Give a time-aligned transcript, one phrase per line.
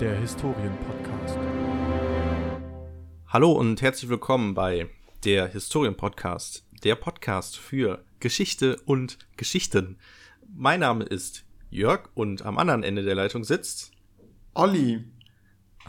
[0.00, 1.38] der Historien-Podcast.
[3.28, 4.88] Hallo und herzlich willkommen bei
[5.24, 9.98] der Historien-Podcast, der Podcast für Geschichte und Geschichten.
[10.54, 13.92] Mein Name ist Jörg und am anderen Ende der Leitung sitzt.
[14.54, 15.04] Olli.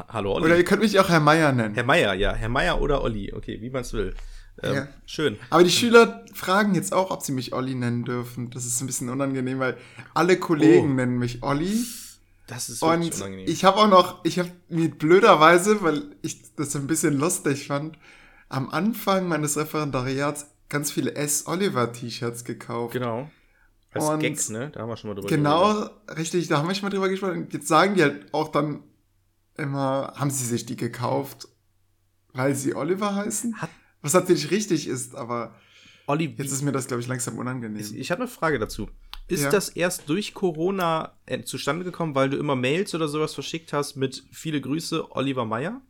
[0.09, 0.45] Hallo Olli.
[0.45, 1.73] Oder ihr könnt mich auch Herr Meier nennen.
[1.75, 4.13] Herr Meier, ja, Herr Meier oder Olli, okay, wie man es will.
[4.63, 4.87] Ähm, Ja.
[5.05, 5.37] Schön.
[5.49, 8.49] Aber die Schüler fragen jetzt auch, ob sie mich Olli nennen dürfen.
[8.49, 9.77] Das ist ein bisschen unangenehm, weil
[10.13, 10.95] alle Kollegen Oh.
[10.95, 11.85] nennen mich Olli.
[12.47, 13.45] Das ist Und unangenehm.
[13.47, 17.97] ich habe auch noch, ich habe mir blöderweise, weil ich das ein bisschen lustig fand,
[18.49, 21.45] am Anfang meines Referendariats ganz viele S.
[21.47, 22.93] Oliver T-Shirts gekauft.
[22.93, 23.29] genau.
[23.91, 24.69] Als Und- Gag, ne?
[24.71, 27.43] Da haben wir schon mal drüber Genau, richtig, da haben wir schon mal drüber gesprochen.
[27.43, 28.83] Und Jetzt sagen die halt auch dann
[29.57, 31.47] immer, haben sie sich die gekauft,
[32.33, 33.61] weil sie Oliver heißen?
[33.61, 33.69] Hat-
[34.01, 35.55] Was natürlich richtig ist, aber
[36.07, 37.79] Olli, jetzt ist mir das, glaube ich, langsam unangenehm.
[37.79, 38.89] Ich, ich habe eine Frage dazu.
[39.27, 39.49] Ist Ja.
[39.49, 43.97] das erst durch Corona äh, zustande gekommen, weil du immer Mails oder sowas verschickt hast
[43.97, 45.81] mit viele Grüße, Oliver Meyer?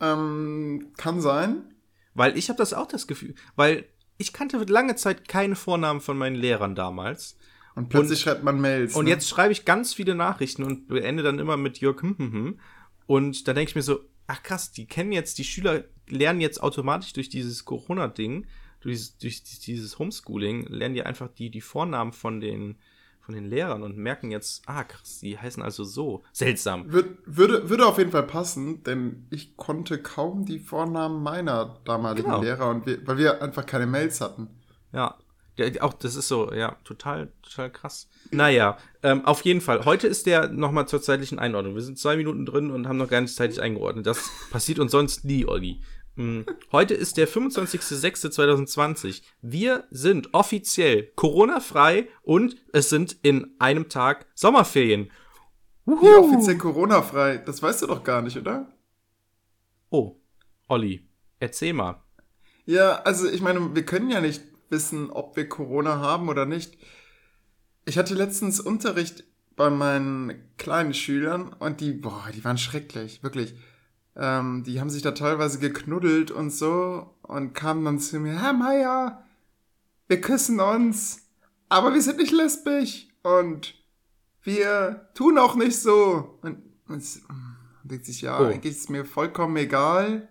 [0.00, 1.74] ähm, kann sein.
[2.14, 3.86] Weil ich habe das auch das Gefühl, weil
[4.18, 7.36] ich kannte lange Zeit keine Vornamen von meinen Lehrern damals.
[7.74, 8.94] Und plötzlich Und- schreibt man Mails.
[8.94, 9.10] Und ne?
[9.10, 12.60] jetzt schreibe ich ganz viele Nachrichten und beende dann immer mit Jörg hm, hm, hm.
[13.06, 16.62] Und da denke ich mir so, ach krass, die kennen jetzt, die Schüler lernen jetzt
[16.62, 18.46] automatisch durch dieses Corona-Ding,
[18.80, 22.76] durch, dieses- durch dieses Homeschooling, lernen die einfach die, die Vornamen von den,
[23.20, 26.22] von den Lehrern und merken jetzt, ah krass, die heißen also so.
[26.32, 26.92] Seltsam.
[26.92, 32.26] Würde, würde, würde auf jeden Fall passen, denn ich konnte kaum die Vornamen meiner damaligen
[32.28, 32.42] Genau.
[32.42, 34.48] Lehrer, und wir, weil wir einfach keine Mails hatten.
[34.92, 35.16] Ja.
[35.58, 38.10] Der, auch das ist so, ja, total, total krass.
[38.30, 39.86] Naja, ähm, auf jeden Fall.
[39.86, 41.74] Heute ist der nochmal zur zeitlichen Einordnung.
[41.74, 44.06] Wir sind zwei Minuten drin und haben noch gar nicht zeitlich eingeordnet.
[44.06, 45.80] Das passiert uns sonst nie, Olli.
[46.16, 49.22] Mm, Heute ist der 25.06.2020.
[49.42, 55.12] Wir sind offiziell Corona-frei und es sind in einem Tag Sommerferien.
[55.84, 58.72] Wie offiziell Corona-frei, das weißt du doch gar nicht, oder?
[59.90, 60.16] Oh,
[60.66, 62.02] Olli, erzähl mal.
[62.64, 66.76] Ja, also ich meine, wir können ja nicht wissen, ob wir Corona haben oder nicht.
[67.84, 69.22] Ich hatte letztens Unterricht
[69.54, 73.54] bei meinen kleinen Schülern und die, boah, die waren schrecklich, wirklich.
[74.18, 78.54] Ähm, die haben sich da teilweise geknuddelt und so und kamen dann zu mir, Herr
[78.54, 79.22] Meier,
[80.08, 81.28] wir küssen uns,
[81.68, 83.74] aber wir sind nicht lesbisch und
[84.42, 86.38] wir tun auch nicht so.
[86.42, 88.44] Und, und man denkt sich, ja, Oh.
[88.44, 90.28] eigentlich ist es mir vollkommen egal.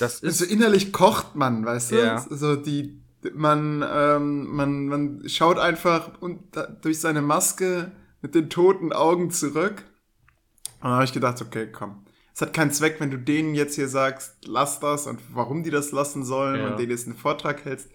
[0.00, 0.24] Das ist.
[0.24, 1.96] Also innerlich kocht man, weißt du?
[2.04, 2.18] Ja.
[2.28, 3.00] So die,
[3.34, 6.40] man, ähm, man, man schaut einfach und
[6.82, 9.84] durch seine Maske mit den toten Augen zurück.
[10.80, 12.03] Und dann habe ich gedacht, okay, komm.
[12.34, 15.70] Es hat keinen Zweck, wenn du denen jetzt hier sagst, lass das und warum die
[15.70, 16.70] das lassen sollen Ja.
[16.70, 17.88] und denen jetzt einen Vortrag hältst.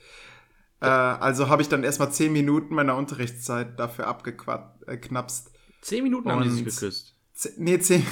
[0.79, 5.51] Äh, also habe ich dann erstmal zehn Minuten meiner Unterrichtszeit dafür abgeknapst.
[5.81, 7.15] Zehn Minuten haben die sich geküsst.
[7.57, 8.05] Nee, zehn.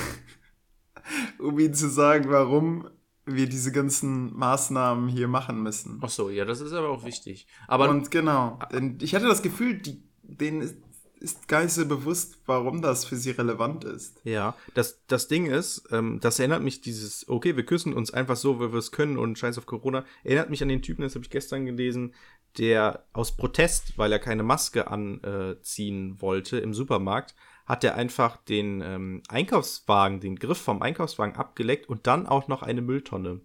[1.40, 2.90] um ihnen zu sagen, warum
[3.26, 6.00] wir diese ganzen Maßnahmen hier machen müssen.
[6.02, 7.48] Ach so, ja, das ist aber auch wichtig.
[7.68, 10.84] Aber Und genau, denn ich hatte das Gefühl, die, denen
[11.20, 14.20] ist, gar nicht so bewusst, warum das für sie relevant ist.
[14.24, 18.36] Ja, das, das Ding ist, ähm, das erinnert mich dieses, okay, wir küssen uns einfach
[18.36, 21.16] so, weil wir es können und scheiß auf Corona, erinnert mich an den Typen, das
[21.16, 22.14] habe ich gestern gelesen,
[22.58, 27.36] der aus Protest, weil er keine Maske anziehen wollte im Supermarkt,
[27.66, 32.64] hat er einfach den ähm, Einkaufswagen, den Griff vom Einkaufswagen abgeleckt und dann auch noch
[32.64, 33.42] eine Mülltonne.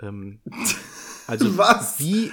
[0.00, 0.40] Ähm,
[1.26, 2.00] also Was?
[2.00, 2.32] wie,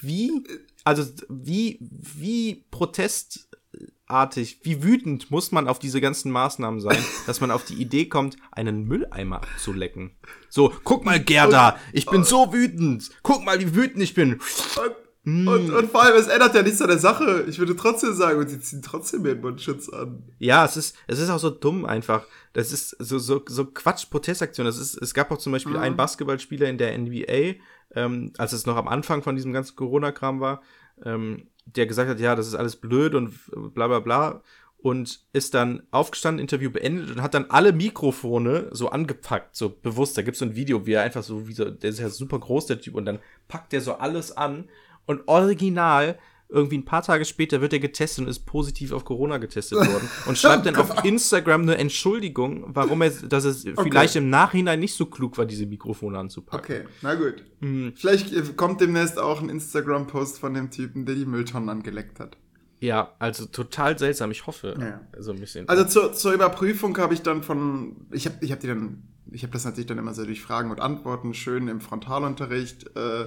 [0.00, 0.42] wie,
[0.88, 7.50] also wie, wie protestartig, wie wütend muss man auf diese ganzen Maßnahmen sein, dass man
[7.50, 10.16] auf die Idee kommt, einen Mülleimer abzulecken.
[10.48, 13.10] So, guck mal, Gerda, ich bin so wütend.
[13.22, 14.40] Guck mal, wie wütend ich bin.
[14.76, 17.44] Und, und, und vor allem, es ändert ja nichts an der Sache.
[17.48, 20.22] Ich würde trotzdem sagen, und sie ziehen trotzdem ihren Mundschutz an.
[20.38, 22.24] Ja, es ist, es ist auch so dumm einfach.
[22.54, 24.64] Das ist so, so, so Quatsch-Protestaktion.
[24.64, 27.60] Das ist, es gab auch zum Beispiel einen Basketballspieler in der NBA,
[27.94, 30.62] ähm, als es noch am Anfang von diesem ganzen Corona-Kram war,
[31.04, 33.34] ähm, der gesagt hat, ja, das ist alles blöd und
[33.74, 34.42] bla bla bla.
[34.80, 40.16] Und ist dann aufgestanden, Interview beendet und hat dann alle Mikrofone so angepackt, so bewusst.
[40.16, 42.38] Da gibt's so ein Video, wie er einfach so, wie so, der ist ja super
[42.38, 43.18] groß, der Typ, und dann
[43.48, 44.68] packt der so alles an
[45.04, 46.16] und original
[46.50, 50.08] irgendwie ein paar Tage später wird er getestet und ist positiv auf Corona getestet worden
[50.26, 54.94] und schreibt dann auf Instagram eine Entschuldigung, warum er, dass es vielleicht im Nachhinein nicht
[54.94, 56.64] so klug war, diese Mikrofone anzupacken.
[56.64, 57.44] Okay, na gut.
[57.60, 57.92] Hm.
[57.96, 62.38] Vielleicht äh, kommt demnächst auch ein Instagram-Post von dem Typen, der die Mülltonnen angeleckt hat.
[62.80, 64.30] Ja, also total seltsam.
[64.30, 65.00] Ich hoffe, Ja.
[65.20, 65.68] so ein bisschen.
[65.68, 69.42] Also zur, zur Überprüfung habe ich dann von, ich habe ich hab die dann, ich
[69.42, 73.26] habe das natürlich dann immer so durch Fragen und Antworten schön im Frontalunterricht äh,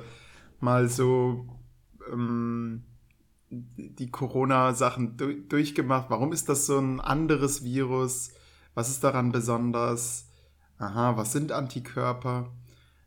[0.60, 1.46] mal so
[2.12, 2.84] ähm,
[3.52, 6.10] die Corona-Sachen du durchgemacht.
[6.10, 8.32] Warum ist das so ein anderes Virus?
[8.74, 10.28] Was ist daran besonders?
[10.78, 12.50] Aha, was sind Antikörper?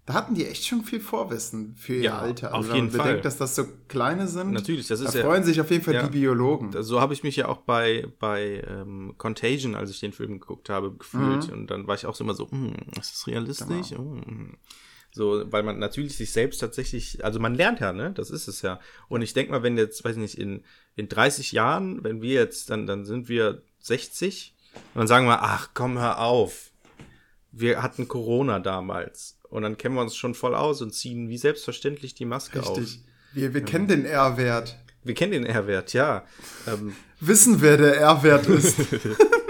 [0.06, 2.54] Da hatten die echt schon viel Vorwissen für ihr Ja, Alter.
[2.54, 3.06] auf wenn jeden man Fall.
[3.06, 4.52] bedenkt, dass das so kleine sind.
[4.52, 6.02] Natürlich, das da ist ja- freuen sich auf jeden Fall ja.
[6.02, 6.70] die Biologen.
[6.82, 10.68] So habe ich mich ja auch bei, bei ähm, Contagion, als ich den Film geguckt
[10.68, 11.46] habe, gefühlt.
[11.48, 11.52] Mhm.
[11.54, 13.88] Und dann war ich auch so immer so, hm, ist das realistisch?
[13.90, 14.16] Genau.
[14.26, 14.58] Hm.
[15.14, 18.10] So, weil man natürlich sich selbst tatsächlich, also man lernt ja, ne?
[18.12, 18.80] Das ist es ja.
[19.08, 20.64] Und ich denke mal, wenn jetzt, weiß ich nicht, in,
[20.96, 25.40] in 30 Jahren, wenn wir jetzt, dann, dann sind wir 60 und dann sagen wir,
[25.42, 26.72] ach komm, hör auf.
[27.52, 29.38] Wir hatten Corona damals.
[29.44, 32.76] Und dann kennen wir uns schon voll aus und ziehen wie selbstverständlich die Maske auf.
[32.76, 33.04] Richtig.
[33.32, 34.76] Wir, wir kennen den R-Wert.
[35.04, 36.24] Wir kennen den R-Wert, ja.
[36.66, 38.78] Ähm, Wissen, wer der R-Wert ist.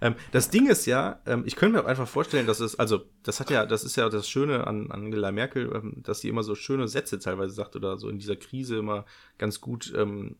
[0.00, 3.02] Ähm, das Ding ist ja, ähm, ich könnte mir auch einfach vorstellen, dass es, also,
[3.22, 6.28] das hat ja, das ist ja das Schöne an an Angela Merkel, ähm, dass sie
[6.28, 9.04] immer so schöne Sätze teilweise sagt oder so in dieser Krise immer
[9.38, 10.36] ganz gut ähm,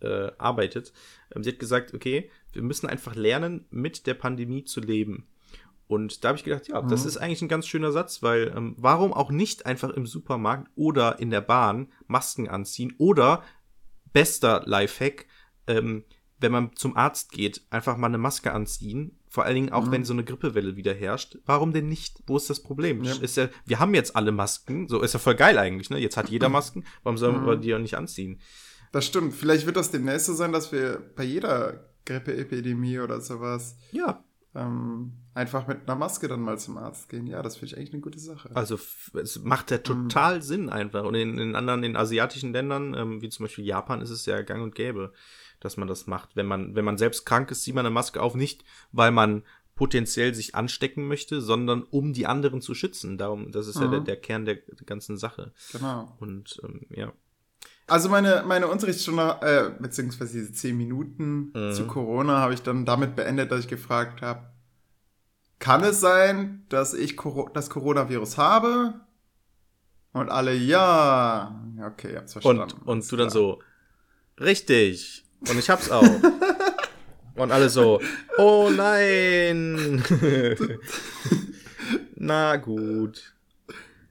[0.00, 0.92] äh, arbeitet.
[1.34, 5.26] Ähm, sie hat gesagt, okay, wir müssen einfach lernen, mit der Pandemie zu leben.
[5.88, 7.08] Und da habe ich gedacht, ja, das Mhm.
[7.08, 11.18] ist eigentlich ein ganz schöner Satz, weil ähm, warum auch nicht einfach im Supermarkt oder
[11.18, 13.42] in der Bahn Masken anziehen oder
[14.14, 15.26] bester Lifehack,
[15.66, 16.04] ähm,
[16.42, 19.18] wenn man zum Arzt geht, einfach mal eine Maske anziehen.
[19.28, 19.92] Vor allen Dingen auch, Mhm.
[19.92, 21.38] wenn so eine Grippewelle wieder herrscht.
[21.46, 22.22] Warum denn nicht?
[22.26, 23.02] Wo ist das Problem?
[23.04, 23.14] Ja.
[23.14, 24.88] Ist ja, wir haben jetzt alle Masken.
[24.88, 25.98] So ist ja voll geil eigentlich, ne?
[25.98, 26.84] Jetzt hat jeder Masken.
[27.02, 27.46] Warum sollen Mhm.
[27.46, 28.40] wir die auch nicht anziehen?
[28.92, 29.32] Das stimmt.
[29.34, 34.22] Vielleicht wird das demnächst so sein, dass wir bei jeder Grippeepidemie oder sowas Ja,
[34.54, 37.26] ähm, einfach mit einer Maske dann mal zum Arzt gehen.
[37.26, 38.50] Ja, das finde ich eigentlich eine gute Sache.
[38.54, 38.78] also
[39.14, 41.04] es macht ja total Sinn einfach.
[41.04, 44.42] Und in, in anderen, in asiatischen Ländern, ähm, wie zum Beispiel Japan, ist es ja
[44.42, 45.12] gang und gäbe,
[45.64, 46.36] dass man das macht.
[46.36, 49.42] Wenn man, wenn man selbst krank ist, zieht man eine Maske auf, nicht weil man
[49.74, 53.16] potenziell sich anstecken möchte, sondern um die anderen zu schützen.
[53.18, 53.90] Darum, das ist ja Mhm.
[53.92, 55.52] der, der Kern der, der ganzen Sache.
[55.72, 56.14] Genau.
[56.20, 57.12] Und ähm, ja.
[57.86, 61.72] Also meine, meine Unterrichtsstunde, äh, beziehungsweise diese zehn Minuten Mhm.
[61.72, 64.50] zu Corona habe ich dann damit beendet, dass ich gefragt habe,
[65.58, 68.94] kann es sein, dass ich Coro das Coronavirus habe?
[70.12, 71.64] Und alle, ja.
[71.86, 72.62] Okay, hab's verstanden.
[72.84, 73.60] Und, und du dann so,
[74.38, 75.24] richtig.
[75.48, 76.02] Und ich hab's auch.
[77.36, 78.00] und alle so,
[78.38, 80.02] oh nein.
[82.16, 83.34] Na gut.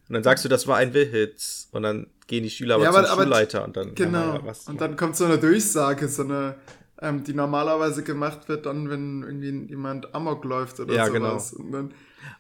[0.07, 1.69] Und dann sagst du, das war ein Witz.
[1.72, 3.95] Und dann gehen die Schüler aber Ja, zum aber- Schulleiter und dann.
[3.95, 4.33] Genau.
[4.36, 6.56] Ja, was, und dann kommt so eine Durchsage, so eine,
[7.01, 11.54] ähm, die normalerweise gemacht wird, dann, wenn irgendwie jemand Amok läuft oder Ja, sowas.
[11.54, 11.94] Und dann,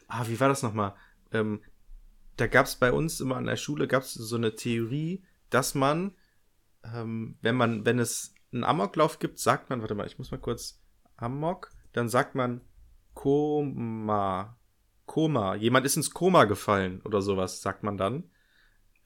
[0.07, 0.93] ah, wie war das nochmal?
[1.31, 1.61] Ähm,
[2.37, 6.13] da gab's bei uns immer an der Schule gab's so eine Theorie, dass man,
[6.93, 10.39] ähm, wenn man, wenn es einen Amoklauf gibt, sagt man, warte mal, ich muss mal
[10.39, 10.81] kurz
[11.17, 12.61] Amok, dann sagt man
[13.13, 14.57] Koma.
[15.05, 15.55] Koma.
[15.55, 18.23] Jemand ist ins Koma gefallen oder sowas, sagt man dann.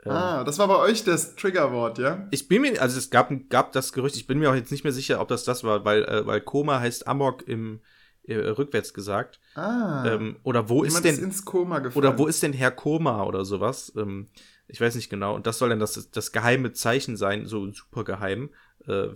[0.05, 2.27] Ähm, ah, das war bei euch das Triggerwort, ja?
[2.31, 4.83] Ich bin mir, also es gab, gab das Gerücht, ich bin mir auch jetzt nicht
[4.83, 7.81] mehr sicher, ob das das war, weil, äh, weil Koma heißt Amok im
[8.23, 9.39] äh, rückwärts gesagt.
[9.55, 10.05] Ah.
[10.05, 12.05] Ähm, oder wo ist jemand denn ist ins Koma gefallen.
[12.05, 13.91] oder wo ist denn Herr Koma oder sowas?
[13.95, 14.27] Ähm,
[14.67, 15.35] ich weiß nicht genau.
[15.35, 18.49] Und das soll dann das, das geheime Zeichen sein, so super geheim,
[18.87, 19.13] äh,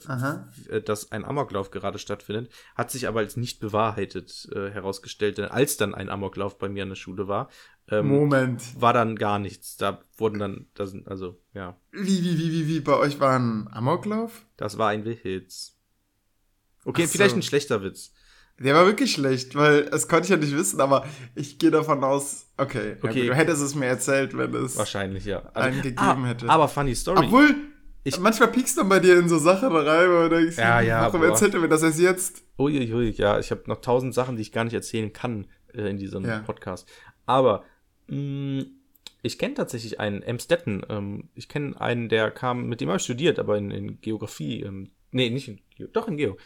[0.70, 2.52] äh, dass ein Amoklauf gerade stattfindet.
[2.76, 6.84] Hat sich aber als nicht bewahrheitet äh, herausgestellt, denn als dann ein Amoklauf bei mir
[6.84, 7.50] an der Schule war,
[7.90, 8.62] ähm, Moment.
[8.80, 9.78] war dann gar nichts.
[9.78, 13.38] Da wurden dann, da sind, also, ja, Wie, wie, wie, wie, wie, bei euch war
[13.38, 14.46] ein Amoklauf?
[14.58, 15.76] das war ein Witz.
[16.86, 17.12] Okay, so.
[17.12, 18.14] vielleicht ein schlechter Witz.
[18.60, 22.04] Der war wirklich schlecht, weil das konnte ich ja nicht wissen, aber ich gehe davon
[22.04, 23.22] aus, okay, ja Okay.
[23.22, 25.44] gut, du hättest es mir erzählt, wenn es Wahrscheinlich, ja.
[25.54, 26.50] einen gegeben ah, hätte.
[26.50, 27.26] Aber funny story.
[27.26, 27.56] Obwohl,
[28.04, 31.22] Ich- manchmal piekst man bei dir in so Sachen rein, du denkst, Ja, ja, warum
[31.22, 31.28] boah.
[31.30, 32.44] erzählt er mir das erst jetzt?
[32.58, 35.98] Uiuiui, ja, ich habe noch tausend Sachen, die ich gar nicht erzählen kann äh, in
[35.98, 36.40] diesem Ja.
[36.40, 36.90] Podcast.
[37.26, 37.64] Aber
[38.08, 38.64] mh,
[39.22, 40.82] ich kenne tatsächlich einen, Emstetten.
[40.90, 44.62] Ähm, ich kenne einen, der kam, mit dem habe ich studiert, aber in, in Geografie.
[44.64, 46.38] Ähm, nee, nicht in Geo, doch in Geo.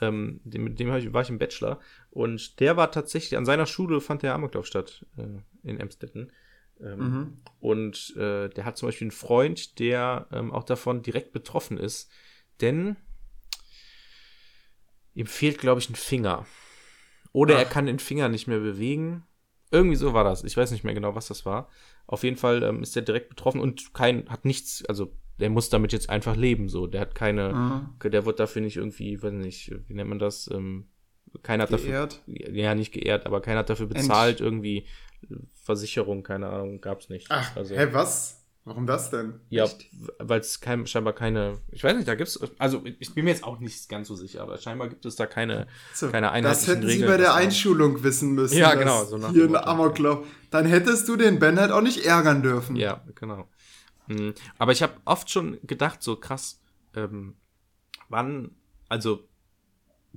[0.00, 1.78] Ähm, dem, mit dem ich, war ich im Bachelor.
[2.10, 6.32] Und der war tatsächlich, an seiner Schule fand der Amoklauf statt, äh, in Emstetten.
[6.82, 7.36] Ähm, Mhm.
[7.60, 12.10] Und äh, der hat zum Beispiel einen Freund, der ähm, auch davon direkt betroffen ist.
[12.60, 12.96] Denn
[15.14, 16.46] ihm fehlt, glaube ich, ein Finger.
[17.32, 17.70] Oder er Ach.
[17.70, 19.24] kann den Finger nicht mehr bewegen.
[19.70, 20.44] Irgendwie so war das.
[20.44, 21.68] Ich weiß nicht mehr genau, was das war.
[22.06, 25.70] Auf jeden Fall ähm, ist er direkt betroffen und kein, hat nichts, also der muss
[25.70, 26.86] damit jetzt einfach leben, so.
[26.86, 28.10] Der hat keine, Mhm.
[28.10, 30.50] der wird dafür nicht irgendwie, weiß nicht, wie nennt man das?
[30.52, 30.88] Ähm,
[31.42, 32.22] keiner hat dafür, Geehrt.
[32.26, 34.84] ja, nicht geehrt, aber keiner hat dafür bezahlt, irgendwie äh,
[35.62, 37.26] Versicherung, keine Ahnung, gab's nicht.
[37.30, 38.38] Ach, also, hä, was?
[38.64, 39.40] Warum das denn?
[39.50, 39.68] ja,
[40.20, 43.42] weil es kein, scheinbar keine, ich weiß nicht, da gibt's, also ich bin mir jetzt
[43.42, 46.74] auch nicht ganz so sicher, aber scheinbar gibt es da keine, So, keine das einheitlichen
[46.76, 48.58] hätten sie bei der Einschulung wissen müssen.
[48.58, 49.56] Ja, genau, so nach hier ein.
[49.56, 50.24] Amoklauf.
[50.50, 52.76] Dann hättest du den Ben halt auch nicht ärgern dürfen.
[52.76, 53.48] Ja, genau.
[54.06, 54.34] Mhm.
[54.58, 56.60] Aber ich habe oft schon gedacht, so krass,
[56.94, 57.34] ähm,
[58.08, 58.52] wann,
[58.88, 59.28] also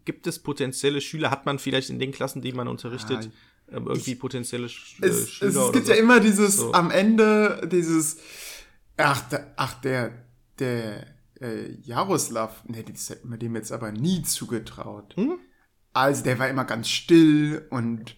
[0.04, 1.32] gibt es potenzielle Schüler?
[1.32, 3.32] Hat man vielleicht in den Klassen, die man unterrichtet, ähm,
[3.70, 5.94] irgendwie ich- potenzielle Sch äh, Es, es, Schüler es oder gibt so?
[5.94, 6.74] ja immer dieses, So.
[6.74, 8.18] am Ende, dieses,
[8.98, 10.12] ach, da, ach der,
[10.60, 11.08] der
[11.42, 15.16] äh, Jaroslav, ne, das hätten wir dem jetzt aber nie zugetraut.
[15.18, 15.38] Hm?
[15.94, 18.16] Also der war immer ganz still und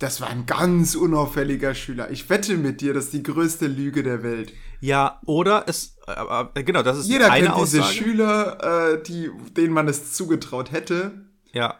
[0.00, 2.10] das war ein ganz unauffälliger Schüler.
[2.10, 4.52] Ich wette mit dir, das ist die größte Lüge der Welt.
[4.80, 7.94] Ja, oder es, äh, äh, genau, das ist Jeder eine kennt diese Aussage.
[7.96, 11.78] Schüler, äh, die, denen man es zugetraut hätte Ja,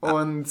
[0.00, 0.46] und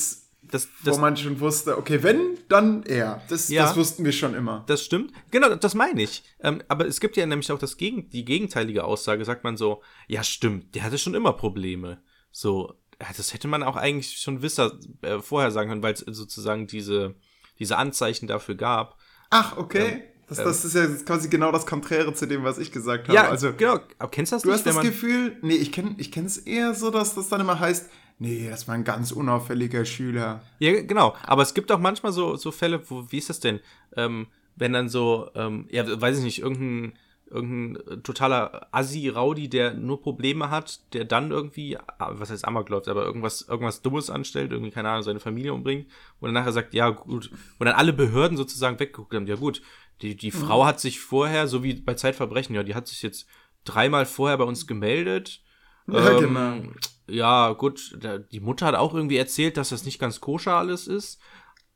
[0.51, 3.22] das, wo das, man schon wusste, okay, wenn, dann er.
[3.30, 3.63] Das, Ja.
[3.66, 4.63] das wussten wir schon immer.
[4.68, 5.12] das stimmt.
[5.32, 6.24] Genau, das meine ich.
[6.42, 9.82] Ähm, aber es gibt ja nämlich auch das Gegen, die gegenteilige Aussage, sagt man so,
[10.08, 12.01] ja, stimmt, der hatte schon immer Probleme.
[12.32, 16.68] So, das hätte man auch eigentlich schon wisser, äh, vorher sagen können, weil es sozusagen
[16.68, 17.16] diese,
[17.60, 18.98] diese Anzeichen dafür gab.
[19.30, 20.04] Ach, okay.
[20.27, 23.16] das, das ist ja quasi genau das Konträre zu dem, was ich gesagt habe.
[23.16, 23.80] Ja, also genau.
[24.00, 26.38] Aber kennst du das du nicht, hast wenn das Gefühl, nee, ich kenne ich es
[26.38, 30.41] eher so, dass das dann immer heißt, nee, das war ein ganz unauffälliger Schüler.
[30.59, 31.15] Ja, genau.
[31.24, 33.59] Aber es gibt auch manchmal so, so Fälle, wo, wie ist das denn?
[33.95, 36.97] Ähm, wenn dann so, ähm, ja, weiß ich nicht, irgendein,
[37.29, 42.88] irgendein totaler Assi-Raudi, der nur Probleme hat, der dann irgendwie, ah, was heißt Amok läuft,
[42.88, 45.88] aber irgendwas, irgendwas Dummes anstellt, irgendwie, keine Ahnung, seine Familie umbringt
[46.19, 49.62] und dann nachher sagt, ja, gut, und dann alle Behörden sozusagen weggeguckt haben, ja gut,
[50.01, 53.27] die, die Frau hat sich vorher, so wie bei Zeitverbrechen, ja, die hat sich jetzt
[53.63, 55.41] dreimal vorher bei uns gemeldet.
[55.91, 56.74] Ja, Ähm, genau.
[57.08, 60.88] Ja, gut, da- die Mutter hat auch irgendwie erzählt, dass das nicht ganz koscher alles
[60.88, 61.22] ist.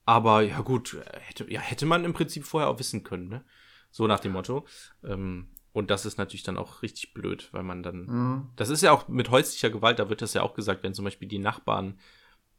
[0.05, 3.45] Aber ja, gut, hätte, ja, hätte man im Prinzip vorher auch wissen können, ne?
[3.91, 4.65] So nach dem Motto.
[5.03, 8.05] Ähm, und das ist natürlich dann auch richtig blöd, weil man dann.
[8.07, 8.49] Mhm.
[8.57, 11.05] Das ist ja auch mit häuslicher Gewalt, da wird das ja auch gesagt, wenn zum
[11.05, 11.97] Beispiel die Nachbarn,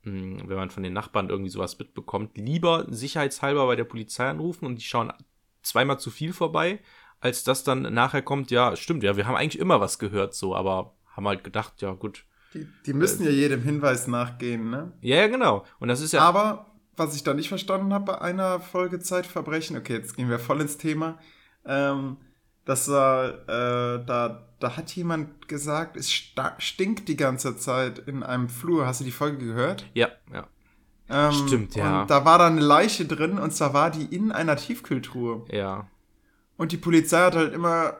[0.05, 4.65] mh, wenn man von den Nachbarn irgendwie sowas mitbekommt, lieber sicherheitshalber bei der Polizei anrufen
[4.65, 5.13] und die schauen
[5.63, 6.81] zweimal zu viel vorbei,
[7.21, 10.57] als dass dann nachher kommt, ja, stimmt, ja, wir haben eigentlich immer was gehört, so,
[10.57, 12.25] aber haben halt gedacht, ja, gut.
[12.55, 14.93] Die, die müssen ja jedem Hinweis nachgehen, ne?
[15.01, 15.65] Ja, ja, genau.
[15.79, 16.21] Und das ist ja.
[16.21, 16.67] Aber
[16.97, 20.61] was ich da nicht verstanden habe bei einer Folge Zeitverbrechen, okay, jetzt gehen wir voll
[20.61, 21.19] ins Thema,
[21.65, 22.19] ähm,
[22.65, 26.13] das war, äh, da, da hat jemand gesagt, es
[26.59, 28.87] stinkt die ganze Zeit in einem Flur.
[28.87, 29.87] Hast du die Folge gehört?
[29.95, 30.47] ja, ja.
[31.09, 32.03] Ähm, Stimmt, ja.
[32.03, 35.45] Und da war da eine Leiche drin und zwar war die in einer Tiefkühltruhe.
[35.51, 35.89] Ja.
[36.57, 37.97] Und die Polizei hat halt immer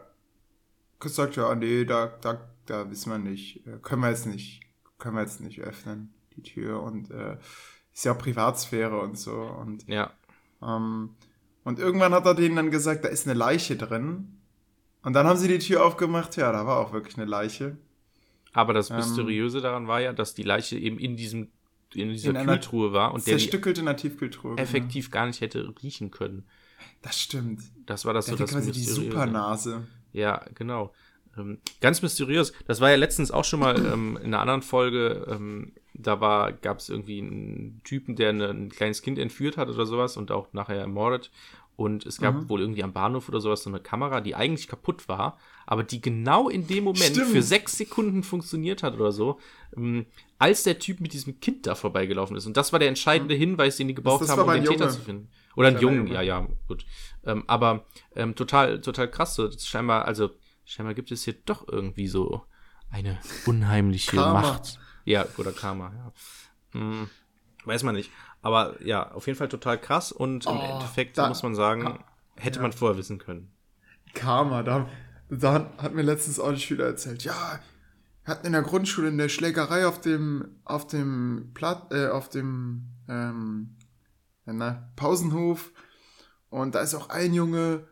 [0.99, 4.63] gesagt, ja, nee, da, da, da wissen wir nicht, äh, können wir jetzt nicht,
[4.99, 7.37] können wir jetzt nicht öffnen, die Tür und äh,
[7.93, 10.11] ist ja auch Privatsphäre und so und Ja.
[10.63, 11.11] ähm,
[11.65, 14.39] und irgendwann hat er denen dann gesagt, da ist eine Leiche drin
[15.03, 17.77] und dann haben sie die Tür aufgemacht, ja, da war auch wirklich eine Leiche.
[18.53, 21.49] Aber das Ähm, Mysteriöse daran war ja, dass die Leiche eben in diesem,
[21.95, 24.53] in dieser In Kühltruhe war und der die Zerstückelt in der Tiefkühltruhe.
[24.57, 24.63] genau.
[24.63, 26.45] effektiv gar nicht hätte riechen können.
[27.01, 27.63] Das stimmt.
[27.87, 28.81] Das war das Der so das quasi die.
[28.81, 29.87] Supernase.
[30.13, 30.93] Ja, genau.
[31.39, 32.53] Ähm, ganz mysteriös.
[32.67, 35.27] Das war ja letztens auch schon mal ähm, in einer anderen Folge.
[35.31, 39.69] Ähm, da war, gab es irgendwie einen Typen, der eine, ein kleines Kind entführt hat
[39.69, 41.31] oder sowas und auch nachher ermordet.
[41.75, 42.49] Und es gab Mhm.
[42.51, 46.03] wohl irgendwie am Bahnhof oder sowas so eine Kamera, die eigentlich kaputt war, aber die
[46.03, 47.29] genau in dem Moment Stimmt.
[47.29, 49.39] für sechs Sekunden funktioniert hat oder so,
[49.75, 50.05] ähm,
[50.39, 52.47] als der Typ mit diesem Kind da vorbeigelaufen ist.
[52.47, 54.29] Und das war der entscheidende Hinweis, den die gebraucht Mhm.
[54.29, 54.89] haben, um den ein Täter Junge.
[54.91, 55.29] zu finden.
[55.57, 56.15] Oder ein Jungen, Junge.
[56.15, 56.85] ja, ja, gut.
[57.25, 57.87] Ähm, aber
[58.17, 59.35] ähm, total, total krass.
[59.35, 60.31] So, das ist scheinbar, also
[60.65, 62.45] scheinbar gibt es hier doch irgendwie so
[62.91, 64.41] eine unheimliche Karma.
[64.41, 64.79] Macht.
[65.05, 66.13] Ja, oder Karma, ja.
[66.79, 67.09] Hm,
[67.65, 68.11] weiß man nicht.
[68.41, 71.83] Aber ja, auf jeden Fall total krass und im Oh, Endeffekt da- muss man sagen,
[71.83, 72.05] Ka-
[72.37, 72.63] hätte ja.
[72.63, 73.53] man vorher wissen können.
[74.15, 74.89] Karma, da,
[75.31, 77.61] da hat, mir letztens auch ein Schüler erzählt, ja,
[78.25, 82.89] wir hatten in der Grundschule eine Schlägerei auf dem, auf dem Platt, äh, auf dem,
[83.09, 83.77] ähm,
[84.45, 85.73] na, Pausenhof
[86.51, 87.87] und da ist auch ein Junge,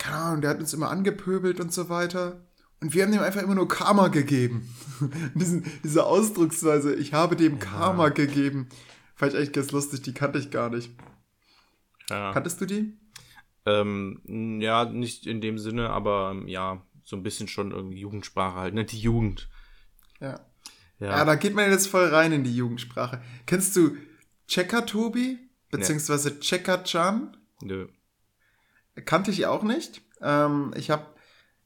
[0.00, 2.40] keine Ahnung, der hat uns immer angepöbelt und so weiter
[2.80, 4.74] und wir haben dem einfach immer nur Karma gegeben.
[5.34, 8.68] Diesen, diese Ausdrucksweise, ich habe dem Karma gegeben,
[9.14, 10.90] fand ich echt ganz lustig, die kannte ich gar nicht.
[12.08, 12.32] Ja.
[12.32, 12.96] Kanntest du die?
[13.66, 18.58] Ähm, ja, nicht in dem Sinne, aber ähm, ja, so ein bisschen schon irgendwie Jugendsprache
[18.58, 18.84] halt, ne?
[18.84, 19.48] Die Jugend.
[20.20, 20.40] Ja.
[20.98, 21.18] Ja.
[21.18, 23.22] Ja, da geht man jetzt voll rein in die Jugendsprache.
[23.46, 23.96] Kennst du
[24.48, 25.38] Checker Tobi?
[25.70, 27.36] Beziehungsweise Checker Chan?
[27.62, 27.88] Nö.
[29.04, 30.02] Kannte ich auch nicht.
[30.20, 31.16] Ähm, ich hab,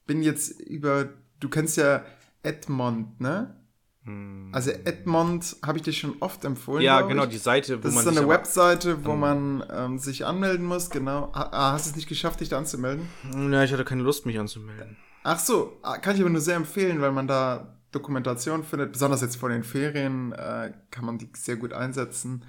[0.07, 1.09] bin jetzt über,
[1.41, 2.05] du kennst ja
[2.43, 3.57] Edmond, ne?
[4.05, 4.51] Hm.
[4.53, 6.83] Also Edmond habe ich dir schon oft empfohlen.
[6.83, 7.31] ja, genau, ich.
[7.31, 9.21] die Seite, wo Das man ist so sich eine Webseite, wo Ähm.
[9.21, 11.31] man ähm, sich anmelden muss, genau.
[11.33, 13.09] Ah, hast du es nicht geschafft, dich da anzumelden?
[13.51, 14.97] Ja, ich hatte keine Lust, mich anzumelden.
[15.23, 18.93] Ach so, ah, kann ich aber nur sehr empfehlen, weil man da Dokumentation findet.
[18.93, 22.45] Besonders jetzt vor den Ferien äh, kann man die sehr gut einsetzen.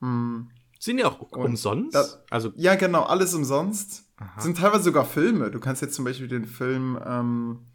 [0.00, 0.50] Hm.
[0.84, 1.94] Sind die auch Und umsonst?
[1.94, 4.04] das- also, Ja, genau, alles umsonst.
[4.18, 4.38] aha.
[4.38, 5.50] Sind teilweise sogar Filme.
[5.50, 7.66] Du kannst jetzt zum Beispiel den Film ähm,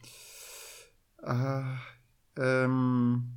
[1.23, 1.63] äh,
[2.37, 3.33] ähm,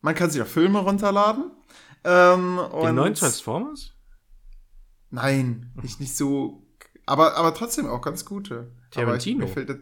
[0.00, 1.52] Man kann sich auch Filme runterladen.
[2.02, 3.92] Ähm, Den neuen Transformers?
[5.10, 6.66] Nein, nicht, nicht so.
[7.06, 8.72] Aber, aber trotzdem auch ganz gute.
[8.90, 9.44] Tarantino?
[9.44, 9.78] Aber ich, mir fällt das,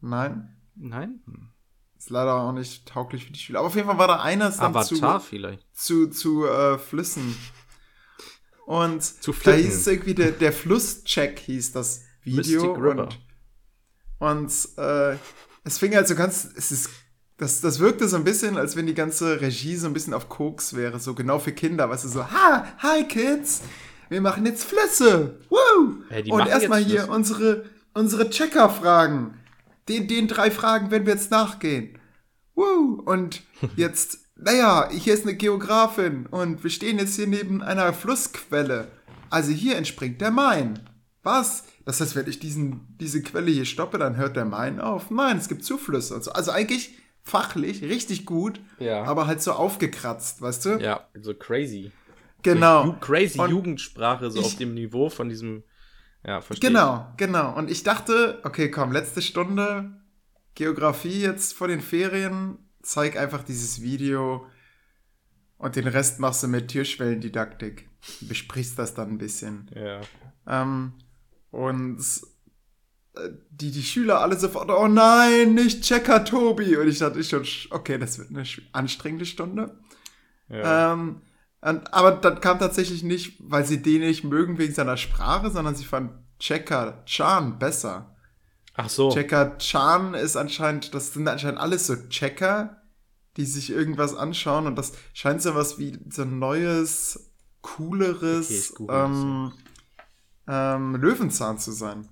[0.00, 1.22] nein, Nein?
[1.24, 1.52] Hm.
[1.98, 3.60] Ist leider auch nicht tauglich für die Schüler.
[3.60, 5.66] Aber auf jeden Fall war da eines dann zu, vielleicht.
[5.74, 7.36] zu, zu äh, Flüssen.
[8.66, 12.74] Und Zu da hieß es irgendwie, der, der Flusscheck hieß das Video.
[12.74, 13.18] Und,
[14.18, 15.16] und äh,
[15.64, 16.90] es fing halt so ganz, es ist,
[17.36, 20.28] das, das wirkte so ein bisschen, als wenn die ganze Regie so ein bisschen auf
[20.28, 23.62] Koks wäre, so genau für Kinder, weißt du, so, ha, hi Kids,
[24.08, 26.02] wir machen jetzt Flüsse, woo!
[26.24, 27.12] Die und erstmal hier Flüsse.
[27.12, 29.34] unsere, unsere Checker-Fragen.
[29.88, 31.98] Den, den drei Fragen werden wir jetzt nachgehen.
[32.54, 33.02] Woo!
[33.04, 33.42] Und
[33.76, 38.88] jetzt, naja, hier ist eine Geografin und wir stehen jetzt hier neben einer Flussquelle.
[39.30, 40.80] Also hier entspringt der Main.
[41.22, 41.64] Was?
[41.84, 45.10] Das heißt, wenn ich diesen, diese Quelle hier stoppe, dann hört der Main auf?
[45.10, 46.32] Nein, es gibt Zuflüsse und so.
[46.32, 49.02] Also eigentlich fachlich richtig gut, Ja.
[49.04, 50.68] aber halt so aufgekratzt, weißt du?
[50.78, 51.90] Ja, so crazy.
[52.42, 52.84] Genau.
[52.86, 55.64] So crazy Und Jugendsprache, so ich- auf dem Niveau von diesem.
[56.24, 56.70] Ja, verstehe.
[56.70, 57.56] Genau, genau.
[57.56, 60.00] Und ich dachte, okay, komm, letzte Stunde
[60.54, 62.58] Geografie jetzt vor den Ferien.
[62.82, 64.46] Zeig einfach dieses Video
[65.58, 67.88] und den Rest machst du mit Türschwellendidaktik.
[68.22, 69.70] Besprichst das dann ein bisschen.
[69.74, 70.00] Ja.
[70.46, 70.94] Ähm,
[71.50, 71.98] und
[73.14, 76.76] äh, die, die Schüler alle sofort, oh nein, nicht Checker Tobi.
[76.76, 79.78] Und ich dachte ich schon, okay, das wird eine anstrengende Stunde.
[80.48, 80.92] ja.
[80.92, 81.22] Ähm,
[81.66, 85.84] aber das kam tatsächlich nicht, weil sie den nicht mögen wegen seiner Sprache, sondern sie
[85.84, 88.14] fanden Checker Chan besser.
[88.74, 89.10] Ach so.
[89.10, 92.82] Checker Chan ist anscheinend, das sind anscheinend alles so Checker,
[93.36, 97.32] die sich irgendwas anschauen und das scheint so was wie so ein neues,
[97.66, 99.52] Okay, cooleres das, ähm,
[100.46, 102.08] ähm, Löwenzahn zu sein.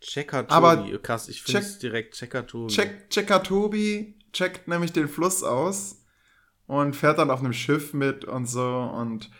[0.00, 0.52] Checker Tobi.
[0.52, 2.72] Aber Krass, ich finde es direkt Checker Tobi.
[2.72, 6.01] Check, Checker Tobi checkt nämlich den Fluss aus
[6.72, 9.30] und fährt dann auf einem Schiff mit und so und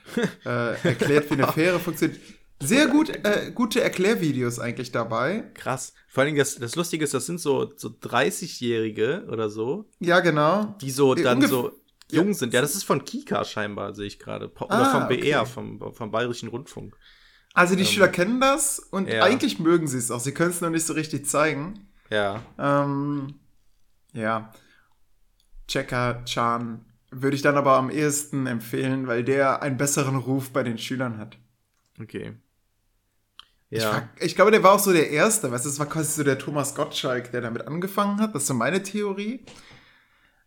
[0.45, 2.21] äh, erklärt, wie eine Fähre funktioniert.
[2.62, 5.51] Sehr gut, äh, gute Erklärvideos eigentlich dabei.
[5.55, 5.95] Krass.
[6.09, 10.21] Vor allen Dingen, das, das Lustige ist, das sind so, so 30-Jährige oder so, Ja,
[10.21, 10.77] genau.
[10.81, 11.73] die so Äh, dann ungef- so
[12.11, 12.53] jung sind.
[12.55, 14.49] Ja, das ist von Kika scheinbar, sehe ich gerade.
[14.55, 15.51] Oder Ah, vom BR, okay.
[15.51, 16.95] vom, vom Bayerischen Rundfunk.
[17.55, 19.23] Also die Schüler kennen das und ja.
[19.25, 20.21] eigentlich mögen sie es auch.
[20.21, 21.88] Sie können es noch nicht so richtig zeigen.
[22.11, 22.42] Ja.
[22.59, 23.35] Ähm,
[24.12, 24.53] ja.
[25.66, 30.62] Checker Chan würde ich dann aber am ehesten empfehlen, weil der einen besseren Ruf bei
[30.62, 31.38] den Schülern hat.
[32.01, 32.35] Okay.
[33.70, 33.90] Ich, Ja.
[33.90, 35.51] frag, ich glaube, der war auch so der Erste.
[35.51, 38.35] Weißt du, das war quasi so der Thomas Gottschalk, der damit angefangen hat.
[38.35, 39.44] Das ist so meine Theorie.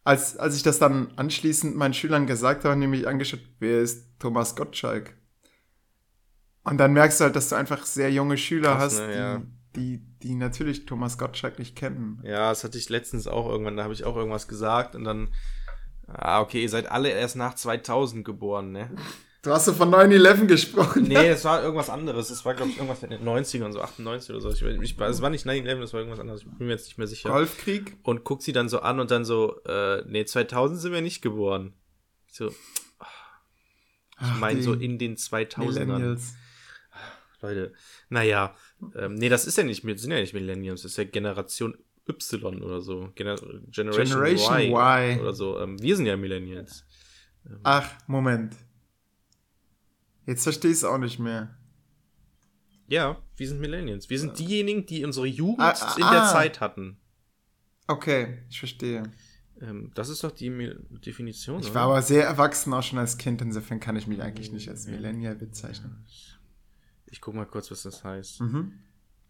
[0.04, 4.56] Als, als ich das dann anschließend meinen Schülern gesagt habe, nämlich angeschaut, wer ist Thomas
[4.56, 5.16] Gottschalk?
[6.64, 9.38] Und dann merkst du halt, dass du einfach sehr junge Schüler Krass, hast, ne, ja.
[9.38, 12.20] die, die, die natürlich Thomas Gottschalk nicht kennen.
[12.24, 15.30] Ja, das hatte ich letztens auch irgendwann, da habe ich auch irgendwas gesagt und dann,
[16.08, 18.90] ah, okay, ihr seid alle erst nach 2000 geboren, ne?
[19.46, 21.04] Du hast so von 9-11 gesprochen.
[21.04, 22.30] Nee, das war irgendwas anderes.
[22.30, 24.50] Das war, glaube ich, irgendwas in den 90ern, so 98 oder so.
[24.50, 26.42] Ich, ich, es war nicht 9-11, das war irgendwas anderes.
[26.42, 27.30] Ich bin mir jetzt nicht mehr sicher.
[27.30, 27.96] Golfkrieg?
[28.02, 31.22] Und guckt sie dann so an und dann so, äh, nee, 2000 sind wir nicht
[31.22, 31.74] geboren.
[32.28, 35.86] Ich so, ich meine so in den 2000ern.
[35.86, 36.34] Millennials.
[37.42, 37.74] Leute,
[38.10, 38.56] naja,
[38.96, 42.62] ähm, nee, das ist ja nicht, sind ja nicht Millennials, das ist ja Generation Y
[42.62, 43.12] oder so.
[43.16, 43.36] Gener
[43.72, 45.20] Generation, Generation y, Y.
[45.22, 45.60] oder so.
[45.60, 46.86] Ähm, wir sind ja Millennials.
[47.64, 48.56] Ach, Moment.
[50.26, 51.56] Jetzt verstehe ich es auch nicht mehr.
[52.88, 54.10] Ja, wir sind Millennials.
[54.10, 56.32] Wir sind diejenigen, die unsere Jugend Ah, ah, in der ah.
[56.32, 56.98] Zeit hatten.
[57.88, 59.04] Okay, ich verstehe.
[59.62, 61.60] Ähm, das ist doch die Mil Definition.
[61.60, 61.76] Ich oder?
[61.76, 64.88] war aber sehr erwachsen auch schon als Kind, insofern kann ich mich eigentlich nicht als
[64.88, 66.06] Millennial bezeichnen.
[67.06, 68.42] Ich guck mal kurz, was das heißt.
[68.42, 68.74] Mhm.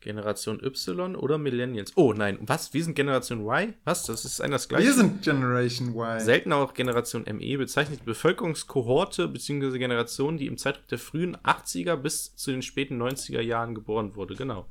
[0.01, 1.91] Generation Y oder Millennials?
[1.95, 2.73] Oh nein, was?
[2.73, 3.73] Wir sind Generation Y?
[3.85, 4.03] Was?
[4.03, 4.85] Das ist ein das gleiche.
[4.85, 6.19] Wir sind Generation Y.
[6.19, 9.77] Selten auch Generation ME bezeichnet die Bevölkerungskohorte bzw.
[9.79, 14.35] Generation, die im Zeitraum der frühen 80er bis zu den späten 90er Jahren geboren wurde.
[14.35, 14.67] Genau.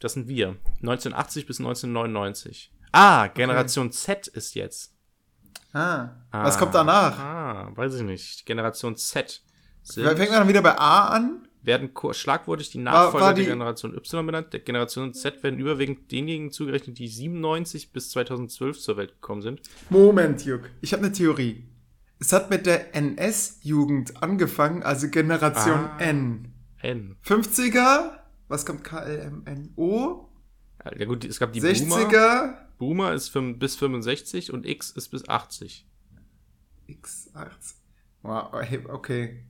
[0.00, 0.56] Das sind wir.
[0.80, 2.72] 1980 bis 1999.
[2.92, 4.94] Ah, Generation Z ist jetzt.
[5.72, 7.18] ah, Ah, was kommt danach?
[7.18, 8.46] Ah, weiß ich nicht.
[8.46, 9.42] Generation Z.
[9.82, 11.46] Sind, Fängt man dann wieder bei A an?
[11.64, 14.52] Werden schlagwortlich die Nachfolger war die- der Generation Y benannt.
[14.52, 19.60] Der Generation Z werden überwiegend denjenigen zugerechnet, die 97 bis 2012 zur Welt gekommen sind.
[19.90, 20.70] Moment, Juk.
[20.80, 21.64] Ich habe eine Theorie.
[22.20, 25.98] Es hat mit der NS-Jugend angefangen, also Generation Ah.
[25.98, 26.52] N.
[26.80, 27.16] N.
[27.22, 28.18] 50er?
[28.48, 30.28] Was kommt KLMNO?
[30.98, 31.72] Ja gut, es gab die Boomer.
[31.74, 32.58] 60er?
[32.78, 35.86] Boomer ist fünf- bis 65 und X ist bis 80.
[36.88, 37.74] X8.
[38.22, 39.44] Wow, hey, okay.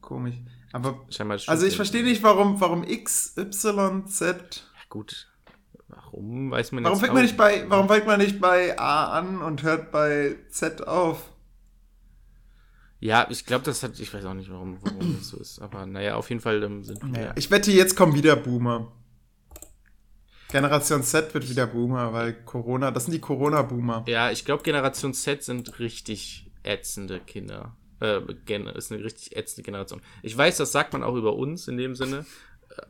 [0.00, 0.36] Komisch.
[0.72, 1.04] Aber,
[1.46, 4.64] also ich verstehe nicht, warum, warum X, Y, Z.
[4.76, 5.28] Ja, gut.
[5.88, 9.42] Warum weiß man Warum fängt man nicht bei, warum fängt man nicht bei A an
[9.42, 11.30] und hört bei Z auf?
[13.00, 15.86] Ja, ich glaube, das hat, ich weiß auch nicht, warum, warum das so ist, aber
[15.86, 17.08] naja, auf jeden Fall ähm, sind wir.
[17.08, 18.92] Naja, ich wette, jetzt kommen wieder Boomer.
[20.50, 24.04] Generation Z wird wieder Boomer, weil Corona, das sind die Corona-Boomer.
[24.06, 27.76] Ja, ich glaube, Generation Z sind richtig ätzende Kinder.
[28.00, 28.20] Äh,
[28.76, 30.00] ist eine richtig ätzende Generation.
[30.22, 32.24] Ich weiß, das sagt man auch über uns in dem Sinne.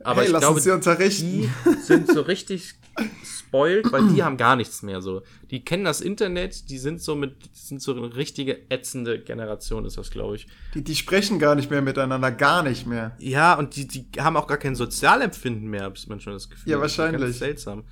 [0.03, 1.49] Aber hey, ich glaube, die
[1.81, 2.75] sind so richtig
[3.23, 5.23] spoiled, weil die haben gar nichts mehr so.
[5.49, 9.97] Die kennen das Internet, die sind so mit, sind so eine richtige ätzende Generation, ist
[9.97, 10.47] das, glaube ich.
[10.75, 13.15] Die, die sprechen gar nicht mehr miteinander, gar nicht mehr.
[13.19, 16.71] Ja, und die, die haben auch gar kein Sozialempfinden mehr, habe ich manchmal das Gefühl.
[16.71, 17.37] Ja, Das ist wahrscheinlich.
[17.37, 17.83] Seltsam.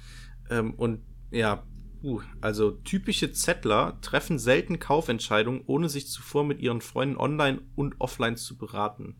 [0.49, 1.01] Ähm, und
[1.31, 1.63] ja,
[2.03, 7.95] uh, also typische Zettler treffen selten Kaufentscheidungen, ohne sich zuvor mit ihren Freunden online und
[7.99, 9.15] offline zu beraten.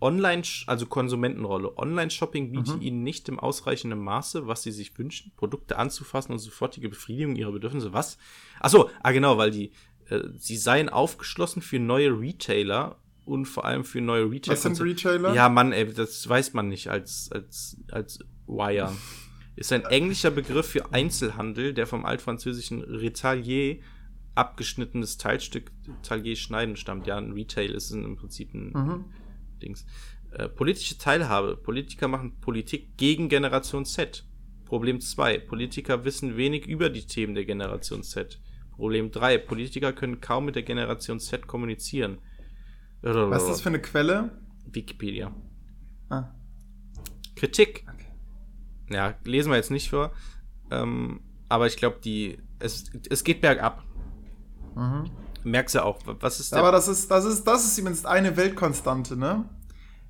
[0.00, 1.78] Online, also Konsumentenrolle.
[1.78, 2.82] Online-Shopping bietet Mhm.
[2.82, 7.52] ihnen nicht im ausreichenden Maße, was sie sich wünschen, Produkte anzufassen und sofortige Befriedigung ihrer
[7.52, 7.92] Bedürfnisse.
[7.92, 8.18] Was?
[8.58, 9.70] Achso, ah genau, weil die,
[10.08, 14.54] äh, sie seien aufgeschlossen für neue Retailer und vor allem für neue Retail.
[14.54, 15.34] Was sind Retailer?
[15.34, 18.92] Ja, Mann, ey, das weiß man nicht als, als, als Wire.
[19.54, 23.78] Ist ein englischer Begriff für Einzelhandel, der vom altfranzösischen Retalier
[24.34, 25.70] abgeschnittenes Teilstück
[26.02, 27.06] Talier schneiden stammt.
[27.06, 29.04] Ja, ein Retail ist im Prinzip ein Mhm.
[29.60, 29.84] Dings.
[30.32, 31.56] Äh, politische Teilhabe.
[31.56, 34.24] Politiker machen Politik gegen Generation Z.
[34.64, 35.38] Problem 2.
[35.38, 38.40] Politiker wissen wenig über die Themen der Generation Z.
[38.74, 39.36] Problem 3.
[39.36, 42.18] Politiker können kaum mit der Generation Z kommunizieren.
[43.02, 44.30] Was ist das für eine Quelle?
[44.64, 45.34] Wikipedia.
[46.08, 46.30] Ah.
[47.36, 47.84] Kritik.
[48.92, 50.12] Ja, lesen wir jetzt nicht vor.
[50.70, 52.38] Ähm, aber ich glaube, die.
[52.58, 53.82] Es, es geht bergab.
[54.74, 55.10] Mhm.
[55.44, 55.98] Merkst du auch.
[56.20, 56.54] Was ist.
[56.54, 59.48] Aber das ist, das ist, das ist zumindest eine Weltkonstante, ne?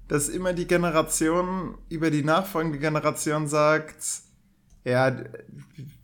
[0.08, 4.04] Dass immer die Generation über die nachfolgende Generation sagt,
[4.84, 5.16] ja,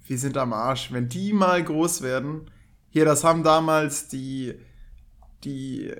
[0.07, 0.93] wir sind am Arsch.
[0.93, 2.51] Wenn die mal groß werden,
[2.89, 4.55] hier, das haben damals die,
[5.45, 5.93] die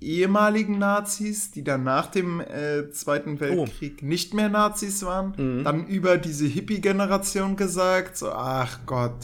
[0.00, 5.64] ehemaligen Nazis, die dann nach dem äh, Zweiten Weltkrieg nicht mehr Nazis waren, Mhm.
[5.64, 9.16] dann über diese Hippie-Generation gesagt, so, ach Gott,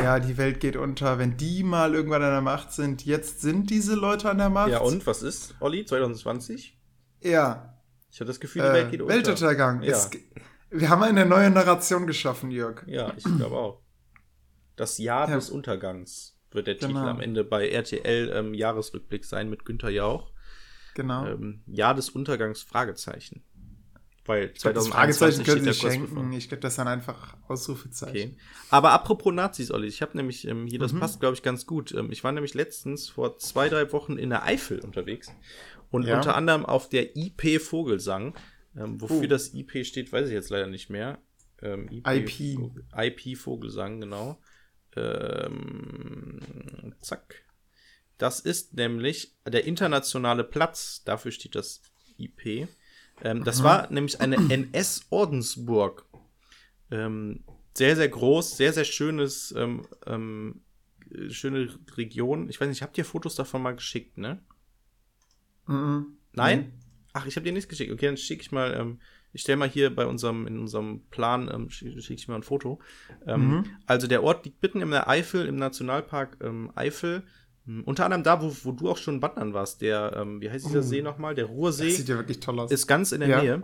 [0.00, 3.04] ja, die Welt geht unter, wenn die mal irgendwann an der Macht sind.
[3.04, 4.70] Jetzt sind diese Leute an der Macht.
[4.70, 5.84] ja, und was ist, Olli?
[5.84, 6.78] 2020?
[7.22, 7.74] Ja,
[8.10, 9.14] Ich habe das Gefühl, die äh, Welt geht unter.
[9.14, 9.82] Weltuntergang.
[9.82, 9.92] Ja.
[9.92, 10.10] Es,
[10.70, 12.82] wir haben eine neue Narration geschaffen, Jörg.
[12.86, 13.82] Ja, ich glaube auch.
[14.76, 15.34] Das Jahr Ja.
[15.36, 17.06] des Untergangs wird der Titel Genau.
[17.06, 20.32] am Ende bei RTL ähm, Jahresrückblick sein mit Günther Jauch.
[20.94, 21.26] Genau.
[21.26, 23.42] Ähm, Jahr des Untergangs, Fragezeichen.
[24.24, 26.32] Weil Ich glaub, das 2021 Fragezeichen können Sie schenken.
[26.32, 28.32] Ich glaube, das sind einfach Ausrufezeichen.
[28.32, 28.36] Okay.
[28.70, 30.98] Aber apropos Nazis, Olli, ich habe nämlich ähm, hier, das Mhm.
[31.00, 31.92] passt, glaube ich, ganz gut.
[31.92, 35.30] Ähm, ich war nämlich letztens vor zwei, drei Wochen in der Eifel unterwegs
[35.92, 36.16] und Ja.
[36.16, 38.34] unter anderem auf der IP Vogelsang.
[38.76, 39.26] Ähm, wofür Oh.
[39.26, 41.18] das IP steht, weiß ich jetzt leider nicht mehr.
[41.62, 42.56] Ähm, IP.
[42.56, 44.38] Vogel- IP Vogelsang, genau.
[44.96, 46.40] Ähm,
[47.00, 47.44] zack.
[48.18, 51.82] Das ist nämlich der internationale Platz, dafür steht das
[52.18, 52.68] IP.
[53.22, 56.06] Ähm, das war nämlich eine NS-Ordensburg.
[56.90, 60.62] Ähm, sehr, sehr groß, sehr, sehr schönes, ähm, ähm,
[61.10, 62.48] äh, schöne Region.
[62.48, 64.42] Ich weiß nicht, habt ihr Fotos davon mal geschickt, ne?
[65.66, 66.16] Mhm.
[66.32, 66.72] Nein?
[67.12, 67.92] Ach, ich habe dir nichts geschickt.
[67.92, 69.00] Okay, dann schicke ich mal, ähm,
[69.36, 72.42] ich stelle mal hier bei unserem, in unserem Plan, ähm, schicke schick ich mal ein
[72.42, 72.80] Foto.
[73.26, 73.64] Ähm, Mhm.
[73.86, 77.22] Also der Ort liegt mitten in der Eifel, im Nationalpark ähm, Eifel.
[77.68, 79.82] Ähm, Unter anderem da, wo, wo du auch schon wandern warst.
[79.82, 80.82] Der, ähm, wie heißt dieser Oh.
[80.82, 81.34] See nochmal?
[81.34, 82.70] Der Das Ruhrsee sieht ja wirklich toll aus.
[82.72, 83.42] ist ganz in der Ja.
[83.42, 83.62] Nähe.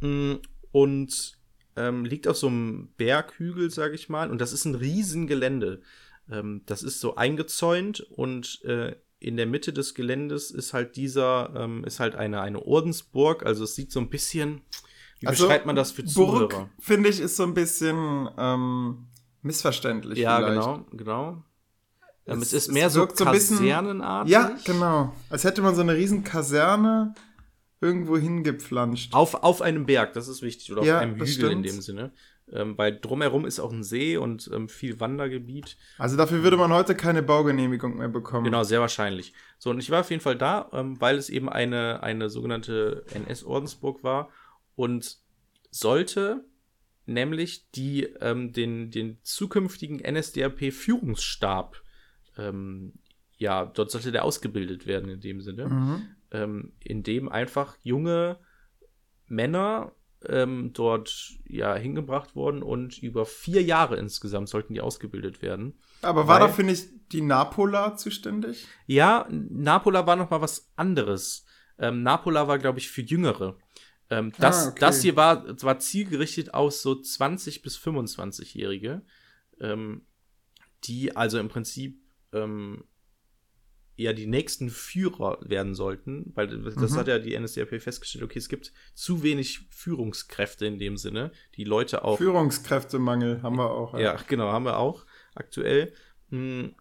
[0.00, 0.40] Mm,
[0.72, 1.38] Und
[1.76, 4.30] ähm, liegt auf so einem Berghügel, sage ich mal.
[4.30, 5.80] Und das ist ein Riesengelände.
[6.30, 11.50] Ähm, das ist so eingezäunt und äh, in der Mitte des Geländes ist halt dieser,
[11.56, 13.46] ähm, ist halt eine, eine Ordensburg.
[13.46, 14.60] Also es sieht so ein bisschen,
[15.20, 16.12] wie Also, beschreibt man das für Burg,
[16.50, 16.68] Zuhörer?
[16.78, 19.06] finde ich, ist so ein bisschen ähm,
[19.42, 20.18] missverständlich.
[20.18, 20.60] Ja, vielleicht.
[20.60, 21.42] genau, genau.
[22.26, 24.32] Ähm, es, Es- ist es mehr so wirkt so bisschen- Kasernenartig.
[24.32, 25.12] Ja, genau.
[25.30, 27.14] Als hätte man so eine riesen Kaserne
[27.80, 29.14] irgendwo hingepflanscht.
[29.14, 30.72] Auf, auf einem Berg, das ist wichtig.
[30.72, 31.66] Oder Ja, auf einem Hügel in stimmt.
[31.66, 32.12] dem Sinne.
[32.52, 35.76] Ähm, weil drumherum ist auch ein See und ähm, viel Wandergebiet.
[35.98, 38.44] Also dafür würde man heute keine Baugenehmigung mehr bekommen.
[38.44, 39.32] Genau, sehr wahrscheinlich.
[39.58, 43.04] So, und ich war auf jeden Fall da, ähm, weil es eben eine, eine sogenannte
[43.14, 44.28] NS-Ordensburg war
[44.76, 45.18] und
[45.70, 46.44] sollte
[47.06, 51.82] nämlich die, ähm, den, den zukünftigen NSDAP-Führungsstab,
[52.38, 52.94] ähm,
[53.38, 55.68] ja, dort sollte der ausgebildet werden in dem Sinne.
[55.68, 56.02] Mhm.
[56.32, 58.38] ähm, in dem einfach junge
[59.28, 59.92] Männer
[60.28, 65.78] ähm, dort ja hingebracht wurden und über vier Jahre insgesamt sollten die ausgebildet werden.
[66.02, 68.66] Aber war Weil- da, finde ich, die Napola zuständig?
[68.86, 71.44] Ja, Napola war noch mal was anderes.
[71.78, 73.58] Ähm, Napola war, glaube ich, für Jüngere.
[74.10, 74.80] Ähm, das, Ah, okay.
[74.80, 79.02] das hier war, war zielgerichtet aus so 20 bis 25-Jährige,
[79.60, 80.06] ähm,
[80.84, 82.00] die also im Prinzip
[82.32, 82.84] ähm,
[83.96, 86.96] ja die nächsten Führer werden sollten, weil das Mhm.
[86.96, 91.64] hat ja die NSDAP festgestellt, okay, es gibt zu wenig Führungskräfte in dem Sinne, die
[91.64, 93.98] Leute auch Führungskräftemangel haben wir auch.
[93.98, 95.92] ja, genau, haben wir auch aktuell.
[96.30, 96.74] Hm,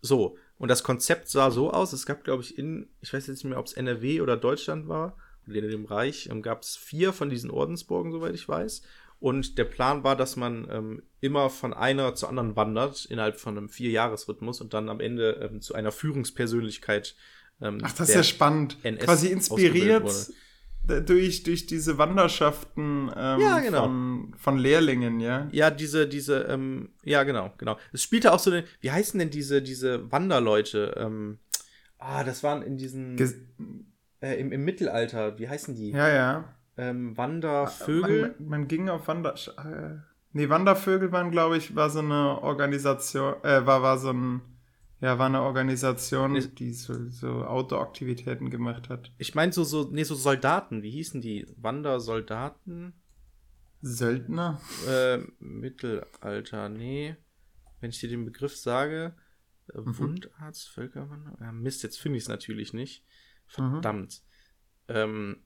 [0.00, 3.44] So, und das Konzept sah so aus, es gab, glaube ich, in, ich weiß jetzt
[3.44, 7.30] nicht mehr, ob es NRW oder Deutschland war, dem Reich, ähm, gab es vier von
[7.30, 8.82] diesen Ordensburgen, soweit ich weiß.
[9.18, 13.56] Und der Plan war, dass man ähm, immer von einer zur anderen wandert, innerhalb von
[13.56, 17.16] einem Vierjahresrhythmus und dann am Ende ähm, zu einer Führungspersönlichkeit.
[17.62, 18.76] Ähm, Ach, das ist ja spannend.
[18.82, 20.04] NS Quasi inspiriert
[20.86, 23.84] durch, durch diese Wanderschaften ähm, Ja, genau.
[23.84, 25.48] von, von Lehrlingen, ja.
[25.50, 27.78] Ja, diese, diese, ähm, ja, genau, genau.
[27.92, 30.94] Es spielte auch so eine, wie heißen denn diese, diese Wanderleute?
[30.96, 31.38] Ähm,
[31.98, 33.34] ah, das waren in diesen, Ges
[34.26, 35.90] äh, im, im Mittelalter, wie heißen die?
[35.90, 36.54] ja, ja.
[36.78, 38.34] Ähm, Wandervögel?
[38.38, 39.34] Man, man ging auf Wander...
[39.56, 39.96] Äh,
[40.32, 44.42] nee, Wandervögel waren, glaube ich, war so eine Organisation, äh, war, war so ein,
[45.00, 49.10] ja, war eine Organisation, Ist- die so, so Outdoor-Aktivitäten gemacht hat.
[49.16, 51.46] Ich meine so, so, nee, so Soldaten, wie hießen die?
[51.56, 52.92] Wandersoldaten?
[53.82, 54.60] Söldner?
[54.88, 57.16] Äh, Mittelalter, nee.
[57.80, 59.14] Wenn ich dir den Begriff sage,
[59.74, 59.98] äh, Mhm.
[59.98, 61.36] Wundarzt, Völkerwanderer?
[61.40, 63.04] Ja, Mist, jetzt finde ich es natürlich nicht.
[63.58, 63.70] Mhm.
[63.72, 64.22] Verdammt.
[64.88, 65.36] Ähm,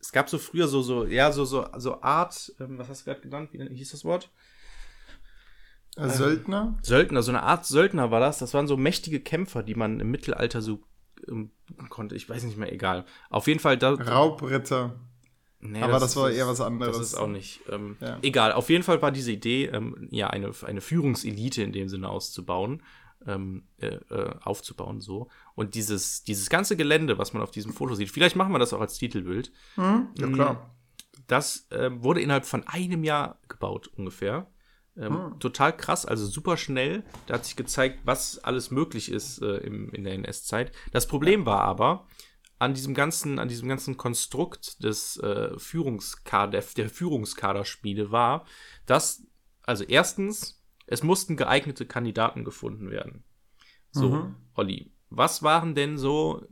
[0.00, 3.10] es gab so früher so, so, ja, so, so, so Art, ähm, was hast du
[3.10, 3.50] gerade genannt?
[3.52, 4.30] Wie hieß das Wort?
[5.96, 6.78] Äh, Söldner?
[6.82, 8.38] Söldner, so eine Art Söldner war das.
[8.38, 10.82] Das waren so mächtige Kämpfer, die man im Mittelalter so
[11.28, 11.50] ähm,
[11.88, 12.14] konnte.
[12.14, 13.06] Ich weiß nicht mehr, egal.
[13.30, 13.92] Auf jeden Fall da.
[13.94, 14.94] Raubritter.
[15.60, 16.98] Nee, Aber das war ist- eher was anderes.
[16.98, 17.60] Das ist auch nicht.
[17.70, 18.18] Ähm, Ja.
[18.22, 22.10] Egal, auf jeden Fall war diese Idee, ähm, ja, eine, eine Führungselite in dem Sinne
[22.10, 22.82] auszubauen,
[23.26, 25.28] ähm, äh, äh, aufzubauen, so.
[25.54, 28.72] Und dieses, dieses ganze Gelände, was man auf diesem Foto sieht, vielleicht machen wir das
[28.72, 30.08] auch als Titelbild, Hm?
[30.18, 30.32] Ja, Mhm.
[30.34, 30.76] klar.
[31.26, 34.46] das ähm, wurde innerhalb von einem Jahr gebaut, ungefähr.
[34.96, 35.40] Ähm, Hm.
[35.40, 37.02] Total krass, also super schnell.
[37.26, 40.72] Da hat sich gezeigt, was alles möglich ist äh, im, in der NS-Zeit.
[40.92, 42.06] Das Problem war aber,
[42.58, 48.46] an diesem ganzen, an diesem ganzen Konstrukt des äh, Führungskader, der Führungskaderspiele war,
[48.86, 49.22] dass,
[49.64, 50.55] also erstens,
[50.86, 53.24] es mussten geeignete Kandidaten gefunden werden.
[53.90, 54.36] So, Mhm.
[54.54, 56.46] Olli, was waren denn so,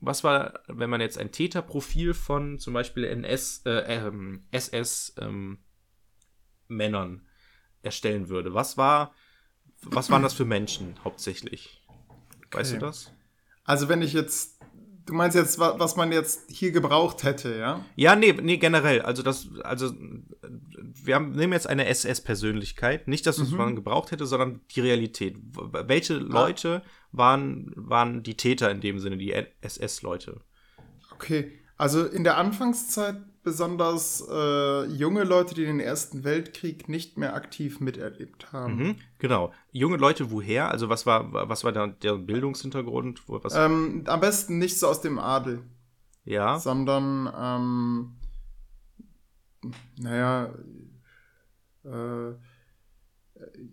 [0.00, 5.58] was war, wenn man jetzt ein Täterprofil von zum Beispiel NS, äh, ähm, SS ähm,
[6.68, 7.26] Männern
[7.82, 8.54] erstellen würde?
[8.54, 9.14] Was war,
[9.82, 11.82] was waren das für Menschen hauptsächlich?
[12.50, 13.12] Weißt du das?
[13.64, 14.58] Also wenn ich jetzt,
[15.10, 17.84] du meinst jetzt, wa- was man jetzt hier gebraucht hätte, ja?
[17.96, 19.02] Ja, nee, nee, generell.
[19.02, 19.92] Also das, also
[21.02, 23.08] wir haben, nehmen jetzt eine SS-Persönlichkeit.
[23.08, 23.56] Nicht, dass es Mhm.
[23.58, 25.36] man gebraucht hätte, sondern die Realität.
[25.52, 30.40] Welche Leute waren, waren die Täter in dem Sinne, die SS-Leute?
[31.12, 37.34] Okay, also in der Anfangszeit besonders äh, junge Leute, die den Ersten Weltkrieg nicht mehr
[37.34, 38.76] aktiv miterlebt haben.
[38.76, 39.52] Mhm, genau.
[39.72, 40.70] Junge Leute, woher?
[40.70, 43.22] Also was war, was war da der Bildungshintergrund?
[43.28, 45.62] Was, Ähm, am besten nicht so aus dem Adel,
[46.24, 46.58] ja.
[46.58, 48.16] sondern, ähm,
[49.98, 50.52] naja,
[51.84, 52.34] äh,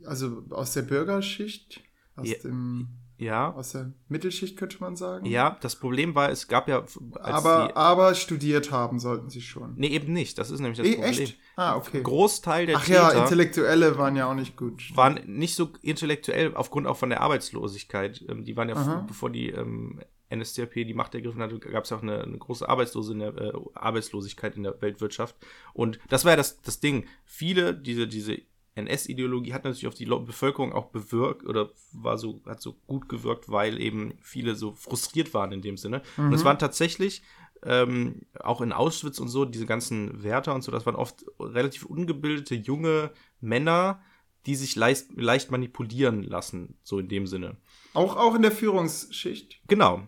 [0.05, 1.81] also aus der Bürgerschicht,
[2.15, 2.37] aus, Ja.
[2.43, 2.87] dem,
[3.19, 3.51] Ja.
[3.53, 5.25] aus der Mittelschicht könnte man sagen.
[5.25, 6.79] Ja, das Problem war, es gab ja.
[6.81, 9.73] Als aber, aber studiert haben sollten sie schon.
[9.75, 10.37] nee, eben nicht.
[10.37, 11.11] Das ist nämlich das Eh, Problem.
[11.11, 11.37] echt?
[11.55, 12.01] Ah, okay.
[12.03, 14.91] Großteil der Ach ja, Täter Intellektuelle waren ja auch nicht gut.
[14.95, 18.23] waren nicht so intellektuell, aufgrund auch von der Arbeitslosigkeit.
[18.29, 19.05] Ähm, die waren ja, Aha.
[19.07, 19.99] bevor die ähm,
[20.33, 23.53] NSDAP die Macht ergriffen hatte, gab es auch eine, eine große Arbeitslose in der, äh,
[23.73, 25.35] Arbeitslosigkeit in der Weltwirtschaft.
[25.73, 27.05] Und das war ja das, das Ding.
[27.25, 28.37] Viele, diese, diese
[28.77, 33.49] NS-Ideologie hat natürlich auf die Bevölkerung auch bewirkt oder war so, hat so gut gewirkt,
[33.49, 36.01] weil eben viele so frustriert waren in dem Sinne.
[36.17, 37.23] Und es waren tatsächlich
[37.63, 41.85] ähm, auch in Auschwitz und so, diese ganzen Wärter und so, das waren oft relativ
[41.85, 43.11] ungebildete junge
[43.41, 44.01] Männer,
[44.45, 47.57] die sich leicht, leicht manipulieren lassen, so in dem Sinne.
[47.93, 49.59] Auch, auch in der Führungsschicht.
[49.67, 50.03] Genau.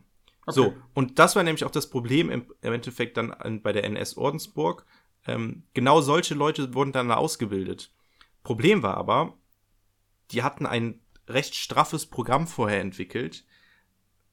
[0.45, 0.55] Okay.
[0.55, 3.83] So, und das war nämlich auch das Problem im, im Endeffekt dann an, bei der
[3.83, 4.85] NS Ordensburg.
[5.27, 7.91] Ähm, genau solche Leute wurden dann da ausgebildet.
[8.43, 9.37] Problem war aber,
[10.31, 13.45] die hatten ein recht straffes Programm vorher entwickelt,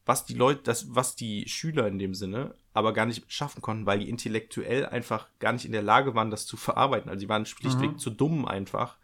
[0.05, 3.87] was die Leute, das, was die Schüler in dem Sinne aber gar nicht schaffen konnten,
[3.87, 7.09] weil die intellektuell einfach gar nicht in der Lage waren, das zu verarbeiten.
[7.11, 7.99] Also die waren schlichtweg Mhm.
[7.99, 8.99] zu dumm einfach.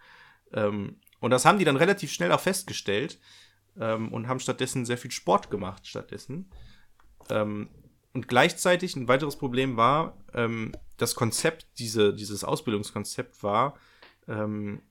[0.52, 3.18] Ähm, und das haben die dann relativ schnell auch festgestellt
[3.80, 6.50] ähm, und haben stattdessen sehr viel Sport gemacht stattdessen.
[7.30, 7.70] Ähm,
[8.12, 13.78] und gleichzeitig ein weiteres Problem war, ähm, das Konzept, diese, dieses Ausbildungskonzept war
[14.28, 14.82] ähm,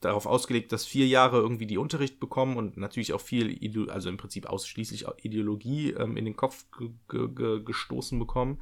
[0.00, 4.08] darauf ausgelegt, dass vier Jahre irgendwie die Unterricht bekommen und natürlich auch viel, Ide also
[4.08, 8.60] im Prinzip ausschließlich Ideologie ähm, in den Kopf ge ge ge gestoßen bekommen.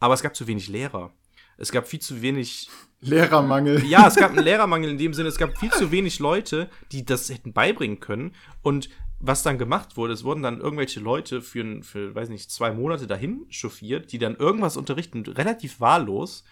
[0.00, 1.12] Aber es gab zu wenig Lehrer.
[1.56, 2.68] es gab viel zu wenig
[3.00, 3.84] Lehrermangel.
[3.84, 7.04] Ja, es gab einen Lehrermangel in dem Sinne, es gab viel zu wenig Leute, die
[7.04, 8.34] das hätten beibringen können.
[8.62, 8.88] Und
[9.20, 13.06] was dann gemacht wurde, es wurden dann irgendwelche Leute für, für weiß nicht, zwei Monate
[13.06, 16.44] dahin chauffiert, die dann irgendwas unterrichten, relativ wahllos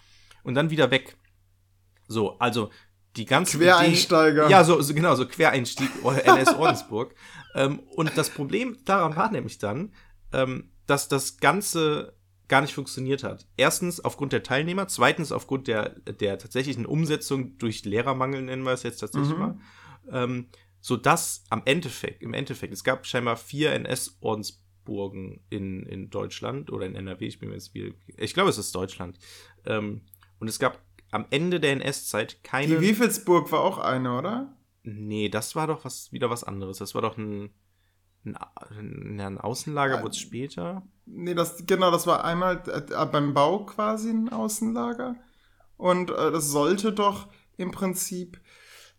[0.42, 1.16] und dann wieder weg.
[2.08, 2.70] So, also
[3.16, 4.44] die ganze Quereinsteiger.
[4.44, 5.90] Idee, ja, so, so genau, so Quereinstieg
[6.24, 7.14] NS Ordensburg.
[7.54, 9.92] ähm, und das Problem daran war nämlich dann,
[10.32, 12.14] ähm, dass das Ganze
[12.48, 13.46] gar nicht funktioniert hat.
[13.56, 18.82] Erstens aufgrund der Teilnehmer, zweitens aufgrund der, der tatsächlichen Umsetzung durch Lehrermangel, nennen wir es
[18.82, 19.38] jetzt tatsächlich mhm.
[19.38, 19.58] mal.
[20.10, 20.48] Ähm,
[20.80, 26.86] so dass am Endeffekt, im Endeffekt, es gab scheinbar vier NS-Ordensburgen in, in Deutschland oder
[26.86, 29.18] in NRW, ich bin mir jetzt wieder, ich glaube, es ist Deutschland.
[29.64, 30.02] Ähm,
[30.40, 32.66] und es gab am Ende der NS-Zeit keine.
[32.66, 34.56] Die Wiefelsburg war auch eine, oder?
[34.82, 36.78] Nee, das war doch was, wieder was anderes.
[36.78, 37.50] Das war doch ein,
[38.24, 40.82] ein, ein Außenlager, wurde es später.
[41.06, 45.16] Nee, das, genau, das war einmal äh, beim Bau quasi ein Außenlager.
[45.76, 48.40] Und äh, das sollte doch im Prinzip,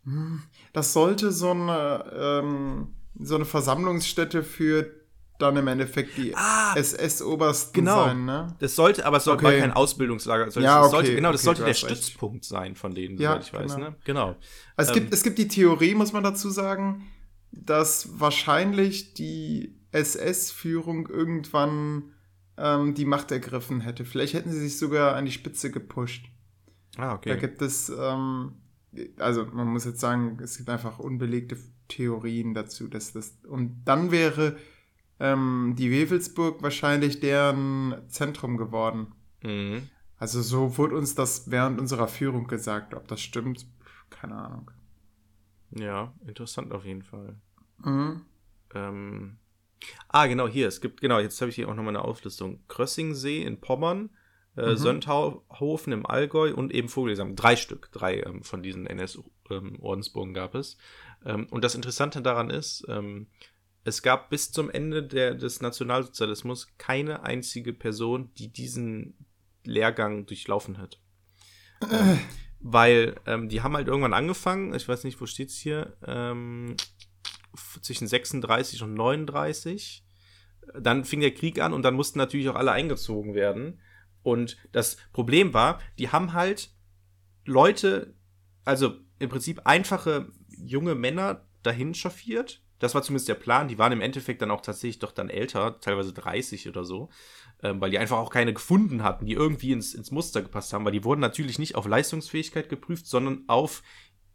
[0.04, 5.03] hm, das sollte so eine, ähm, so eine Versammlungsstätte für
[5.38, 8.04] dann im Endeffekt die ah, SS-Obersten genau.
[8.04, 8.54] sein, ne?
[8.60, 9.60] Das sollte, aber es soll okay.
[9.60, 10.62] kein Ausbildungslager sein.
[10.62, 13.52] Ja, okay, sollte, genau, das okay, sollte der Stützpunkt sein von denen, ja, soweit ich
[13.52, 13.90] weiß, genau.
[13.90, 13.96] ne?
[14.04, 14.36] Genau.
[14.76, 17.10] Also es, ähm, gibt, es gibt die Theorie, muss man dazu sagen,
[17.50, 22.14] dass wahrscheinlich die SS-Führung irgendwann
[22.56, 24.04] ähm, die Macht ergriffen hätte.
[24.04, 26.26] Vielleicht hätten sie sich sogar an die Spitze gepusht.
[26.96, 27.30] Ah, okay.
[27.30, 28.52] Da gibt es, ähm,
[29.18, 31.56] also man muss jetzt sagen, es gibt einfach unbelegte
[31.88, 33.38] Theorien dazu, dass das.
[33.48, 34.56] Und dann wäre
[35.24, 39.14] ähm, die Wewelsburg wahrscheinlich deren Zentrum geworden.
[39.42, 39.88] Mhm.
[40.18, 42.94] Also so wurde uns das während unserer Führung gesagt.
[42.94, 43.66] Ob das stimmt,
[44.10, 44.70] keine Ahnung.
[45.70, 47.36] Ja, interessant auf jeden Fall.
[47.78, 48.20] Mhm.
[48.74, 49.38] Ähm,
[50.08, 50.68] ah, genau, hier.
[50.68, 52.60] Es gibt, genau, jetzt habe ich hier auch nochmal eine Auflistung.
[52.68, 54.10] Krössingsee in Pommern,
[54.56, 54.76] äh, mhm.
[54.76, 57.34] Söndhofen im Allgäu und eben Vogelsang.
[57.34, 60.76] Drei Stück, drei ähm, von diesen NS-Ordensburgen ähm, gab es.
[61.24, 63.28] Ähm, und das Interessante daran ist, ähm,
[63.84, 69.14] es gab bis zum Ende der, des Nationalsozialismus keine einzige Person, die diesen
[69.64, 71.00] Lehrgang durchlaufen hat.
[71.90, 72.16] Äh.
[72.60, 76.76] Weil ähm, die haben halt irgendwann angefangen, ich weiß nicht, wo steht's hier, ähm,
[77.82, 80.02] zwischen 36 und 39.
[80.80, 83.80] Dann fing der Krieg an und dann mussten natürlich auch alle eingezogen werden.
[84.22, 86.70] Und das Problem war, die haben halt
[87.44, 88.14] Leute,
[88.64, 92.63] also im Prinzip einfache junge Männer dahin chauffiert.
[92.84, 93.66] Das war zumindest der Plan.
[93.66, 97.08] Die waren im Endeffekt dann auch tatsächlich doch dann älter, teilweise 30 oder so,
[97.62, 100.84] ähm, weil die einfach auch keine gefunden hatten, die irgendwie ins, ins Muster gepasst haben,
[100.84, 103.82] weil die wurden natürlich nicht auf Leistungsfähigkeit geprüft, sondern auf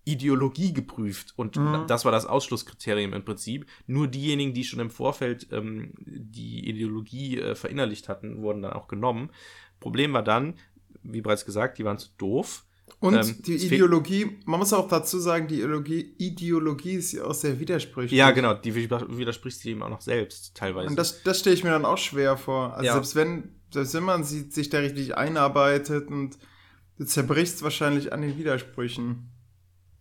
[0.04, 1.34] Ideologie geprüft.
[1.36, 1.86] Und mhm.
[1.88, 3.68] das war das Ausschlusskriterium im Prinzip.
[3.86, 8.88] Nur diejenigen, die schon im Vorfeld ähm, die Ideologie äh, verinnerlicht hatten, wurden dann auch
[8.88, 9.30] genommen.
[9.80, 10.56] Problem war dann,
[11.04, 12.66] wie bereits gesagt, die waren zu doof.
[13.00, 17.34] Und ähm, die Ideologie, man muss auch dazu sagen, die Ideologie, Ideologie ist ja auch
[17.34, 18.18] sehr widersprüchlich.
[18.18, 20.90] Ja, genau, die widerspricht sie eben auch noch selbst teilweise.
[20.90, 22.74] Und das, das stelle ich mir dann auch schwer vor.
[22.74, 22.94] Also ja.
[22.94, 26.38] selbst wenn, selbst wenn man sie, sich da richtig einarbeitet und
[26.98, 29.32] du zerbrichst wahrscheinlich an den Widersprüchen.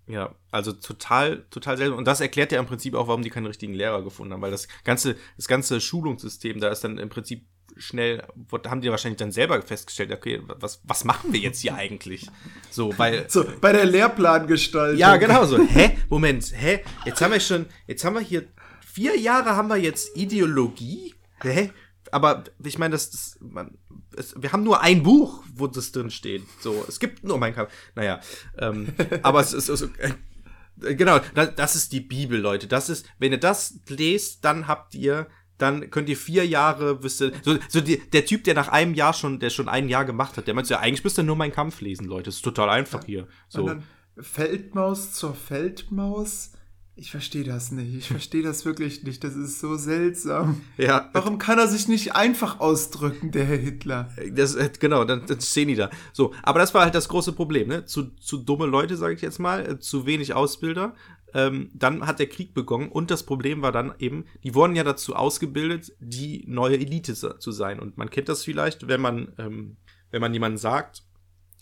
[0.06, 1.94] Ja, also total, total selten.
[1.94, 4.50] Und das erklärt ja im Prinzip auch, warum die keinen richtigen Lehrer gefunden haben, weil
[4.50, 7.46] das ganze, das ganze Schulungssystem, da ist dann im Prinzip
[7.78, 8.22] schnell,
[8.66, 12.28] haben die wahrscheinlich dann selber festgestellt, okay, was, was machen wir jetzt hier eigentlich?
[12.70, 13.26] So, weil.
[13.38, 14.98] So, bei der Lehrplangestaltung.
[14.98, 15.58] Ja, genau so.
[15.58, 15.98] Hä?
[16.08, 16.84] Moment, hä?
[17.04, 18.44] Jetzt haben wir schon, jetzt haben wir hier,
[18.86, 21.14] vier Jahre haben wir jetzt Ideologie?
[21.42, 21.70] Hä?
[22.10, 23.76] Aber ich meine, das, das man,
[24.16, 26.42] es, wir haben nur ein Buch, wo das drin steht.
[26.60, 27.70] So, es gibt nur mein Kampf.
[27.94, 28.20] Naja,
[28.58, 28.88] ähm,
[29.22, 32.66] aber es ist, also, äh, genau, das, das ist die Bibel, Leute.
[32.66, 37.20] Das ist, wenn ihr das lest, dann habt ihr dann könnt ihr vier Jahre, wisst
[37.20, 40.04] ihr, so, so die, der Typ, der nach einem Jahr schon, der schon ein Jahr
[40.04, 42.24] gemacht hat, der meint ja, eigentlich müsst ihr nur meinen Kampf lesen, Leute.
[42.24, 43.26] Das ist total einfach hier.
[43.48, 43.70] So.
[44.20, 46.52] Feldmaus zur Feldmaus.
[47.00, 47.94] Ich verstehe das nicht.
[47.94, 49.22] Ich verstehe das wirklich nicht.
[49.22, 50.62] Das ist so seltsam.
[50.78, 51.10] Ja.
[51.12, 54.10] Warum kann er sich nicht einfach ausdrücken, der Herr Hitler?
[54.32, 55.90] Das, äh, genau, dann, dann stehen die da.
[56.12, 57.84] So, aber das war halt das große Problem, ne?
[57.84, 60.94] Zu, zu dumme Leute, sage ich jetzt mal, äh, zu wenig Ausbilder.
[61.34, 64.84] Ähm, dann hat der Krieg begonnen und das Problem war dann eben, die wurden ja
[64.84, 67.80] dazu ausgebildet, die neue Elite zu sein.
[67.80, 69.76] Und man kennt das vielleicht, wenn man, ähm,
[70.10, 71.02] wenn man jemandem sagt,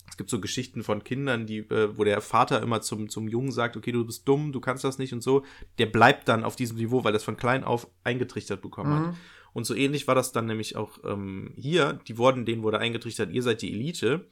[0.09, 3.51] es gibt so Geschichten von Kindern, die, äh, wo der Vater immer zum, zum Jungen
[3.51, 5.43] sagt, okay, du bist dumm, du kannst das nicht und so.
[5.77, 9.07] Der bleibt dann auf diesem Niveau, weil das von klein auf eingetrichtert bekommen mhm.
[9.07, 9.15] hat.
[9.53, 11.99] Und so ähnlich war das dann nämlich auch ähm, hier.
[12.07, 14.27] Die wurden, denen wurde eingetrichtert, ihr seid die Elite.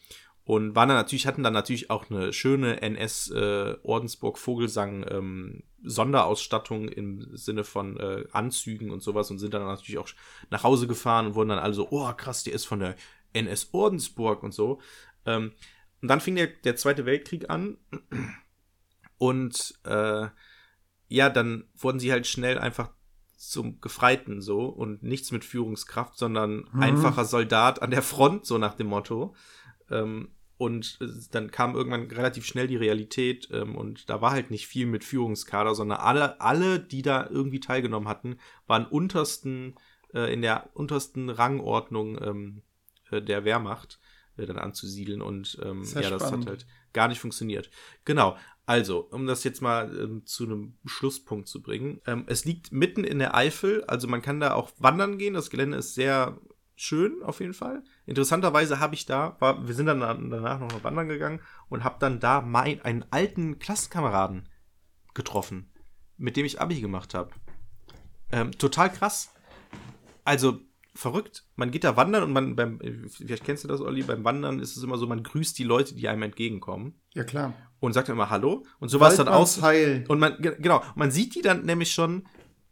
[0.45, 5.63] Und waren dann natürlich, hatten dann natürlich auch eine schöne NS äh, Ordensburg Vogelsang ähm,
[5.83, 10.09] Sonderausstattung im Sinne von äh, Anzügen und sowas und sind dann natürlich auch
[10.51, 12.95] nach Hause gefahren und wurden dann alle so, oh krass, der ist von der
[13.33, 14.79] NS Ordensburg und so.
[15.25, 15.51] Ähm,
[16.01, 17.77] und dann fing der, der Zweite Weltkrieg an
[19.17, 20.27] und äh,
[21.07, 22.91] ja, dann wurden sie halt schnell einfach
[23.35, 26.83] zum Gefreiten so und nichts mit Führungskraft, sondern Mhm.
[26.83, 29.35] einfacher Soldat an der Front, so nach dem Motto.
[29.89, 30.99] Ähm, und
[31.31, 35.03] dann kam irgendwann relativ schnell die Realität ähm, und da war halt nicht viel mit
[35.03, 39.75] Führungskader, sondern alle, alle, die da irgendwie teilgenommen hatten, waren untersten,
[40.13, 42.61] äh, in der untersten Rangordnung ähm,
[43.11, 43.99] äh, der Wehrmacht
[44.37, 46.47] äh, dann anzusiedeln und ähm, Sehr ja, das hat spannend.
[46.47, 47.69] halt gar nicht funktioniert.
[48.05, 48.37] Genau.
[48.65, 52.01] Also, um das jetzt mal ähm, zu einem Schlusspunkt zu bringen.
[52.07, 55.35] Ähm, es liegt mitten in der Eifel, also man kann da auch wandern gehen.
[55.35, 56.39] Das Gelände ist sehr
[56.75, 57.83] schön auf jeden Fall.
[58.05, 61.95] Interessanterweise habe ich da, war, wir sind dann danach noch mal wandern gegangen und habe
[61.99, 64.49] dann da mein, einen alten Klassenkameraden
[65.13, 65.71] getroffen,
[66.17, 67.31] mit dem ich Abi gemacht habe.
[68.31, 69.33] Ähm, total krass.
[70.23, 70.59] Also
[70.93, 71.45] verrückt.
[71.55, 74.77] Man geht da wandern und man beim, vielleicht kennst du das, Olli, beim Wandern ist
[74.77, 77.53] es immer so, man grüßt die Leute, die einem entgegenkommen Ja, klar.
[77.79, 78.65] und sagt immer Hallo.
[78.79, 79.61] Und so war es dann auch.
[79.61, 80.05] Heil.
[80.07, 82.25] Und man, ge- genau, man sieht die dann nämlich schon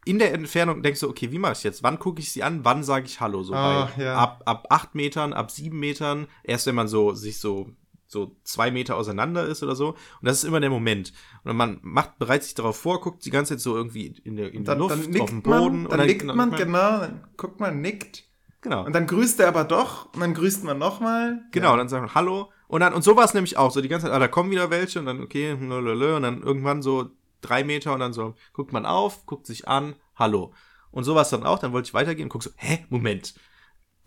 [0.06, 1.84] in der Entfernung denkst so, okay, wie mache ich jetzt?
[1.84, 2.64] Wann gucke ich sie an?
[2.64, 3.44] Wann sage ich Hallo?
[3.44, 4.16] So bei, ja.
[4.16, 7.70] ab, ab acht Metern, ab sieben Metern, erst wenn man so sich so
[8.14, 9.90] so zwei Meter auseinander ist oder so.
[9.90, 11.12] Und das ist immer der Moment.
[11.44, 14.54] Und man macht, bereitet sich darauf vor, guckt die ganze Zeit so irgendwie in der,
[14.54, 15.82] in der Dann, Luft, dann nickt auf dem Boden.
[15.84, 18.24] man, dann und nickt man, genau, dann guckt man, nickt.
[18.62, 18.86] genau.
[18.86, 21.42] Und dann grüßt er aber doch, und dann grüßt man nochmal.
[21.52, 22.52] Genau, und dann sagen wir Hallo.
[22.68, 23.72] Und dann, und so war es nämlich auch.
[23.72, 26.42] So die ganze Zeit, ah, da kommen wieder welche und dann, okay, lölölö, und dann
[26.42, 27.10] irgendwann so
[27.44, 30.54] drei Meter und dann so, guckt man auf, guckt sich an, Hallo.
[30.92, 31.58] Und so war es dann auch.
[31.60, 33.34] Dann wollte ich weitergehen und guck so, hä, Moment,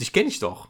[0.01, 0.69] dich kenne ich doch.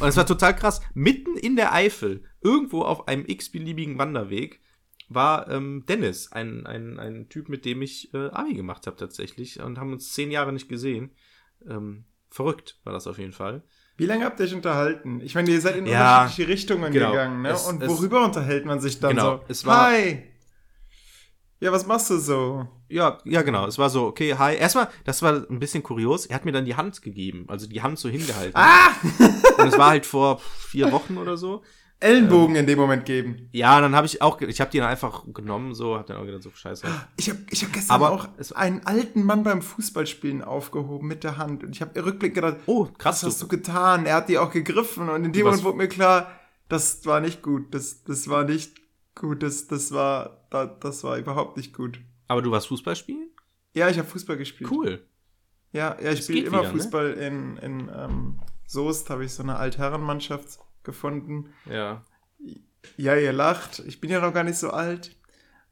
[0.00, 0.82] Und es war total krass.
[0.92, 4.60] Mitten in der Eifel, irgendwo auf einem x-beliebigen Wanderweg,
[5.08, 9.60] war ähm, Dennis, ein, ein, ein Typ, mit dem ich äh, Abi gemacht habe tatsächlich
[9.60, 11.12] und haben uns zehn Jahre nicht gesehen.
[11.68, 13.62] Ähm, verrückt war das auf jeden Fall.
[13.96, 15.20] Wie lange habt ihr euch unterhalten?
[15.20, 17.10] Ich meine, ihr seid in Ja, unterschiedliche Richtungen genau.
[17.12, 17.50] gegangen, ne?
[17.50, 19.44] Es- und es- worüber unterhält man sich dann Genau, so?
[19.48, 20.31] es war- Hi!
[21.62, 22.66] Ja, was machst du so?
[22.88, 23.66] Ja, ja, genau.
[23.68, 24.56] Es war so, okay, hi.
[24.56, 26.26] Erstmal, das war ein bisschen kurios.
[26.26, 28.52] Er hat mir dann die Hand gegeben, also die Hand so hingehalten.
[28.56, 28.90] Ah!
[29.58, 31.62] Und es war halt vor vier Wochen oder so.
[32.00, 33.48] Ellenbogen in dem Moment geben.
[33.52, 36.24] Ja, dann habe ich auch, ich habe die dann einfach genommen, so, hab dann auch
[36.26, 36.84] gedacht, so scheiße.
[37.16, 41.22] Ich habe ich hab gestern Aber auch es- einen alten Mann beim Fußballspielen aufgehoben mit
[41.22, 41.62] der Hand.
[41.62, 43.22] Und ich habe rückblickend gedacht, Oh, krass.
[43.22, 44.04] was hast du getan?
[44.04, 45.08] Er hat die auch gegriffen.
[45.08, 46.32] Und in dem Moment wurde mir klar,
[46.68, 47.72] das war nicht gut.
[47.72, 48.81] Das, das war nicht
[49.14, 49.42] gut.
[49.42, 52.00] Das, das, war, das, war überhaupt nicht gut.
[52.28, 53.30] Aber du warst Fußball spielen?
[53.74, 54.70] Ja, ich habe Fußball gespielt.
[54.70, 55.06] Cool.
[55.72, 56.78] Ja, ja ich spiele immer wieder, ne?
[56.78, 61.52] Fußball in, in ähm, Soest, habe ich so eine Altherrenmannschaft gefunden.
[61.66, 62.04] Ja.
[62.96, 63.80] Ja, ihr lacht.
[63.80, 65.16] Ich bin ja noch gar nicht so alt.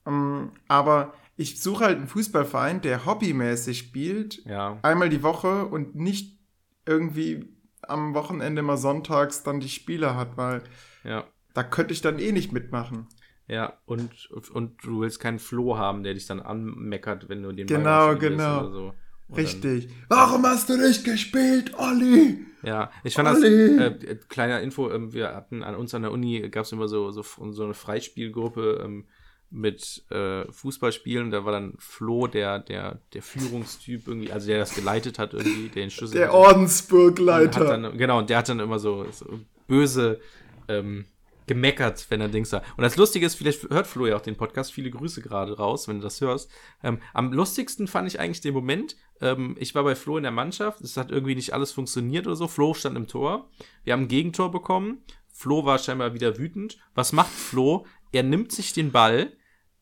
[0.06, 4.78] Ähm, aber ich suche halt einen Fußballverein, der hobbymäßig spielt, Ja.
[4.82, 6.38] einmal die Woche und nicht
[6.86, 7.48] irgendwie
[7.82, 10.62] am Wochenende mal sonntags dann die Spiele hat, weil
[11.02, 11.24] Ja.
[11.54, 13.08] da könnte ich dann eh nicht mitmachen.
[13.50, 17.66] Ja, und, und du willst keinen Floh haben, der dich dann anmeckert, wenn du den
[17.66, 18.60] Genau, genau.
[18.60, 18.94] Oder so.
[19.26, 19.88] Und Richtig.
[20.08, 22.46] Warum hast du nicht gespielt, Olli?
[22.62, 23.76] Dann, ja, ich fand das, Olli!
[23.76, 27.10] äh, kleiner Info, ähm, wir hatten an uns an der Uni, gab es immer so,
[27.10, 29.06] so, so eine Freispielgruppe ähm,
[29.50, 31.32] mit äh, Fußballspielen.
[31.32, 35.70] Da war dann Flo, der, der, der Führungstyp irgendwie, also der das geleitet hat irgendwie,
[35.70, 37.60] der den Schlüssel Der Ordensburgleiter.
[37.60, 40.20] Hat dann, genau, und der hat dann immer so, so böse
[40.68, 41.06] ähm,
[41.46, 42.62] gemeckert, wenn er Dings da.
[42.76, 45.88] Und das Lustige ist, vielleicht hört Flo ja auch den Podcast, viele Grüße gerade raus,
[45.88, 46.50] wenn du das hörst.
[46.82, 50.32] Ähm, am lustigsten fand ich eigentlich den Moment, ähm, ich war bei Flo in der
[50.32, 52.48] Mannschaft, es hat irgendwie nicht alles funktioniert oder so.
[52.48, 53.48] Flo stand im Tor,
[53.84, 55.02] wir haben ein Gegentor bekommen.
[55.32, 56.78] Flo war scheinbar wieder wütend.
[56.94, 57.86] Was macht Flo?
[58.12, 59.32] Er nimmt sich den Ball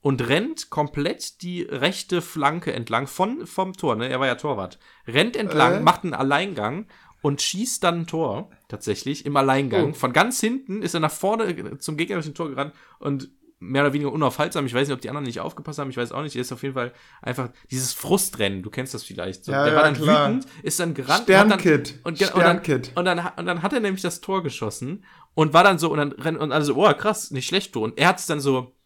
[0.01, 4.09] und rennt komplett die rechte Flanke entlang von, vom Tor, ne?
[4.09, 4.79] Er war ja Torwart.
[5.07, 5.81] Rennt entlang, Äh?
[5.81, 6.87] macht einen Alleingang
[7.23, 9.91] und schießt dann ein Tor, tatsächlich, im Alleingang.
[9.91, 9.95] Oh.
[9.95, 14.12] Von ganz hinten ist er nach vorne zum gegnerischen Tor gerannt und mehr oder weniger
[14.12, 14.66] unaufhaltsam.
[14.66, 15.91] Ich weiß nicht, ob die anderen nicht aufgepasst haben.
[15.91, 16.37] Ich weiß auch nicht.
[16.37, 18.62] Er ist auf jeden Fall einfach dieses Frustrennen.
[18.62, 19.45] Du kennst das vielleicht.
[19.45, 20.29] So, Ja, der ja, war dann klar.
[20.31, 21.23] wütend, ist dann gerannt.
[21.23, 21.99] hat dann, Sternkid.
[22.05, 22.93] und, ge- und, dann, Sternkid.
[22.95, 25.05] und, dann, und dann hat er nämlich das Tor geschossen
[25.35, 27.83] und war dann so, und dann rennt, und also, oh, krass, nicht schlecht, Tor.
[27.83, 28.77] Und er hat es dann so,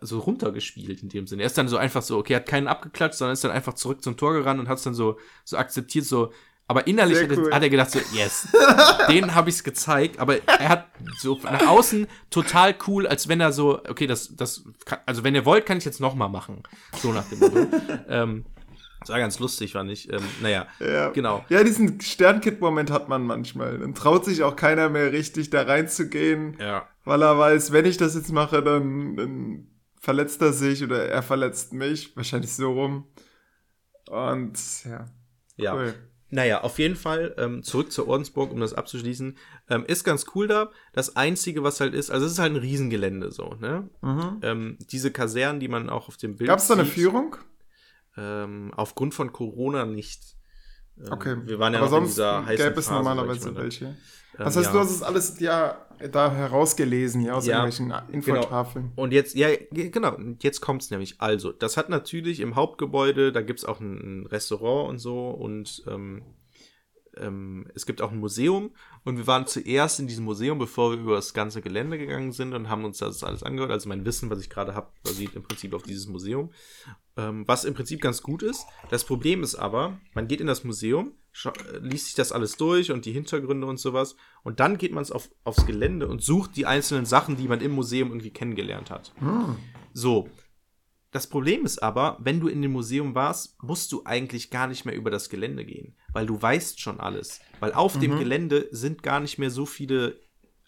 [0.00, 1.42] so runtergespielt in dem Sinne.
[1.42, 4.02] Er ist dann so einfach so, okay, hat keinen abgeklatscht, sondern ist dann einfach zurück
[4.02, 6.32] zum Tor gerannt und hat es dann so, so akzeptiert, so,
[6.72, 7.52] aber innerlich hat, er- cool.
[7.54, 8.48] hat er gedacht so, yes,
[9.08, 10.86] den habe ich's gezeigt, aber er hat
[11.18, 15.34] so nach außen total cool, als wenn er so, okay, das, das, kann, also wenn
[15.34, 16.62] ihr wollt, kann ich jetzt noch mal machen,
[16.96, 17.66] so nach dem Motto.
[18.08, 18.44] ähm,
[19.00, 20.12] das war ganz lustig, fand ich.
[20.12, 21.10] Ähm, naja, Ja.
[21.10, 21.44] genau.
[21.48, 23.78] Ja, diesen Sternkid-Moment hat man manchmal.
[23.78, 26.86] Dann traut sich auch keiner mehr richtig da reinzugehen, Ja.
[27.04, 29.66] weil er weiß, wenn ich das jetzt mache, dann, dann
[30.00, 32.16] verletzt er sich oder er verletzt mich.
[32.16, 33.06] Wahrscheinlich so rum.
[34.08, 35.06] Und ja,
[35.56, 35.74] Ja.
[35.74, 35.94] cool.
[36.34, 39.36] Naja, auf jeden Fall, ähm, zurück zur Ordensburg, um das abzuschließen.
[39.68, 40.70] Ähm, ist ganz cool da.
[40.94, 43.90] Das Einzige, was halt ist, also es ist halt ein Riesengelände so, ne?
[44.42, 47.36] Ähm, diese Kasernen, die man auch auf dem Bild Gab es da eine Führung?
[48.16, 50.22] Ähm, aufgrund von Corona nicht.
[50.98, 51.36] Ähm, Okay.
[51.44, 53.62] Wir waren ja Aber noch in sonst dieser heißen gäbe es Phase, normalerweise mal, ne?
[53.64, 53.84] welche.
[53.84, 53.94] Ähm,
[54.38, 54.72] Das heißt, ja.
[54.72, 58.92] du hast es alles ja da herausgelesen, ja, aus Ja, irgendwelchen Infotafeln.
[58.96, 61.20] Und jetzt, ja, ge- genau, jetzt kommt's nämlich.
[61.20, 65.82] Also, das hat natürlich im Hauptgebäude, da gibt's auch ein, ein Restaurant und so und
[65.88, 66.22] ähm,
[67.18, 68.70] ähm, es gibt auch ein Museum
[69.04, 72.54] und wir waren zuerst in diesem Museum, bevor wir über das ganze Gelände gegangen sind
[72.54, 73.70] und haben uns das alles angehört.
[73.70, 76.52] Also mein Wissen, was ich gerade habe, basiert im Prinzip auf dieses Museum,
[77.18, 78.64] ähm, was im Prinzip ganz gut ist.
[78.88, 81.12] Das Problem ist aber, man geht in das Museum,
[81.80, 85.30] liest sich das alles durch und die Hintergründe und sowas und dann geht man auf,
[85.44, 89.12] aufs Gelände und sucht die einzelnen Sachen, die man im Museum irgendwie kennengelernt hat.
[89.92, 90.28] So.
[91.10, 94.86] Das Problem ist aber, wenn du in dem Museum warst, musst du eigentlich gar nicht
[94.86, 97.40] mehr über das Gelände gehen, weil du weißt schon alles.
[97.60, 100.18] Weil auf dem Gelände sind gar nicht mehr so viele,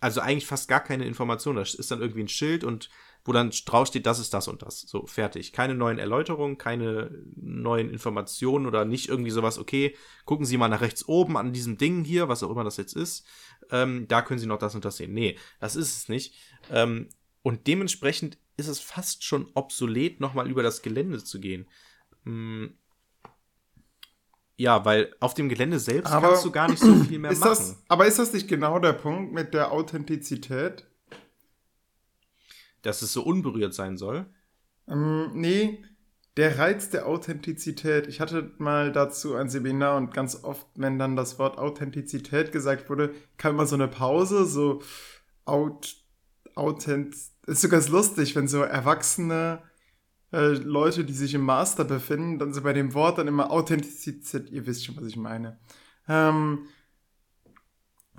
[0.01, 1.57] also eigentlich fast gar keine Informationen.
[1.57, 2.91] Da ist dann irgendwie ein Schild und
[3.25, 4.83] wo dann draufsteht, das ist das und das.
[4.83, 5.53] So, fertig.
[5.53, 9.97] Keine neuen Erläuterungen, keine neuen Informationen oder nicht irgendwie sowas, okay,
[10.27, 12.95] gucken Sie mal nach rechts oben an diesem Ding hier, was auch immer das jetzt
[12.95, 13.27] ist.
[13.71, 15.15] Ähm, da können Sie noch das und das sehen.
[15.15, 16.35] Nee, das ist es nicht.
[16.71, 17.09] Ähm,
[17.43, 21.67] und dementsprechend ist es fast schon obsolet, nochmal über das Gelände zu gehen.
[22.25, 22.67] Mm.
[24.57, 27.41] Ja, weil auf dem Gelände selbst Aber kannst du gar nicht so viel mehr Ist
[27.41, 27.51] machen.
[27.51, 30.87] das, aber ist das nicht genau der Punkt mit der Authentizität?
[32.85, 34.27] Dass es so unberührt sein soll.
[34.89, 35.83] Ähm, nee,
[36.37, 38.07] der Reiz der Authentizität.
[38.07, 42.91] Ich hatte mal dazu ein Seminar und ganz oft, wenn dann das Wort Authentizität gesagt
[42.91, 44.83] wurde, kam immer so eine Pause, so
[45.45, 45.97] Aut,
[46.55, 47.15] Authent.
[47.47, 49.63] Ist so ganz lustig, wenn so erwachsene
[50.33, 54.51] äh, Leute, die sich im Master befinden, dann so bei dem Wort dann immer Authentizität,
[54.51, 55.59] ihr wisst schon, was ich meine.
[56.09, 56.67] Ähm,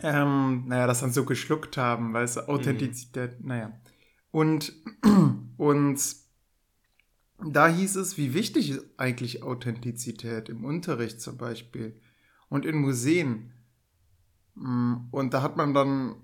[0.01, 3.71] ähm, naja, das dann so geschluckt haben, weißt du, Authentizität, naja.
[4.35, 4.73] Und,
[5.57, 6.15] und
[7.41, 12.01] da hieß es, wie wichtig ist eigentlich Authentizität im Unterricht zum Beispiel
[12.49, 13.53] und in Museen.
[14.55, 16.15] Mm, Und da hat man dann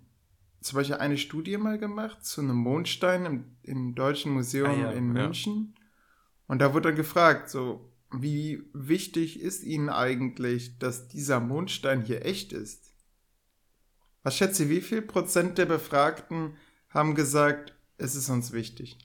[0.59, 4.91] zum Beispiel eine Studie mal gemacht zu einem Mondstein im, im Deutschen Museum Ah, ja,
[4.91, 5.24] in ja.
[5.24, 5.76] München.
[6.47, 12.26] Und da wurde dann gefragt, so, wie wichtig ist Ihnen eigentlich, dass dieser Mondstein hier
[12.26, 12.93] echt ist?
[14.22, 16.57] Was schätzt ihr, wie viel Prozent der Befragten
[16.89, 18.97] haben gesagt, es ist uns wichtig?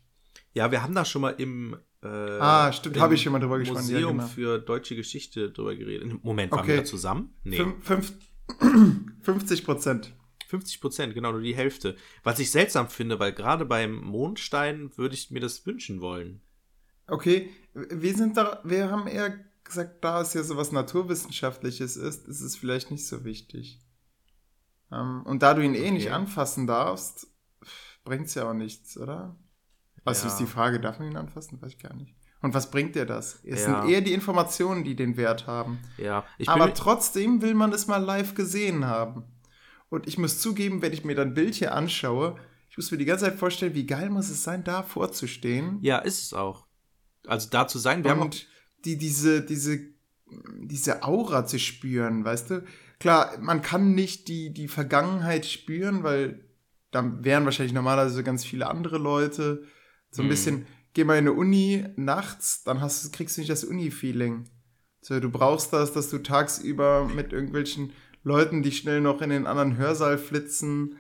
[0.53, 3.39] Ja, wir haben da schon mal im, äh, Ah, stimmt, im habe ich schon mal
[3.41, 4.29] drüber gesprochen, ja, Museum genau.
[4.29, 6.23] für deutsche Geschichte drüber geredet.
[6.25, 6.69] Moment, waren Okay.
[6.69, 7.35] wir da zusammen?
[7.45, 7.57] Nee.
[7.57, 8.13] Fünf, fünf,
[9.23, 10.13] 50 Prozent.
[10.49, 11.97] 50 Prozent, genau, nur die Hälfte.
[12.23, 16.41] Was ich seltsam finde, weil gerade beim Mondstein würde ich mir das wünschen wollen.
[17.09, 22.41] Okay, wir sind da, wir haben eher gesagt, da es ja sowas Naturwissenschaftliches ist, ist
[22.41, 23.81] es vielleicht nicht so wichtig.
[24.93, 26.15] Ähm, und da du ihn eh nicht Okay.
[26.15, 27.27] anfassen darfst,
[28.07, 29.37] bringt's ja auch nichts, oder?
[30.05, 30.29] Was Ja.
[30.29, 31.61] ist die Frage, darf man ihn anfassen?
[31.61, 32.15] Weiß ich gar nicht.
[32.41, 33.41] Und was bringt dir das?
[33.45, 33.83] Es Ja.
[33.83, 35.79] sind eher die Informationen, die den Wert haben.
[35.99, 39.25] Ja, ich Aber trotzdem will man es mal live gesehen haben.
[39.89, 42.37] Und ich muss zugeben, wenn ich mir dann Bild hier anschaue,
[42.71, 45.79] ich muss mir die ganze Zeit vorstellen, wie geil muss es sein, da vorzustehen.
[45.83, 46.67] ja, ist es auch.
[47.27, 48.47] Also da zu sein, wir haben auch, und
[48.85, 49.81] die, diese, diese,
[50.61, 52.65] diese Aura zu spüren, weißt du?
[53.01, 56.45] Klar, man kann nicht die, die Vergangenheit spüren, weil
[56.97, 59.65] da wären wahrscheinlich normalerweise ganz viele andere Leute.
[60.11, 60.31] So ein Mhm.
[60.31, 64.49] bisschen, geh mal in eine Uni nachts, dann hast, kriegst du nicht das Uni-Feeling.
[65.03, 67.93] So, du brauchst das, dass du tagsüber mit irgendwelchen
[68.25, 70.97] Leuten, die schnell noch in den anderen Hörsaal flitzen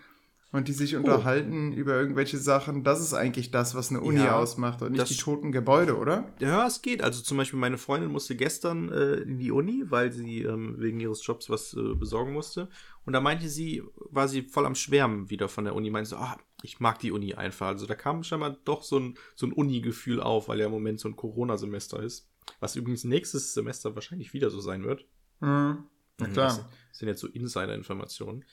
[0.57, 0.99] und die sich Oh.
[0.99, 2.83] unterhalten über irgendwelche Sachen.
[2.83, 6.33] Das ist eigentlich das, was eine Uni Ja, ausmacht und nicht die toten Gebäude, oder?
[6.41, 7.03] Ja, es geht.
[7.03, 10.99] Also zum Beispiel meine Freundin musste gestern äh, in die Uni, weil sie ähm, wegen
[10.99, 12.69] ihres Jobs was äh, besorgen musste.
[13.05, 15.91] Und da meinte sie, war sie voll am Schwärmen wieder von der Uni.
[15.91, 17.69] Meinte so, ah, ich mag die Uni einfach.
[17.69, 20.99] Also da kam scheinbar doch so ein, so ein Uni-Gefühl auf, weil ja im Moment
[20.99, 22.29] so ein Corona-Semester ist.
[22.61, 25.07] Was übrigens nächstes Semester wahrscheinlich wieder so sein wird.
[25.41, 25.85] Mhm.
[26.19, 26.47] Na Mhm, klar.
[26.47, 28.45] Das sind jetzt so Insider-Informationen.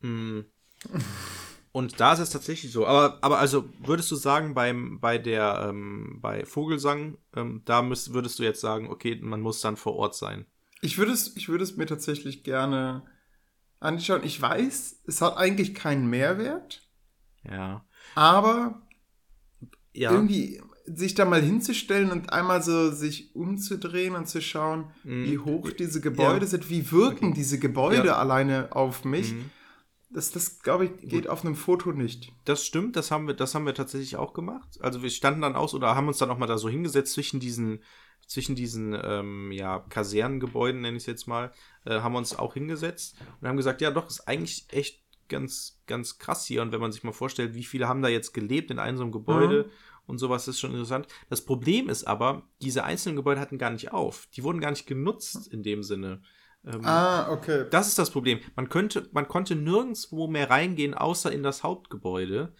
[0.00, 0.40] Mm.
[1.72, 2.86] Und da ist es tatsächlich so.
[2.86, 8.14] Aber, aber also würdest du sagen, beim, bei der, ähm, bei Vogelsang, ähm, da müsst,
[8.14, 10.46] würdest du jetzt sagen, okay, man muss dann vor Ort sein.
[10.80, 13.02] Ich würde es, ich würde es mir tatsächlich gerne
[13.78, 14.22] anschauen.
[14.24, 16.82] Ich weiß, es hat eigentlich keinen Mehrwert,
[17.44, 17.84] Ja.
[18.14, 18.80] aber
[19.92, 20.12] Ja.
[20.12, 25.24] irgendwie sich da mal hinzustellen und einmal so sich umzudrehen und zu schauen, Mhm.
[25.24, 26.46] wie hoch diese Gebäude Ja.
[26.46, 27.34] sind, wie wirken Okay.
[27.34, 28.16] diese Gebäude Ja.
[28.18, 29.32] alleine auf mich.
[29.34, 29.50] Mhm.
[30.08, 32.32] Das, das glaube ich, geht auf einem Foto nicht.
[32.44, 34.78] Das stimmt, das haben wir, das haben wir tatsächlich auch gemacht.
[34.80, 37.40] Also wir standen dann aus oder haben uns dann auch mal da so hingesetzt zwischen
[37.40, 37.82] diesen,
[38.26, 41.52] zwischen diesen ähm, ja, Kasernengebäuden, nenne ich es jetzt mal,
[41.84, 45.82] äh, haben wir uns auch hingesetzt und haben gesagt, ja doch, ist eigentlich echt ganz,
[45.86, 46.62] ganz krass hier.
[46.62, 49.02] Und wenn man sich mal vorstellt, wie viele haben da jetzt gelebt in einem so
[49.02, 49.70] einem Gebäude mhm.
[50.06, 51.08] und sowas, ist schon interessant.
[51.28, 54.28] Das Problem ist aber, diese einzelnen Gebäude hatten gar nicht auf.
[54.34, 56.22] Die wurden gar nicht genutzt in dem Sinne.
[56.66, 57.66] Ähm, ah, okay.
[57.70, 58.40] Das ist das Problem.
[58.56, 62.52] Man könnte, man konnte nirgendwo mehr reingehen, außer in das Hauptgebäude.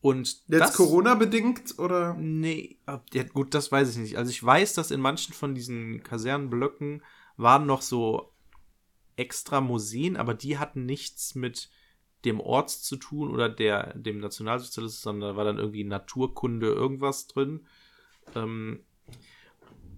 [0.00, 2.14] Und Jetzt Corona-bedingt oder?
[2.14, 2.78] Nee,
[3.12, 4.18] ja, gut, das weiß ich nicht.
[4.18, 7.02] Also ich weiß, dass in manchen von diesen Kasernenblöcken
[7.36, 8.32] waren noch so
[9.16, 11.70] extra Museen, aber die hatten nichts mit
[12.24, 17.26] dem Ort zu tun oder der, dem Nationalsozialismus, sondern da war dann irgendwie Naturkunde irgendwas
[17.26, 17.66] drin.
[18.34, 18.84] Ähm,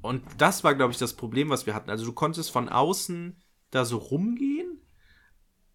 [0.03, 1.91] und das war, glaube ich, das Problem, was wir hatten.
[1.91, 3.37] Also du konntest von außen
[3.71, 4.81] da so rumgehen,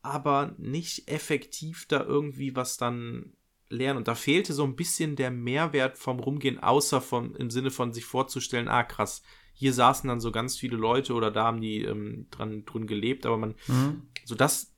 [0.01, 3.33] aber nicht effektiv da irgendwie was dann
[3.69, 3.97] lernen.
[3.97, 7.93] Und da fehlte so ein bisschen der Mehrwert vom Rumgehen, außer vom, im Sinne von
[7.93, 9.23] sich vorzustellen, ah krass,
[9.53, 13.25] hier saßen dann so ganz viele Leute oder da haben die ähm, dran drin gelebt,
[13.25, 14.03] aber man, mhm.
[14.25, 14.73] so das.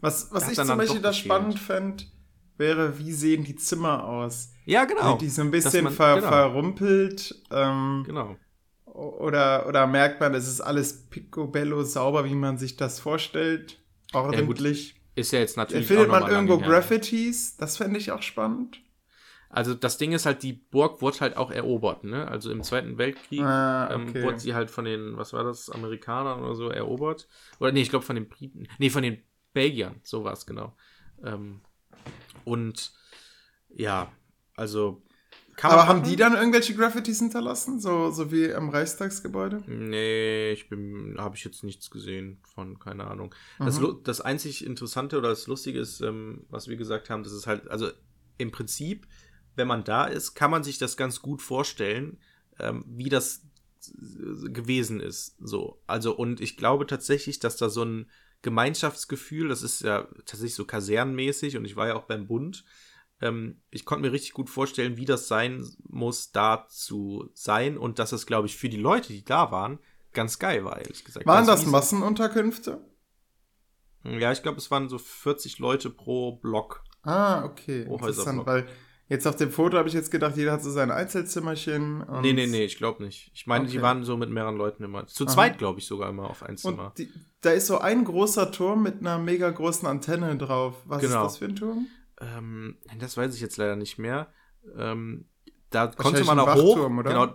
[0.00, 2.04] Was, was ich zum Beispiel da spannend fände,
[2.56, 4.52] wäre, wie sehen die Zimmer aus?
[4.64, 5.10] Ja, genau.
[5.10, 6.28] Sind die so ein bisschen man, ver, genau.
[6.28, 7.42] verrumpelt?
[7.50, 8.36] Ähm, genau.
[8.92, 13.78] Oder, oder merkt man, es ist alles picobello sauber, wie man sich das vorstellt?
[14.12, 14.90] Ordentlich.
[14.90, 15.86] Ja, ist ja jetzt natürlich.
[15.86, 17.56] Findet man irgendwo Graffitis?
[17.56, 18.82] Das fände ich auch spannend.
[19.48, 22.28] Also das Ding ist halt, die Burg wurde halt auch erobert, ne?
[22.28, 24.18] Also im Zweiten Weltkrieg ah, ähm, okay.
[24.18, 27.28] ähm, wurde sie halt von den, was war das, Amerikanern oder so erobert.
[27.60, 28.66] Oder nee, ich glaube von den Briten.
[28.78, 29.22] Nee, von den
[29.54, 30.76] Belgiern, so war es genau.
[31.24, 31.60] Ähm,
[32.44, 32.92] und
[33.70, 34.12] ja,
[34.54, 35.02] also
[35.60, 37.80] aber haben die dann irgendwelche Graffitis hinterlassen?
[37.80, 39.62] So, so wie am Reichstagsgebäude?
[39.66, 43.34] Nee, ich bin, habe ich jetzt nichts gesehen von, keine Ahnung.
[43.58, 43.66] Mhm.
[43.66, 47.46] Das, das einzig Interessante oder das Lustige ist, ähm, was wir gesagt haben, das ist
[47.46, 47.90] halt, also
[48.38, 49.06] im Prinzip,
[49.54, 52.18] wenn man da ist, kann man sich das ganz gut vorstellen,
[52.58, 53.42] ähm, wie das
[54.44, 55.36] gewesen ist.
[55.40, 55.82] So.
[55.86, 58.10] Also, und ich glaube tatsächlich, dass da so ein
[58.42, 62.64] Gemeinschaftsgefühl, das ist ja tatsächlich so kasernenmäßig und ich war ja auch beim Bund,
[63.22, 67.98] ähm, ich konnte mir richtig gut vorstellen, wie das sein muss, da zu sein und
[67.98, 69.78] dass es, glaube ich, für die Leute, die da waren,
[70.12, 71.24] ganz geil war, ehrlich gesagt.
[71.24, 72.80] Waren das Massenunterkünfte?
[74.04, 76.82] Ja, ich glaube, es waren so 40 Leute pro Block.
[77.02, 77.84] Ah, okay.
[77.84, 78.66] Pro Interessant, weil
[79.08, 82.02] jetzt auf dem Foto habe ich jetzt gedacht, jeder hat so sein Einzelzimmerchen.
[82.02, 83.30] Und nee, nee, nee, ich glaube nicht.
[83.34, 83.74] Ich meine, okay.
[83.74, 85.06] die waren so mit mehreren Leuten immer.
[85.06, 85.32] Zu Aha.
[85.32, 86.86] zweit, glaube ich, sogar immer auf ein Zimmer.
[86.86, 87.08] Und die,
[87.40, 90.74] da ist so ein großer Turm mit einer mega großen Antenne drauf.
[90.86, 91.26] Was genau.
[91.26, 91.86] ist das für ein Turm?
[92.22, 94.32] Ähm, das weiß ich jetzt leider nicht mehr.
[94.76, 95.26] Ähm,
[95.70, 96.78] da konnte man auch hoch.
[96.78, 97.10] Oder?
[97.10, 97.34] Genau,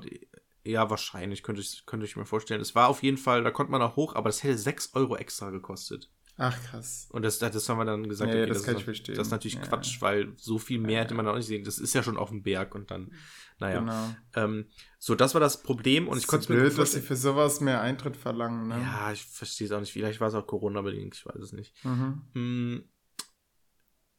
[0.63, 2.61] ja, wahrscheinlich, könnte ich, könnte ich mir vorstellen.
[2.61, 5.15] Es war auf jeden Fall, da konnte man auch hoch, aber das hätte 6 Euro
[5.15, 6.11] extra gekostet.
[6.39, 7.07] Ach, krass.
[7.11, 9.15] Und das, das haben wir dann gesagt, ja, okay, das, das, kann ich verstehen.
[9.15, 10.01] das ist natürlich ja, Quatsch, ja.
[10.01, 11.63] weil so viel mehr hätte man auch nicht sehen.
[11.63, 13.11] Das ist ja schon auf dem Berg und dann,
[13.59, 13.79] naja.
[13.79, 14.15] Genau.
[14.35, 14.65] Ähm,
[14.99, 17.81] so, das war das Problem und ich konnte mir blöd, dass sie für sowas mehr
[17.81, 18.79] Eintritt verlangen, ne?
[18.79, 19.93] Ja, ich verstehe es auch nicht.
[19.93, 21.73] Vielleicht war es auch Corona-bedingt, ich weiß es nicht.
[21.83, 22.83] Mhm.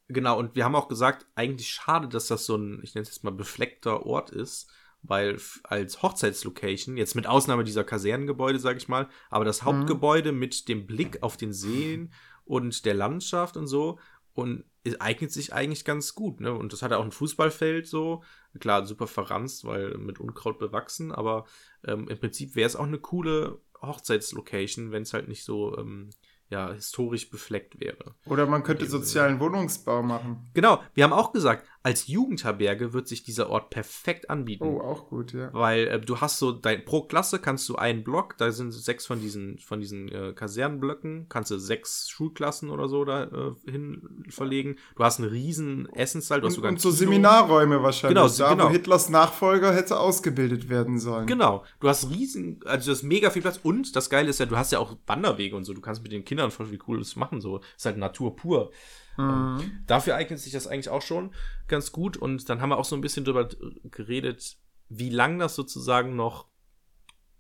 [0.09, 3.11] Genau, und wir haben auch gesagt, eigentlich schade, dass das so ein, ich nenne es
[3.11, 4.71] jetzt mal befleckter Ort ist,
[5.03, 9.67] weil als Hochzeitslocation, jetzt mit Ausnahme dieser Kasernengebäude, sage ich mal, aber das mhm.
[9.67, 12.13] Hauptgebäude mit dem Blick auf den Seen
[12.45, 13.99] und der Landschaft und so
[14.33, 16.55] und es eignet sich eigentlich ganz gut, ne?
[16.55, 18.23] Und das hat auch ein Fußballfeld so,
[18.59, 21.45] klar, super verranzt, weil mit Unkraut bewachsen, aber
[21.85, 26.11] ähm, im Prinzip wäre es auch eine coole Hochzeitslocation, wenn es halt nicht so ähm,
[26.51, 28.15] ja, historisch befleckt wäre.
[28.25, 30.51] Oder man könnte sozialen Wohnungsbau machen.
[30.55, 34.65] Genau, wir haben auch gesagt, als Jugendherberge wird sich dieser Ort perfekt anbieten.
[34.65, 35.51] Oh, auch gut, ja.
[35.53, 39.07] Weil äh, du hast so, dein, pro Klasse kannst du einen Block, da sind sechs
[39.07, 44.25] von diesen, von diesen äh, Kasernenblöcken, kannst du sechs Schulklassen oder so da äh, hin
[44.29, 44.77] verlegen.
[44.97, 48.51] Du hast einen riesen Essenssaal, du hast sogar Und, und so Seminarräume wahrscheinlich, genau, da
[48.55, 48.65] genau.
[48.67, 51.27] wo Hitlers Nachfolger hätte ausgebildet werden sollen.
[51.27, 54.47] Genau, du hast riesen, also du hast mega viel Platz und das Geile ist ja,
[54.47, 57.15] du hast ja auch Wanderwege und so, du kannst mit den Kindern voll viel Cooles
[57.15, 57.61] machen, so.
[57.77, 58.71] ist halt Natur pur.
[59.19, 59.83] Mhm.
[59.87, 61.35] Dafür eignet sich das eigentlich auch schon
[61.67, 62.17] ganz gut.
[62.17, 63.49] Und dann haben wir auch so ein bisschen drüber
[63.85, 64.57] geredet,
[64.89, 66.47] wie lang das sozusagen noch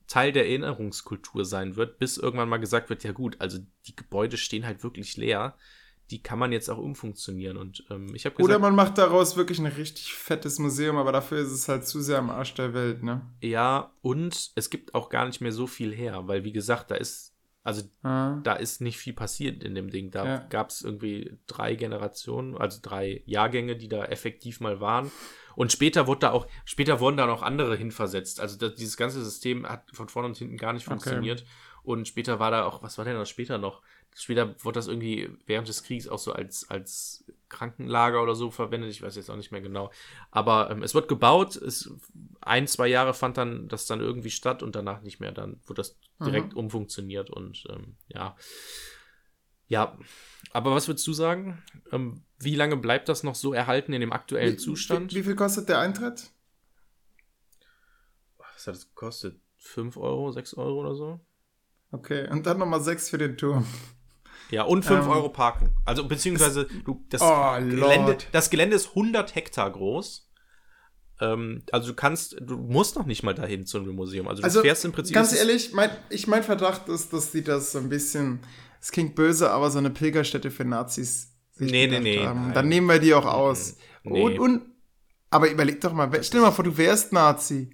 [0.07, 4.37] Teil der Erinnerungskultur sein wird, bis irgendwann mal gesagt wird, ja gut, also die Gebäude
[4.37, 5.57] stehen halt wirklich leer.
[6.11, 7.59] Die kann man jetzt auch umfunktionieren.
[7.59, 8.41] Und ähm, ich habe gesagt.
[8.49, 12.01] Oder man macht daraus wirklich ein richtig fettes Museum, aber dafür ist es halt zu
[12.01, 13.31] sehr am Arsch der Welt, ne?
[13.43, 16.95] Ja, und es gibt auch gar nicht mehr so viel her, weil wie gesagt, da
[16.95, 17.38] ist
[17.69, 18.41] also ah.
[18.45, 20.11] da ist nicht viel passiert in dem Ding.
[20.11, 20.39] Da ja.
[20.49, 25.13] gab es irgendwie drei Generationen, also drei Jahrgänge, die da effektiv mal waren.
[25.55, 28.41] Und später wurde da auch, später wurden da noch andere hinversetzt.
[28.41, 31.43] Also das, dieses ganze System hat von vorne und hinten gar nicht funktioniert.
[31.43, 31.51] Okay.
[31.83, 33.83] Und später war da auch, was war denn da später noch?
[34.15, 38.91] Später wurde das irgendwie während des Kriegs auch so als, als Krankenlager oder so verwendet.
[38.91, 39.91] Ich weiß jetzt auch nicht mehr genau.
[40.31, 41.57] Aber ähm, es wird gebaut.
[41.57, 41.91] Es,
[42.41, 45.33] ein, zwei Jahre fand dann das dann irgendwie statt und danach nicht mehr.
[45.33, 46.59] Dann wurde das direkt mhm.
[46.59, 48.37] umfunktioniert und ähm, ja.
[49.67, 49.99] Ja,
[50.53, 51.63] aber was würdest du sagen?
[51.93, 55.13] Ähm, wie lange bleibt das noch so erhalten in dem aktuellen wie, Zustand?
[55.13, 56.31] Wie, wie, viel kostet der Eintritt?
[58.39, 59.39] Was hat es gekostet?
[59.59, 61.21] 5 Euro, 6 Euro oder so?
[61.91, 63.67] Okay, und dann nochmal 6 für den Turm.
[64.51, 65.71] Ja, und 5 ähm, Euro parken.
[65.85, 70.31] Also, beziehungsweise, du, das, oh, Gelände, das Gelände ist 100 Hektar groß.
[71.21, 74.27] Ähm, also, du kannst, du musst noch nicht mal dahin zu einem Museum.
[74.27, 75.15] Also, du also, fährst im Prinzip.
[75.15, 78.41] Ganz ehrlich, mein, ich mein Verdacht ist, dass die das so ein bisschen,
[78.81, 82.53] es klingt böse, aber so eine Pilgerstätte für Nazis sich nee, nee, nee, haben.
[82.55, 83.77] Dann nehmen wir die auch aus.
[84.05, 84.23] Nee.
[84.23, 84.63] Und, und,
[85.31, 87.71] aber überleg doch mal, stell dir mal vor, du wärst Nazi.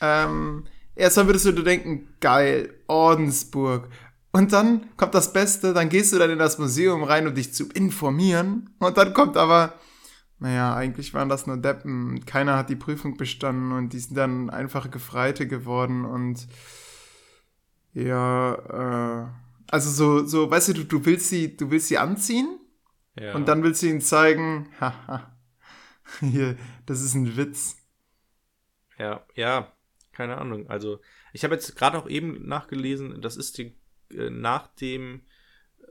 [0.00, 3.88] Ähm, erstmal würdest du dir denken, geil, Ordensburg.
[4.30, 7.54] Und dann kommt das Beste, dann gehst du dann in das Museum rein, um dich
[7.54, 8.70] zu informieren.
[8.78, 9.74] Und dann kommt aber,
[10.38, 12.24] naja, eigentlich waren das nur Deppen.
[12.26, 16.46] Keiner hat die Prüfung bestanden und die sind dann einfache Gefreite geworden und
[17.94, 19.28] ja, äh,
[19.70, 22.58] also so, so, weißt du, du, du willst sie, du willst sie anziehen
[23.18, 23.34] ja.
[23.34, 25.36] und dann willst du ihnen zeigen, haha,
[26.20, 26.56] hier,
[26.86, 27.76] das ist ein Witz.
[28.98, 29.72] Ja, ja,
[30.12, 30.68] keine Ahnung.
[30.68, 31.00] Also,
[31.32, 33.77] ich habe jetzt gerade auch eben nachgelesen, das ist die,
[34.10, 35.22] nach dem,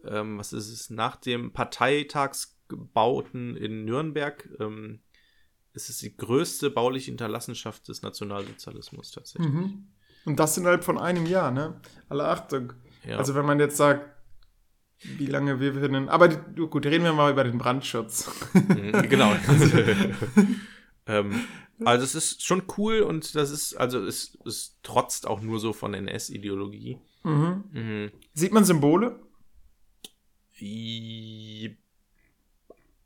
[0.05, 5.01] ähm, was ist es, nach dem Parteitagsbauten in Nürnberg, ähm,
[5.74, 9.51] ist es die größte bauliche Hinterlassenschaft des Nationalsozialismus tatsächlich.
[9.51, 9.88] Mhm.
[10.26, 11.80] Und das innerhalb von einem Jahr, ne?
[12.09, 12.74] Alle Achtung.
[13.05, 13.18] Ja.
[13.18, 14.18] Also, wenn man jetzt sagt,
[15.03, 16.09] wie lange wir finden.
[16.09, 16.38] Aber die,
[16.68, 18.30] gut, reden wir mal über den Brandschutz.
[18.53, 19.32] Mhm, genau.
[19.47, 19.78] also,
[21.05, 21.43] ähm,
[21.86, 25.74] also es ist schon cool und das ist, also es, es trotzt auch nur so
[25.74, 26.99] von NS-Ideologie.
[27.28, 27.63] Mhm.
[27.71, 28.11] Mhm.
[28.34, 29.19] Sieht man Symbole?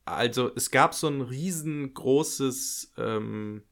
[0.05, 3.63] Also es gab so ein riesengroßes, ähm,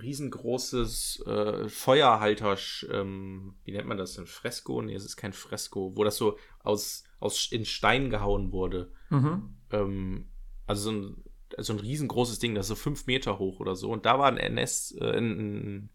[0.00, 2.56] riesengroßes äh, Feuerhalter,
[2.90, 4.82] ähm, wie nennt man das, ein Fresko?
[4.82, 8.92] Nee, es ist kein Fresko, wo das so aus, aus in Stein gehauen wurde.
[9.10, 9.56] Mhm.
[9.70, 10.28] Ähm,
[10.66, 11.24] also so ein
[11.56, 13.90] so ein riesengroßes Ding, das ist so fünf Meter hoch oder so.
[13.90, 15.90] Und da war ein NS, äh, ein, ein,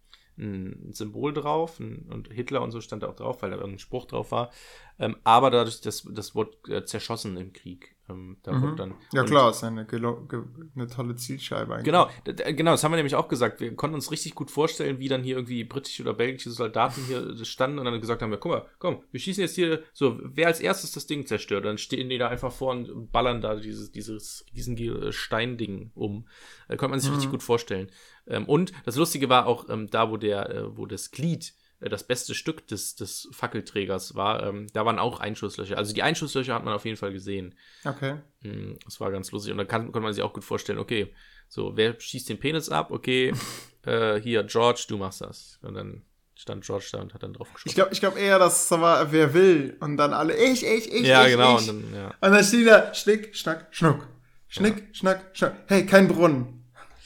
[0.91, 4.05] Symbol drauf ein, und Hitler und so stand da auch drauf, weil da irgendein Spruch
[4.05, 4.51] drauf war.
[4.99, 7.95] Ähm, aber dadurch, das, das wurde äh, zerschossen im Krieg.
[8.09, 8.75] Ähm, da mhm.
[8.75, 11.85] dann, ja klar, ist eine, eine tolle Zielscheibe eigentlich.
[11.85, 13.61] Genau, genau, das haben wir nämlich auch gesagt.
[13.61, 17.33] Wir konnten uns richtig gut vorstellen, wie dann hier irgendwie britische oder belgische Soldaten hier
[17.45, 20.47] standen und dann gesagt haben, ja, guck mal, komm, wir schießen jetzt hier so, wer
[20.47, 23.91] als erstes das Ding zerstört, dann stehen die da einfach vor und ballern da dieses,
[23.91, 26.27] dieses riesen Steinding um.
[26.67, 27.15] Da konnte man sich mhm.
[27.15, 27.89] richtig gut vorstellen.
[28.27, 31.53] Ähm, und das Lustige war auch ähm, da, wo der, äh, wo das Glied
[31.83, 35.77] äh, das beste Stück des, des Fackelträgers war, ähm, da waren auch Einschusslöcher.
[35.77, 37.55] Also die Einschusslöcher hat man auf jeden Fall gesehen.
[37.83, 38.15] Okay.
[38.41, 39.51] Mm, das war ganz lustig.
[39.51, 41.13] Und da kann, konnte man sich auch gut vorstellen, okay,
[41.47, 42.91] so, wer schießt den Penis ab?
[42.91, 43.33] Okay,
[43.85, 45.59] äh, hier, George, du machst das.
[45.61, 46.03] Und dann
[46.35, 47.69] stand George da und hat dann drauf geschossen.
[47.69, 49.77] Ich glaube ich glaub eher, dass es war, wer will.
[49.79, 51.59] Und dann alle, ich, ich, ich, ja, ich, genau.
[51.59, 51.69] ich.
[51.69, 52.07] Und dann, ja.
[52.07, 54.07] Und dann steht da, schnick, schnack, schnuck.
[54.47, 54.93] Schnick, ja.
[54.93, 55.53] schnack, schnuck.
[55.67, 56.62] Hey, kein Brunnen.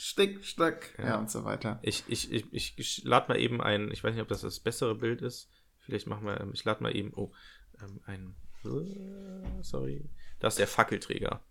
[0.08, 1.06] Stick, Stack, ja.
[1.06, 1.80] ja, und so weiter.
[1.82, 4.62] Ich, ich, ich, ich, ich lade mal eben ein, ich weiß nicht, ob das das
[4.62, 5.50] bessere Bild ist.
[5.80, 7.34] Vielleicht machen wir, ähm, ich lade mal eben, oh,
[7.82, 11.44] ähm, ein, äh, sorry, das ist der Fackelträger,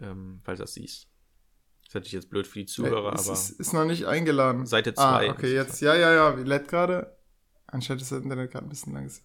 [0.00, 1.08] ähm, falls das siehst.
[1.86, 3.32] Das hätte ich jetzt blöd für die Zuhörer, äh, ist, aber.
[3.32, 4.64] Ist, ist noch nicht eingeladen.
[4.64, 5.02] Seite 2.
[5.02, 7.18] Ah, okay, jetzt, ja, ja, ja, wie lädt gerade.
[7.66, 9.24] Anscheinend ist das Internet gerade ein bisschen langsam.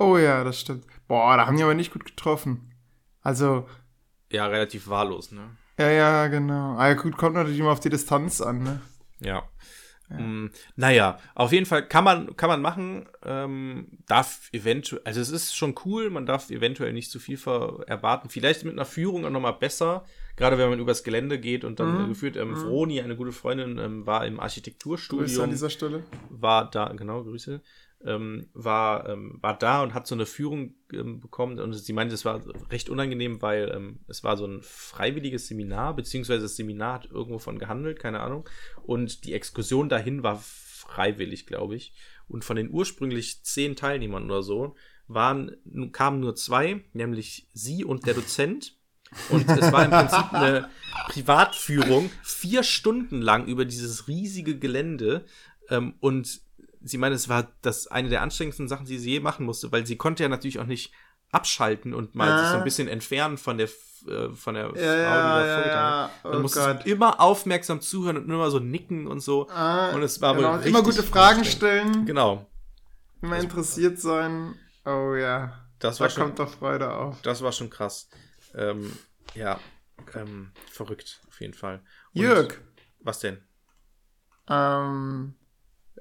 [0.00, 0.86] Oh ja, das stimmt.
[1.06, 2.74] Boah, da haben die aber nicht gut getroffen.
[3.22, 3.68] Also.
[4.28, 5.56] Ja, relativ wahllos, ne?
[5.78, 6.76] Ja, ja, genau.
[6.76, 8.80] Ah, ja, gut, kommt natürlich immer auf die Distanz an, ne?
[9.20, 9.42] Ja.
[10.08, 10.16] ja.
[10.18, 15.30] Mm, naja, auf jeden Fall kann man, kann man machen, ähm, darf eventuell, also es
[15.30, 17.38] ist schon cool, man darf eventuell nicht zu viel
[17.86, 18.30] erwarten.
[18.30, 20.06] Vielleicht mit einer Führung auch nochmal besser,
[20.36, 22.08] gerade wenn man übers Gelände geht und dann mhm.
[22.08, 22.56] geführt, ähm, mhm.
[22.56, 25.26] Vroni, eine gute Freundin, ähm, war im Architekturstudium.
[25.26, 26.04] Grüße an dieser Stelle.
[26.30, 27.60] War da, genau, Grüße
[28.06, 32.14] ähm, war, ähm, war da und hat so eine Führung ähm, bekommen und sie meinte,
[32.14, 32.40] es war
[32.70, 37.38] recht unangenehm, weil ähm, es war so ein freiwilliges Seminar, beziehungsweise das Seminar hat irgendwo
[37.38, 38.48] von gehandelt, keine Ahnung.
[38.84, 41.92] Und die Exkursion dahin war freiwillig, glaube ich.
[42.28, 44.76] Und von den ursprünglich zehn Teilnehmern oder so
[45.08, 45.56] waren,
[45.92, 48.76] kamen nur zwei, nämlich sie und der Dozent.
[49.30, 50.68] Und es war im Prinzip eine
[51.06, 55.24] Privatführung, vier Stunden lang über dieses riesige Gelände.
[55.68, 56.40] Ähm, und
[56.88, 59.86] sie meinte, es war das eine der anstrengendsten Sachen, die sie je machen musste, weil
[59.86, 60.92] sie konnte ja natürlich auch nicht
[61.32, 62.40] abschalten und mal ah.
[62.40, 63.68] sich so ein bisschen entfernen von der
[64.08, 66.10] äh, von der ja, Frau, die da ja, ja.
[66.24, 69.48] Oh Dann musste immer aufmerksam zuhören und immer so nicken und so.
[69.50, 70.58] Ah, und es war genau.
[70.58, 72.06] immer gute Fragen stellen.
[72.06, 72.46] Genau.
[73.22, 74.54] Immer interessiert sein.
[74.84, 75.66] Oh ja.
[75.78, 77.20] Das war da schon, kommt doch Freude auf.
[77.22, 78.08] Das war schon krass.
[78.54, 78.96] Ähm,
[79.34, 79.58] ja.
[80.14, 81.82] Ähm, verrückt, auf jeden Fall.
[82.14, 82.60] Und Jörg.
[83.00, 83.42] Was denn?
[84.48, 85.34] Ähm,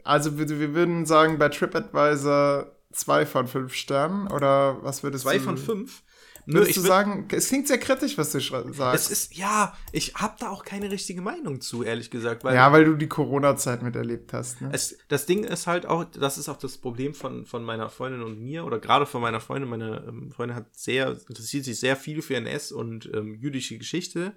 [0.06, 5.38] also wir, wir würden sagen, bei TripAdvisor zwei von fünf Sternen oder was würdest zwei
[5.38, 5.40] du?
[5.40, 6.04] Zwei von fünf?
[6.48, 9.06] Nö, Würdest du sagen, es klingt sehr kritisch, was du sagst.
[9.06, 12.44] Es ist, ja, ich habe da auch keine richtige Meinung zu, ehrlich gesagt.
[12.44, 14.62] Weil ja, weil du die Corona-Zeit miterlebt hast.
[14.62, 14.70] Ne?
[14.72, 18.22] Es, das Ding ist halt auch, das ist auch das Problem von, von meiner Freundin
[18.22, 19.70] und mir, oder gerade von meiner Freundin.
[19.72, 24.36] Meine ähm, Freundin hat sehr, interessiert sich sehr viel für NS und ähm, jüdische Geschichte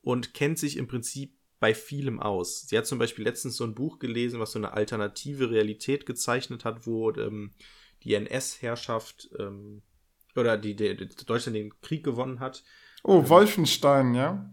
[0.00, 2.62] und kennt sich im Prinzip bei vielem aus.
[2.62, 6.64] Sie hat zum Beispiel letztens so ein Buch gelesen, was so eine alternative Realität gezeichnet
[6.64, 7.52] hat, wo ähm,
[8.02, 9.82] die NS-Herrschaft ähm,
[10.34, 12.64] oder die, die, die, Deutschland den Krieg gewonnen hat.
[13.04, 14.52] Oh, ähm, Wolfenstein, ja?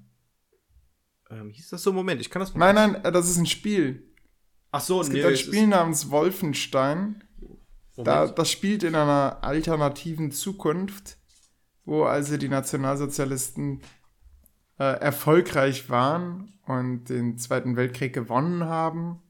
[1.32, 1.91] Ähm, hieß das so?
[1.93, 2.53] Moment, ich kann das.
[2.53, 4.14] Nein, nein, äh, das ist ein Spiel.
[4.70, 7.24] Ach so, es nee, gibt ein Spiel namens Wolfenstein.
[7.97, 11.18] Da, das spielt in einer alternativen Zukunft,
[11.86, 13.82] wo also die Nationalsozialisten
[14.80, 19.21] äh, erfolgreich waren und den Zweiten Weltkrieg gewonnen haben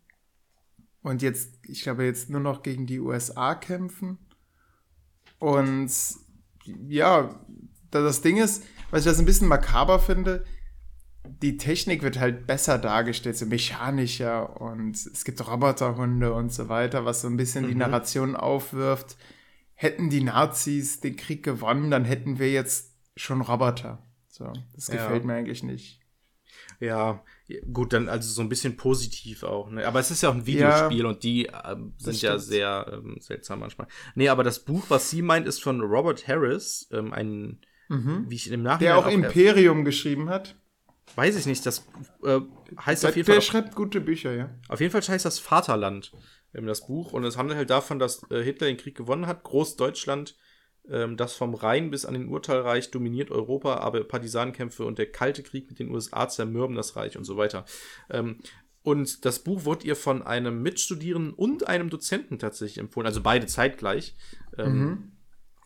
[1.01, 4.17] und jetzt, ich glaube, jetzt nur noch gegen die USA kämpfen.
[5.39, 5.91] Und
[6.87, 7.39] ja,
[7.91, 10.45] das Ding ist, was ich das ein bisschen makaber finde,
[11.41, 17.05] die Technik wird halt besser dargestellt, so mechanischer und es gibt Roboterhunde und so weiter,
[17.05, 17.69] was so ein bisschen mhm.
[17.69, 19.17] die Narration aufwirft.
[19.75, 24.03] Hätten die Nazis den Krieg gewonnen, dann hätten wir jetzt schon Roboter.
[24.39, 25.27] So, das gefällt ja.
[25.27, 25.99] mir eigentlich nicht.
[26.79, 27.23] Ja,
[27.73, 29.69] gut, dann also so ein bisschen positiv auch.
[29.69, 29.85] Ne?
[29.85, 33.17] Aber es ist ja auch ein Videospiel ja, und die äh, sind ja sehr ähm,
[33.19, 33.87] seltsam manchmal.
[34.15, 37.59] Nee, aber das Buch, was sie meint, ist von Robert Harris, ähm, ein,
[37.89, 38.25] mhm.
[38.29, 38.79] wie ich im Nachhinein.
[38.79, 40.55] Der auch, auch Imperium geschrieben hat.
[41.15, 41.85] Weiß ich nicht, das
[42.23, 42.39] äh,
[42.79, 43.35] heißt der, auf jeden der Fall.
[43.35, 44.49] Der schreibt gute Bücher, ja.
[44.69, 46.13] Auf jeden Fall heißt das Vaterland,
[46.53, 47.11] ähm, das Buch.
[47.11, 50.37] Und es handelt halt davon, dass äh, Hitler den Krieg gewonnen hat, Großdeutschland
[51.17, 55.69] das vom Rhein bis an den Urteilreich dominiert Europa, aber Partisanenkämpfe und der Kalte Krieg
[55.69, 57.65] mit den USA zermürben das Reich und so weiter.
[58.09, 58.39] Ähm,
[58.81, 63.45] und das Buch wurde ihr von einem Mitstudierenden und einem Dozenten tatsächlich empfohlen, also beide
[63.45, 64.15] zeitgleich.
[64.57, 65.11] Ähm, mhm.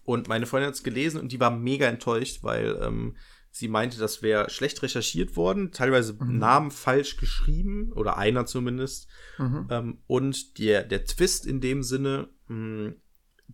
[0.03, 3.15] Und meine Freundin hat es gelesen und die war mega enttäuscht, weil ähm,
[3.51, 6.39] sie meinte, das wäre schlecht recherchiert worden, teilweise mhm.
[6.39, 9.07] Namen falsch geschrieben oder einer zumindest.
[9.37, 9.67] Mhm.
[9.69, 12.95] Ähm, und der, der Twist in dem Sinne, mh, hm,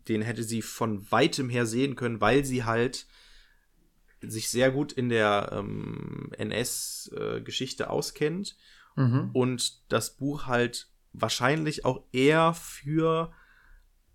[0.07, 3.07] den hätte sie von weitem her sehen können, weil sie halt
[4.21, 8.57] sich sehr gut in der ähm, NS-Geschichte äh, auskennt
[8.95, 9.29] mhm.
[9.33, 13.31] und das Buch halt wahrscheinlich auch eher für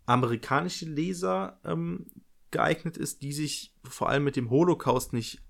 [0.06, 2.06] amerikanische Leser ähm,
[2.50, 5.42] geeignet ist, die sich vor allem mit dem Holocaust nicht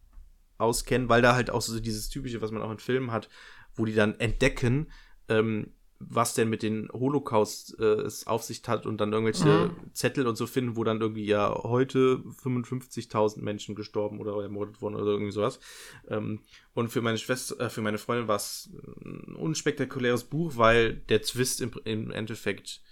[0.59, 3.28] auskennen, weil da halt auch so dieses typische, was man auch in Filmen hat,
[3.74, 4.91] wo die dann entdecken,
[5.28, 5.74] ähm,
[6.09, 9.92] was denn mit den Holocaust äh, es auf sich hat und dann irgendwelche mhm.
[9.92, 14.96] Zettel und so finden, wo dann irgendwie ja heute 55.000 Menschen gestorben oder ermordet wurden
[14.96, 15.61] oder irgendwie sowas.
[16.09, 16.40] Ähm,
[16.72, 18.70] und für meine Schwester, äh, für meine Freundin war es
[19.05, 22.82] ein unspektakuläres Buch, weil der Twist im, im Endeffekt,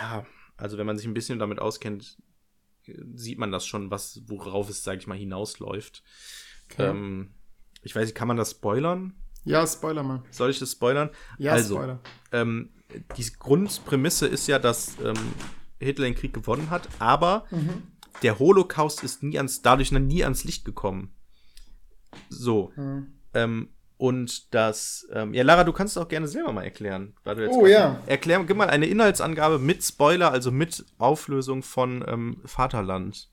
[0.00, 0.26] ja,
[0.56, 2.18] also wenn man sich ein bisschen damit auskennt,
[3.14, 6.02] sieht man das schon, was, worauf es, sag ich mal, hinausläuft.
[6.70, 6.88] Okay.
[6.88, 7.34] Ähm,
[7.82, 9.14] ich weiß nicht, kann man das spoilern?
[9.44, 10.22] Ja, Spoiler mal.
[10.30, 11.10] Soll ich das spoilern?
[11.38, 12.00] Ja, also, Spoiler.
[12.32, 12.70] Ähm,
[13.16, 15.16] die Grundprämisse ist ja, dass ähm,
[15.78, 17.82] Hitler den Krieg gewonnen hat, aber mhm.
[18.22, 21.14] der Holocaust ist nie ans, dadurch nie ans Licht gekommen.
[22.28, 22.72] So.
[22.76, 23.12] Mhm.
[23.34, 27.14] Ähm, und das, ähm, ja, Lara, du kannst es auch gerne selber mal erklären.
[27.48, 28.00] oh ja.
[28.06, 33.28] Erklär, gib mal eine Inhaltsangabe mit Spoiler, also mit Auflösung von ähm, Vaterland.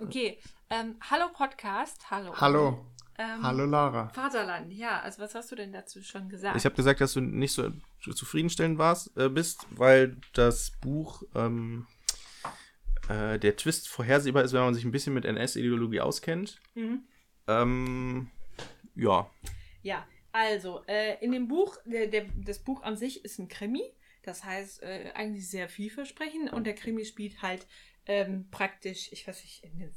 [0.00, 0.38] Okay.
[0.70, 2.32] Ähm, hallo Podcast, hallo.
[2.36, 2.86] Hallo.
[3.18, 4.08] Ähm, Hallo Lara.
[4.10, 5.00] Vaterland, ja.
[5.00, 6.56] Also was hast du denn dazu schon gesagt?
[6.56, 11.86] Ich habe gesagt, dass du nicht so zufriedenstellend warst, äh, bist, weil das Buch ähm,
[13.08, 16.60] äh, der Twist vorhersehbar ist, wenn man sich ein bisschen mit NS-Ideologie auskennt.
[16.74, 17.04] Mhm.
[17.46, 18.30] Ähm,
[18.94, 19.30] ja.
[19.82, 23.92] Ja, also äh, in dem Buch, der, der, das Buch an sich ist ein Krimi.
[24.22, 26.52] Das heißt, äh, eigentlich sehr vielversprechend.
[26.52, 27.66] Und der Krimi spielt halt
[28.06, 29.94] ähm, praktisch, ich weiß nicht, in den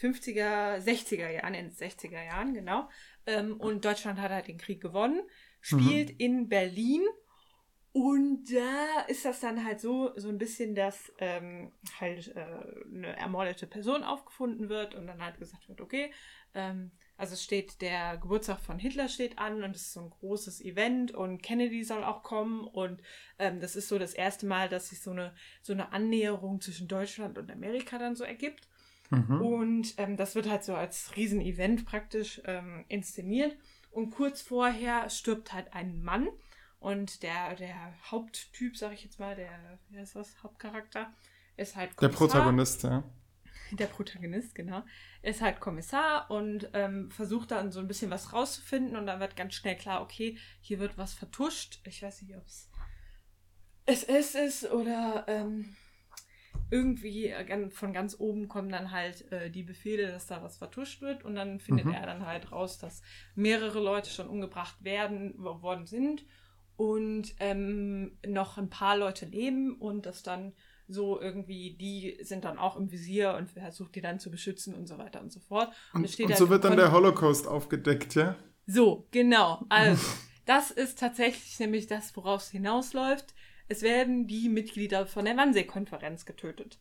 [0.00, 2.88] 50er, 60er Jahren, in den 60er Jahren, genau.
[3.26, 5.20] Ähm, und Deutschland hat halt den Krieg gewonnen,
[5.60, 6.16] spielt mhm.
[6.18, 7.02] in Berlin.
[7.92, 12.46] Und da ist das dann halt so, so ein bisschen, dass ähm, halt äh,
[12.94, 16.12] eine ermordete Person aufgefunden wird und dann halt gesagt wird, okay,
[16.54, 20.10] ähm, also es steht, der Geburtstag von Hitler steht an und es ist so ein
[20.10, 23.02] großes Event und Kennedy soll auch kommen und
[23.38, 26.88] ähm, das ist so das erste Mal, dass sich so eine, so eine Annäherung zwischen
[26.88, 28.69] Deutschland und Amerika dann so ergibt.
[29.10, 29.40] Mhm.
[29.40, 33.56] Und ähm, das wird halt so als Riesenevent praktisch ähm, inszeniert.
[33.90, 36.28] Und kurz vorher stirbt halt ein Mann.
[36.78, 39.50] Und der, der Haupttyp, sag ich jetzt mal, der,
[39.90, 41.12] wie heißt das, Hauptcharakter,
[41.56, 42.08] ist halt Kommissar.
[42.08, 43.04] Der Protagonist, ja.
[43.72, 44.82] der Protagonist, genau,
[45.22, 49.36] ist halt Kommissar und ähm, versucht dann so ein bisschen was rauszufinden und dann wird
[49.36, 51.80] ganz schnell klar, okay, hier wird was vertuscht.
[51.84, 52.70] Ich weiß nicht, ob es
[53.84, 55.76] SS ist oder ähm,
[56.70, 61.00] irgendwie äh, von ganz oben kommen dann halt äh, die Befehle, dass da was vertuscht
[61.02, 61.92] wird und dann findet Mhm.
[61.92, 63.02] er dann halt raus, dass
[63.34, 66.24] mehrere Leute schon umgebracht werden worden sind
[66.76, 70.54] und ähm, noch ein paar Leute leben und dass dann
[70.88, 74.86] so irgendwie, die sind dann auch im Visier und versucht die dann zu beschützen und
[74.86, 75.72] so weiter und so fort.
[75.92, 78.36] Und, steht und halt so wird dann der Holocaust aufgedeckt, ja?
[78.66, 79.64] So, genau.
[79.68, 80.04] Also,
[80.46, 83.34] das ist tatsächlich nämlich das, woraus es hinausläuft.
[83.70, 86.78] Es werden die Mitglieder von der Wannsee-Konferenz getötet.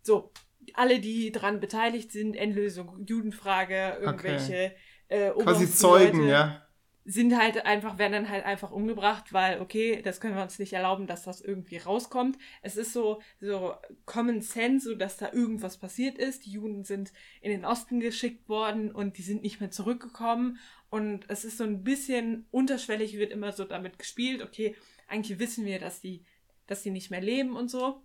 [0.00, 0.32] So,
[0.74, 4.74] alle, die daran beteiligt sind, Endlösung, Judenfrage, irgendwelche
[5.08, 6.68] äh, Quasi Zeugen, Leute, ja?
[7.04, 10.72] sind halt einfach, werden dann halt einfach umgebracht, weil, okay, das können wir uns nicht
[10.72, 12.38] erlauben, dass das irgendwie rauskommt.
[12.62, 13.74] Es ist so, so
[14.04, 16.46] Common Sense, so dass da irgendwas passiert ist.
[16.46, 20.58] Die Juden sind in den Osten geschickt worden und die sind nicht mehr zurückgekommen.
[20.90, 24.76] Und es ist so ein bisschen unterschwellig, wird immer so damit gespielt, okay,
[25.08, 26.24] eigentlich wissen wir, dass die,
[26.66, 28.02] dass die nicht mehr leben und so.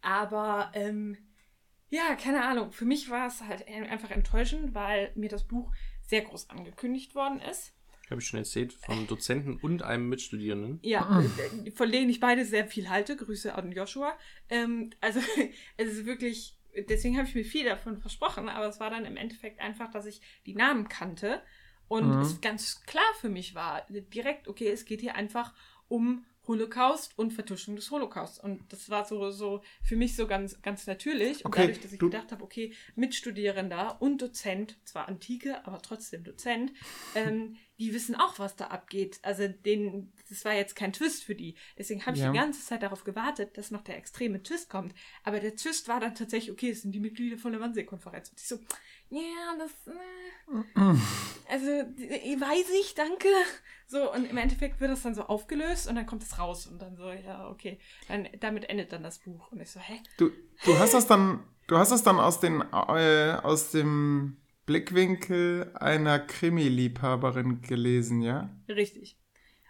[0.00, 1.16] Aber, ähm,
[1.90, 2.72] ja, keine Ahnung.
[2.72, 5.72] Für mich war es halt einfach enttäuschend, weil mir das Buch
[6.02, 7.72] sehr groß angekündigt worden ist.
[8.10, 10.78] Habe ich schon erzählt, vom Dozenten und einem Mitstudierenden.
[10.82, 13.16] Ja, äh, von denen ich beide sehr viel halte.
[13.16, 14.16] Grüße an Joshua.
[14.48, 15.20] Ähm, also
[15.76, 16.56] es ist wirklich,
[16.88, 20.06] deswegen habe ich mir viel davon versprochen, aber es war dann im Endeffekt einfach, dass
[20.06, 21.42] ich die Namen kannte
[21.88, 22.20] und Mhm.
[22.20, 25.54] es ganz klar für mich war, direkt, okay, es geht hier einfach
[25.88, 28.38] um Holocaust und Vertuschung des Holocausts.
[28.42, 31.44] Und das war so, so für mich so ganz, ganz natürlich.
[31.44, 36.24] Und Okay, dadurch, dass ich gedacht habe, okay, Mitstudierender und Dozent, zwar Antike, aber trotzdem
[36.24, 36.72] Dozent,
[37.14, 39.18] ähm, die wissen auch, was da abgeht.
[39.22, 41.54] Also den, das war jetzt kein Twist für die.
[41.76, 42.32] Deswegen habe ich Ja.
[42.32, 44.94] die ganze Zeit darauf gewartet, dass noch der extreme Twist kommt.
[45.24, 48.30] Aber der Twist war dann tatsächlich, okay, es sind die Mitglieder von der Wannsee-Konferenz.
[48.30, 48.58] Und ich so,
[49.10, 50.98] ja, das, äh,
[51.50, 53.28] also, weiß ich, danke.
[53.86, 56.82] So, und im Endeffekt wird das dann so aufgelöst und dann kommt es raus und
[56.82, 57.78] dann so, ja, okay.
[58.08, 59.50] Dann, damit endet dann das Buch.
[59.50, 60.00] Und ich so, hä?
[60.18, 60.30] Du,
[60.64, 64.36] du hast das dann, du hast das dann aus, den, äh, aus dem
[64.66, 68.50] Blickwinkel einer Krimi-Liebhaberin gelesen, ja?
[68.68, 69.18] Richtig.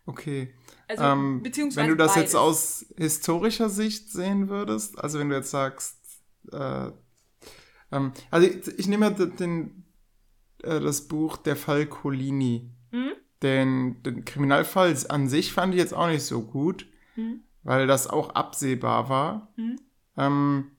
[0.05, 0.53] Okay.
[0.89, 2.32] Also, ähm, beziehungsweise wenn du das beides.
[2.32, 5.97] jetzt aus historischer Sicht sehen würdest, also wenn du jetzt sagst,
[6.51, 6.91] äh,
[7.93, 9.84] ähm, also ich, ich nehme den, den,
[10.62, 12.70] äh, das Buch Der Fall Colini.
[12.91, 13.12] Mhm.
[13.43, 16.86] Den, den Kriminalfall an sich fand ich jetzt auch nicht so gut,
[17.16, 17.43] Mhm.
[17.62, 19.53] weil das auch absehbar war.
[19.57, 19.76] Mhm.
[20.16, 20.70] Ähm,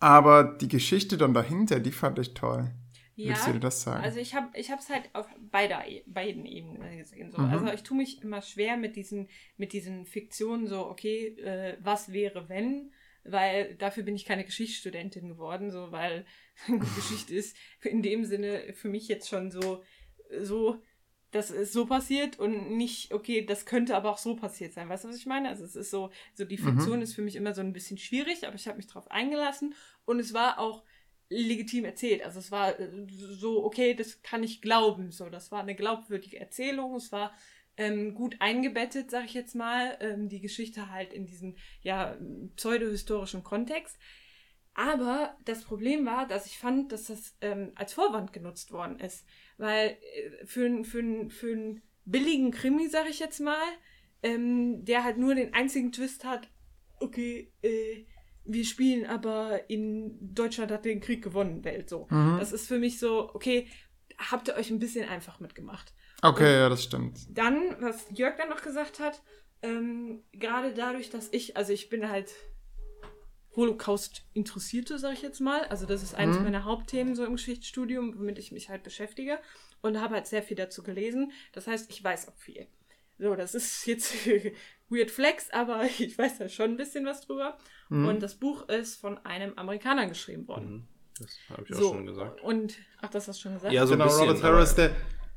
[0.00, 2.70] aber die Geschichte dann dahinter, die fand ich toll.
[3.16, 4.02] Würdest du dir das sagen?
[4.02, 7.30] Also ich habe ich es halt auf beider, E- beiden Ebenen gesehen.
[7.30, 7.38] So.
[7.38, 7.48] Mhm.
[7.50, 12.12] Also ich tue mich immer schwer mit diesen, mit diesen Fiktionen, so, okay, äh, was
[12.12, 12.90] wäre, wenn?
[13.24, 16.26] Weil dafür bin ich keine Geschichtsstudentin geworden, so, weil
[16.94, 19.82] Geschichte ist in dem Sinne für mich jetzt schon so,
[20.40, 20.82] so,
[21.30, 24.88] das ist so passiert und nicht, okay, das könnte aber auch so passiert sein.
[24.88, 25.48] Weißt du, was ich meine?
[25.48, 26.64] Also es ist so, so die Mhm.
[26.64, 29.74] Fiktion ist für mich immer so ein bisschen schwierig, aber ich habe mich darauf eingelassen
[30.04, 30.84] und es war auch
[31.28, 32.22] legitim erzählt.
[32.24, 35.10] Also es war äh, so, okay, das kann ich glauben.
[35.10, 36.94] So, das war eine glaubwürdige Erzählung.
[36.94, 37.32] Es war
[37.76, 42.16] ähm, gut eingebettet, sag ich jetzt mal, ähm, die Geschichte halt in diesen ja
[42.56, 43.98] pseudohistorischen Kontext.
[44.74, 49.24] Aber das Problem war, dass ich fand, dass das ähm, als Vorwand genutzt worden ist.
[49.56, 53.62] Weil äh, für, für, für einen billigen Krimi, sag ich jetzt mal,
[54.22, 56.48] ähm, der halt nur den einzigen Twist hat,
[56.98, 58.04] okay, äh,
[58.44, 62.06] wir spielen aber in Deutschland hat den Krieg gewonnen, Welt so.
[62.10, 62.36] Mhm.
[62.38, 63.68] Das ist für mich so, okay,
[64.18, 65.94] habt ihr euch ein bisschen einfach mitgemacht.
[66.24, 67.18] Okay, ja, das stimmt.
[67.30, 69.22] Dann, was Jörg dann noch gesagt hat,
[69.62, 72.30] ähm, gerade dadurch, dass ich, also ich bin halt
[73.56, 75.64] Holocaust-Interessierte, sag ich jetzt mal.
[75.64, 76.44] Also das ist eines Mhm.
[76.44, 79.38] meiner Hauptthemen so im Geschichtsstudium, womit ich mich halt beschäftige
[79.80, 81.32] und habe halt sehr viel dazu gelesen.
[81.52, 82.66] Das heißt, ich weiß auch viel.
[83.18, 84.14] So, das ist jetzt
[84.88, 87.56] weird flex, aber ich weiß da schon ein bisschen was drüber.
[87.90, 88.08] Mhm.
[88.08, 90.70] Und das Buch ist von einem Amerikaner geschrieben worden.
[90.72, 90.88] Mhm.
[91.20, 92.40] Das habe ich auch So, schon gesagt.
[92.42, 93.72] und, ach, das hast du schon gesagt?
[93.72, 94.28] Ja, so genau, ein bisschen.
[94.28, 94.90] Robert Harris, der,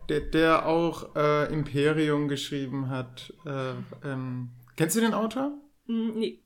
[0.09, 3.33] der, der auch äh, Imperium geschrieben hat.
[3.45, 5.51] Äh, ähm, kennst du den Autor?
[5.87, 6.39] Mm, nee.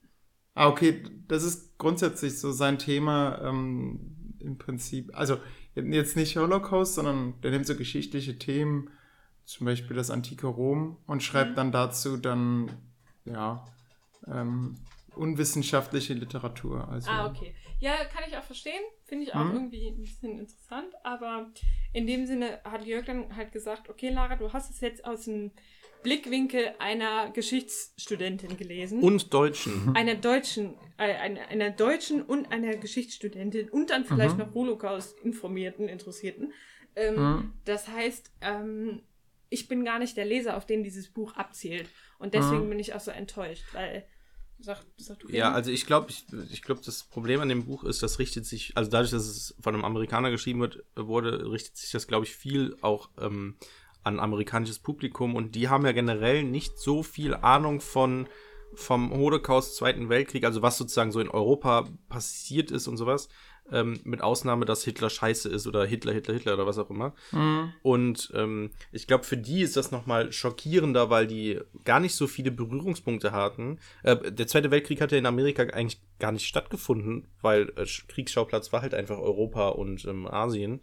[0.53, 5.12] Ah, okay, das ist grundsätzlich so sein Thema ähm, im Prinzip.
[5.14, 5.38] Also
[5.76, 8.89] jetzt nicht Holocaust, sondern der nimmt so geschichtliche Themen,
[9.45, 11.55] zum Beispiel das antike Rom, und schreibt Mhm.
[11.55, 12.70] dann dazu dann,
[13.26, 13.66] ja,
[14.28, 14.76] ähm,
[15.16, 16.88] unwissenschaftliche Literatur.
[16.89, 17.53] Also, Ah, okay.
[17.80, 18.82] Ja, kann ich auch verstehen.
[19.12, 19.53] Finde ich auch Mhm.
[19.55, 20.93] irgendwie ein bisschen interessant.
[21.03, 21.51] Aber
[21.91, 25.26] in dem Sinne hat Jörg dann halt gesagt, okay, Lara, du hast es jetzt aus
[25.26, 25.51] dem
[26.01, 29.01] Blickwinkel einer Geschichtsstudentin gelesen.
[29.03, 29.93] Und Deutschen.
[29.97, 36.53] einer deutschen, äh, einer, einer deutschen und einer Geschichtsstudentin und dann vielleicht noch Holocaust-Informierten, Interessierten.
[36.95, 37.53] Ähm, Mhm.
[37.66, 39.01] Das heißt, ähm,
[39.49, 41.89] ich bin gar nicht der Leser, auf den dieses Buch abzielt.
[42.18, 42.70] Und deswegen Mhm.
[42.70, 44.05] bin ich auch so enttäuscht, weil.
[44.62, 47.84] Sag, sag du Ja, also ich glaube, ich, ich glaube, das Problem an dem Buch
[47.84, 51.78] ist, das richtet sich, also dadurch, dass es von einem Amerikaner geschrieben wird, wurde, richtet
[51.78, 53.57] sich das, glaube ich, viel auch ähm,
[54.03, 58.28] an amerikanisches Publikum und die haben ja generell nicht so viel Ahnung von
[58.74, 63.28] vom Holocaust, Zweiten Weltkrieg, also was sozusagen so in Europa passiert ist und sowas,
[63.72, 67.13] ähm, mit Ausnahme, dass Hitler scheiße ist oder Hitler, Hitler, Hitler oder was auch immer.
[67.32, 67.74] Mhm.
[67.82, 72.28] Und ähm, ich glaube, für die ist das nochmal schockierender, weil die gar nicht so
[72.28, 73.80] viele Berührungspunkte hatten.
[74.03, 78.07] Äh, der Zweite Weltkrieg hat ja in Amerika eigentlich gar nicht stattgefunden, weil äh, Sch-
[78.07, 80.82] Kriegsschauplatz war halt einfach Europa und ähm, Asien.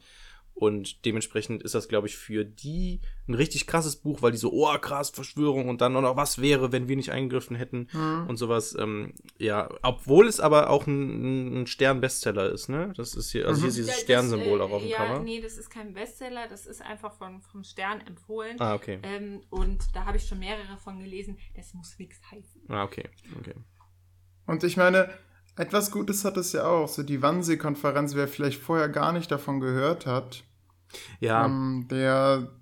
[0.59, 4.53] Und dementsprechend ist das, glaube ich, für die ein richtig krasses Buch, weil die so,
[4.53, 7.87] oh krass, Verschwörung und dann auch noch, was wäre, wenn wir nicht eingegriffen hätten
[8.27, 8.77] und sowas.
[8.77, 12.93] Ähm, ja, obwohl es aber auch ein, ein Stern-Bestseller ist, ne?
[12.97, 14.97] Das ist hier, also hier ist dieses Ja, das, Sternsymbol äh, auch auf dem ja,
[14.97, 15.21] Cover.
[15.21, 18.57] Nee, das ist kein Bestseller, das ist einfach von, vom Stern empfohlen.
[18.59, 18.99] Ah, okay.
[19.05, 21.39] Ähm, und da habe ich schon mehrere von gelesen.
[21.55, 22.63] Das muss nichts heißen.
[22.69, 23.09] Ah, okay.
[23.39, 23.55] Okay.
[24.47, 25.11] Und ich meine,
[25.57, 26.89] etwas Gutes hat es ja auch.
[26.89, 30.45] So die Wannsee-Konferenz, wer vielleicht vorher gar nicht davon gehört hat,
[31.21, 32.53] Ja, ähm, der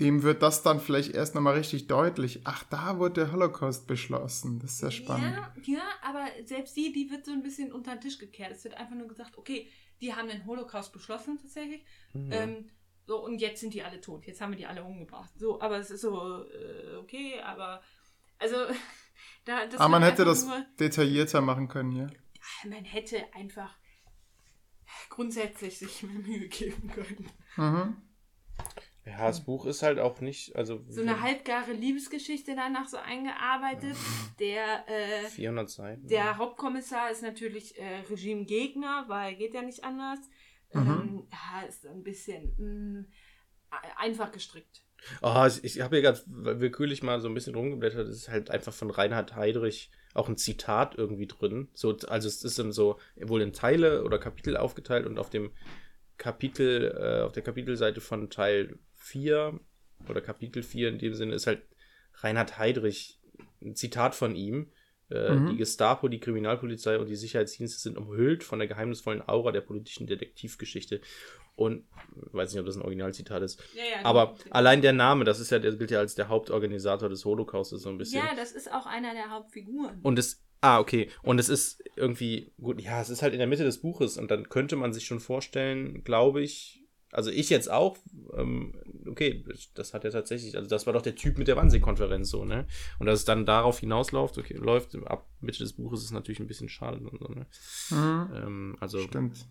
[0.00, 2.42] dem wird das dann vielleicht erst nochmal richtig deutlich.
[2.44, 4.58] Ach, da wurde der Holocaust beschlossen.
[4.58, 5.34] Das ist ja spannend.
[5.64, 8.52] Ja, ja, aber selbst die, die wird so ein bisschen unter den Tisch gekehrt.
[8.52, 9.70] Es wird einfach nur gesagt, okay,
[10.02, 11.82] die haben den Holocaust beschlossen tatsächlich.
[12.12, 12.28] Mhm.
[12.30, 12.70] Ähm,
[13.06, 14.26] so, und jetzt sind die alle tot.
[14.26, 15.30] Jetzt haben wir die alle umgebracht.
[15.38, 17.80] So, aber es ist so, äh, okay, aber
[18.38, 18.56] also
[19.46, 22.06] da das Aber man wird hätte das nur- detaillierter machen können, ja.
[22.68, 23.74] man hätte einfach
[25.08, 27.30] grundsätzlich sich mehr Mühe geben können.
[27.56, 27.96] Mhm.
[29.04, 33.96] ja, das Buch ist halt auch nicht, also So eine halbgare Liebesgeschichte danach so eingearbeitet.
[34.38, 36.06] Der, äh, 400 Seiten.
[36.08, 40.18] der Hauptkommissar ist natürlich äh, Regimegegner, weil geht ja nicht anders.
[40.72, 40.80] Mhm.
[40.80, 43.04] Ähm, ja, ist ein bisschen mh,
[43.96, 44.82] einfach gestrickt.
[45.22, 48.08] Oh, ich, ich habe hier gerade willkürlich mal so ein bisschen rumgeblättert.
[48.08, 51.68] Es ist halt einfach von Reinhard Heydrich auch ein Zitat irgendwie drin.
[51.74, 55.52] So, also es ist dann so wohl in Teile oder Kapitel aufgeteilt und auf dem
[56.18, 59.60] Kapitel, äh, auf der Kapitelseite von Teil 4
[60.08, 61.62] oder Kapitel 4 in dem Sinne ist halt
[62.14, 63.20] Reinhard Heydrich
[63.62, 64.70] ein Zitat von ihm.
[65.10, 65.50] Äh, Mhm.
[65.50, 70.06] Die Gestapo, die Kriminalpolizei und die Sicherheitsdienste sind umhüllt von der geheimnisvollen Aura der politischen
[70.06, 71.00] Detektivgeschichte.
[71.54, 71.84] Und
[72.26, 73.62] ich weiß nicht, ob das ein Originalzitat ist.
[73.74, 74.54] Ja, ja, Aber genau.
[74.54, 77.88] allein der Name, das ist ja, der gilt ja als der Hauptorganisator des Holocaustes so
[77.88, 78.22] ein bisschen.
[78.22, 80.00] Ja, das ist auch einer der Hauptfiguren.
[80.02, 81.08] Und es, ah, okay.
[81.22, 84.30] Und es ist irgendwie, gut, ja, es ist halt in der Mitte des Buches und
[84.30, 86.82] dann könnte man sich schon vorstellen, glaube ich,
[87.16, 87.96] also ich jetzt auch,
[88.36, 88.74] ähm,
[89.06, 89.42] okay,
[89.72, 92.66] das hat ja tatsächlich, also das war doch der Typ mit der Wannsee-Konferenz so, ne?
[92.98, 96.46] Und dass es dann darauf hinausläuft, okay, läuft, ab Mitte des Buches ist natürlich ein
[96.46, 97.46] bisschen schade und so, ne?
[97.88, 98.36] Mhm.
[98.36, 99.46] Ähm, also, Stimmt.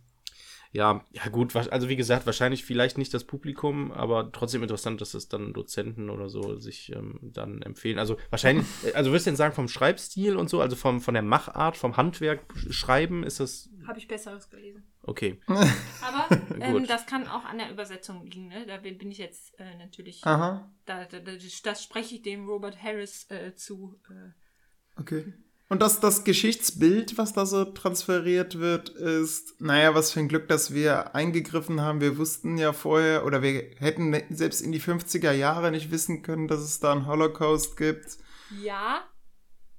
[0.76, 5.14] Ja, ja gut, also wie gesagt, wahrscheinlich vielleicht nicht das Publikum, aber trotzdem interessant, dass
[5.14, 7.98] das dann Dozenten oder so sich ähm, dann empfehlen.
[7.98, 11.14] Also wahrscheinlich, äh, also würdest du denn sagen, vom Schreibstil und so, also vom, von
[11.14, 14.84] der Machart, vom Handwerk schreiben, ist das Habe ich Besseres gelesen.
[15.04, 15.40] okay.
[15.48, 16.28] Aber
[16.60, 16.90] ähm, Gut.
[16.90, 18.50] das kann auch an der Übersetzung liegen.
[18.50, 18.66] Ne?
[18.68, 20.26] Da bin bin ich jetzt äh, natürlich.
[20.26, 21.32] Aha, Da, da, da,
[21.64, 23.98] das spreche ich dem Robert Harris äh, zu.
[24.10, 25.34] Äh, okay.
[25.68, 30.48] Und das, das Geschichtsbild, was da so transferiert wird, ist, naja, was für ein Glück,
[30.48, 32.02] dass wir eingegriffen haben.
[32.02, 36.48] Wir wussten ja vorher, oder wir hätten selbst in die 50er Jahre nicht wissen können,
[36.48, 38.18] dass es da einen Holocaust gibt.
[38.62, 39.04] ja,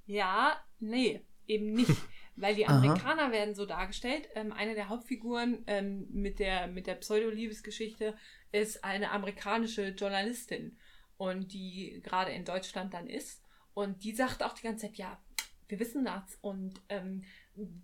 [0.05, 1.91] ja, nee, eben nicht.
[2.35, 2.77] Weil die Aha.
[2.77, 4.29] Amerikaner werden so dargestellt.
[4.35, 8.15] Ähm, eine der Hauptfiguren ähm, mit der, mit der Pseudo-Liebesgeschichte
[8.51, 10.77] ist eine amerikanische Journalistin.
[11.17, 13.41] Und die gerade in Deutschland dann ist.
[13.73, 15.19] Und die sagt auch die ganze Zeit, ja,
[15.67, 16.37] wir wissen das.
[16.41, 17.23] Und ähm,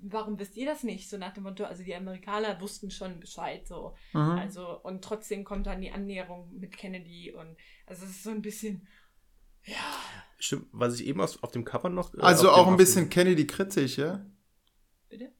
[0.01, 1.10] warum wisst ihr das nicht?
[1.10, 3.68] So nach dem Motto, also die Amerikaner wussten schon Bescheid.
[3.68, 3.95] So.
[4.14, 4.19] Mhm.
[4.19, 8.41] Also, und trotzdem kommt dann die Annäherung mit Kennedy und also es ist so ein
[8.41, 8.88] bisschen.
[9.65, 9.76] Ja.
[10.39, 12.14] Stimmt, was ich eben auf, auf dem Cover noch.
[12.14, 14.26] äh, also auch ein bisschen Kennedy-kritisch, ja?
[15.10, 15.31] Bitte?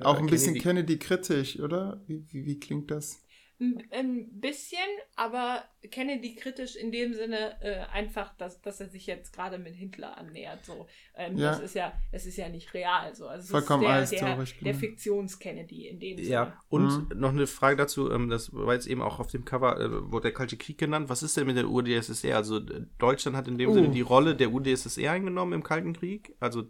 [0.00, 2.02] Auch äh, ein bisschen Kennedy- Kennedy-kritisch, oder?
[2.06, 3.24] Wie, wie, wie klingt das?
[3.58, 4.78] Ein, bisschen,
[5.14, 9.74] aber Kennedy kritisch in dem Sinne äh, einfach, dass, dass er sich jetzt gerade mit
[9.74, 10.62] Hitler annähert.
[10.66, 10.86] So.
[11.14, 11.52] Ähm, Ja.
[11.52, 13.14] Das ist ja, es ist ja nicht real.
[13.14, 13.26] So.
[13.26, 14.74] Also es Vollkommen ist der, der, der.
[14.74, 16.28] Fiktions-Kennedy in dem Sinne.
[16.28, 17.18] Ja, und Mhm.
[17.18, 20.24] noch eine Frage dazu, ähm, das war jetzt eben auch auf dem Cover, äh, wurde
[20.24, 21.08] der Kalte Krieg genannt.
[21.08, 22.36] Was ist denn mit der UdSSR?
[22.36, 23.72] Also äh, Deutschland hat in dem Oh.
[23.72, 26.34] Sinne die Rolle der UdSSR eingenommen im Kalten Krieg.
[26.40, 26.64] Also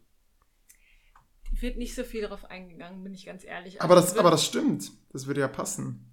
[1.61, 3.81] Wird nicht so viel darauf eingegangen, bin ich ganz ehrlich.
[3.83, 4.93] Aber Also das, aber das stimmt.
[5.13, 6.06] Das würde ja passen.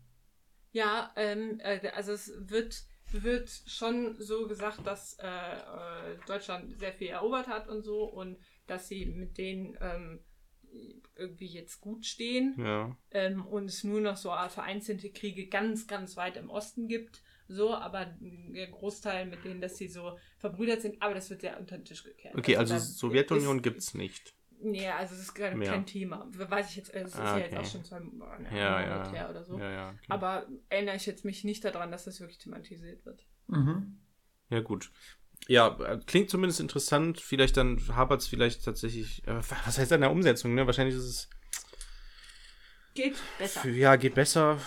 [0.73, 6.93] Ja, ähm, äh, also es wird wird schon so gesagt, dass äh, äh, Deutschland sehr
[6.93, 10.19] viel erobert hat und so und dass sie mit denen ähm,
[11.15, 12.97] irgendwie jetzt gut stehen Ja.
[13.11, 17.21] ähm, und es nur noch so vereinzelte Kriege ganz, ganz weit im Osten gibt.
[17.47, 21.59] So, aber der Großteil mit denen, dass sie so verbrüdert sind, aber das wird sehr
[21.59, 22.35] unter den Tisch gekehrt.
[22.35, 24.33] Okay, also da Sowjetunion gibt es nicht.
[24.63, 25.71] Nee, also es ist gerade Mehr.
[25.71, 26.27] kein Thema.
[26.31, 27.61] Weiß ich jetzt, es ist Ah, ja jetzt okay.
[27.61, 29.11] auch schon zwei Monate Ja, ja.
[29.11, 29.59] her oder so.
[29.59, 29.89] Ja, ja.
[29.89, 29.97] Okay.
[30.09, 33.25] Aber erinnere ich jetzt mich nicht daran, dass das wirklich thematisiert wird.
[33.47, 33.99] Mhm.
[34.49, 34.91] Ja, gut.
[35.47, 37.19] Ja, äh, klingt zumindest interessant.
[37.19, 39.27] Vielleicht dann hapert es vielleicht tatsächlich.
[39.27, 39.35] Äh,
[39.65, 40.65] was heißt an der Umsetzung, ne?
[40.65, 41.29] Wahrscheinlich ist es.
[42.95, 43.67] Geht besser.
[43.69, 44.59] Ja, geht besser.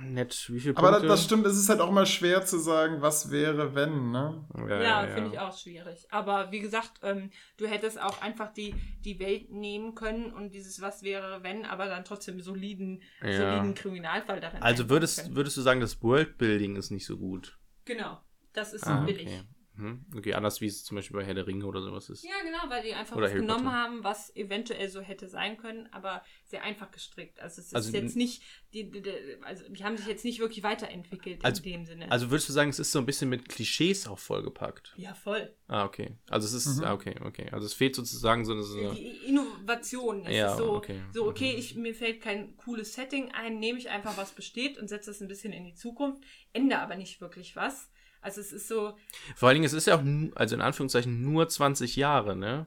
[0.00, 0.46] Nett.
[0.48, 1.08] Wie viele Aber Punkte?
[1.08, 4.44] das, das stimmt, es ist halt auch mal schwer zu sagen, was wäre, wenn, ne?
[4.68, 6.06] Ja, finde ich auch schwierig.
[6.10, 10.80] Aber wie gesagt, ähm, du hättest auch einfach die, die Welt nehmen können und dieses
[10.80, 13.36] Was wäre, wenn, aber dann trotzdem soliden, Ja.
[13.36, 14.62] soliden Kriminalfall darin.
[14.62, 15.34] Also würdest, können.
[15.36, 17.58] würdest du sagen, das Worldbuilding ist nicht so gut?
[17.84, 18.20] Genau,
[18.52, 19.26] das ist Ah, so billig.
[19.26, 19.42] okay.
[19.82, 20.06] Hm.
[20.16, 22.24] Okay, anders wie es zum Beispiel bei Herr der Ringe oder sowas ist.
[22.24, 23.76] Ja, genau, weil die einfach Oder was Harry genommen Potter.
[23.76, 27.40] haben, was eventuell so hätte sein können, aber sehr einfach gestrickt.
[27.40, 28.42] Also es ist Also jetzt nicht,
[28.72, 29.10] die, die, die,
[29.42, 32.10] also die haben sich jetzt nicht wirklich weiterentwickelt Also- in dem Sinne.
[32.10, 34.94] Also würdest du sagen, es ist so ein bisschen mit Klischees auch vollgepackt?
[34.96, 35.54] ja, voll.
[35.68, 36.16] Ah, okay.
[36.28, 36.84] Also es ist, Mhm.
[36.84, 37.48] ah, okay, okay.
[37.50, 38.62] Also es fehlt sozusagen so eine.
[38.62, 40.26] So eine Die Innovation.
[40.26, 41.00] Es Ja, ist so, okay.
[41.12, 41.58] so, okay, Mhm.
[41.58, 45.20] ich, mir fällt kein cooles Setting ein, nehme ich einfach, was besteht und setze das
[45.20, 46.22] ein bisschen in die Zukunft,
[46.52, 47.90] ändere aber nicht wirklich was.
[48.22, 48.94] Also es ist so,
[49.36, 50.02] Vor allen Dingen, es ist ja auch,
[50.36, 52.66] also in Anführungszeichen, nur 20 Jahre, ne?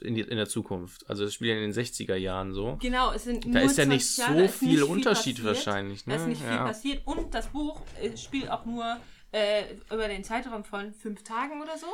[0.00, 1.10] In, die, in der Zukunft.
[1.10, 2.76] Also es spielt ja in den 60er Jahren so.
[2.80, 5.46] genau, es sind Da nur ist ja 20 nicht Jahre, so viel nicht Unterschied passiert.
[5.66, 6.14] wahrscheinlich, ne?
[6.14, 6.64] Da ist nicht viel ja.
[6.64, 7.06] passiert.
[7.06, 8.96] Und das Buch äh, spielt auch nur
[9.32, 11.88] äh, über den Zeitraum von fünf Tagen oder so.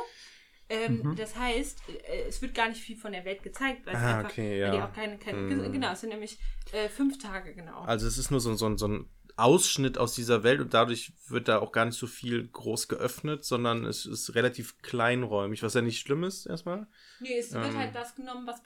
[0.69, 1.15] Ähm, Mhm.
[1.15, 4.17] Das heißt, äh, es wird gar nicht viel von der Welt gezeigt, weil, es Ah,
[4.19, 4.87] einfach, okay, weil die ja.
[4.87, 5.71] auch keine, keine Mhm.
[5.73, 6.37] genau, es sind nämlich
[6.71, 7.81] äh, fünf Tage genau.
[7.81, 9.09] Also es ist nur so, so, so ein
[9.41, 13.43] Ausschnitt aus dieser Welt und dadurch wird da auch gar nicht so viel groß geöffnet,
[13.43, 16.87] sondern es ist relativ kleinräumig, was ja nicht schlimm ist erstmal.
[17.19, 18.61] nee, es wird ähm, halt das genommen, was,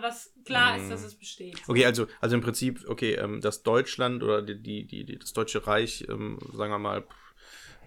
[0.00, 0.90] was klar ist, Mhm.
[0.90, 1.56] dass es besteht.
[1.66, 5.66] Okay, also, also im Prinzip, okay, ähm, das Deutschland oder die, die, die, das Deutsche
[5.66, 7.04] Reich, ähm, sagen wir mal,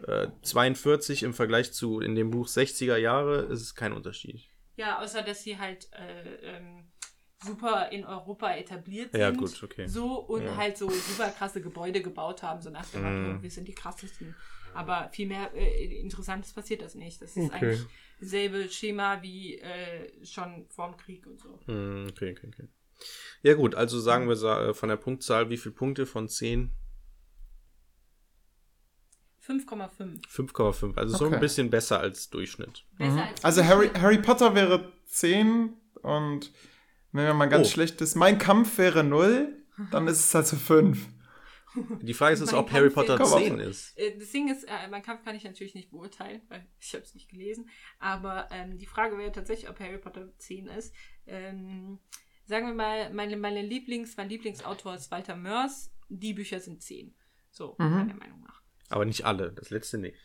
[0.08, 4.42] äh, 42 im Vergleich zu in dem Buch 60er Jahre, ist es kein Unterschied.
[4.76, 6.92] Ja, außer dass sie halt äh, ähm,
[7.44, 9.22] super in Europa etabliert sind.
[9.22, 9.88] Ja, gut, okay.
[9.88, 10.58] So und Ja.
[10.58, 13.42] halt so super krasse Gebäude gebaut haben, so nach dem Motto, Mhm.
[13.44, 14.36] wir sind die krassesten.
[14.74, 17.22] Aber viel mehr äh, Interessantes passiert das nicht.
[17.22, 17.56] Das ist Okay.
[17.72, 17.82] eigentlich
[18.20, 21.60] dasselbe Schema wie äh, schon vorm Krieg und so.
[21.66, 22.68] Hm, okay, okay, okay.
[23.44, 26.72] Ja gut, also sagen wir äh, von der Punktzahl, wie viele Punkte von 10?
[29.46, 30.22] 5,5.
[30.28, 30.98] 5,5.
[30.98, 31.40] Also so ein Okay.
[31.40, 32.86] bisschen besser als Durchschnitt.
[32.98, 33.20] Besser Mhm.
[33.20, 36.52] als Also Harry, Harry Potter wäre 10 und
[37.18, 37.72] wenn wir mal ganz Oh.
[37.72, 39.54] schlecht ist, mein Kampf wäre 0,
[39.92, 41.08] dann ist es also 5.
[42.02, 43.96] Die Frage ist, Mein ob Harry Kampf Potter wäre- 10 ist.
[44.20, 47.14] Das Ding ist, äh, mein Kampf kann ich natürlich nicht beurteilen, weil ich habe es
[47.14, 47.70] nicht gelesen.
[48.00, 50.94] Aber ähm, die Frage wäre tatsächlich, ob Harry Potter 10 ist.
[51.28, 52.00] Ähm,
[52.46, 55.92] sagen wir mal, meine, meine Lieblings, mein Lieblingsautor ist Walter Mörs.
[56.10, 57.14] Die Bücher sind 10.
[57.52, 57.90] So, Mhm.
[57.92, 58.62] meiner Meinung nach.
[58.90, 60.18] Aber nicht alle, das letzte nicht.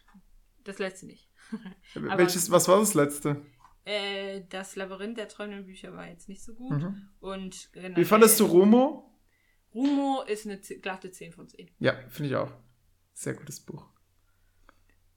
[0.65, 1.29] Das letzte nicht.
[1.95, 3.45] Welches, was war das letzte?
[3.85, 6.81] Äh, das Labyrinth der träumenden Bücher war jetzt nicht so gut.
[6.81, 7.09] Mhm.
[7.21, 9.13] Und Wie fandest du Rumo?
[9.75, 11.71] Rumo ist eine glatte 10 von 10.
[11.79, 12.53] Ja, finde ich auch.
[13.13, 13.87] Sehr gutes Buch.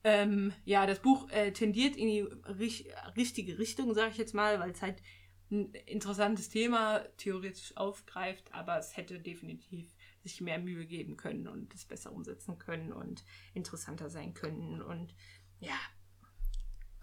[0.02, 4.60] Ähm, ja, das Buch äh, tendiert in die rich richtige Richtung, sage ich jetzt mal,
[4.60, 5.02] weil es halt
[5.50, 11.72] ein interessantes Thema theoretisch aufgreift, aber es hätte definitiv sich mehr Mühe geben können und
[11.74, 13.24] es besser umsetzen können und
[13.54, 14.82] interessanter sein können.
[14.82, 15.14] Und
[15.60, 15.78] ja,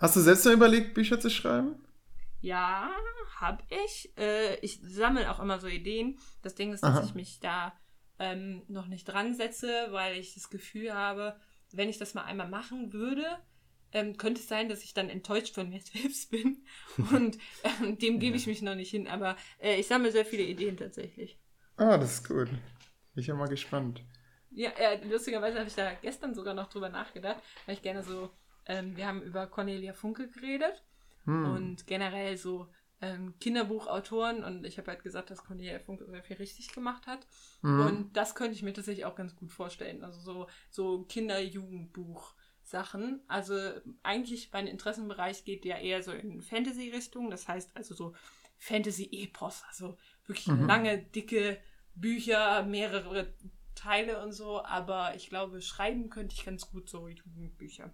[0.04, 1.82] Hast du selbst mal überlegt, Bücher zu schreiben?
[2.42, 2.92] ja,
[3.40, 4.12] hab ich.
[4.18, 6.20] Äh, ich sammle auch immer so Ideen.
[6.42, 7.06] Das Ding ist, dass Aha.
[7.06, 7.72] ich mich da
[8.20, 11.40] ähm, noch nicht dran setze, weil ich das Gefühl habe,
[11.72, 13.24] wenn ich das mal einmal machen würde,
[13.94, 16.66] ähm, könnte es sein, dass ich dann enttäuscht von mir selbst bin.
[16.98, 19.08] Und ähm, dem gebe ich mich noch nicht hin.
[19.08, 21.40] Aber äh, ich sammle sehr viele Ideen tatsächlich.
[21.78, 22.50] Ah, das ist gut.
[22.50, 22.60] Bin
[23.22, 24.04] ich ja mal gespannt.
[24.52, 28.30] Ja, äh, lustigerweise habe ich da gestern sogar noch drüber nachgedacht, weil ich gerne so,
[28.66, 30.84] ähm, wir haben über Cornelia Funke geredet
[31.26, 31.46] Hm.
[31.54, 32.68] und generell so
[33.02, 37.26] ähm, Kinderbuchautoren und ich habe halt gesagt, dass Cornelia Funke sehr viel richtig gemacht hat.
[37.62, 37.80] Mhm.
[37.86, 40.04] Und das könnte ich mir tatsächlich auch ganz gut vorstellen.
[40.04, 41.04] Also so, so
[41.94, 43.22] Kinder-Jugendbuch-Sachen.
[43.28, 43.56] Also
[44.04, 47.30] eigentlich mein Interessenbereich geht ja eher so in Fantasy-Richtung.
[47.30, 48.14] Das heißt also so
[48.58, 49.64] Fantasy-Epos.
[49.68, 50.66] Also wirklich Mhm.
[50.68, 51.58] lange, dicke
[51.96, 53.34] Bücher, mehrere
[53.76, 54.64] Teile und so.
[54.64, 57.92] Aber ich glaube, schreiben könnte ich ganz gut so Jugendbücher.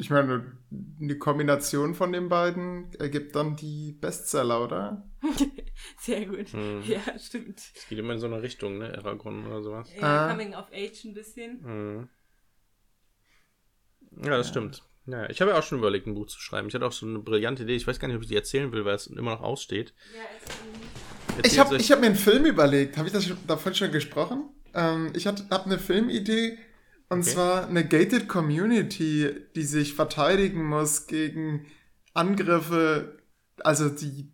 [0.00, 5.10] Ich meine, die Kombination von den beiden ergibt dann die Bestseller, oder?
[6.00, 6.54] Sehr gut.
[6.54, 6.82] Mhm.
[6.86, 7.58] Ja, stimmt.
[7.74, 8.96] Es geht immer in so eine Richtung, ne?
[8.96, 9.90] Aragorn oder sowas.
[10.00, 10.30] Ja, Ah.
[10.30, 11.62] Coming of Age ein bisschen.
[11.62, 12.08] Mhm.
[14.24, 14.84] Ja, das stimmt.
[15.06, 16.68] Ja, ich habe ja auch schon überlegt, ein Buch zu schreiben.
[16.68, 17.74] Ich hatte auch so eine brillante Idee.
[17.76, 19.94] Ich weiß gar nicht, ob ich die erzählen will, weil es immer noch aussteht.
[20.14, 21.46] Ja, nicht.
[21.46, 22.96] Ich habe hab mir einen Film überlegt.
[22.96, 24.50] Habe ich das schon, davon schon gesprochen?
[24.74, 26.58] Ähm, ich habe eine Filmidee.
[27.10, 27.30] Und Okay.
[27.30, 31.66] zwar eine gated Community, die sich verteidigen muss gegen
[32.14, 33.18] Angriffe.
[33.64, 34.30] Also die.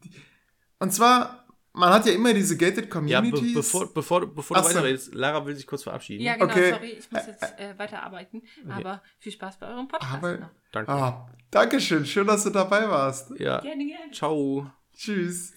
[0.80, 3.55] und zwar, man hat ja immer diese gated ja, be Communities.
[3.55, 4.68] bevor, bevor, du- bevor du so.
[4.68, 6.22] weiterredest, Lara will sich kurz verabschieden.
[6.22, 6.72] Ja, genau, Okay.
[6.72, 8.42] sorry, ich muss jetzt äh, weiterarbeiten.
[8.68, 10.12] Aber viel Spaß bei eurem Podcast.
[10.14, 10.51] Aber- noch.
[10.72, 10.90] Danke.
[10.92, 13.30] Ah, Dankeschön, schön, dass du dabei warst.
[13.38, 14.10] Ja, Gerne, gerne.
[14.12, 14.70] ciao.
[14.96, 15.52] Tschüss.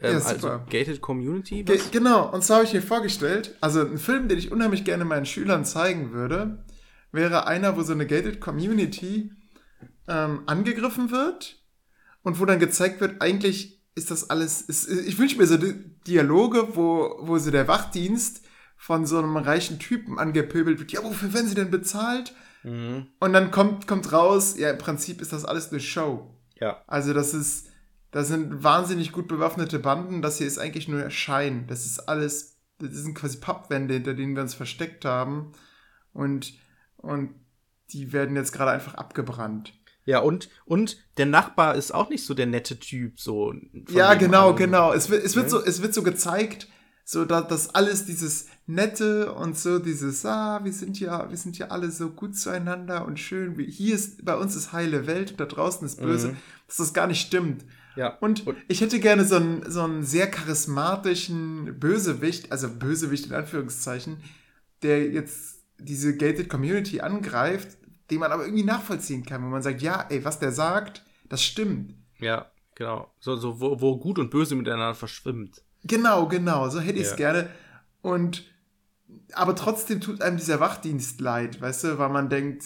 [0.00, 0.66] Ähm, Ja, also, super.
[0.70, 1.62] Gated Community?
[1.62, 5.04] Ge genau, und zwar habe ich mir vorgestellt, also ein Film, den ich unheimlich gerne
[5.04, 6.64] meinen Schülern zeigen würde,
[7.12, 9.30] wäre einer, wo so eine gated Community
[10.08, 11.62] ähm, angegriffen wird
[12.22, 15.74] und wo dann gezeigt wird, eigentlich ist das alles, ist, ich wünsche mir so Di
[16.06, 18.42] Dialoge, wo, wo so der Wachdienst
[18.76, 22.34] von so einem reichen Typen angepöbelt wird, ja, wofür werden sie denn bezahlt?
[22.64, 23.06] Mhm.
[23.20, 26.34] Und dann kommt, kommt raus, ja, im Prinzip ist das alles eine Show.
[26.60, 26.82] Ja.
[26.86, 27.68] Also das ist,
[28.14, 30.22] das sind wahnsinnig gut bewaffnete Banden.
[30.22, 31.66] Das hier ist eigentlich nur Schein.
[31.66, 35.50] Das ist alles, das sind quasi Pappwände, hinter denen wir uns versteckt haben.
[36.12, 36.54] Und,
[36.96, 37.34] und
[37.90, 39.72] die werden jetzt gerade einfach abgebrannt.
[40.04, 43.52] Ja, und, und der Nachbar ist auch nicht so der nette Typ, so.
[43.88, 44.92] ja, genau, genau.
[44.92, 45.50] Es wird, es wird Ne?
[45.50, 46.68] so, es wird so gezeigt,
[47.04, 51.58] so dass das alles dieses Nette und so dieses, ah, wir sind ja, wir sind
[51.58, 53.58] ja alle so gut zueinander und schön.
[53.58, 56.36] Wie, hier ist, bei uns ist heile Welt, da draußen ist böse, Mhm.
[56.68, 57.64] dass das gar nicht stimmt.
[57.96, 58.16] Ja.
[58.18, 63.34] Und Und- ich hätte gerne so einen, so einen sehr charismatischen Bösewicht, also Bösewicht in
[63.34, 64.18] Anführungszeichen,
[64.82, 67.76] der jetzt diese gated Community angreift,
[68.10, 71.42] den man aber irgendwie nachvollziehen kann, wo man sagt, ja, ey, was der sagt, das
[71.42, 71.94] stimmt.
[72.18, 73.12] Ja, genau.
[73.20, 75.62] So, so wo, wo Gut und Böse miteinander verschwimmt.
[75.84, 77.16] Genau, genau, so hätte ich es Ja.
[77.16, 77.50] gerne.
[78.02, 78.44] Und
[79.32, 82.64] aber trotzdem tut einem dieser Wachdienst leid, weißt du, weil man denkt,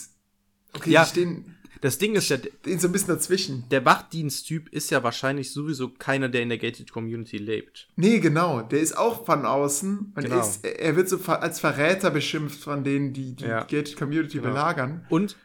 [0.74, 1.05] okay, Ja.
[1.05, 2.38] die stehen, Das Ding ist ja,
[2.78, 3.64] so ein bisschen dazwischen.
[3.70, 7.88] der Wachdiensttyp ist ja wahrscheinlich sowieso keiner, der in der Gated Community lebt.
[7.96, 8.62] Nee, genau.
[8.62, 10.40] Der ist auch von außen und Genau.
[10.40, 13.60] ist, er wird so als Verräter beschimpft von denen, die die Ja.
[13.60, 14.48] Gated Community Genau.
[14.50, 15.06] belagern.
[15.09, 15.36] Und,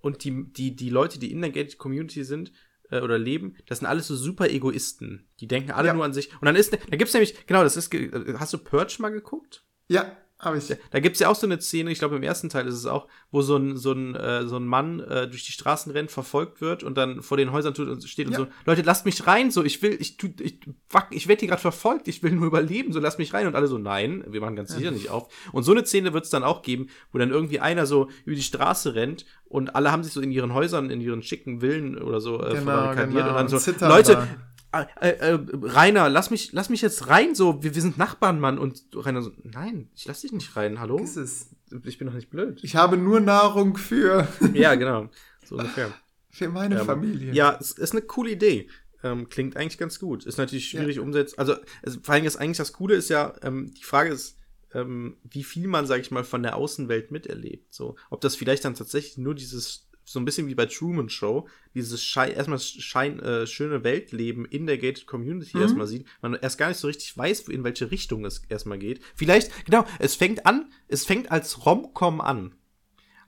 [0.00, 2.52] und die, die, die Leute, die in der Gated Community sind
[2.90, 5.28] äh, oder leben, das sind alles so super Egoisten.
[5.40, 5.94] Die denken alle Ja.
[5.94, 6.32] nur an sich.
[6.40, 9.64] Und dann ist, da gibt's nämlich, genau, das ist, äh, hast du Purge mal geguckt?
[9.88, 10.76] Ja, habe ich.
[10.90, 13.06] Da gibt's ja auch so eine Szene, ich glaube im ersten Teil ist es auch,
[13.30, 16.60] wo so ein, so ein, äh, so ein Mann äh, durch die Straßen rennt, verfolgt
[16.60, 18.38] wird und dann vor den Häusern tut und steht und Ja.
[18.40, 20.58] so, Leute, lasst mich rein, so, ich will, ich tu, ich,
[20.88, 23.54] fuck, ich werde hier gerade verfolgt, ich will nur überleben, so, lasst mich rein und
[23.54, 25.32] alle so, nein, wir machen ganz sicher nicht auf.
[25.52, 28.42] Und so eine Szene wird's dann auch geben, wo dann irgendwie einer so über die
[28.42, 32.20] Straße rennt und alle haben sich so in ihren Häusern, in ihren schicken Villen oder
[32.20, 34.28] so äh, Genau, verbarrikadiert genau, und dann und so, zittern Leute, da.
[34.72, 38.58] Äh, äh, Rainer, lass mich, lass mich jetzt rein, so, wir, wir sind Nachbarn, Mann.
[38.58, 40.98] Und Rainer so, nein, ich lass dich nicht rein, hallo?
[40.98, 41.50] Ist es.
[41.84, 42.60] Ich bin doch nicht blöd.
[42.62, 45.08] Ich habe nur Nahrung für, ja, genau.
[45.44, 45.92] So ungefähr.
[46.30, 47.32] für meine Ähm, Familie.
[47.32, 48.68] Ja, es ist eine coole Idee.
[49.02, 50.24] Ähm, klingt eigentlich ganz gut.
[50.24, 51.38] Ist natürlich schwierig umsetzt.
[51.38, 54.38] Also, es, vor allem das eigentlich das Coole ist ja, ähm, die Frage ist,
[54.74, 57.74] ähm, wie viel man, sag ich mal, von der Außenwelt miterlebt.
[57.74, 61.48] So, ob das vielleicht dann tatsächlich nur dieses, so ein bisschen wie bei Truman Show,
[61.74, 65.62] dieses Schei erstmal Schein, äh, schöne Weltleben in der Gated Community Mhm.
[65.62, 69.00] erstmal sieht, man erst gar nicht so richtig weiß, in welche Richtung es erstmal geht.
[69.14, 72.54] Vielleicht, genau, es fängt an, es fängt als Rom-Com an.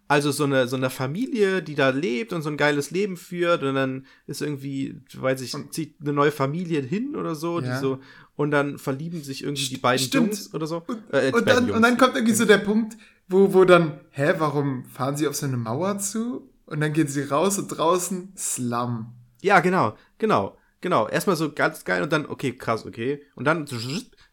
[0.07, 3.63] Also so eine, so eine Familie, die da lebt und so ein geiles Leben führt
[3.63, 7.73] und dann ist irgendwie, weiß ich, zieht eine neue Familie hin oder so, Ja.
[7.73, 8.01] die so,
[8.37, 10.27] und dann verlieben sich irgendwie die beiden stimmt.
[10.27, 10.83] Jungs oder so.
[10.87, 12.99] Und, Äh, und, dann, und dann kommt irgendwie so der Punkt,
[13.29, 16.51] wo, wo dann, hä, warum fahren sie auf so eine Mauer zu?
[16.67, 19.15] Und dann gehen sie raus und draußen Slum.
[19.43, 21.09] Ja, genau, genau, genau.
[21.09, 23.23] Erstmal so ganz geil und dann, okay, krass, okay.
[23.35, 23.67] Und dann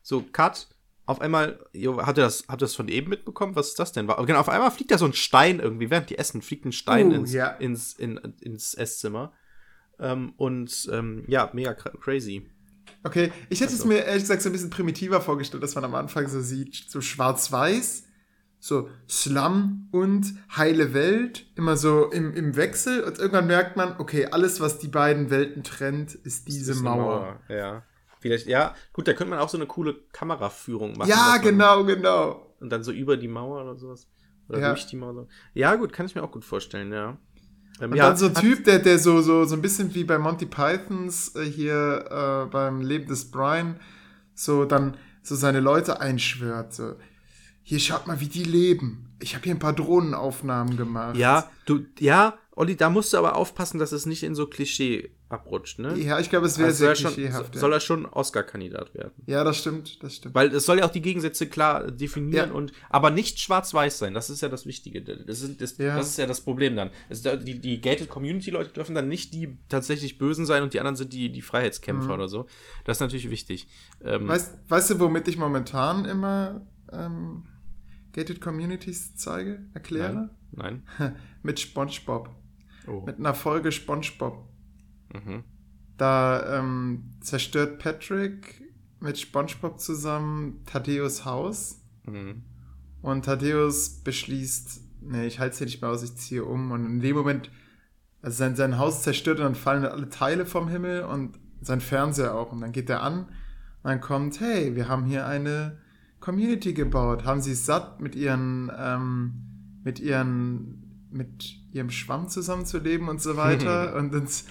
[0.01, 0.67] so Cut.
[1.07, 3.55] Auf einmal, jo, habt ihr das, habt ihr das von eben mitbekommen?
[3.55, 4.07] Was ist das denn?
[4.07, 6.71] War- Genau, auf einmal fliegt da so ein Stein irgendwie, während die essen, fliegt ein
[6.71, 7.47] Stein Uh, ins, ja.
[7.49, 9.33] ins, in, ins Esszimmer.
[9.99, 12.49] Ähm, und ähm, ja, mega cra- crazy.
[13.03, 13.87] Okay, ich hätte es Also.
[13.89, 17.01] mir ehrlich gesagt so ein bisschen primitiver vorgestellt, dass man am Anfang so sieht, so
[17.01, 18.03] schwarz-weiß,
[18.63, 24.27] so Slum und heile Welt, immer so im, im Wechsel und irgendwann merkt man, okay,
[24.27, 27.39] alles, was die beiden Welten trennt, ist diese Ist eine Mauer.
[27.49, 27.83] Ja.
[28.19, 31.09] Vielleicht, ja, gut, da könnte man auch so eine coole Kameraführung machen.
[31.09, 32.53] Ja, genau, genau.
[32.59, 34.07] Und dann so über die Mauer oder sowas.
[34.47, 34.69] Oder Ja.
[34.69, 35.27] durch die Mauer.
[35.55, 37.17] Ja, gut, kann ich mir auch gut vorstellen, ja.
[37.81, 40.03] Ähm, Und ja, dann so ein Typ, der, der so, so, so ein bisschen wie
[40.03, 42.05] bei Monty Pythons äh, hier
[42.45, 43.79] äh, beim Leben des Brian,
[44.35, 46.73] so dann so seine Leute einschwört.
[46.73, 46.93] So,
[47.71, 49.07] hier schaut mal, wie die leben.
[49.21, 51.15] Ich habe hier ein paar Drohnenaufnahmen gemacht.
[51.15, 55.11] Ja, du, ja, Olli, da musst du aber aufpassen, dass es nicht in so Klischee
[55.29, 55.97] abrutscht, ne?
[55.97, 57.55] Ja, ich glaube, es wäre Also sehr schon, klischeehaft.
[57.55, 59.13] soll er schon Oscar-Kandidat werden.
[59.25, 60.35] ja, das stimmt, das stimmt.
[60.35, 62.53] Weil es soll ja auch die Gegensätze klar definieren Ja.
[62.53, 64.13] und aber nicht schwarz-weiß sein.
[64.13, 65.01] Das ist ja das Wichtige.
[65.01, 65.95] Das ist, das, Ja.
[65.95, 66.89] das ist ja das Problem dann.
[67.07, 70.97] Es, die, die Gated Community-Leute dürfen dann nicht die tatsächlich Bösen sein und die anderen
[70.97, 72.13] sind die, die Freiheitskämpfer Mhm.
[72.15, 72.47] oder so.
[72.83, 73.69] Das ist natürlich wichtig.
[74.03, 77.43] Ähm, Weißt, weißt du, womit ich momentan immer ähm,
[78.13, 80.29] Gated Communities zeige, erkläre?
[80.51, 80.83] nein.
[81.43, 82.29] Mit SpongeBob.
[82.87, 83.01] Oh.
[83.05, 84.47] Mit einer Folge SpongeBob.
[85.13, 85.43] Mhm.
[85.97, 88.61] Da ähm, zerstört Patrick
[88.99, 91.81] mit SpongeBob zusammen Thaddeus Haus.
[92.05, 92.43] Mhm.
[93.01, 96.71] Und Thaddeus beschließt, nee, ich halte es hier nicht mehr aus, ich ziehe um.
[96.71, 97.51] Und in dem Moment,
[98.21, 102.35] also sein, sein Haus zerstört und dann fallen alle Teile vom Himmel und sein Fernseher
[102.35, 102.51] auch.
[102.51, 105.79] Und dann geht er an und dann kommt, hey, wir haben hier eine
[106.21, 107.25] Community gebaut.
[107.25, 109.33] Haben sie es satt, mit ihren, ähm,
[109.83, 113.95] mit ihren, mit ihrem Schwamm zusammenzuleben und so weiter.
[113.97, 114.45] und, ins,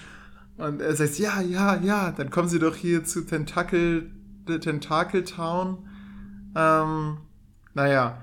[0.57, 4.11] und er sagt, ja, ja, ja, dann kommen sie doch hier zu Tentakel,
[4.45, 5.87] Tentakel Town.
[6.55, 7.17] Ähm,
[7.73, 8.21] naja,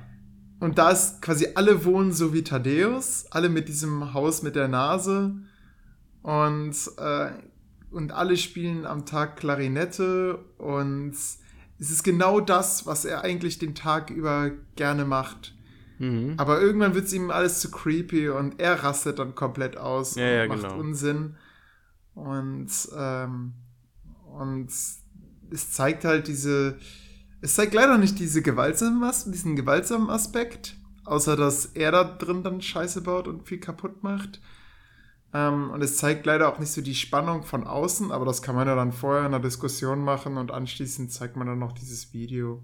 [0.60, 4.68] und da ist quasi alle wohnen so wie Thaddeus, alle mit diesem Haus mit der
[4.68, 5.34] Nase
[6.22, 7.30] und, äh,
[7.90, 11.14] und alle spielen am Tag Klarinette und
[11.78, 15.54] es ist genau das, was er eigentlich den Tag über gerne macht.
[15.98, 16.34] Mhm.
[16.36, 20.26] Aber irgendwann wird es ihm alles zu creepy und er rastet dann komplett aus Ja,
[20.26, 20.78] ja, und macht genau.
[20.78, 21.36] Unsinn.
[22.14, 23.54] Und, ähm,
[24.36, 24.68] und
[25.50, 26.78] es zeigt halt diese,
[27.40, 32.60] es zeigt leider nicht diese gewaltsamen, diesen gewaltsamen Aspekt, außer dass er da drin dann
[32.60, 34.40] Scheiße baut und viel kaputt macht.
[35.34, 38.54] Ähm, und es zeigt leider auch nicht so die Spannung von außen, aber das kann
[38.54, 42.12] man ja dann vorher in einer Diskussion machen und anschließend zeigt man dann noch dieses
[42.14, 42.62] Video,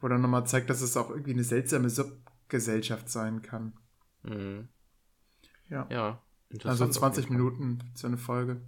[0.00, 3.74] wo dann nochmal zeigt, dass es auch irgendwie eine seltsame Subgesellschaft sein kann.
[4.22, 4.68] Mhm.
[5.68, 5.86] Ja.
[5.90, 6.22] Ja.
[6.64, 7.50] Also interessant 20 auf jeden Fall.
[7.50, 8.60] Minuten so eine Folge.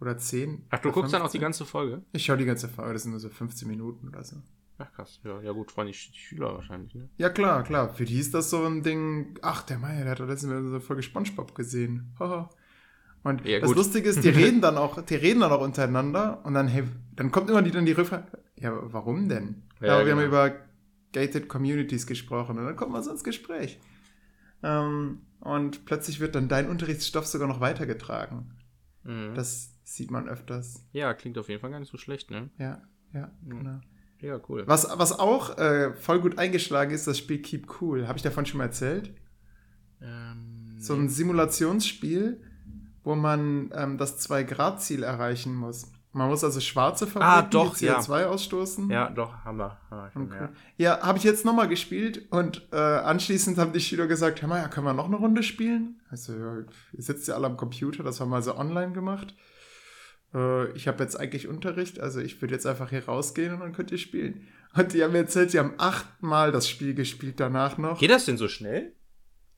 [0.00, 0.66] Oder 10.
[0.70, 1.40] Ach, du guckst dann auch die 15?
[1.40, 2.02] ganze Folge?
[2.12, 4.36] Ich schaue die ganze Folge, das sind nur so 15 Minuten oder so.
[4.78, 5.20] Ach krass.
[5.24, 7.08] Ja, ja gut, vor allem die Sch- die Schüler wahrscheinlich, ne?
[7.16, 7.92] Ja, klar, klar.
[7.94, 9.38] Für die ist das so ein Ding.
[9.42, 12.14] Ach, der Meier, der hat doch letztens wieder so eine Folge Spongebob gesehen.
[12.18, 12.50] Haha.
[13.24, 13.76] Und Ja, das gut.
[13.78, 16.84] Lustige ist, die reden dann auch, die reden dann auch untereinander und dann, hey,
[17.16, 18.26] dann kommt immer die, dann die Rückfrage,
[18.56, 19.64] ja, warum denn?
[19.80, 20.18] Ja, Ja, wir genau.
[20.20, 20.56] haben über
[21.12, 23.80] Gated Communities gesprochen und dann kommt man so ins Gespräch.
[24.62, 28.52] Ähm, und plötzlich wird dann dein Unterrichtsstoff sogar noch weitergetragen.
[29.04, 29.34] Mhm.
[29.34, 30.84] Das sieht man öfters.
[30.92, 32.50] ja, klingt auf jeden Fall gar nicht so schlecht, ne?
[32.58, 32.82] Ja,
[33.12, 33.50] ja, Mhm.
[33.50, 33.80] genau.
[34.20, 34.64] Ja, cool.
[34.66, 38.08] Was, was auch äh, voll gut eingeschlagen ist, das Spiel Keep Cool.
[38.08, 39.12] Habe ich davon schon mal erzählt?
[40.02, 42.40] Ähm, So ein Simulationsspiel,
[43.04, 45.90] wo man ähm, das 2-Grad-Ziel erreichen muss.
[46.12, 47.98] Man muss also schwarze Fabriken, Ah, doch, die ja.
[48.00, 48.90] CO2 ausstoßen.
[48.90, 49.78] Ja, doch, haben wir.
[50.12, 50.40] Schon, Und ja.
[50.40, 50.48] cool.
[50.76, 54.60] Ja, habe ich jetzt nochmal gespielt und äh, anschließend haben die Schüler gesagt, hör mal,
[54.60, 56.00] ja, können wir noch eine Runde spielen?
[56.10, 56.56] Also, ja,
[56.92, 59.34] ihr sitzt ja alle am Computer, das haben wir also online gemacht.
[60.34, 63.72] Äh, ich habe jetzt eigentlich Unterricht, also ich würde jetzt einfach hier rausgehen und dann
[63.72, 64.46] könnt ihr spielen.
[64.74, 67.98] Und die haben mir erzählt, sie haben achtmal das Spiel gespielt danach noch.
[67.98, 68.92] Geht das denn so schnell?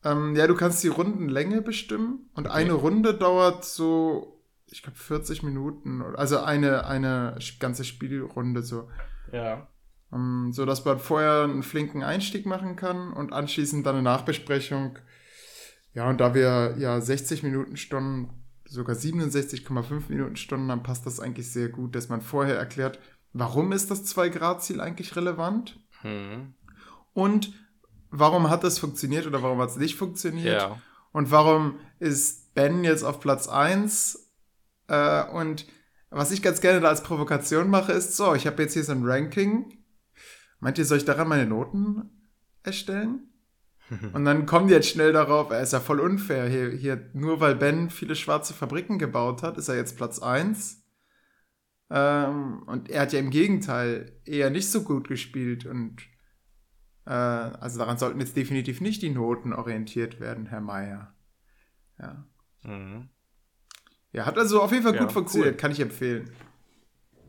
[0.04, 2.56] Ähm, ja, du kannst die Rundenlänge bestimmen und Okay.
[2.56, 6.02] eine Runde dauert so, ich glaube, 40 Minuten.
[6.02, 8.88] Also eine, eine ganze Spielrunde so.
[9.32, 9.68] Ja.
[10.12, 14.98] Ähm, so dass man vorher einen flinken Einstieg machen kann und anschließend dann eine Nachbesprechung.
[15.92, 18.30] Ja, und da wir ja 60 Minuten Stunden,
[18.70, 23.00] sogar 67,5 Minuten Stunden haben, passt das eigentlich sehr gut, dass man vorher erklärt,
[23.32, 26.54] warum ist das 2-Grad-Ziel eigentlich relevant Hm.
[27.12, 27.52] und
[28.10, 30.62] warum hat das funktioniert oder warum hat es nicht funktioniert.
[30.62, 30.80] Ja.
[31.12, 34.30] Und warum ist Ben jetzt auf Platz 1?
[34.88, 35.66] Äh, und
[36.10, 38.92] was ich ganz gerne da als Provokation mache, ist so, ich habe jetzt hier so
[38.92, 39.78] ein Ranking.
[40.60, 42.30] Meint ihr, soll ich daran meine Noten
[42.62, 43.29] erstellen?
[44.12, 46.48] Und dann kommen die jetzt schnell darauf, er ist ja voll unfair.
[46.48, 50.84] Hier, hier, nur weil Ben viele schwarze Fabriken gebaut hat, ist er jetzt Platz 1.
[51.90, 56.02] Ähm, und er hat ja im Gegenteil eher nicht so gut gespielt und
[57.04, 61.12] äh, also daran sollten jetzt definitiv nicht die Noten orientiert werden, Herr Meier.
[61.98, 62.24] Ja.
[62.62, 63.08] Mhm.
[64.12, 65.60] Ja, hat also auf jeden Fall Ja, gut funktioniert, cool.
[65.60, 66.30] kann ich empfehlen.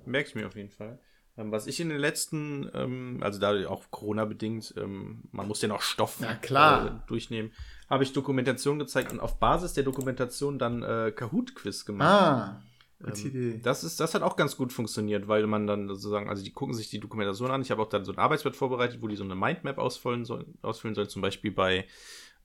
[0.05, 0.99] Merke ich mir auf jeden Fall.
[1.37, 5.67] Ähm, was ich in den letzten, ähm, also da auch Corona-bedingt, ähm, man muss ja
[5.67, 6.87] noch Stoff Ja, klar.
[6.87, 7.51] Äh, durchnehmen,
[7.89, 12.07] habe ich Dokumentation gezeigt und auf Basis der Dokumentation dann äh, Kahoot-Quiz gemacht.
[12.07, 12.61] Ah,
[13.01, 13.59] gute Ähm, Idee.
[13.63, 16.73] Das, ist, das hat auch ganz gut funktioniert, weil man dann sozusagen, also die gucken
[16.75, 17.61] sich die Dokumentation an.
[17.61, 20.57] Ich habe auch dann so ein Arbeitsblatt vorbereitet, wo die so eine Mindmap ausfüllen sollen,
[20.61, 21.87] ausfüllen sollen zum Beispiel bei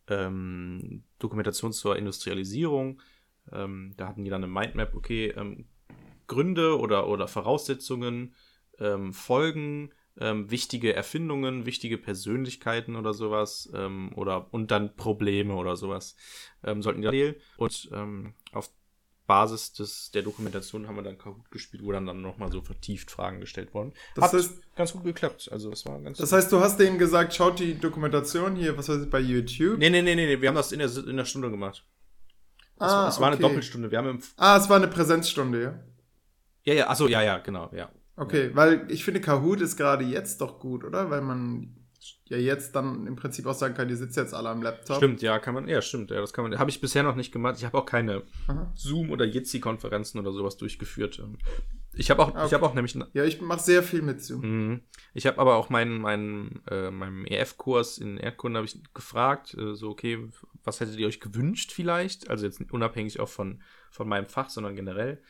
[0.09, 3.01] ähm, Dokumentation zur Industrialisierung.
[3.49, 5.67] Da hatten die dann eine Mindmap, okay, ähm,
[6.27, 8.35] Gründe oder, oder Voraussetzungen,
[8.81, 15.77] ähm, Folgen ähm, wichtige Erfindungen, wichtige Persönlichkeiten oder sowas ähm, oder und dann Probleme oder
[15.77, 16.17] sowas
[16.65, 17.35] ähm, sollten die.
[17.59, 18.71] Und ähm, auf
[19.27, 23.11] Basis des, der Dokumentation haben wir dann Kahoot gespielt, wo dann, dann nochmal so vertieft
[23.11, 23.93] Fragen gestellt wurden.
[24.15, 25.49] Das Hat heißt- ganz gut geklappt.
[25.51, 28.89] Also es war ganz Das heißt, du hast denen gesagt, schaut die Dokumentation hier, was
[28.89, 29.79] weiß ich, bei YouTube.
[29.79, 31.85] Nee, nee, nee, nee, nee, wir haben das in der, in der Stunde gemacht.
[32.77, 33.43] Es, war, es war eine okay.
[33.43, 33.91] Doppelstunde.
[33.91, 35.85] Wir haben im, Ah, es war eine Präsenzstunde, ja.
[36.65, 37.91] ja, ja, achso, ja, ja, genau, ja.
[38.17, 41.11] Okay, weil ich finde, Kahoot ist gerade jetzt doch gut, oder?
[41.11, 41.77] Weil man
[42.25, 44.97] ja jetzt dann im Prinzip auch sagen kann, die sitzen jetzt alle am Laptop.
[44.97, 47.33] Stimmt, ja, kann man, ja, stimmt, ja, das kann man, habe ich bisher noch nicht
[47.33, 47.57] gemacht.
[47.59, 48.73] Ich habe auch keine Aha.
[48.75, 51.23] Zoom- oder Jitsi-Konferenzen oder sowas durchgeführt.
[51.95, 54.41] Ich habe auch, Ah, ich habe auch nämlich, Ja, ich mache sehr viel mit Zoom.
[54.41, 54.81] Mhm.
[55.15, 59.75] Ich habe aber auch meinen, meinen, äh, meinem EF-Kurs in Erdkunde habe ich gefragt, äh,
[59.75, 60.29] so, okay,
[60.65, 62.29] was hättet ihr euch gewünscht vielleicht?
[62.29, 65.23] Also jetzt unabhängig auch von, von meinem Fach, sondern generell.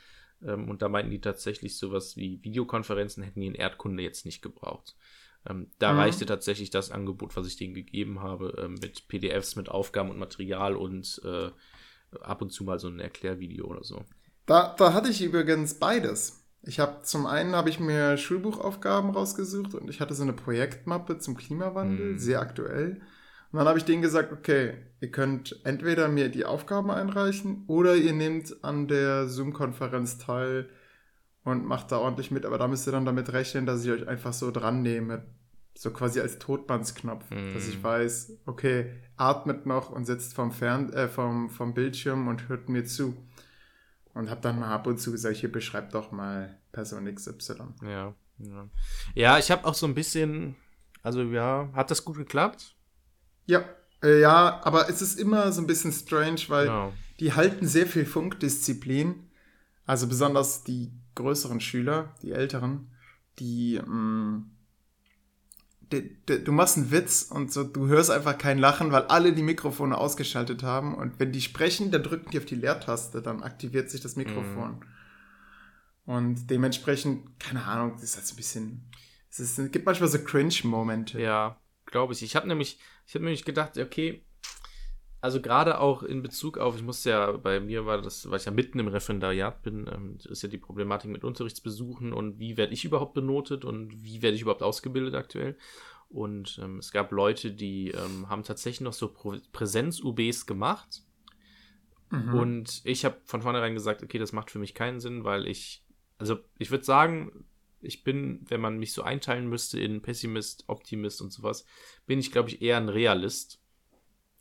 [0.45, 4.43] Ähm, und da meinten die tatsächlich sowas wie Videokonferenzen hätten die in Erdkunde jetzt nicht
[4.43, 4.97] gebraucht.
[5.49, 5.99] Ähm, da Mhm.
[5.99, 10.19] reichte tatsächlich das Angebot, was ich denen gegeben habe, ähm, mit PDFs, mit Aufgaben und
[10.19, 11.51] Material und äh,
[12.21, 14.05] ab und zu mal so ein Erklärvideo oder so.
[14.47, 16.45] Da, da hatte ich übrigens beides.
[16.63, 21.19] Ich habe zum einen habe ich mir Schulbuchaufgaben rausgesucht und ich hatte so eine Projektmappe
[21.19, 22.19] zum Klimawandel, Mhm.
[22.19, 23.01] sehr aktuell.
[23.57, 27.95] Und dann habe ich denen gesagt, okay, ihr könnt entweder mir die Aufgaben einreichen oder
[27.97, 30.69] ihr nehmt an der Zoom-Konferenz teil
[31.43, 34.07] und macht da ordentlich mit, aber da müsst ihr dann damit rechnen, dass ich euch
[34.07, 35.24] einfach so dran nehme.
[35.74, 37.55] So quasi als Totmannsknopf, Mhm.
[37.55, 42.51] dass ich weiß, okay, atmet noch und sitzt vom, Fern äh, vom, vom Bildschirm und
[42.51, 43.16] hört mir zu.
[44.12, 47.55] Und habe dann mal ab und zu gesagt, hier beschreibt doch mal Person XY.
[47.83, 48.69] Ja, ja.
[49.15, 50.57] Ja, ich habe auch so ein bisschen,
[51.03, 52.76] also ja, hat das gut geklappt?
[53.47, 53.64] Ja,
[54.02, 56.93] äh, ja, aber es ist immer so ein bisschen strange, weil Ja.
[57.20, 59.31] die halten sehr viel Funkdisziplin.
[59.86, 62.90] Also besonders die größeren Schüler, die älteren,
[63.39, 64.43] die, mh,
[65.93, 69.32] die, die du machst einen Witz und so, du hörst einfach kein Lachen, weil alle
[69.32, 70.94] die Mikrofone ausgeschaltet haben.
[70.94, 74.85] Und wenn die sprechen, dann drücken die auf die Leertaste, dann aktiviert sich das Mikrofon.
[76.05, 78.90] Und dementsprechend, keine Ahnung, das ist halt so ein bisschen.
[79.31, 81.20] Es, ist, es gibt manchmal so Cringe-Momente.
[81.20, 82.23] Ja, glaube ich.
[82.23, 84.24] Ich habe nämlich, ich habe nämlich gedacht, okay,
[85.20, 88.45] also gerade auch in Bezug auf, ich musste ja, bei mir war das, weil ich
[88.45, 92.74] ja mitten im Referendariat bin, ähm, ist ja die Problematik mit Unterrichtsbesuchen und wie werde
[92.74, 95.57] ich überhaupt benotet und wie werde ich überhaupt ausgebildet aktuell.
[96.09, 99.12] Und ähm, es gab Leute, die ähm, haben tatsächlich noch so
[99.53, 101.03] Präsenz-UBs gemacht.
[102.11, 102.35] Mhm.
[102.35, 105.85] Und ich habe von vornherein gesagt, okay, das macht für mich keinen Sinn, weil ich,
[106.19, 107.45] also ich würde sagen,
[107.81, 111.65] ich bin, wenn man mich so einteilen müsste in Pessimist, Optimist und sowas,
[112.07, 113.61] bin ich, glaube ich, eher ein Realist.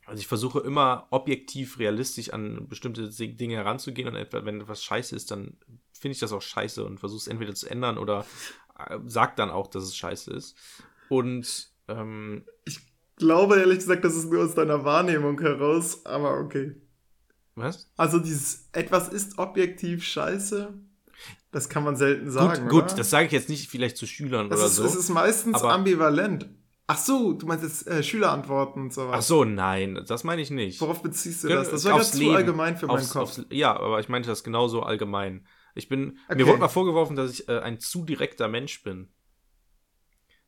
[0.06, 5.16] Also ich versuche immer objektiv, realistisch an bestimmte Dinge heranzugehen und etwa, wenn etwas scheiße
[5.16, 5.56] ist, dann
[5.92, 8.24] finde ich das auch scheiße und versuche es entweder zu ändern oder
[8.78, 10.56] äh, sag dann auch, dass es scheiße ist.
[11.08, 12.44] Und ähm,
[13.16, 16.76] glaube ehrlich gesagt, das ist nur aus deiner Wahrnehmung heraus, aber okay.
[17.54, 17.90] was?
[17.96, 20.74] Also dieses etwas ist objektiv scheiße,
[21.52, 22.68] das kann man selten sagen.
[22.68, 24.84] gut, gut, das sage ich jetzt nicht vielleicht zu Schülern es oder ist, so.
[24.84, 26.48] es ist meistens ambivalent.
[26.88, 30.50] Ach so, du meinst jetzt äh, Schülerantworten und so Ach so, nein, das meine ich
[30.50, 30.80] nicht.
[30.80, 31.68] Worauf beziehst du das?
[31.70, 33.22] Das war gerade zu allgemein für meinen Aufs- Kopf.
[33.38, 35.46] aufs- ja, aber ich meinte das genauso allgemein.
[35.74, 36.38] Ich bin, Okay.
[36.38, 39.08] mir wurde mal vorgeworfen, dass ich äh, ein zu direkter Mensch bin.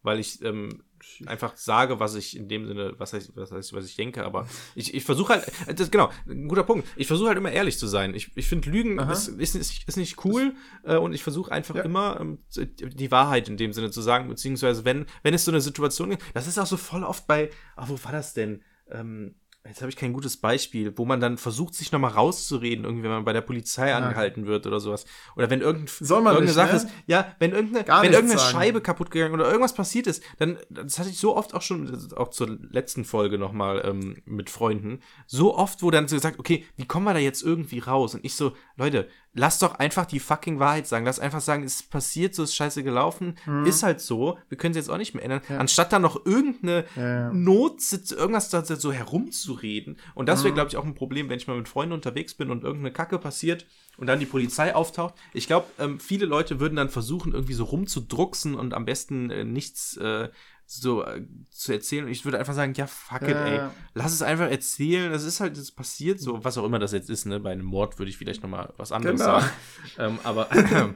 [0.08, 0.82] Weil ich ähm,
[1.26, 4.48] einfach sage, was ich in dem Sinne, was heißt, was, heißt, was ich denke, aber
[4.74, 6.88] ich, ich versuche halt, äh, das, genau, ein guter Punkt.
[6.96, 8.14] Ich versuche halt immer ehrlich zu sein.
[8.14, 10.54] Ich, ich finde, Lügen ist, ist, ist, nicht cool
[10.84, 11.82] äh, und ich versuche einfach Ja.
[11.82, 15.60] immer ähm, die Wahrheit in dem Sinne zu sagen, beziehungsweise wenn, wenn es so eine
[15.60, 18.62] Situation gibt, das ist auch so voll oft bei, ach, wo war das denn?
[18.90, 19.34] Ähm,
[19.68, 23.10] Jetzt habe ich kein gutes Beispiel, wo man dann versucht, sich nochmal rauszureden, irgendwie, wenn
[23.10, 23.98] man bei der Polizei Ja.
[23.98, 25.04] angehalten wird oder sowas.
[25.36, 26.90] Oder wenn irgendein, Soll man irgendeine nicht, Sache ne?
[26.90, 28.52] ist, ja, wenn irgendeine, Gar wenn irgendeine sagen.
[28.52, 31.96] Scheibe kaputt gegangen oder irgendwas passiert ist, dann, das hatte ich so oft auch schon,
[32.16, 36.64] auch zur letzten Folge nochmal ähm, mit Freunden, so oft, wo dann so gesagt, okay,
[36.76, 38.14] wie kommen wir da jetzt irgendwie raus?
[38.14, 41.04] Und ich so, Leute, lasst doch einfach die fucking Wahrheit sagen.
[41.04, 44.72] Lass einfach sagen, es ist passiert, so ist scheiße gelaufen, ist halt so, wir können
[44.72, 45.42] es jetzt auch nicht mehr ändern.
[45.48, 45.54] Mhm.
[45.54, 45.60] Ja.
[45.60, 47.32] Anstatt dann noch irgendeine Ja.
[47.32, 47.80] Not,
[48.10, 49.96] irgendwas da so herumzureden.
[50.14, 50.44] Und das Mhm.
[50.44, 52.92] wäre, glaube ich, auch ein Problem, wenn ich mal mit Freunden unterwegs bin und irgendeine
[52.92, 55.14] Kacke passiert und dann die Polizei auftaucht.
[55.32, 59.44] Ich glaube, ähm, viele Leute würden dann versuchen, irgendwie so rumzudrucksen und am besten äh,
[59.44, 60.28] nichts äh,
[60.70, 62.04] so äh, zu erzählen.
[62.04, 63.70] Und ich würde einfach sagen, ja, fuck it, Ja, ey.
[63.94, 65.10] Lass es einfach erzählen.
[65.10, 67.40] Das ist halt, das passiert so, was auch immer das jetzt ist, ne?
[67.40, 69.40] Bei einem Mord würde ich vielleicht noch mal was anderes Genau.
[69.40, 69.50] sagen.
[69.98, 70.48] Ähm, aber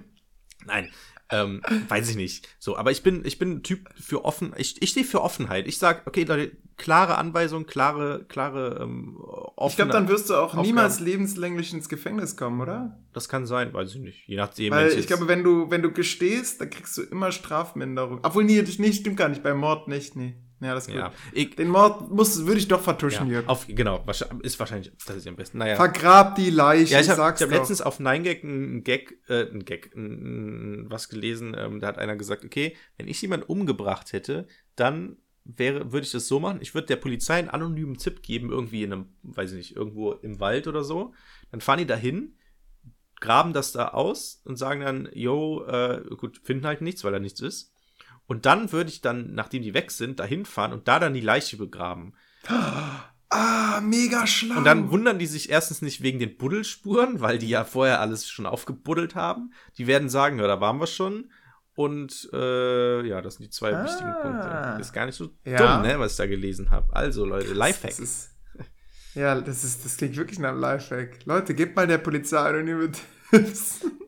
[0.66, 0.90] nein.
[1.32, 2.48] Ähm, weiß ich nicht.
[2.58, 5.66] So, aber ich bin, ich bin ein Typ für offen, ich, ich stehe für Offenheit.
[5.66, 10.34] Ich sag, okay, Leute, klare Anweisung, klare, klare, ähm, offene, Ich glaube, dann wirst du
[10.34, 10.66] auch Aufgaben.
[10.66, 12.98] niemals lebenslänglich ins Gefängnis kommen, oder?
[13.12, 14.28] Das kann sein, weiß ich nicht.
[14.28, 14.72] Je nachdem.
[14.72, 18.20] Weil ich glaube, wenn du, wenn du gestehst, dann kriegst du immer Strafminderung.
[18.22, 19.42] Obwohl, nee, nee, stimmt gar nicht.
[19.42, 20.34] Bei Mord nicht, nee.
[20.62, 20.96] Ja, das ist gut.
[21.00, 23.48] ja, ich, Den Mord muss, würde ich doch vertuschen, ja, Jörg.
[23.48, 25.58] auf, genau, wahrscheinlich- ist wahrscheinlich, das ist am besten.
[25.58, 25.76] Naja.
[25.76, 27.56] Vergrab die Leiche, Ja, ich habe sag's hab doch.
[27.56, 31.98] letztens auf 9gag einen Gag, äh, einen Gag, ein, ein, was gelesen, ähm, da hat
[31.98, 36.58] einer gesagt, okay, wenn ich jemanden umgebracht hätte, dann wäre, würde ich das so machen,
[36.60, 40.12] ich würde der Polizei einen anonymen Tipp geben, irgendwie in einem, weiß ich nicht, irgendwo
[40.12, 41.12] im Wald oder so,
[41.50, 42.36] dann fahren die dahin,
[43.20, 47.18] graben das da aus und sagen dann, yo, äh, gut, finden halt nichts, weil da
[47.18, 47.71] nichts ist.
[48.32, 51.20] Und dann würde ich dann, nachdem die weg sind, dahin fahren und da dann die
[51.20, 52.14] Leiche begraben.
[53.34, 54.58] Ah, mega schlau.
[54.58, 58.28] Und dann wundern die sich erstens nicht wegen den Buddelspuren, weil die ja vorher alles
[58.28, 59.54] schon aufgebuddelt haben.
[59.78, 61.30] Die werden sagen, ja, da waren wir schon.
[61.74, 63.84] Und äh, ja, das sind die zwei Ah.
[63.84, 64.76] wichtigen Punkte.
[64.82, 65.56] Ist gar nicht so Ja.
[65.56, 66.94] dumm, ne, was ich da gelesen habe.
[66.94, 67.98] Also, Leute, Das Lifehack.
[67.98, 68.32] ist,
[69.14, 71.24] ja, das ist, das klingt wirklich nach einem Lifehack.
[71.24, 72.90] Leute, gebt mal der Polizei anonyme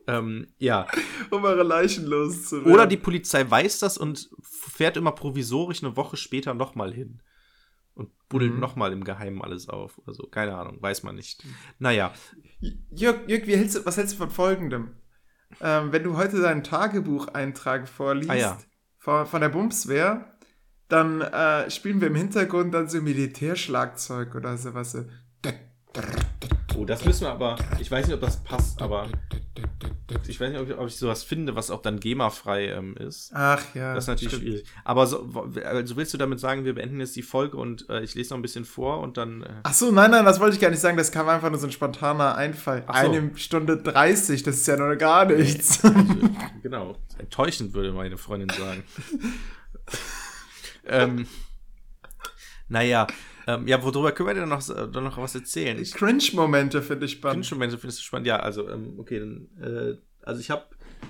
[0.07, 0.85] Ähm, ja.
[1.31, 2.71] um eure Leichen loszuwerden.
[2.71, 7.21] Oder die Polizei weiß das und fährt immer provisorisch eine Woche später nochmal hin.
[7.95, 8.59] Und buddelt Mhm.
[8.59, 9.99] nochmal im Geheimen alles auf.
[10.05, 11.43] Also, keine Ahnung, weiß man nicht.
[11.79, 12.13] Naja,
[12.91, 14.95] Jörg, Jörg wie hältst du, was hältst du von folgendem?
[15.61, 18.57] Ähm, wenn du heute deinen Tagebucheintrag vorliest, Ah, ja.
[18.99, 20.37] von, von der Bumswehr,
[20.87, 24.91] dann äh, spielen wir im Hintergrund dann so Militärschlagzeug oder sowas.
[24.91, 25.05] So.
[26.77, 27.55] Oh, das müssen wir aber.
[27.79, 29.07] Ich weiß nicht, ob das passt, aber.
[30.27, 33.31] Ich weiß nicht, ob ich, ob ich sowas finde, was auch dann GEMA-frei ähm, ist.
[33.33, 33.93] Ach ja.
[33.93, 34.49] Das ist natürlich stimmt.
[34.49, 34.67] schwierig.
[34.83, 38.15] Aber so, also willst du damit sagen, wir beenden jetzt die Folge und äh, ich
[38.15, 39.43] lese noch ein bisschen vor und dann.
[39.43, 40.97] Äh, Ach so, nein, nein, das wollte ich gar nicht sagen.
[40.97, 42.83] Das kam einfach nur so ein spontaner Einfall.
[42.85, 42.93] So.
[42.93, 45.81] Eine Stunde 30, das ist ja noch gar nichts.
[46.63, 46.95] genau.
[47.17, 48.83] Enttäuschend würde meine Freundin sagen.
[50.85, 51.27] ähm,
[52.67, 53.07] naja,
[53.47, 55.79] ähm, ja, worüber können wir denn noch, äh, noch was erzählen?
[55.79, 57.45] Ich, Cringe-Momente finde ich spannend.
[57.45, 58.27] Cringe-Momente findest du spannend.
[58.27, 60.63] Ja, also, ähm, okay, dann, äh, also ich habe,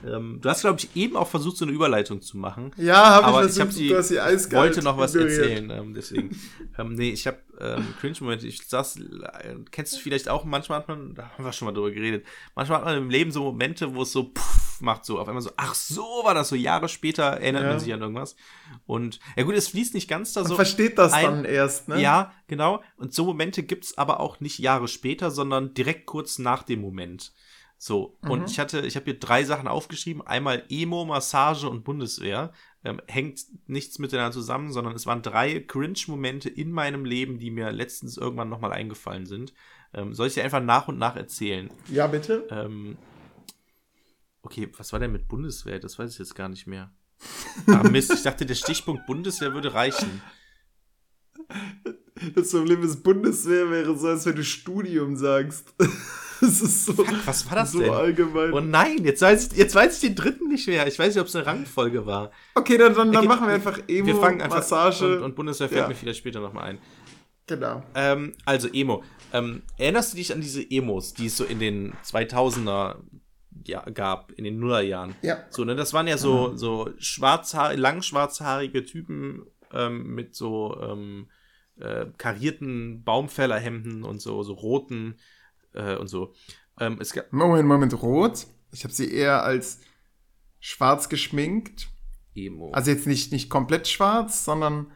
[0.05, 2.71] ähm, du hast, glaube ich, eben auch versucht, so eine Überleitung zu machen.
[2.77, 5.39] Ja, habe ich aber versucht, ich du hast sie eiskalt wollte noch was ignoriert.
[5.39, 6.39] erzählen, ähm, deswegen.
[6.77, 8.47] ähm, nee, ich habe ähm, Cringe-Momente.
[8.47, 11.73] Ich saß, äh, kennst du vielleicht auch, manchmal hat man, da haben wir schon mal
[11.73, 12.25] drüber geredet,
[12.55, 14.33] manchmal hat man im Leben so Momente, wo es so
[14.75, 17.69] puff macht, so auf einmal so, ach so war das so, Jahre später erinnert Ja.
[17.69, 18.35] man sich an irgendwas.
[18.85, 20.55] Und ja gut, es fließt nicht ganz da Man so.
[20.55, 22.01] versteht das ein- dann erst, ne?
[22.01, 22.81] Ja, genau.
[22.97, 27.33] Und so Momente gibt's aber auch nicht Jahre später, sondern direkt kurz nach dem Moment.
[27.77, 28.31] So, Mhm.
[28.31, 30.25] und ich hatte, ich habe hier drei Sachen aufgeschrieben.
[30.25, 32.51] Einmal Emo, Massage und Bundeswehr.
[32.83, 37.71] Ähm, hängt nichts miteinander zusammen, sondern es waren drei Cringe-Momente in meinem Leben, die mir
[37.71, 39.53] letztens irgendwann nochmal eingefallen sind.
[39.93, 41.69] Ähm, soll ich dir einfach nach und nach erzählen?
[41.89, 42.47] Ja, bitte?
[42.51, 42.97] Ähm,
[44.45, 45.79] okay, was war denn mit Bundeswehr?
[45.79, 46.91] Das weiß ich jetzt gar nicht mehr.
[47.67, 50.21] Ah, Mist, ich dachte, der Stichpunkt Bundeswehr würde reichen.
[52.35, 55.73] Das Problem ist, Bundeswehr wäre so, als wenn du Studium sagst.
[56.41, 57.89] Das ist so, was war das so denn?
[57.93, 58.51] allgemein.
[58.51, 60.85] Oh nein, jetzt weiß, ich, jetzt weiß ich den dritten nicht mehr.
[60.85, 62.29] Ich weiß nicht, ob es eine Rangfolge war.
[62.55, 65.15] okay, dann, dann, dann Okay, machen wir einfach Emo, Wir fangen einfach Massage.
[65.19, 65.87] Und, und Bundeswehr fällt Ja.
[65.87, 66.79] mir vielleicht später nochmal ein.
[67.47, 67.83] genau.
[67.95, 69.01] Ähm, also Emo.
[69.31, 72.97] Ähm, erinnerst du dich an diese Emos, die es so in den 2000er
[73.67, 75.15] ja, gab, in den Nullerjahren?
[75.21, 75.43] Ja.
[75.49, 81.27] So, ne, das waren ja so, so schwarzhaar lang schwarzhaarige Typen ähm, mit so ähm,
[81.79, 85.15] äh, karierten Baumfällerhemden und so, so roten
[85.73, 86.33] äh, und so.
[86.79, 88.47] Ähm, es gab Moment, Moment, rot.
[88.71, 89.81] Ich habe sie eher als
[90.59, 91.87] schwarz geschminkt.
[92.33, 92.71] Emo.
[92.71, 94.91] Also jetzt nicht, nicht komplett schwarz, sondern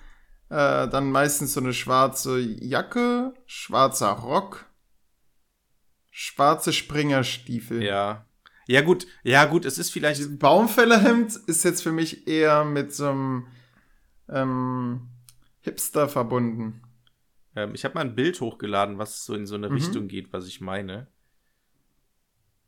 [0.50, 4.66] äh, dann meistens so eine schwarze Jacke, schwarzer Rock,
[6.12, 7.84] schwarze Springerstiefel.
[7.84, 8.26] ja.
[8.70, 10.38] Ja, gut, ja, gut, es ist vielleicht.
[10.38, 13.48] Baumfällerhemd ist jetzt für mich eher mit so einem
[14.30, 15.08] ähm,
[15.62, 16.84] Hipster verbunden.
[17.56, 19.74] Ähm, ich habe mal ein Bild hochgeladen, was so in so eine Mhm.
[19.74, 21.08] Richtung geht, was ich meine.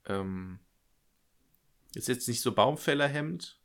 [0.08, 0.58] Ähm,
[1.94, 3.62] ist jetzt nicht so Baumfällerhemd.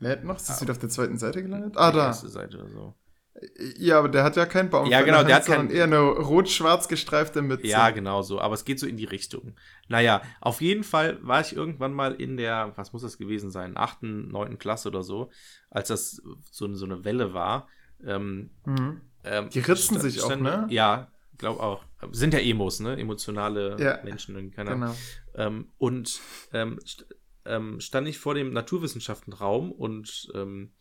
[0.00, 0.38] Lädt noch?
[0.38, 0.62] Ist das Ah.
[0.62, 1.76] wieder auf der zweiten Seite gelandet?
[1.76, 2.06] Ah, da.
[2.06, 2.94] erste Seite oder so.
[3.78, 6.00] Ja, aber der hat ja kein Baumfällerhemd, Ja, genau, der hat sondern kein- eher eine
[6.00, 7.68] rot-schwarz gestreifte Mütze.
[7.68, 9.54] Ja, genau so, aber es geht so in die Richtung.
[9.86, 13.76] Naja, auf jeden Fall war ich irgendwann mal in der, was muss das gewesen sein,
[13.76, 15.30] achten, neunten Klasse oder so,
[15.70, 16.20] als das
[16.50, 17.68] so, so eine Welle war.
[18.04, 19.00] Ähm, Mhm.
[19.24, 20.66] ähm, Die ritzen sta- sich auch, ne?
[20.70, 21.84] Ja, glaub auch.
[22.12, 22.96] Sind ja Emos, ne?
[22.96, 24.50] Emotionale Ja, Menschen.
[24.52, 24.80] Keine Ahnung.
[25.32, 25.46] Genau.
[25.46, 26.20] Ähm, und
[26.52, 26.78] ähm,
[27.44, 30.72] ähm, stand ich vor dem Naturwissenschaftenraum und ähm,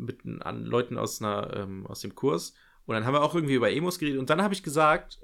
[0.00, 2.54] mit an Leuten aus, einer, ähm, aus dem Kurs.
[2.86, 4.18] Und dann haben wir auch irgendwie über Emos geredet.
[4.18, 5.20] Und dann habe ich gesagt,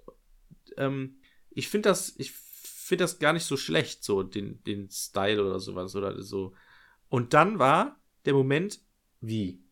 [0.77, 1.19] ähm,
[1.51, 5.59] ich finde das, ich finde das gar nicht so schlecht, so den, den Style oder
[5.59, 6.55] sowas oder so.
[7.09, 8.81] Und dann war der Moment,
[9.21, 9.63] wie?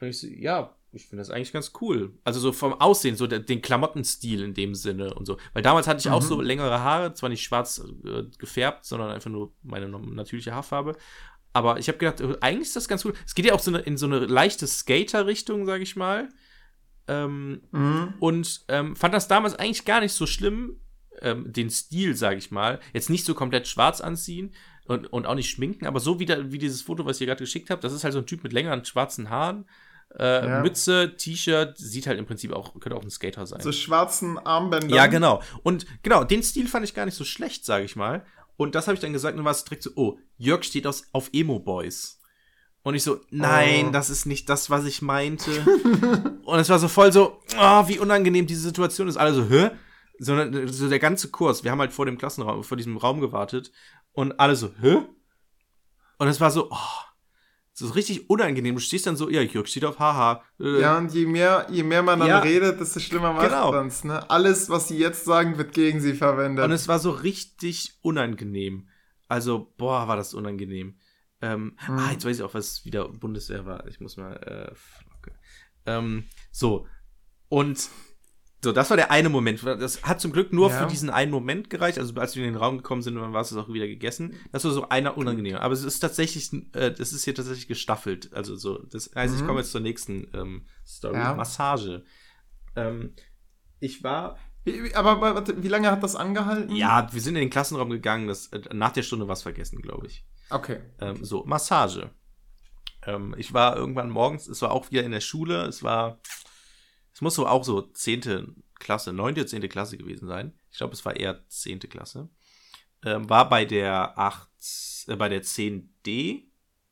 [0.00, 2.14] Und ich so, ja, ich finde das eigentlich ganz cool.
[2.24, 5.36] Also so vom Aussehen, so der, den Klamottenstil in dem Sinne und so.
[5.52, 6.26] Weil damals hatte ich auch Mhm.
[6.26, 10.96] so längere Haare, zwar nicht schwarz äh, gefärbt, sondern einfach nur meine natürliche Haarfarbe.
[11.56, 13.14] Aber ich habe gedacht, äh, eigentlich ist das ganz cool.
[13.24, 16.28] Es geht ja auch so eine, in so eine leichte Skater-Richtung, sage ich mal.
[17.08, 18.14] Ähm, Mhm.
[18.18, 20.80] und ähm, fand das damals eigentlich gar nicht so schlimm,
[21.22, 22.80] ähm, den Stil, sage ich mal.
[22.92, 24.52] Jetzt nicht so komplett schwarz anziehen
[24.86, 27.26] und, und auch nicht schminken, aber so wie, da, wie dieses Foto, was ich dir
[27.26, 29.66] gerade geschickt habe, das ist halt so ein Typ mit längeren schwarzen Haaren.
[30.18, 30.62] Äh, Ja.
[30.62, 33.60] Mütze, T-Shirt, sieht halt im Prinzip auch, könnte auch ein Skater sein.
[33.60, 34.90] So schwarzen Armbändern.
[34.90, 35.42] ja, genau.
[35.62, 38.24] Und genau, den Stil fand ich gar nicht so schlecht, sage ich mal.
[38.56, 41.04] Und das habe ich dann gesagt und war es direkt so, oh, Jörg steht aus,
[41.12, 42.20] auf Emo-Boys.
[42.82, 43.90] Und ich so, nein, Oh.
[43.90, 45.50] das ist nicht das, was ich meinte.
[46.44, 49.16] und es war so voll so, oh, wie unangenehm diese Situation ist.
[49.16, 49.70] Alle so, hä?
[50.18, 53.72] Sondern so der ganze Kurs, wir haben halt vor dem Klassenraum, vor diesem Raum gewartet
[54.12, 55.02] und alle so, hä?
[56.18, 56.76] Und es war so, oh,
[57.78, 58.74] so richtig unangenehm.
[58.74, 60.42] Du stehst dann so, ja, Jörg steht auf Haha.
[60.58, 62.38] Äh, Ja, und je mehr, je mehr man dann Ja.
[62.38, 63.70] redet, desto schlimmer macht Genau.
[63.72, 64.28] man's, ne?
[64.30, 66.64] Alles, was sie jetzt sagen, wird gegen sie verwendet.
[66.64, 68.88] Und es war so richtig unangenehm.
[69.28, 70.96] Also, boah, war das unangenehm.
[71.42, 71.98] Ähm, Mhm.
[71.98, 73.86] Ah, jetzt weiß ich auch, was wieder Bundeswehr war.
[73.88, 75.38] Ich muss mal, äh, Flocke.
[75.84, 76.86] Ähm, so.
[77.48, 77.90] Und
[78.66, 79.62] so, das war der eine Moment.
[79.64, 80.78] Das hat zum Glück nur Ja.
[80.82, 81.98] für diesen einen Moment gereicht.
[81.98, 84.34] Also, als wir in den Raum gekommen sind, dann war es auch wieder gegessen.
[84.52, 85.56] Das war so einer unangenehm.
[85.56, 88.32] Aber es ist tatsächlich, äh, das ist hier tatsächlich gestaffelt.
[88.34, 89.46] Also, so, das heißt, ich Mhm.
[89.46, 91.16] komme jetzt zur nächsten ähm, Story.
[91.16, 91.34] Ja.
[91.34, 92.04] Massage.
[92.74, 93.14] Ähm,
[93.80, 94.38] ich war
[94.94, 96.74] aber warte, wie lange hat das angehalten?
[96.74, 98.26] ja, wir sind in den Klassenraum gegangen.
[98.26, 100.24] Das, äh, nach der Stunde was vergessen, glaube ich.
[100.50, 100.80] Okay.
[101.00, 102.10] Ähm, so, Massage.
[103.04, 105.66] Ähm, ich war irgendwann morgens, es war auch wieder in der Schule.
[105.66, 106.18] Es war,
[107.16, 108.62] es muss so auch so 10.
[108.78, 109.46] Klasse, 9.
[109.46, 109.66] 10.
[109.70, 110.52] Klasse gewesen sein.
[110.70, 111.78] Ich glaube, es war eher 10.
[111.78, 112.28] Klasse.
[113.02, 114.50] Ähm, war bei der 8,
[115.06, 116.42] äh, bei der 10D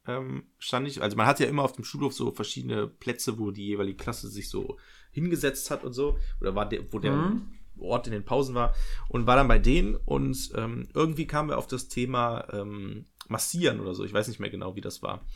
[0.06, 1.02] ähm, stand ich.
[1.02, 4.30] Also man hat ja immer auf dem Schulhof so verschiedene Plätze, wo die jeweilige Klasse
[4.30, 4.78] sich so
[5.10, 6.16] hingesetzt hat und so.
[6.40, 7.58] Oder war der, wo der Mhm.
[7.78, 8.74] Ort in den Pausen war
[9.10, 13.78] und war dann bei denen und ähm, irgendwie kamen wir auf das Thema ähm, Massieren
[13.80, 14.06] oder so.
[14.06, 15.26] Ich weiß nicht mehr genau, wie das war.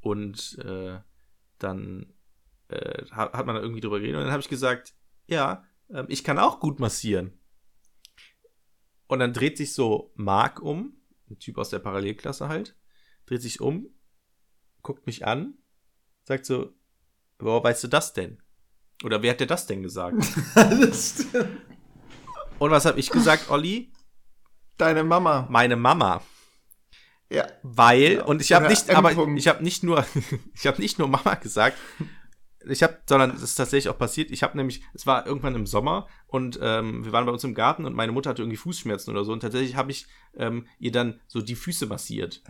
[0.00, 0.98] Und äh,
[1.58, 2.14] dann
[2.70, 4.94] äh, hat, man da irgendwie drüber geredet und dann habe ich gesagt,
[5.26, 7.38] ja, ähm, ich kann auch gut massieren.
[9.06, 10.96] Und dann dreht sich so Mark um,
[11.28, 12.76] ein Typ aus der Parallelklasse halt,
[13.26, 13.88] dreht sich um,
[14.82, 15.54] guckt mich an,
[16.24, 16.72] sagt so,
[17.38, 18.42] woher weißt du das denn?
[19.02, 20.16] Oder wer hat dir das denn gesagt?
[20.54, 21.26] das.
[22.58, 23.92] Und was habe ich gesagt, Olli?
[24.76, 25.46] Deine Mama.
[25.50, 26.22] Meine Mama.
[27.30, 27.46] Ja.
[27.62, 30.04] Weil, und ich habe nicht, aber ich habe nicht nur,
[30.54, 31.78] ich habe nicht nur Mama gesagt,
[32.68, 34.30] ich habe, sondern es ist tatsächlich auch passiert.
[34.30, 37.54] Ich habe nämlich, es war irgendwann im Sommer und ähm, wir waren bei uns im
[37.54, 40.06] Garten und meine Mutter hatte irgendwie Fußschmerzen oder so und tatsächlich habe ich
[40.36, 42.42] ähm, ihr dann so die Füße massiert.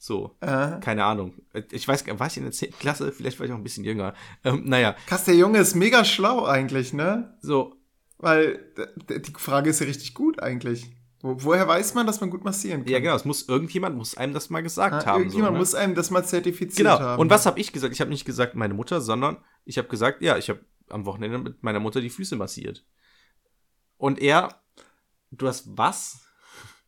[0.00, 0.78] So, Äh.
[0.80, 1.34] keine Ahnung.
[1.72, 2.72] Ich weiß, war ich in der 10.
[2.78, 3.10] Klasse?
[3.10, 4.14] Vielleicht war ich auch ein bisschen jünger.
[4.44, 7.36] Ähm, naja, Krass, der Junge ist mega schlau eigentlich, ne?
[7.40, 7.74] so,
[8.16, 8.60] Weil
[9.08, 10.90] die Frage ist ja richtig gut eigentlich.
[11.20, 12.92] Wo, woher weiß man, dass man gut massieren kann?
[12.92, 15.20] ja genau, es muss, irgendjemand muss einem das mal gesagt Ah, haben.
[15.22, 15.58] irgendjemand so, ne?
[15.58, 16.98] muss einem das mal zertifiziert Genau.
[17.00, 17.20] haben.
[17.20, 17.92] Und was habe ich gesagt?
[17.92, 21.38] Ich habe nicht gesagt meine Mutter, sondern ich habe gesagt, ja, ich habe am Wochenende
[21.38, 22.86] mit meiner Mutter die Füße massiert.
[23.96, 24.62] Und er,
[25.32, 26.20] du hast was?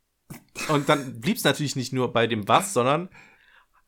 [0.69, 3.09] Und dann blieb es natürlich nicht nur bei dem was, sondern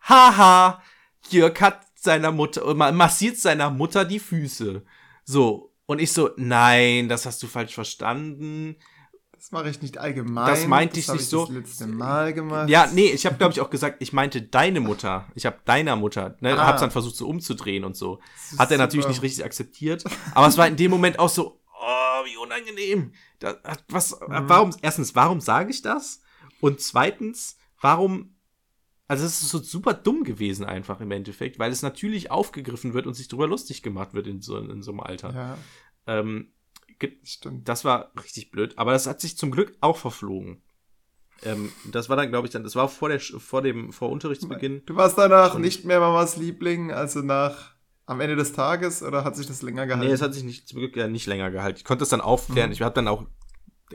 [0.00, 0.82] haha,
[1.30, 4.84] Jörg hat seiner Mutter, ma- massiert seiner Mutter die Füße.
[5.24, 5.72] So.
[5.86, 8.76] Und ich so, nein, das hast du falsch verstanden.
[9.42, 10.46] Das mache ich nicht allgemein.
[10.46, 11.46] Das meinte ich hab nicht so.
[11.46, 12.68] Das letzte Mal gemacht.
[12.68, 15.26] Ja, nee, ich habe glaube ich auch gesagt, ich meinte deine Mutter.
[15.34, 16.68] Ich habe deiner Mutter, ne, Ah.
[16.68, 18.20] hab's dann versucht so umzudrehen und so.
[18.52, 19.14] Das Hat er natürlich super.
[19.14, 23.14] nicht richtig akzeptiert, aber es war in dem Moment auch so, oh, wie unangenehm.
[23.40, 23.56] Da,
[23.88, 24.48] was Mhm.
[24.48, 26.20] warum erstens, warum sage ich das?
[26.60, 28.36] Und zweitens, warum
[29.08, 33.08] also es ist so super dumm gewesen einfach im Endeffekt, weil es natürlich aufgegriffen wird
[33.08, 35.34] und sich drüber lustig gemacht wird in so, in so einem Alter.
[35.34, 35.58] Ja,
[36.06, 36.52] Ähm,
[37.24, 37.68] stimmt.
[37.68, 40.62] das war richtig blöd, aber das hat sich zum Glück auch verflogen.
[41.44, 44.82] Ähm, das war dann, glaube ich, dann, das war vor der, vor dem, vor Unterrichtsbeginn.
[44.86, 47.72] Du warst danach Und- nicht mehr Mamas Liebling, also nach
[48.06, 50.06] am Ende des Tages oder hat sich das länger gehalten?
[50.06, 51.78] Nee, es hat sich nicht, zum Glück ja nicht länger gehalten.
[51.78, 52.68] Ich konnte es dann aufklären.
[52.68, 52.72] Mhm.
[52.74, 53.24] Ich habe dann auch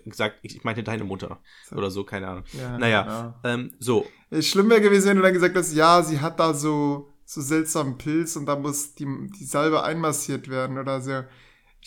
[0.05, 1.39] gesagt, ich, ich meinte deine Mutter
[1.71, 2.43] oder so, keine Ahnung.
[2.53, 4.05] ja, Naja, ähm, so.
[4.29, 4.41] ja.
[4.41, 7.97] Schlimm wäre gewesen, wenn du dann gesagt hast, ja, sie hat da so, so seltsamen
[7.97, 9.05] Pilz und da muss die,
[9.39, 11.23] die Salbe einmassiert werden oder so.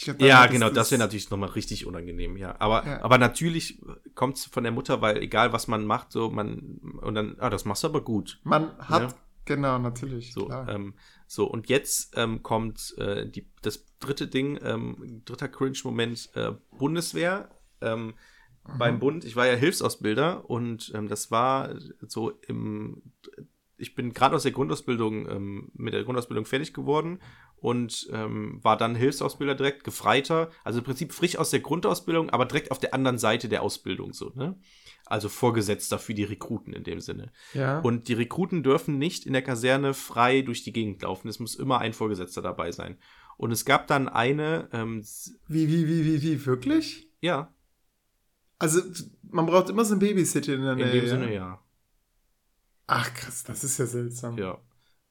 [0.05, 2.57] Glaub, Ja, hättest genau, das wäre natürlich nochmal richtig unangenehm, ja.
[2.59, 3.03] Aber, Ja.
[3.03, 3.81] aber natürlich
[4.15, 7.51] kommt es von der Mutter, weil egal was man macht, so man, und dann, ah,
[7.51, 8.41] das machst du aber gut.
[8.45, 9.19] Man hat, Ja.
[9.45, 10.33] genau, natürlich.
[10.33, 10.95] So, ähm,
[11.27, 17.51] so und jetzt ähm, kommt äh, die, das dritte Ding, ähm, dritter Cringe-Moment, äh, Bundeswehr.
[17.81, 18.15] Ähm,
[18.79, 19.25] beim Bund.
[19.25, 21.75] Ich war ja Hilfsausbilder und ähm, das war
[22.07, 23.03] so im.
[23.81, 27.21] Ich bin gerade aus der Grundausbildung ähm, mit der Grundausbildung fertig geworden
[27.57, 32.47] und ähm, war dann Hilfsausbilder direkt, Gefreiter, also im Prinzip frisch aus der Grundausbildung, aber
[32.47, 34.59] direkt auf der anderen Seite der Ausbildung so, ne?
[35.07, 37.33] Also Vorgesetzter für die Rekruten in dem Sinne.
[37.53, 37.81] Ja.
[37.81, 41.27] Und die Rekruten dürfen nicht in der Kaserne frei durch die Gegend laufen.
[41.27, 42.97] Es muss immer ein Vorgesetzter dabei sein.
[43.37, 45.03] Und es gab dann eine, ähm,
[45.49, 47.09] wie, wie, wie, wie, wie, wirklich?
[47.21, 47.53] ja,
[48.61, 48.83] Also,
[49.23, 50.93] man braucht immer so ein Babysitter in der in Nähe.
[50.93, 51.09] dem ja?
[51.09, 51.63] Sinne ja.
[52.93, 54.37] Ach krass, das ist ja seltsam.
[54.37, 54.59] Ja.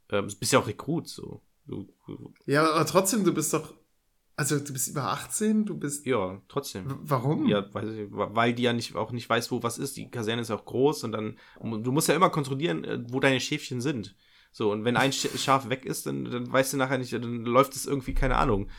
[0.10, 1.42] Ähm, du bist ja auch Rekrut, so.
[2.46, 3.74] Ja, aber trotzdem, du bist doch.
[4.36, 6.06] Also, du bist über 18, du bist.
[6.06, 6.86] ja, trotzdem.
[7.02, 7.46] Warum?
[7.48, 9.96] Ja, ich, weil die ja nicht, auch nicht weiß, wo was ist.
[9.98, 13.20] Die Kaserne ist ja auch groß und dann, du musst ja immer kontrollieren, äh, wo
[13.20, 14.16] deine Schäfchen sind.
[14.52, 17.46] So, und wenn ein Sch- Schaf weg ist, dann, dann weißt du nachher nicht, dann
[17.46, 18.70] läuft es irgendwie, keine Ahnung,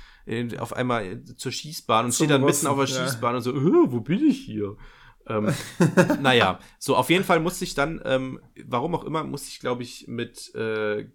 [0.59, 3.05] auf einmal äh, zur Schießbahn und Zum steht dann mitten Rossen, auf der ja.
[3.07, 4.77] Schießbahn und so, äh, wo bin ich hier?
[5.31, 5.55] Ähm,
[6.21, 9.83] naja, so auf jeden Fall musste ich dann, ähm, warum auch immer, musste ich, glaube
[9.83, 11.07] ich, mit äh,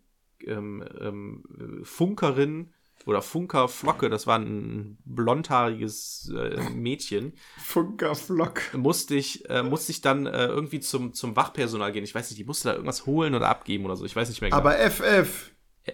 [0.46, 2.74] ähm, ähm, Funkerin
[3.06, 8.74] oder Funkerflocke, das war ein blondhaariges äh, Mädchen, Funkerflock.
[8.74, 12.04] musste ich, äh, musste ich dann äh, irgendwie zum, zum Wachpersonal gehen.
[12.04, 14.06] Ich weiß nicht, die musste da irgendwas holen oder abgeben oder so.
[14.06, 14.60] Ich weiß nicht mehr genau.
[14.60, 15.52] Aber FF.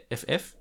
[0.10, 0.56] FF?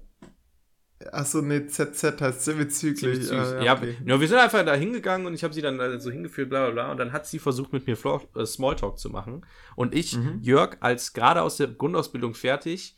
[1.12, 3.26] Achso, nee, ZZ heißt semizyklisch.
[3.26, 3.52] Ziemlich Ah, süß.
[3.54, 3.96] ja, ja, okay.
[4.04, 6.72] ja, wir sind einfach da hingegangen und ich habe sie dann so hingeführt, bla bla
[6.72, 6.90] bla.
[6.90, 9.46] Und dann hat sie versucht, mit mir Flo äh, Smalltalk zu machen.
[9.76, 10.40] Und ich, Mhm.
[10.42, 12.96] Jörg, als gerade aus der Grundausbildung fertig,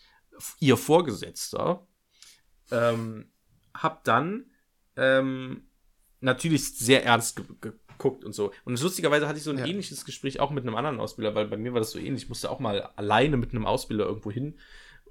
[0.58, 1.86] ihr Vorgesetzter,
[2.72, 3.26] ähm,
[3.74, 4.46] hab dann
[4.96, 5.62] ähm,
[6.20, 8.50] natürlich sehr ernst ge geguckt und so.
[8.64, 9.66] Und lustigerweise hatte ich so ein Ja.
[9.66, 12.24] ähnliches Gespräch auch mit einem anderen Ausbilder, weil bei mir war das so ähnlich.
[12.24, 14.58] Ich musste auch mal alleine mit einem Ausbilder irgendwo hin.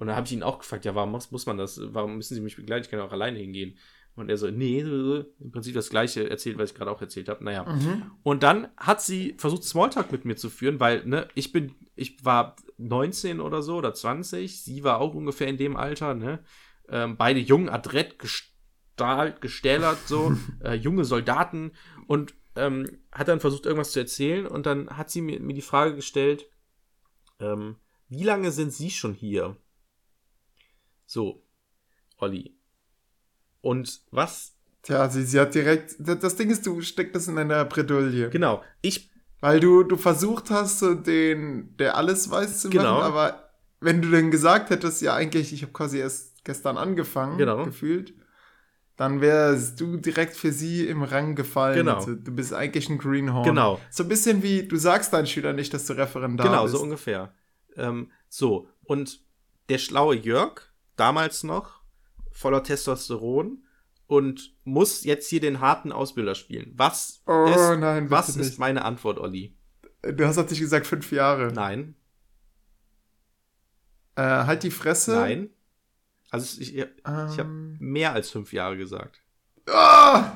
[0.01, 1.79] Und da habe ich ihn auch gefragt, ja, warum muss, man das?
[1.93, 2.83] Warum müssen Sie mich begleiten?
[2.83, 3.77] Ich kann ja auch alleine hingehen.
[4.15, 7.43] Und er so, nee, im Prinzip das gleiche erzählt, was ich gerade auch erzählt habe.
[7.43, 7.65] Naja.
[7.65, 8.09] Mhm.
[8.23, 12.25] Und dann hat sie versucht, Smalltalk mit mir zu führen, weil, ne, ich bin, ich
[12.25, 16.43] war 19 oder so oder 20, sie war auch ungefähr in dem Alter, ne?
[16.89, 21.73] Ähm, beide jung, adrett, gestahlt, gestählert, so, äh, junge Soldaten
[22.07, 25.61] und ähm, hat dann versucht, irgendwas zu erzählen und dann hat sie mir, mir die
[25.61, 26.49] Frage gestellt,
[27.39, 27.75] ähm,
[28.11, 29.55] wie lange sind Sie schon hier?
[31.11, 31.43] So,
[32.19, 32.55] Olli.
[33.59, 35.95] Und was, Tja, sie, sie hat direkt.
[35.99, 38.29] Das, Ding ist, du steckst das in einer Bredouille.
[38.29, 39.11] genau, ich
[39.41, 43.01] Weil du, du versucht hast, so den, der alles weiß zu machen, Genau.
[43.01, 43.51] aber
[43.81, 47.65] wenn du dann gesagt hättest, ja, eigentlich, ich habe quasi erst gestern angefangen, Genau.
[47.65, 48.13] gefühlt,
[48.95, 51.75] dann wärst du direkt für sie im Rang gefallen.
[51.75, 51.95] Genau.
[51.95, 53.43] Also, du bist eigentlich ein Greenhorn.
[53.45, 53.81] Genau.
[53.89, 56.75] So ein bisschen wie, du sagst deinen Schülern nicht, dass du Referendar Genau, bist.
[56.75, 57.33] so ungefähr.
[57.75, 59.19] Ähm, so, und
[59.67, 61.81] der schlaue Jörg, damals noch,
[62.31, 63.63] voller Testosteron,
[64.07, 66.73] und muss jetzt hier den harten Ausbilder spielen.
[66.75, 68.59] Was Oh ist, nein, was ist nicht.
[68.59, 69.57] meine Antwort, Olli?
[70.01, 71.51] Du hast natürlich gesagt fünf Jahre.
[71.53, 71.95] Nein,
[74.15, 75.13] Äh, halt die Fresse.
[75.15, 75.49] nein.
[76.29, 79.21] Also ich, ich, ich habe Ähm, mehr als fünf Jahre gesagt.
[79.69, 80.31] ah!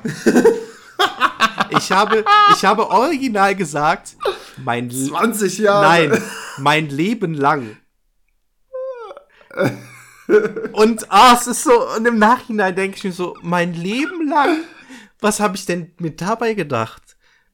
[1.70, 2.24] Ich habe,
[2.54, 4.16] ich habe original gesagt,
[4.58, 6.08] mein Le 20 Jahre.
[6.08, 6.22] Nein,
[6.58, 7.76] mein Leben lang.
[10.72, 14.60] Und ah, es ist so, und im Nachhinein denke ich mir so, mein Leben lang?
[15.20, 17.02] Was habe ich denn mir dabei gedacht?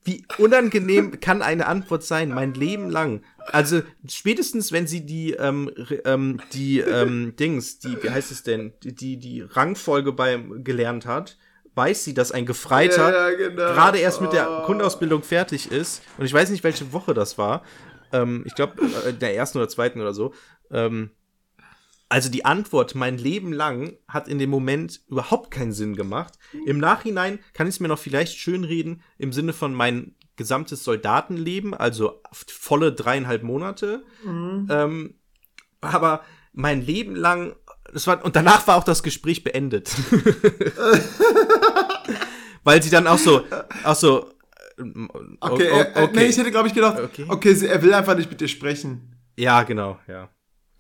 [0.05, 2.31] Wie unangenehm kann eine Antwort sein?
[2.31, 3.23] Mein Leben lang.
[3.53, 5.70] Also spätestens, wenn sie die, ähm,
[6.05, 11.07] ähm, die ähm, Dings, die, wie heißt es denn, die, die, die Rangfolge beim gelernt
[11.07, 11.39] hat,
[11.77, 13.55] weiß sie, dass ein Gefreiter Ja, ja, genau.
[13.73, 14.66] gerade erst mit der Oh.
[14.66, 16.03] Grundausbildung fertig ist.
[16.19, 17.62] Und ich weiß nicht, welche Woche das war.
[18.12, 20.35] Ähm, ich glaube, äh, der ersten oder zweiten oder so.
[20.73, 21.11] Ähm,
[22.12, 26.34] also die Antwort mein Leben lang hat in dem Moment überhaupt keinen Sinn gemacht.
[26.66, 31.72] Im Nachhinein kann ich es mir noch vielleicht schönreden im Sinne von mein gesamtes Soldatenleben,
[31.72, 34.05] also volle dreieinhalb Monate.
[34.24, 34.68] Mhm.
[34.70, 35.14] Ähm,
[35.80, 36.22] aber
[36.52, 37.56] mein Leben lang,
[37.90, 39.90] das war, und danach war auch das Gespräch beendet.
[42.62, 43.43] Weil sie dann auch so,
[43.84, 44.28] auch so,
[45.40, 47.24] Okay, äh, äh, nee, ich hätte, glaube ich, gedacht, Okay.
[47.28, 49.16] okay, er will einfach nicht mit dir sprechen.
[49.36, 50.28] ja, genau, ja.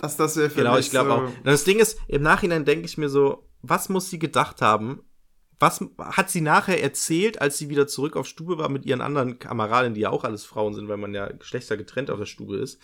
[0.02, 1.30] Das, das wäre Genau, ich glaube so, auch.
[1.44, 5.02] Das Ding ist, im Nachhinein denke ich mir so, was muss sie gedacht haben?
[5.60, 9.38] Was hat sie nachher erzählt, als sie wieder zurück auf Stube war mit ihren anderen
[9.38, 12.56] Kameradinnen, die ja auch alles Frauen sind, weil man ja Geschlechter getrennt auf der Stube
[12.56, 12.80] ist?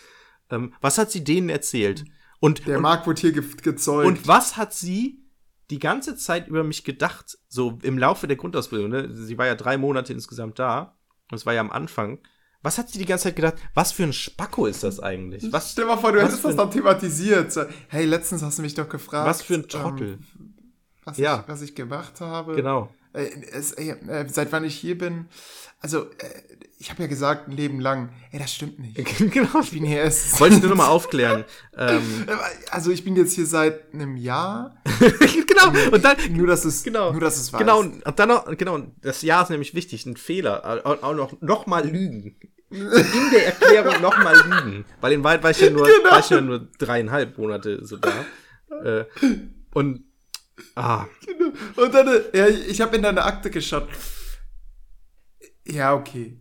[0.49, 2.05] Ähm, was hat sie denen erzählt?
[2.39, 4.07] Und, Der und, Marc wurde hier ge gezeugt.
[4.07, 5.25] und was hat sie
[5.71, 7.37] die ganze Zeit über mich gedacht?
[7.49, 9.13] So im Laufe der Grundausbildung, ne?
[9.13, 10.97] Sie war ja drei Monate insgesamt da.
[11.29, 12.19] Das war ja am Anfang.
[12.61, 13.55] Was hat sie die ganze Zeit gedacht?
[13.73, 15.51] Was für ein Spacko ist das eigentlich?
[15.51, 17.53] Was, Stell mal vor, du hättest das dann thematisiert.
[17.53, 19.27] So, hey, letztens hast du mich doch gefragt.
[19.27, 20.19] was für ein Trottel?
[20.37, 20.53] Ähm,
[21.05, 21.41] was, Ja.
[21.41, 22.55] ich, was ich gemacht habe.
[22.55, 22.89] Genau.
[23.13, 25.27] Äh, es, äh, seit wann ich hier bin.
[25.81, 26.09] Also, äh,
[26.77, 28.09] ich habe ja gesagt, ein Leben lang.
[28.31, 28.95] Ey, das stimmt nicht.
[29.31, 29.59] genau.
[29.61, 30.39] Ich bin hier erst.
[30.39, 31.43] Wollte ich nur noch mal aufklären.
[31.77, 32.01] ähm,
[32.71, 34.77] Also, ich bin jetzt hier seit einem Jahr.
[35.47, 35.73] genau.
[35.91, 37.11] Und dann, Nur, dass es, Genau.
[37.11, 37.59] nur, dass es weiß.
[37.59, 40.85] Genau, und dann noch, genau, das Jahr ist nämlich wichtig, ein Fehler.
[40.85, 42.35] Auch, noch, noch mal lügen.
[42.71, 42.89] In
[43.33, 44.85] der Erklärung noch mal lügen.
[45.01, 46.11] Weil in Wahrheit war ich ja nur, Genau.
[46.11, 48.25] war ich ja nur dreieinhalb Monate so da.
[48.83, 49.05] Äh,
[49.73, 50.03] und,
[50.75, 51.05] ah,
[51.75, 53.87] Und dann, äh, ja, ich habe in deine Akte geschaut.
[55.71, 56.39] Ja, okay.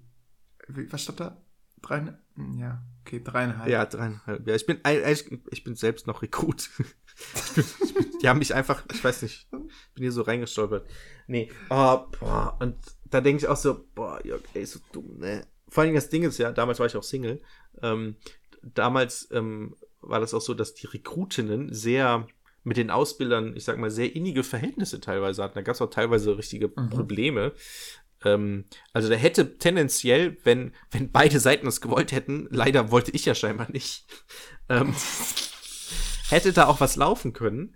[0.69, 1.43] Was stand da?
[1.81, 2.15] Drei,
[2.57, 3.71] ja, okay, dreieinhalb.
[3.71, 4.47] ja, dreieinhalb.
[4.47, 6.71] Ja, ich bin, eigentlich, ich bin selbst noch Rekrut.
[7.21, 10.89] Ich ich die haben mich einfach, ich weiß nicht, bin hier so reingestolpert.
[11.27, 12.77] Nee, ah, boah, und
[13.07, 15.45] da denke ich auch so, boah, Jörg, ey, so dumm, ne?
[15.69, 17.41] Vor allem das Ding ist ja, damals war ich auch Single.
[17.83, 18.17] Ähm,
[18.63, 22.27] damals ähm, war das auch so, dass die Rekrutinnen sehr
[22.65, 25.55] mit den Ausbildern, ich sag mal, sehr innige Verhältnisse teilweise hatten.
[25.55, 27.53] Da gab es auch teilweise richtige Probleme.
[28.25, 33.25] Ähm, also da hätte tendenziell, wenn, wenn beide Seiten es gewollt hätten, leider wollte ich
[33.25, 34.07] ja scheinbar nicht,
[34.69, 34.95] ähm,
[36.29, 37.75] hätte da auch was laufen können.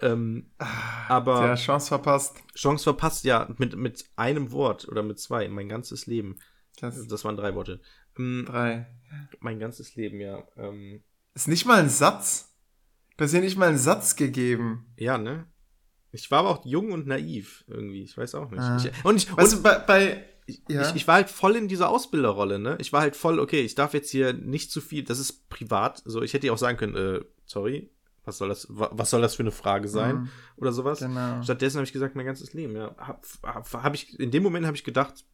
[0.00, 0.50] Ähm,
[1.08, 2.36] aber Tja, Chance verpasst.
[2.54, 6.38] Chance verpasst, ja, mit, mit einem Wort oder mit zwei, mein ganzes Leben.
[6.78, 7.80] Das Das waren drei Worte.
[8.18, 8.86] Ähm, drei.
[9.40, 10.46] mein ganzes Leben, ja.
[10.56, 11.02] Ähm,
[11.34, 12.54] Ist nicht mal ein Satz.
[13.16, 14.92] Du hast ja nicht mal einen Satz gegeben.
[14.98, 15.46] ja, ne?
[16.16, 18.02] Ich war aber auch jung und naiv irgendwie.
[18.02, 18.60] Ich weiß auch nicht.
[18.60, 18.76] Ah.
[18.78, 20.24] Ich, und ich, Weißt und du, bei, bei
[20.68, 20.88] ja.
[20.88, 22.76] ich, ich war halt voll in dieser Ausbilderrolle, ne?
[22.80, 26.02] Ich war halt voll, okay, ich darf jetzt hier nicht zu viel, das ist privat.
[26.04, 27.90] So, ich hätte ja auch sagen können, äh, sorry,
[28.24, 30.16] was soll das, wa- was soll das für eine Frage sein?
[30.16, 30.28] Mhm.
[30.56, 30.98] Oder sowas.
[31.00, 31.42] Genau.
[31.42, 32.94] Stattdessen habe ich gesagt, mein ganzes Leben, ja.
[32.98, 35.24] Hab, hab, hab ich, in dem Moment habe ich gedacht,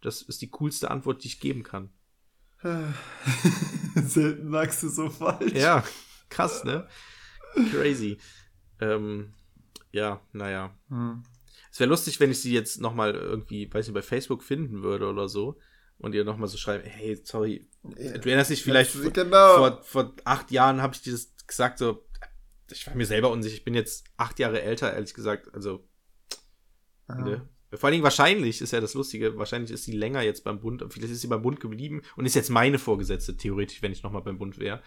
[0.00, 1.90] das ist die coolste Antwort, die ich geben kann.
[3.94, 5.52] Selten sagst du so falsch.
[5.52, 5.84] Ja,
[6.28, 6.86] krass, ne?
[7.70, 8.18] Crazy.
[8.80, 9.32] Ähm,
[9.94, 10.76] ja, naja.
[10.88, 11.22] Hm.
[11.70, 15.08] Es wäre lustig, wenn ich sie jetzt nochmal irgendwie, weiß nicht, bei Facebook finden würde
[15.08, 15.58] oder so
[15.98, 17.90] und ihr nochmal so schreiben, hey, sorry, du
[18.28, 19.56] erinnerst dich vielleicht Ja, genau.
[19.56, 22.04] vor, vor acht Jahren habe ich dir das gesagt, so,
[22.70, 25.86] ich war mir selber unsicher, ich bin jetzt acht Jahre älter, ehrlich gesagt, also,
[27.06, 27.16] Ah.
[27.20, 27.48] ne?
[27.72, 30.84] Vor allen Dingen wahrscheinlich, ist ja das Lustige, wahrscheinlich ist sie länger jetzt beim Bund,
[30.90, 34.22] vielleicht ist sie beim Bund geblieben und ist jetzt meine Vorgesetzte, theoretisch, wenn ich nochmal
[34.22, 34.80] beim Bund wäre.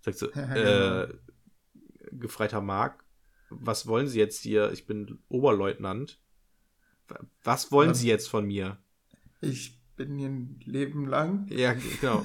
[0.00, 1.14] Sagt so, Ja, äh,
[2.12, 3.04] gefreiter Mark,
[3.50, 4.72] was wollen Sie jetzt hier?
[4.72, 6.18] Ich bin Oberleutnant.
[7.42, 7.98] Was wollen Was?
[7.98, 8.78] Sie jetzt von mir?
[9.40, 11.46] Ich bin hier ein Leben lang.
[11.50, 12.24] Ja, genau.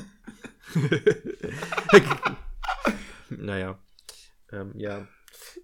[3.30, 3.80] naja.
[4.52, 5.08] Ähm, ja.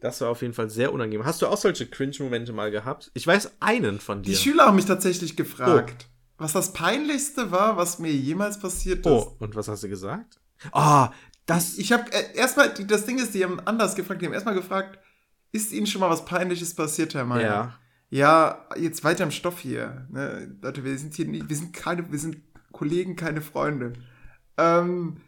[0.01, 1.25] Das war auf jeden Fall sehr unangenehm.
[1.25, 3.11] Hast du auch solche Cringe-Momente mal gehabt?
[3.13, 4.37] Ich weiß einen von Die dir.
[4.37, 6.07] Schüler haben mich tatsächlich gefragt,
[6.37, 9.11] was das Peinlichste war, was mir jemals passiert ist.
[9.11, 10.39] oh, und was hast du gesagt?
[10.71, 11.11] Ah,
[11.45, 11.77] das.
[11.77, 14.55] Ich habe äh, erstmal, die- das Ding ist, die haben anders gefragt, die haben erstmal
[14.55, 14.99] gefragt,
[15.51, 17.41] ist Ihnen schon mal was Peinliches passiert, Herr Meier?
[17.41, 17.77] ja.
[18.13, 20.05] Ja, jetzt weiter im Stoff hier.
[20.09, 20.57] Ne?
[20.61, 22.41] Leute, wir sind hier nicht, wir sind keine, wir sind
[22.73, 23.93] Kollegen, keine Freunde.
[24.57, 25.21] Ähm,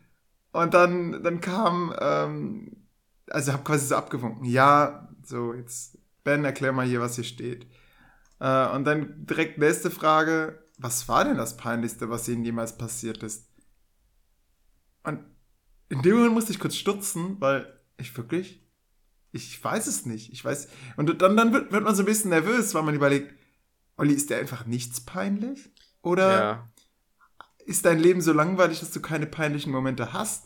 [0.52, 2.86] und dann, dann kam, ähm,
[3.30, 4.44] also hab quasi so abgewunken.
[4.44, 7.68] Ja, so, jetzt, Ben, erklär mal hier, was hier steht.
[8.40, 13.24] Äh, und dann direkt nächste Frage, was war denn das Peinlichste, was Ihnen jemals passiert
[13.24, 13.50] ist?
[15.04, 15.24] Und
[15.88, 18.63] in dem Moment musste ich kurz stutzen, weil ich wirklich,
[19.34, 20.32] ich weiß es nicht.
[20.32, 20.68] Ich weiß.
[20.96, 23.34] Und dann, dann wird, wird man so ein bisschen nervös, weil man überlegt,
[23.98, 25.72] Olli, ist dir einfach nichts peinlich?
[26.02, 26.70] Oder Ja.
[27.66, 30.46] ist dein Leben so langweilig, dass du keine peinlichen Momente hast?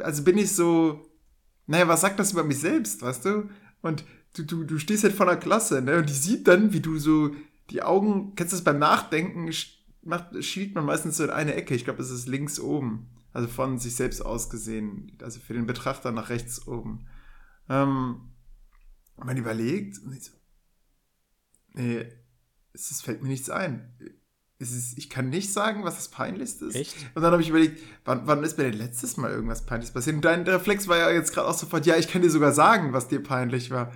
[0.00, 1.10] Also bin ich so,
[1.66, 3.48] naja, was sagt das über mich selbst, weißt du?
[3.82, 4.04] Und
[4.34, 5.98] du, du, du stehst halt vor einer Klasse, ne?
[5.98, 7.30] Und die sieht dann, wie du so
[7.70, 9.50] die Augen, kennst du das beim Nachdenken,
[10.02, 11.74] macht, schielt man meistens so in eine Ecke.
[11.74, 13.08] Ich glaube, es ist links oben.
[13.34, 15.18] Also von sich selbst aus gesehen.
[15.20, 17.06] Also für den Betrachter nach rechts oben.
[17.68, 18.32] Ähm,
[19.16, 20.32] man überlegt und ich so,
[21.72, 22.06] nee,
[22.72, 23.92] es ist, fällt mir nichts ein.
[24.58, 26.76] Es ist, ich kann nicht sagen, was das Peinlichste ist.
[26.76, 26.96] Echt?
[27.14, 30.16] Und dann habe ich überlegt, wann, wann ist mir denn letztes Mal irgendwas Peinliches passiert?
[30.16, 32.92] Und dein Reflex war ja jetzt gerade auch sofort, ja, ich kann dir sogar sagen,
[32.92, 33.92] was dir peinlich war.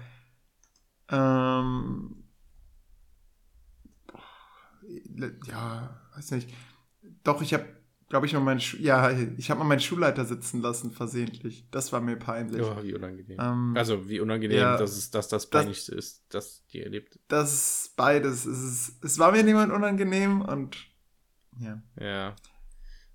[1.11, 2.25] Ähm,
[5.47, 6.53] ja, weiß nicht.
[7.23, 7.67] Doch, ich habe,
[8.09, 11.67] glaube ich, mal meinen, Schu ja, ich habe mal meinen Schulleiter sitzen lassen, versehentlich.
[11.71, 12.61] Das war mir peinlich.
[12.61, 13.39] Ja, wie unangenehm.
[13.41, 14.77] Ähm, also, wie unangenehm, ja.
[14.77, 17.19] dass es dass das Peinlichste ist, das die erlebt.
[17.29, 18.47] Das ist beides.
[18.47, 20.77] Es, ist, es war mir niemand unangenehm und
[21.61, 21.83] ja.
[22.01, 22.37] Ja.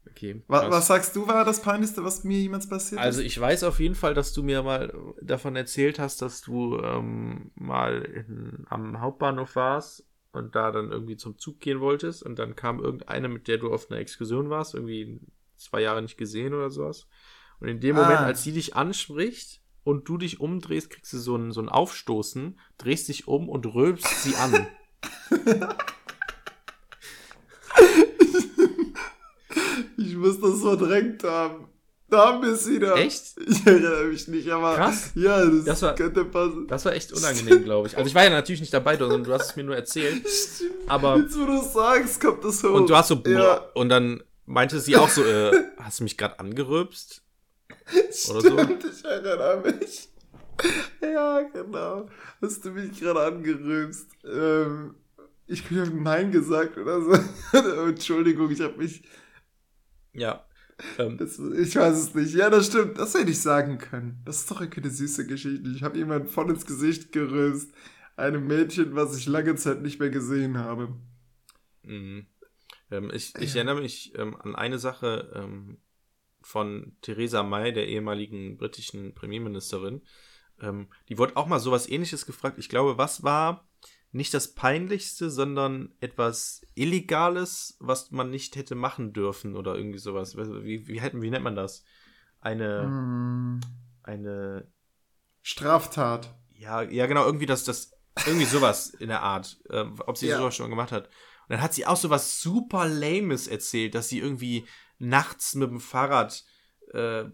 [0.10, 0.44] Okay.
[0.48, 3.28] Was, was sagst du, war das Peinlichste, was mir jemals passiert Also ist?
[3.28, 7.52] ich weiß auf jeden Fall, dass du mir mal davon erzählt hast, dass du ähm,
[7.56, 12.56] mal in, am Hauptbahnhof warst und da dann irgendwie zum Zug gehen wolltest und dann
[12.56, 15.22] kam irgendeine, mit der du auf einer Exkursion warst, irgendwie
[15.56, 17.08] zwei Jahre nicht gesehen oder sowas.
[17.60, 18.02] Und in dem Ah.
[18.04, 21.70] Moment, als sie dich anspricht, und du dich umdrehst, kriegst du so ein, so ein
[21.70, 24.68] Aufstoßen, drehst dich um und rülpst sie an.
[29.96, 31.68] Ich muss das verdrängt haben.
[32.14, 32.96] Da haben wir es wieder.
[32.96, 33.34] Echt?
[33.48, 34.76] Ich erinnere mich nicht, aber.
[34.76, 35.10] Krass.
[35.16, 36.68] Ja, das, Das war- könnte passen.
[36.68, 37.98] Das war echt unangenehm, glaube ich.
[37.98, 40.24] Also ich war ja natürlich nicht dabei, sondern du hast es mir nur erzählt.
[40.88, 42.70] Aber Jetzt, wo du sagst, kommt das hoch.
[42.74, 46.18] und du hast so Ja, und dann meinte sie auch so, äh, hast du mich
[46.18, 47.24] gerade angerülpst?
[48.30, 48.60] oder so.
[48.60, 50.10] stimmt, ich erinnere mich.
[51.02, 52.08] Ja, genau.
[52.42, 54.08] Hast du mich gerade angerülpst.
[54.24, 54.96] Ähm,
[55.48, 57.14] ich habe Nein gesagt oder so.
[57.88, 59.02] Entschuldigung, ich habe mich.
[60.14, 60.46] Ja.
[60.98, 62.34] Ähm, Das, ich weiß es nicht.
[62.34, 62.98] Ja, das stimmt.
[62.98, 64.22] Das hätte ich sagen können.
[64.26, 65.70] Das ist doch eine süße Geschichte.
[65.70, 67.72] Ich habe jemand voll ins Gesicht gerülpst.
[68.16, 70.96] Einem Mädchen, was ich lange Zeit nicht mehr gesehen habe.
[71.84, 72.28] Mhm.
[72.92, 73.58] Ähm, ich, ich Ja.
[73.58, 75.78] erinnere mich ähm, an eine Sache ähm,
[76.42, 80.02] von Theresa May, der ehemaligen britischen Premierministerin.
[80.62, 82.60] Ähm, die wurde auch mal sowas ähnliches gefragt.
[82.60, 83.68] Ich glaube, was war
[84.14, 90.38] nicht das Peinlichste, sondern etwas Illegales, was man nicht hätte machen dürfen oder irgendwie sowas.
[90.38, 91.84] Wie, wie, wie nennt man das?
[92.40, 93.60] Eine, Hm.
[94.04, 94.68] eine
[95.42, 96.34] Straftat.
[96.52, 97.92] ja, ja, genau, irgendwie das, das,
[98.26, 100.38] irgendwie sowas in der Art, äh, ob sie Ja.
[100.38, 101.08] sowas schon gemacht hat.
[101.08, 104.66] Und dann hat sie auch sowas super Lames erzählt, dass sie irgendwie
[105.00, 106.44] nachts mit dem Fahrrad
[106.94, 107.26] äh,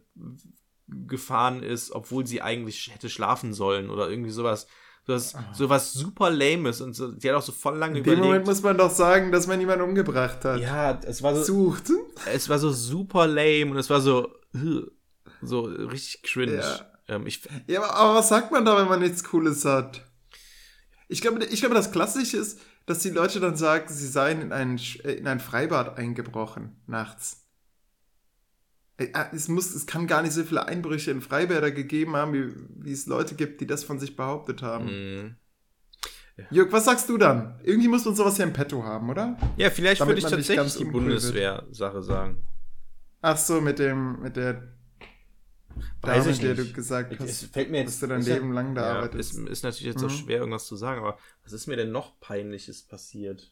[0.88, 4.66] gefahren ist, obwohl sie eigentlich hätte schlafen sollen oder irgendwie sowas.
[5.10, 7.98] Das, sowas super Lames und so, die hat auch so voll lange Ah.
[7.98, 8.48] In dem Moment überlegt.
[8.48, 10.60] muss man doch sagen, dass man jemanden umgebracht hat.
[10.62, 11.90] Ja, es war so, Sucht.
[12.32, 14.30] es war so super lame und es war so,
[15.42, 16.58] so richtig cringe.
[16.60, 16.80] Ja.
[17.08, 20.02] Ähm, ich, Ja, aber, aber was sagt man da, wenn man nichts Cooles hat?
[21.08, 24.52] Ich glaube, ich glaube, das Klassische ist, dass die Leute dann sagen, sie seien in
[24.52, 27.46] ein, äh, in ein Freibad eingebrochen nachts.
[29.00, 32.34] Äh, ah, Es, muss, es kann gar nicht so viele Einbrüche in Freibäder gegeben haben,
[32.34, 32.54] wie,
[32.86, 34.86] wie es Leute gibt, die das von sich behauptet haben.
[34.86, 35.36] mh.
[36.52, 37.60] Jörg, was sagst du dann?
[37.64, 39.38] Irgendwie musst du uns sowas hier im Petto haben, oder?
[39.58, 40.86] Ja, vielleicht Damit würde ich man tatsächlich ganz die.
[40.86, 42.46] Bundeswehr-Sache sagen.
[43.22, 44.72] Ach so, mit dem, mit der
[46.02, 48.54] Weiß Dame, ich der du gesagt Es hast, fällt mir dass du dein ja- Leben
[48.54, 49.34] lang da ja, arbeitest.
[49.34, 50.14] Ist, ist natürlich jetzt auch Mhm.
[50.16, 53.52] schwer, irgendwas zu sagen, aber was ist mir denn noch Peinliches passiert?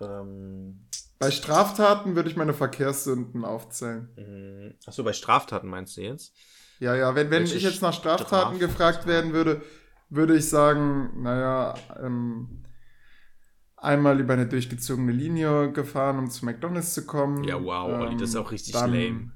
[0.00, 0.80] Ähm,
[1.18, 4.08] Bei Straftaten würde ich meine Verkehrssünden aufzählen.
[4.16, 6.34] mh, achso, bei Straftaten meinst du jetzt?
[6.78, 8.58] Ja, ja, wenn, wenn Welche ich jetzt nach Straftaten Straftaten?
[8.58, 9.62] gefragt werden würde,
[10.08, 12.62] würde ich sagen, naja, ähm,
[13.76, 17.44] einmal über eine durchgezogene Linie gefahren, um zu McDonalds zu kommen.
[17.44, 19.32] Ja, wow, Olli, das ist Ähm, auch richtig dann lame.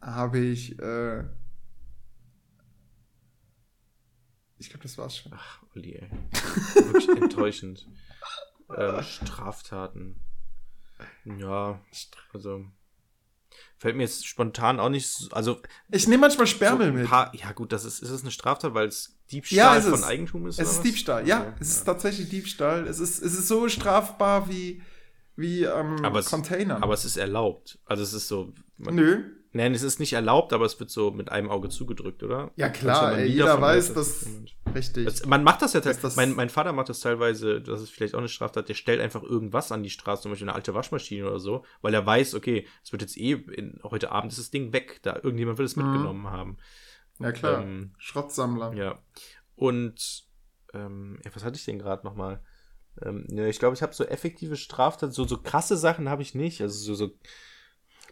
[0.00, 1.24] Habe ich, äh,
[4.58, 5.32] ich glaube, das war's schon.
[5.34, 6.08] Ach, Olli, ey.
[6.74, 7.86] Wirklich enttäuschend.
[8.76, 10.20] Ähm, Straftaten.
[11.24, 11.80] Ja,
[12.32, 12.64] also.
[13.78, 15.60] Fällt mir jetzt spontan auch nicht so, also
[15.90, 17.06] Ich nehme manchmal so Sperrmüll ein mit.
[17.08, 19.94] paar, ja gut, das ist, ist es eine Straftat, weil es Diebstahl Ja, ist von
[20.00, 20.04] es.
[20.04, 20.58] Eigentum ist?
[20.60, 20.82] Es ist was?
[20.84, 22.86] Diebstahl, ja, Okay, es ist tatsächlich Diebstahl.
[22.86, 24.82] Es ist, es ist so strafbar wie,
[25.36, 26.82] wie ähm, Aber es- Container.
[26.82, 27.78] Aber es ist erlaubt.
[27.86, 28.52] Also es ist so.
[28.76, 32.22] Man, Nö, Nein, es ist nicht erlaubt, aber es wird so mit einem Auge zugedrückt,
[32.22, 32.52] oder?
[32.54, 35.04] Ja, klar, ey, jeder weiß, dass jemand- richtig.
[35.06, 36.02] Das, man macht das ja teilweise.
[36.02, 39.00] das- Mein, mein Vater macht das teilweise, das ist vielleicht auch eine Straftat, der stellt
[39.00, 42.34] einfach irgendwas an die Straße, zum Beispiel eine alte Waschmaschine oder so, weil er weiß,
[42.36, 45.66] okay, es wird jetzt eh, in, heute Abend ist das Ding weg, da irgendjemand will
[45.66, 45.82] es Mhm.
[45.84, 46.56] mitgenommen haben.
[47.18, 47.62] ja, klar.
[47.62, 48.72] ähm, Schrottsammler.
[48.74, 48.98] Ja.
[49.56, 50.24] Und,
[50.72, 52.40] ähm, ja, was hatte ich denn gerade nochmal?
[53.02, 56.34] Ähm, ja, ich glaube, ich habe so effektive Straftaten, so, so krasse Sachen habe ich
[56.36, 56.60] nicht.
[56.62, 57.12] Also so, so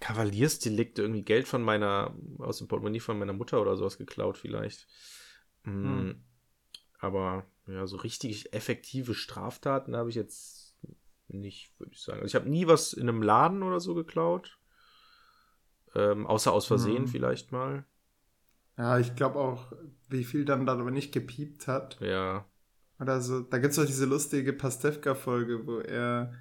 [0.01, 4.87] Kavaliersdelikte, irgendwie Geld von meiner, aus dem Portemonnaie von meiner Mutter oder sowas geklaut vielleicht.
[5.65, 6.25] Mm, Hm.
[7.01, 10.77] Aber ja, so richtig effektive Straftaten habe ich jetzt
[11.29, 12.20] nicht, würde ich sagen.
[12.20, 14.59] Also ich habe nie was in einem Laden oder so geklaut.
[15.95, 17.09] Ähm, außer aus Versehen Hm.
[17.09, 17.85] vielleicht mal.
[18.77, 19.73] Ja, ich glaube auch,
[20.09, 21.99] wie viel dann da aber nicht gepiept hat.
[22.01, 22.47] Ja.
[23.01, 23.41] Oder so.
[23.41, 26.33] Da gibt es doch diese lustige Pastewka-Folge, wo er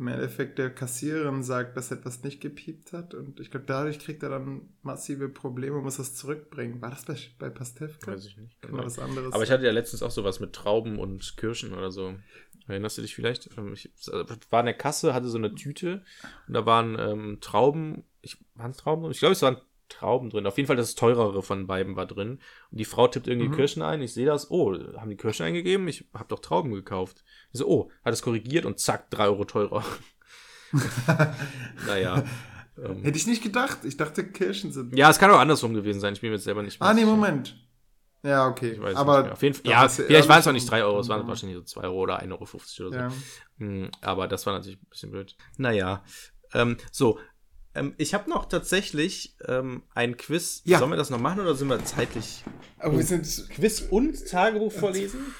[0.00, 3.12] im Endeffekt der Kassiererin sagt, dass etwas nicht gepiept hat.
[3.14, 6.80] Und ich glaube, dadurch kriegt er dann massive Probleme und muss das zurückbringen.
[6.80, 8.12] War das bei, bei Pastewka?
[8.12, 8.60] Weiß ich nicht.
[8.62, 11.74] Kann man was anderes Aber ich hatte ja letztens auch sowas mit Trauben und Kirschen
[11.74, 12.14] oder so.
[12.66, 13.50] Erinnerst du dich vielleicht?
[13.58, 13.90] Ähm, Ich
[14.50, 16.02] war in der Kasse, hatte so eine Tüte
[16.48, 18.04] und da waren ähm, Trauben.
[18.22, 19.02] Ich, waren es Trauben?
[19.02, 19.12] drin?
[19.12, 19.58] Ich glaube, es waren
[19.90, 20.46] Trauben drin.
[20.46, 22.38] Auf jeden Fall das teurere von beiden war drin.
[22.70, 23.54] Und die Frau tippt irgendwie Mhm.
[23.56, 24.00] Kirschen ein.
[24.00, 24.50] Ich sehe das.
[24.50, 25.88] Oh, haben die Kirschen eingegeben?
[25.88, 27.22] Ich habe doch Trauben gekauft.
[27.52, 29.84] Ich so, oh, hat es korrigiert und zack, drei Euro teurer.
[31.86, 32.24] naja.
[32.82, 33.78] Ähm, Hätte ich nicht gedacht.
[33.84, 34.96] Ich dachte, Kirschen sind.
[34.96, 36.14] ja, es kann auch andersrum gewesen sein.
[36.14, 37.04] Ich bin mir jetzt selber nicht mehr ah, nee.
[37.04, 37.56] Moment.
[38.22, 38.72] Ja, okay.
[38.72, 39.32] Ich weiß aber.
[39.32, 39.70] Auf jeden Fall.
[39.70, 42.22] Ja, vielleicht waren es auch nicht 3 Euro, es waren wahrscheinlich so 2 Euro oder
[42.22, 42.90] 1,50 Euro oder so.
[42.90, 43.12] Ja.
[43.58, 45.36] Hm, Aber das war natürlich ein bisschen blöd.
[45.56, 46.04] Naja.
[46.52, 47.18] Ähm, so.
[47.74, 50.62] Ähm, ich habe noch tatsächlich ähm, ein Quiz.
[50.64, 50.78] Ja.
[50.78, 52.44] Sollen wir das noch machen oder sind wir zeitlich
[52.78, 53.48] Aber wir sind.
[53.50, 55.34] Quiz und Tagebuch vorlesen?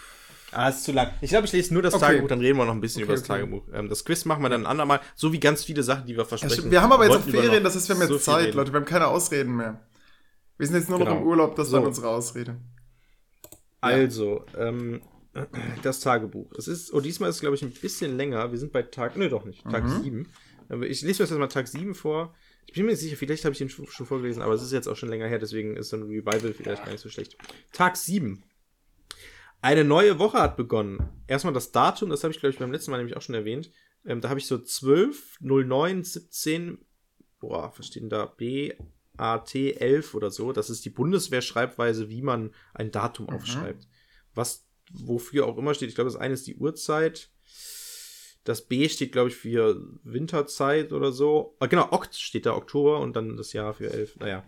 [0.53, 1.13] Ah, ist zu lang.
[1.21, 2.07] Ich glaube, ich lese nur das Okay.
[2.07, 3.41] Tagebuch, dann reden wir noch ein bisschen Okay, über das okay.
[3.41, 3.63] Tagebuch.
[3.73, 6.19] Ähm, das Quiz machen wir dann ein andermal, so wie ganz viele Sachen, die wir
[6.21, 6.55] Ja, versprechen.
[6.55, 6.71] stimmt.
[6.73, 8.47] wir haben aber jetzt auch Ferien, noch das heißt, wir haben so jetzt viel Zeit,
[8.49, 8.57] reden.
[8.57, 8.73] Leute.
[8.73, 9.81] Wir haben keine Ausreden mehr.
[10.59, 11.19] Wir sind jetzt nur noch Genau.
[11.21, 11.87] im Urlaub, das war So.
[11.87, 12.57] unsere Ausrede.
[13.81, 15.01] Also, ähm,
[15.83, 16.51] das Tagebuch.
[16.59, 18.51] Es ist, oh, diesmal ist es, glaube ich, ein bisschen länger.
[18.51, 20.03] Wir sind bei Tag, ne, doch nicht, Tag Mhm.
[20.03, 20.29] 7.
[20.69, 22.35] Aber Ich lese mir jetzt mal Tag 7 vor.
[22.67, 24.87] Ich bin mir nicht sicher, vielleicht habe ich schon schon vorgelesen, aber es ist jetzt
[24.87, 27.37] auch schon länger her, deswegen ist so ein Revival vielleicht gar nicht so schlecht.
[27.73, 28.43] Tag 7.
[29.63, 31.09] Eine neue Woche hat begonnen.
[31.27, 33.71] Erstmal das Datum, das habe ich, glaube ich, beim letzten Mal nämlich auch schon erwähnt.
[34.07, 36.79] Ähm, da habe ich so 12, 09, 17,
[37.39, 38.27] boah, was steht denn da?
[38.27, 38.73] B,
[39.17, 40.53] A, T, 11 oder so.
[40.53, 43.87] Das ist die Bundeswehr-Schreibweise, wie man ein Datum aufschreibt.
[44.35, 45.91] Was, wofür auch immer steht.
[45.91, 47.31] Ich glaube, das eine ist die Uhrzeit.
[48.45, 51.57] Das B steht, glaube ich, für Winterzeit oder so.
[51.61, 54.17] Ah, genau, Okt steht da, Oktober und dann das Jahr für 11.
[54.17, 54.45] Naja.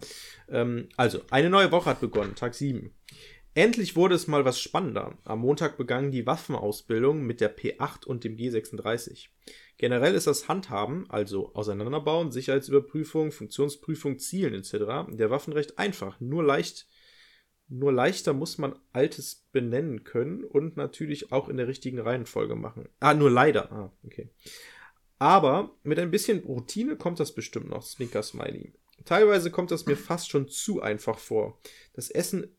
[0.48, 2.90] Ähm, also, eine neue Woche hat begonnen, Tag 7.
[3.55, 5.19] Endlich wurde es mal was spannender.
[5.24, 9.29] Am Montag begann die Waffenausbildung mit der P8 und dem G36.
[9.77, 15.11] Generell ist das Handhaben, also Auseinanderbauen, Sicherheitsüberprüfung, Funktionsprüfung, Zielen etc.
[15.11, 16.19] der Waffen recht einfach.
[16.20, 16.87] Nur leicht,
[17.69, 22.89] nur leichter muss man Altes benennen können und natürlich auch in der richtigen Reihenfolge machen.
[23.01, 23.70] Ah, nur leider.
[23.70, 24.31] Ah, okay.
[25.19, 28.73] Aber mit ein bisschen Routine kommt das bestimmt noch, Snicker Smiley.
[29.05, 31.61] Teilweise kommt das mir fast schon zu einfach vor.
[31.93, 32.57] Das Essen,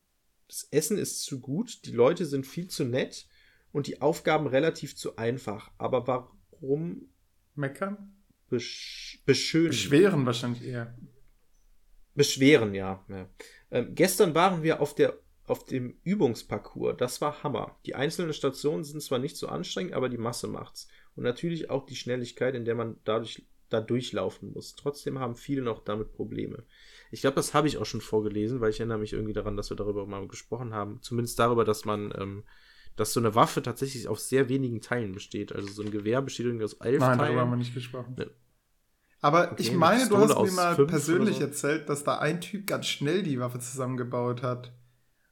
[0.48, 3.28] das Essen ist zu gut, die Leute sind viel zu nett
[3.72, 5.72] und die Aufgaben relativ zu einfach.
[5.78, 7.10] Aber warum
[7.56, 8.14] Meckern?
[8.54, 9.70] besch beschönen?
[9.70, 10.96] Beschweren wahrscheinlich eher.
[12.16, 13.04] Beschweren, ja.
[13.10, 13.28] ja.
[13.72, 15.18] Ähm, gestern waren wir auf, der,
[15.48, 16.98] auf dem Übungsparcours.
[16.98, 17.76] Das war Hammer.
[17.86, 20.88] Die einzelnen Stationen sind zwar nicht so anstrengend, aber die Masse macht's.
[21.16, 24.76] Und natürlich auch die Schnelligkeit, in der man dadurch da durchlaufen muss.
[24.76, 26.64] Trotzdem haben viele noch damit Probleme.
[27.14, 29.70] Ich glaube, das habe ich auch schon vorgelesen, weil ich erinnere mich irgendwie daran, dass
[29.70, 31.00] wir darüber mal gesprochen haben.
[31.02, 32.44] Zumindest darüber, dass man, ähm,
[32.96, 35.54] dass so eine Waffe tatsächlich auf sehr wenigen Teilen besteht.
[35.54, 37.20] Also so ein Gewehr besteht irgendwie aus elf Nein, Teilen.
[37.20, 38.16] darüber haben wir nicht gesprochen.
[38.18, 38.30] Ne.
[39.22, 41.44] Aber Okay, ich eine meine, du hast mir aus mal persönlich so.
[41.44, 44.74] erzählt, dass da ein Typ ganz schnell die Waffe zusammengebaut hat.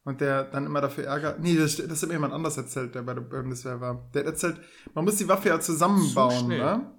[0.04, 1.40] Und der dann immer dafür ärgert.
[1.42, 4.10] Nee, das, das hat mir jemand anders erzählt, der bei der Bundeswehr war.
[4.14, 4.60] Der hat erzählt,
[4.96, 6.58] man muss die Waffe ja zusammenbauen, schnell.
[6.60, 6.92] ne?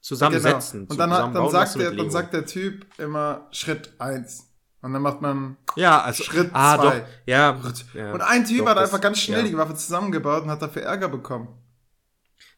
[0.00, 0.88] Zusammensetzen.
[0.88, 0.92] Genau.
[0.92, 4.46] Und dann, hat, dann, sagt der, dann sagt der Typ immer Schritt 1.
[4.82, 7.00] Und dann macht man Ja, also Schritt ah, zwei.
[7.00, 7.60] doch, ja,
[7.94, 8.12] ja.
[8.12, 9.48] Und ein Typ Doch, hat das- einfach ganz schnell ja.
[9.48, 11.48] die Waffe zusammengebaut und hat dafür Ärger bekommen.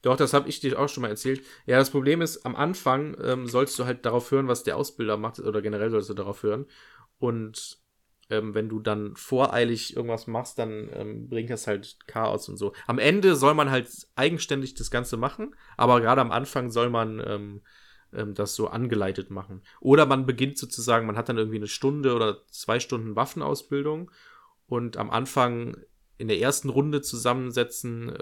[0.02, 1.44] Doch, das habe ich dir auch schon mal erzählt.
[1.66, 5.16] Ja, das Problem ist, am Anfang ähm, sollst du halt darauf hören, was der Ausbilder
[5.16, 6.66] macht, oder generell sollst du darauf hören.
[7.19, 7.78] Und
[8.31, 12.73] ähm, wenn du dann voreilig irgendwas machst, dann ähm, bringt das halt Chaos und so.
[12.86, 17.23] Am Ende soll man halt eigenständig das Ganze machen, aber gerade am Anfang soll man
[17.27, 17.62] ähm,
[18.12, 19.62] ähm, das so angeleitet machen.
[19.81, 24.11] Oder man beginnt sozusagen, man hat dann irgendwie eine Stunde oder zwei Stunden Waffenausbildung
[24.66, 25.77] und am Anfang
[26.19, 28.12] in der ersten Runde zusammensetzen,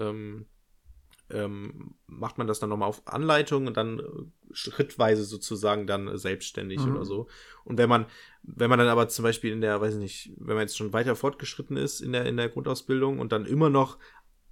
[1.33, 4.05] ähm, macht man das dann nochmal auf Anleitung und dann äh,
[4.53, 6.93] schrittweise sozusagen dann äh, selbstständig Mhm.
[6.93, 7.29] oder so.
[7.65, 8.07] Und wenn man,
[8.43, 10.93] wenn man dann aber zum Beispiel in der, weiß ich nicht, wenn man jetzt schon
[10.93, 13.99] weiter fortgeschritten ist in der, in der Grundausbildung und dann immer noch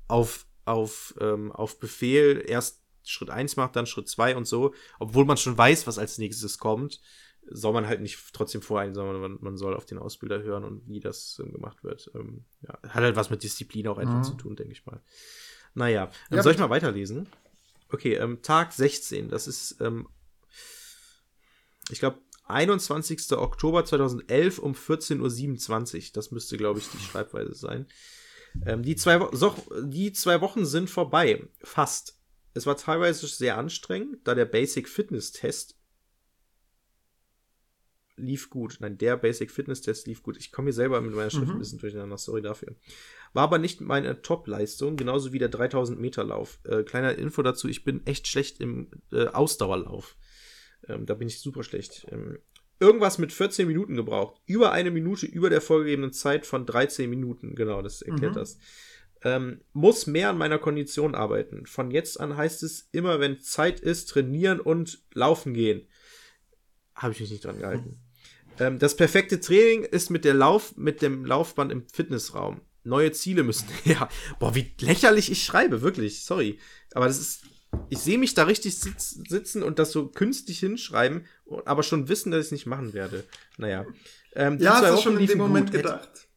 [0.06, 5.24] auf, auf, ähm, auf Befehl erst Schritt 1 macht, dann Schritt 2 und so, obwohl
[5.24, 7.00] man schon weiß, was als nächstes kommt,
[7.50, 10.86] soll man halt nicht trotzdem vorein, sondern man, man soll auf den Ausbilder hören und
[10.86, 12.10] wie das ähm, gemacht wird.
[12.14, 14.24] Ähm, ja, hat halt was mit Disziplin auch einfach Mhm.
[14.24, 15.00] zu tun, denke ich mal.
[15.78, 17.28] Naja, ähm, Ja, soll ich mal weiterlesen?
[17.88, 20.08] Okay, ähm, Tag 16, das ist, ähm,
[21.90, 23.32] ich glaube, 21.
[23.32, 26.02] Oktober 2011 um 14.27 Uhr.
[26.14, 27.86] Das müsste, glaube ich, die Schreibweise sein.
[28.66, 31.46] Ähm, die, zwei Wo so, die zwei Wochen sind vorbei.
[31.62, 32.18] Fast.
[32.54, 35.77] Es war teilweise sehr anstrengend, da der Basic Fitness Test
[38.18, 38.76] lief gut.
[38.80, 40.36] Nein, der Basic Fitness Test lief gut.
[40.36, 41.52] Ich komme hier selber mit meiner Schrift Mhm.
[41.52, 42.18] ein bisschen durcheinander.
[42.18, 42.74] Sorry dafür.
[43.32, 46.60] War aber nicht meine Top-Leistung, genauso wie der 3000 Meter Lauf.
[46.64, 50.16] Äh, kleiner Info dazu, ich bin echt schlecht im äh, Ausdauerlauf.
[50.86, 52.06] Ähm, da bin ich super schlecht.
[52.10, 52.38] Ähm,
[52.80, 54.40] irgendwas mit 14 Minuten gebraucht.
[54.46, 57.54] Über eine Minute über der vorgegebenen Zeit von 13 Minuten.
[57.54, 58.38] Genau, das erklärt Mhm.
[58.38, 58.58] das.
[59.22, 61.66] Ähm, muss mehr an meiner Kondition arbeiten.
[61.66, 65.88] Von jetzt an heißt es immer, wenn Zeit ist, trainieren und laufen gehen.
[66.94, 67.98] Habe ich mich nicht dran gehalten.
[68.60, 72.60] Ähm, das perfekte Training ist mit der Lauf, mit dem Laufband im Fitnessraum.
[72.84, 73.68] Neue Ziele müssen.
[73.84, 74.08] ja,
[74.38, 76.24] boah, wie lächerlich ich schreibe, wirklich.
[76.24, 76.58] Sorry.
[76.92, 77.42] Aber das ist.
[77.90, 81.26] Ich sehe mich da richtig sitz, sitzen und das so künstlich hinschreiben,
[81.66, 83.24] aber schon wissen, dass ich es nicht machen werde.
[83.58, 83.84] Naja.
[84.34, 85.82] Ähm, die Ja, hast du Wochen schon in dem Moment gut.
[85.82, 86.28] Gedacht?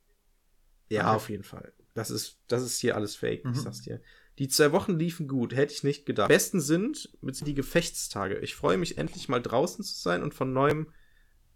[0.89, 1.15] ja, Okay.
[1.15, 1.71] auf jeden Fall.
[1.93, 3.55] Das ist, das ist hier alles fake, ich Mhm.
[3.55, 4.01] sag's dir.
[4.39, 6.27] Die zwei Wochen liefen gut, hätte ich nicht gedacht.
[6.27, 8.37] Besten sind mit die Gefechtstage.
[8.39, 10.91] Ich freue mich endlich mal draußen zu sein und von neuem,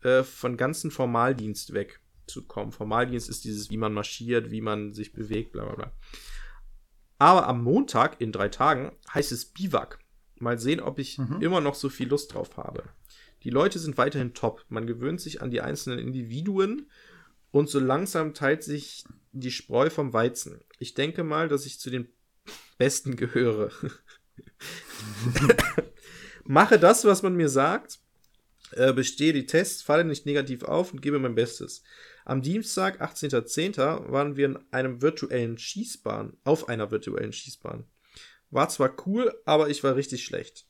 [0.05, 1.99] äh, von ganzen Formaldienst weg.
[2.27, 2.71] zu kommen.
[2.71, 5.91] Formaldienst ist dieses, wie man marschiert, wie man sich bewegt, bla bla bla.
[7.19, 9.99] Aber am Montag in drei Tagen heißt es Biwak.
[10.39, 11.41] Mal sehen, ob ich Mhm.
[11.41, 12.83] immer noch so viel Lust drauf habe.
[13.43, 14.65] Die Leute sind weiterhin top.
[14.69, 16.89] Man gewöhnt sich an die einzelnen Individuen
[17.51, 20.61] und so langsam teilt sich die Spreu vom Weizen.
[20.79, 22.07] Ich denke mal, dass ich zu den
[22.79, 23.69] Besten gehöre.
[26.43, 27.99] Mache das, was man mir sagt,
[28.71, 31.83] äh, bestehe die Tests, falle nicht negativ auf und gebe mein Bestes.
[32.25, 37.85] Am Dienstag, 18.10., waren wir in einem virtuellen Schießbahn, auf einer virtuellen Schießbahn.
[38.49, 40.65] War zwar cool, aber ich war richtig schlecht.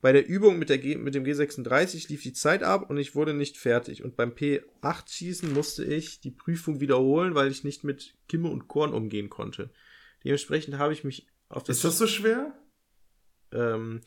[0.00, 3.14] Bei der Übung mit, der G mit dem G36 lief die Zeit ab und ich
[3.14, 4.02] wurde nicht fertig.
[4.02, 8.92] Und beim P8-Schießen musste ich die Prüfung wiederholen, weil ich nicht mit Kimme und Korn
[8.92, 9.70] umgehen konnte.
[10.24, 12.52] Dementsprechend habe ich mich auf das Ist das so schwer?
[13.52, 14.00] ähm,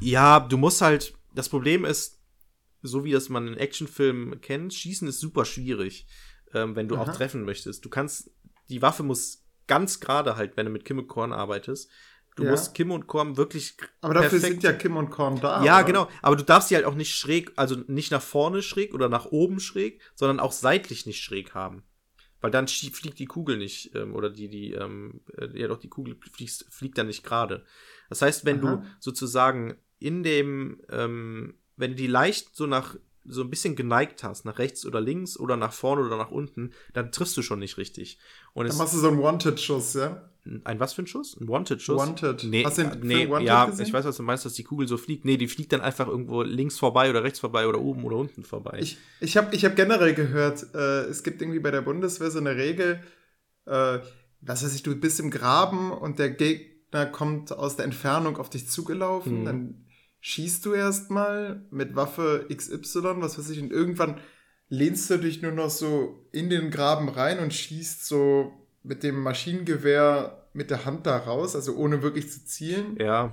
[0.00, 2.17] ja, du musst halt, das Problem ist,
[2.82, 6.06] so wie das man in Actionfilmen kennt, Schießen ist super schwierig,
[6.54, 7.12] ähm, wenn du auch Aha.
[7.12, 7.84] treffen möchtest.
[7.84, 8.30] Du kannst,
[8.68, 11.90] die Waffe muss ganz gerade halt, wenn du mit Kim und Korn arbeitest.
[12.36, 12.50] Du Ja.
[12.52, 15.64] musst Kim und Korn wirklich Aber dafür perfekt- sind ja Kim und Korn da.
[15.64, 15.84] ja, oder?
[15.84, 16.08] genau.
[16.22, 19.26] Aber du darfst sie halt auch nicht schräg, also nicht nach vorne schräg oder nach
[19.26, 21.82] oben schräg, sondern auch seitlich nicht schräg haben.
[22.40, 25.88] Weil dann fliegt die Kugel nicht, ähm, oder die, die, ähm, äh, ja doch, die
[25.88, 27.64] Kugel fliegt, fliegt dann nicht gerade.
[28.08, 28.76] Das heißt, wenn Aha.
[28.76, 34.22] du sozusagen in dem, ähm, wenn du die leicht so nach, so ein bisschen geneigt
[34.24, 37.58] hast, nach rechts oder links oder nach vorne oder nach unten, dann triffst du schon
[37.58, 38.18] nicht richtig.
[38.54, 40.30] Und Dann machst du so einen Wanted-Schuss, ja?
[40.64, 41.36] ein was für ein Schuss?
[41.38, 41.98] Ein Wanted-Schuss?
[41.98, 42.44] Wanted.
[42.44, 43.84] Nee, Hast du den äh, nee Wanted ja, gesehen?
[43.86, 45.26] ich weiß, was du meinst, dass die Kugel so fliegt.
[45.26, 48.44] Nee, die fliegt dann einfach irgendwo links vorbei oder rechts vorbei oder oben oder unten
[48.44, 48.78] vorbei.
[48.80, 52.38] Ich, ich habe ich hab generell gehört, äh, es gibt irgendwie bei der Bundeswehr so
[52.38, 53.02] eine Regel,
[53.66, 53.98] äh,
[54.40, 58.48] was weiß ich, du bist im Graben und der Gegner kommt aus der Entfernung auf
[58.48, 59.44] dich zugelaufen, Mhm.
[59.44, 59.84] dann
[60.20, 64.18] schießt du erstmal mit Waffe XY, was weiß ich, und irgendwann
[64.68, 69.20] lehnst du dich nur noch so in den Graben rein und schießt so mit dem
[69.20, 72.96] Maschinengewehr mit der Hand da raus, also ohne wirklich zu zielen.
[72.98, 73.32] ja,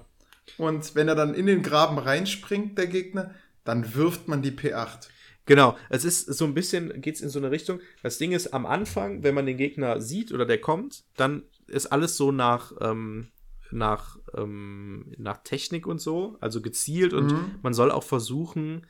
[0.58, 3.34] Und wenn er dann in den Graben reinspringt, der Gegner,
[3.64, 5.08] dann wirft man die P8.
[5.46, 5.76] genau.
[5.90, 7.80] Es ist so ein bisschen, geht's in so eine Richtung.
[8.04, 11.88] Das Ding ist, am Anfang, wenn man den Gegner sieht oder der kommt, dann ist
[11.88, 13.28] alles so nach, ähm,
[13.72, 17.60] nach, ähm, nach Technik und so, also gezielt und Mhm.
[17.62, 18.86] man soll auch versuchen,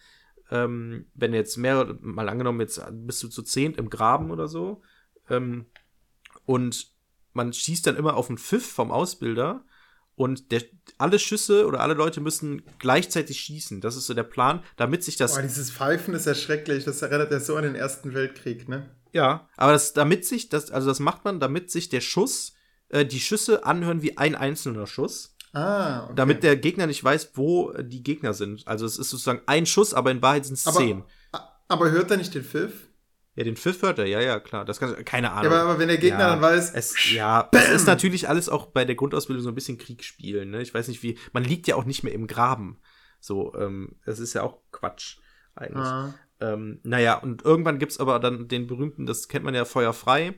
[0.51, 4.81] ähm, wenn jetzt mehrere, mal angenommen, jetzt bist du zu zehnt im Graben oder so,
[5.29, 5.65] ähm,
[6.45, 6.91] und
[7.33, 9.65] man schießt dann immer auf einen Pfiff vom Ausbilder
[10.15, 10.63] und der,
[10.97, 13.81] alle Schüsse oder alle Leute müssen gleichzeitig schießen.
[13.81, 16.85] Das ist so der Plan, damit sich das Boah, dieses Pfeifen ist ja schrecklich.
[16.85, 18.89] Das erinnert ja so an den Ersten Weltkrieg, ne?
[19.11, 22.54] Ja, aber das, damit sich, das, also das macht man, damit sich der Schuss,
[22.89, 26.13] äh, die Schüsse anhören wie ein einzelner Schuss, Ah, okay.
[26.17, 28.67] damit der Gegner nicht weiß, wo äh, die Gegner sind.
[28.67, 31.03] Also es ist sozusagen ein Schuss, aber in Wahrheit sind es zehn.
[31.67, 32.89] aber, hört er nicht den Pfiff?
[33.37, 34.63] Ja, den Pfiff hört er, ja, ja, klar.
[34.65, 35.51] Das kann, keine Ahnung.
[35.51, 38.47] Ja, aber, aber wenn der Gegner Ja, dann weiß, Es, ja, es ist natürlich alles
[38.49, 40.51] auch bei der Grundausbildung so ein bisschen Krieg spielen.
[40.51, 40.61] Ne?
[40.61, 41.17] Ich weiß nicht, wie.
[41.33, 42.79] Man liegt ja auch nicht mehr im Graben.
[43.19, 45.17] So, ähm, das ist ja auch Quatsch
[45.55, 45.83] eigentlich.
[45.85, 49.93] ah, Ähm, naja, und irgendwann gibt's aber dann den berühmten, das kennt man ja, Feuer
[49.93, 50.35] frei.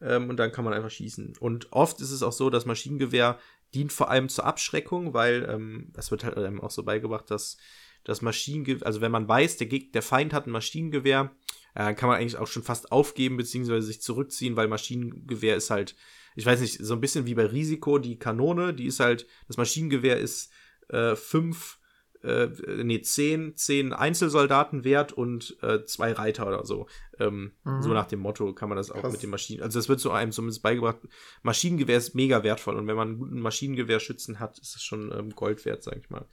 [0.00, 1.34] Ähm, und dann kann man einfach schießen.
[1.38, 3.38] Und oft ist es auch so, dass Maschinengewehr
[3.74, 7.56] dient vor allem zur Abschreckung, weil ähm, das wird halt einem auch so beigebracht, dass
[8.04, 11.32] das Maschinengewehr, also wenn man weiß, der, Geg der Feind hat ein Maschinengewehr,
[11.74, 15.96] äh, kann man eigentlich auch schon fast aufgeben, beziehungsweise sich zurückziehen, weil Maschinengewehr ist halt,
[16.36, 19.56] ich weiß nicht, so ein bisschen wie bei Risiko, die Kanone, die ist halt, das
[19.56, 20.52] Maschinengewehr ist
[20.88, 21.78] äh, fünf,
[22.22, 22.48] äh,
[22.82, 26.86] nee, zehn, zehn Einzelsoldaten wert und äh, zwei Reiter oder so.
[27.18, 27.82] Ähm, Mhm.
[27.82, 29.12] So nach dem Motto kann man das auch Krass.
[29.12, 30.98] mit den Maschinen, also das wird so einem zumindest beigebracht.
[31.42, 35.30] Maschinengewehr ist mega wertvoll und wenn man einen guten Maschinengewehrschützen hat, ist es schon ähm,
[35.34, 36.26] Gold wert, sag ich mal.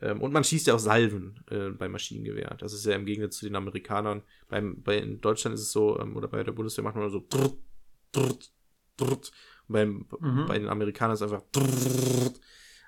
[0.00, 2.56] Ähm, und man schießt ja auch Salven äh, beim Maschinengewehr.
[2.58, 4.22] Das ist ja im Gegensatz zu den Amerikanern.
[4.48, 7.24] Beim, bei, in Deutschland ist es so, ähm, oder bei der Bundeswehr macht man so
[7.28, 7.54] drrt,
[8.12, 8.52] drrt,
[8.96, 9.30] drrt.
[9.68, 10.46] Und beim, Mhm.
[10.46, 12.40] bei den Amerikanern ist es einfach drrt.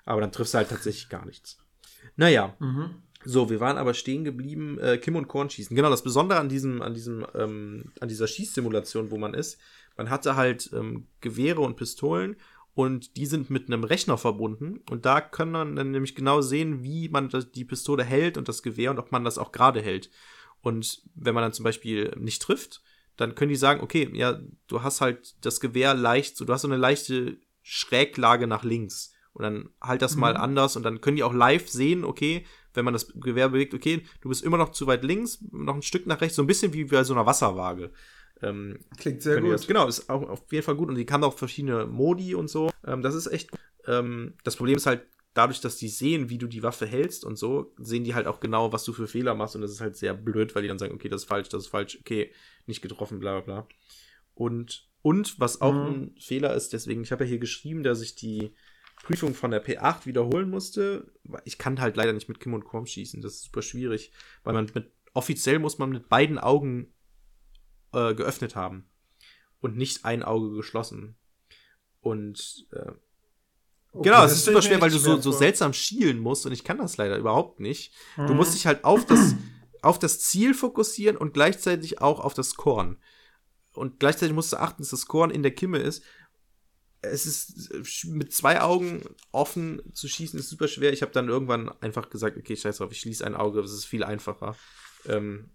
[0.05, 1.57] Aber dann triffst du halt tatsächlich gar nichts.
[2.15, 2.95] Naja, mhm.
[3.23, 5.75] so, wir waren aber stehen geblieben, äh, Kim und Korn schießen.
[5.75, 9.59] Genau, das Besondere an diesem, an diesem, ähm, an dieser Schießsimulation, wo man ist,
[9.97, 12.35] man hatte halt ähm, Gewehre und Pistolen
[12.75, 16.83] und die sind mit einem Rechner verbunden und da kann man dann nämlich genau sehen,
[16.83, 20.11] wie man die Pistole hält und das Gewehr und ob man das auch gerade hält.
[20.61, 22.81] Und wenn man dann zum Beispiel nicht trifft,
[23.15, 26.61] dann können die sagen, okay, ja, du hast halt das Gewehr leicht, so, du hast
[26.61, 29.13] so eine leichte Schräglage nach links.
[29.37, 30.41] Und dann halt das mal Mhm.
[30.41, 32.43] anders und dann können die auch live sehen, okay,
[32.73, 35.83] wenn man das Gewehr bewegt, okay, du bist immer noch zu weit links, noch ein
[35.83, 37.91] Stück nach rechts, so ein bisschen wie bei so einer Wasserwaage.
[38.41, 39.53] Ähm, Klingt sehr gut.
[39.53, 42.49] Das, genau, ist auch auf jeden Fall gut und die kann auch verschiedene Modi und
[42.49, 42.71] so.
[42.83, 43.51] Ähm, das ist echt.
[43.85, 45.05] Ähm, das Problem ist halt,
[45.35, 48.39] dadurch, dass die sehen, wie du die Waffe hältst und so, sehen die halt auch
[48.39, 50.79] genau, was du für Fehler machst und das ist halt sehr blöd, weil die dann
[50.79, 52.31] sagen, okay, das ist falsch, das ist falsch, okay,
[52.65, 53.67] nicht getroffen, bla bla bla.
[54.33, 55.89] Und, und was auch Mhm.
[55.89, 58.51] ein Fehler ist, deswegen, ich habe ja hier geschrieben, dass ich die
[59.07, 61.11] Prüfung von der P8 wiederholen musste.
[61.45, 64.11] Ich kann halt leider nicht mit Kim und Korm schießen, das ist super schwierig,
[64.43, 66.93] weil man mit, offiziell muss man mit beiden Augen
[67.93, 68.89] äh, geöffnet haben
[69.61, 71.15] und nicht ein Auge geschlossen.
[72.01, 72.91] Und äh,
[73.93, 76.51] Okay, genau, das es ist super schwer, weil du so, so seltsam schielen musst und
[76.51, 77.93] ich kann das leider überhaupt nicht.
[78.17, 78.35] Du Mhm.
[78.35, 79.33] musst dich halt auf das,
[79.81, 82.97] auf das Ziel fokussieren und gleichzeitig auch auf das Korn.
[83.73, 86.03] Und gleichzeitig musst du achten, dass das Korn in der Kimme ist.
[87.01, 90.91] Es ist mit zwei Augen offen zu schießen, ist super schwer.
[90.93, 93.85] Ich habe dann irgendwann einfach gesagt, okay, scheiß drauf, ich schließe ein Auge, das ist
[93.85, 94.55] viel einfacher.
[95.07, 95.49] Ähm,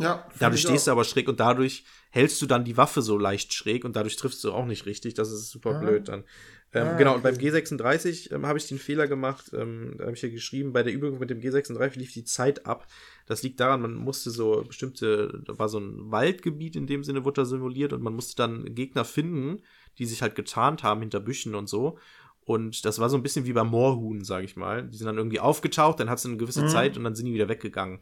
[0.00, 3.52] Ja, dadurch stehst du aber schräg und dadurch hältst du dann die Waffe so leicht
[3.52, 5.14] schräg und dadurch triffst du auch nicht richtig.
[5.14, 5.78] Das ist super Ah.
[5.80, 6.24] blöd dann.
[6.72, 7.50] Ähm, Ah, genau, und beim okay.
[7.50, 10.92] G36 ähm, habe ich den Fehler gemacht, ähm, da habe ich ja geschrieben, bei der
[10.92, 12.86] Übung mit dem G36 lief die Zeit ab.
[13.26, 17.24] Das liegt daran, man musste so bestimmte, da war so ein Waldgebiet in dem Sinne,
[17.24, 19.62] wurde da simuliert und man musste dann Gegner finden,
[19.98, 21.98] die sich halt getarnt haben hinter Büschen und so.
[22.40, 24.86] Und das war so ein bisschen wie beim Moorhuhn, sage ich mal.
[24.88, 26.68] Die sind dann irgendwie aufgetaucht, dann hat es eine gewisse Mhm.
[26.68, 28.00] Zeit und dann sind die wieder weggegangen.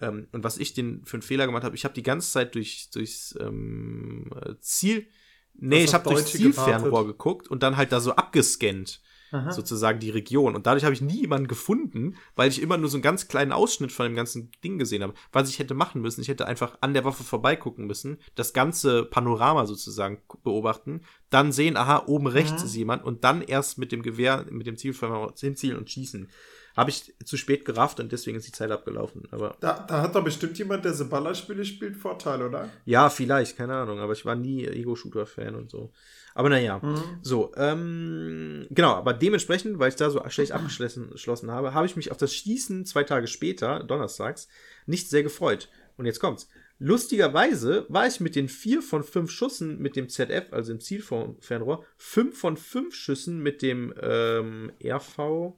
[0.00, 2.54] Ähm, und was ich den für einen Fehler gemacht habe, ich habe die ganze Zeit
[2.56, 5.06] durch, durchs ähm, äh, Ziel,
[5.54, 7.12] nee, ich habe durchs Zielfernrohr gewartet.
[7.12, 9.00] geguckt und dann halt da so abgescannt,
[9.32, 9.50] Aha.
[9.50, 10.54] sozusagen die Region.
[10.54, 13.50] Und dadurch habe ich nie jemanden gefunden, weil ich immer nur so einen ganz kleinen
[13.52, 15.14] Ausschnitt von dem ganzen Ding gesehen habe.
[15.32, 19.04] Was ich hätte machen müssen, ich hätte einfach an der Waffe vorbeigucken müssen, das ganze
[19.04, 22.66] Panorama sozusagen beobachten, dann sehen, aha, oben rechts Mhm.
[22.68, 26.28] ist jemand und dann erst mit dem Gewehr, mit dem Zielfernrohr hinzielen und schießen.
[26.76, 29.22] Habe ich zu spät gerafft und deswegen ist die Zeit abgelaufen.
[29.30, 32.68] Aber Da, da hat doch bestimmt jemand, der so Ballerspiele spielt, Vorteil, oder?
[32.84, 35.92] ja, vielleicht, keine Ahnung, aber ich war nie Ego-Shooter-Fan und so.
[36.34, 37.02] Aber naja, Mhm.
[37.22, 41.94] so, ähm, genau, aber dementsprechend, weil ich da so schlecht abgeschlossen geschlossen habe, habe ich
[41.96, 44.48] mich auf das Schießen zwei Tage später, donnerstags,
[44.86, 45.68] nicht sehr gefreut.
[45.96, 46.48] Und jetzt kommt's.
[46.80, 51.84] Lustigerweise war ich mit den vier von fünf Schüssen mit dem ZF, also dem Zielfernrohr,
[51.96, 55.54] fünf von fünf Schüssen mit dem ähm, RV,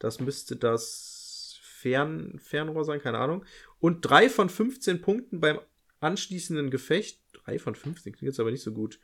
[0.00, 3.44] das müsste das Fern, Fernrohr sein, keine Ahnung.
[3.78, 5.60] Und drei von 15 Punkten beim
[6.00, 7.20] anschließenden Gefecht.
[7.32, 8.98] Drei von 15 klingt jetzt aber nicht so gut.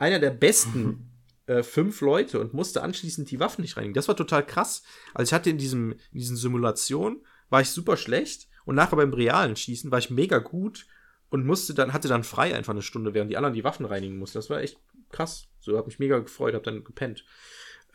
[0.00, 1.10] Einer der besten
[1.46, 3.94] äh, fünf Leute und musste anschließend die Waffen nicht reinigen.
[3.94, 4.82] Das war total krass.
[5.14, 9.12] Also ich hatte in diesem, in diesen Simulationen, war ich super schlecht und nachher beim
[9.12, 10.86] realen Schießen war ich mega gut
[11.28, 14.18] und musste dann, hatte dann frei einfach eine Stunde, während die anderen die Waffen reinigen
[14.18, 14.38] mussten.
[14.38, 14.78] Das war echt
[15.10, 15.48] krass.
[15.60, 17.24] So, hab mich mega gefreut, hab dann gepennt.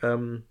[0.02, 0.44] Ähm,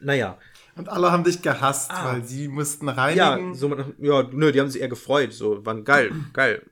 [0.00, 0.38] naja,
[0.76, 2.12] Und alle haben dich gehasst, Ah.
[2.14, 3.54] weil sie mussten ja, reinigen.
[3.54, 3.68] so,
[3.98, 6.62] ja, nö, die haben sich eher gefreut, so, waren geil, geil.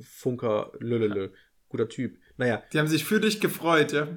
[0.00, 1.30] Funker, lölölö,
[1.68, 2.18] guter Typ.
[2.36, 4.08] Naja, Die haben sich für dich gefreut, ja.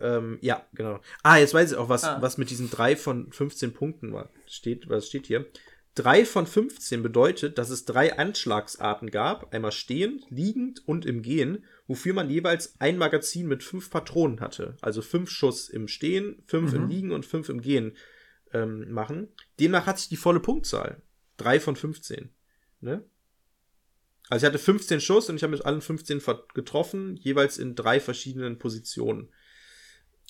[0.00, 1.00] ähm, ja, genau.
[1.22, 2.20] Ah, jetzt weiß ich auch, was, Ah.
[2.22, 4.30] was mit diesen drei von 15 Punkten war.
[4.46, 5.46] steht, was steht hier.
[5.96, 11.64] Drei von 15 bedeutet, dass es drei Anschlagsarten gab, einmal stehend, liegend und im Gehen,
[11.88, 14.76] wofür man jeweils ein Magazin mit fünf Patronen hatte.
[14.80, 16.88] Also fünf Schuss im Stehen, fünf im Mhm.
[16.88, 17.96] Liegen und fünf im Gehen
[18.52, 19.28] ähm, machen.
[19.58, 21.02] Demnach hatte ich die volle Punktzahl.
[21.36, 22.30] Drei von 15.
[22.80, 23.04] Ne?
[24.30, 27.74] Also ich hatte 15 Schuss und ich habe mit allen 15 ver- getroffen, jeweils in
[27.74, 29.28] drei verschiedenen Positionen.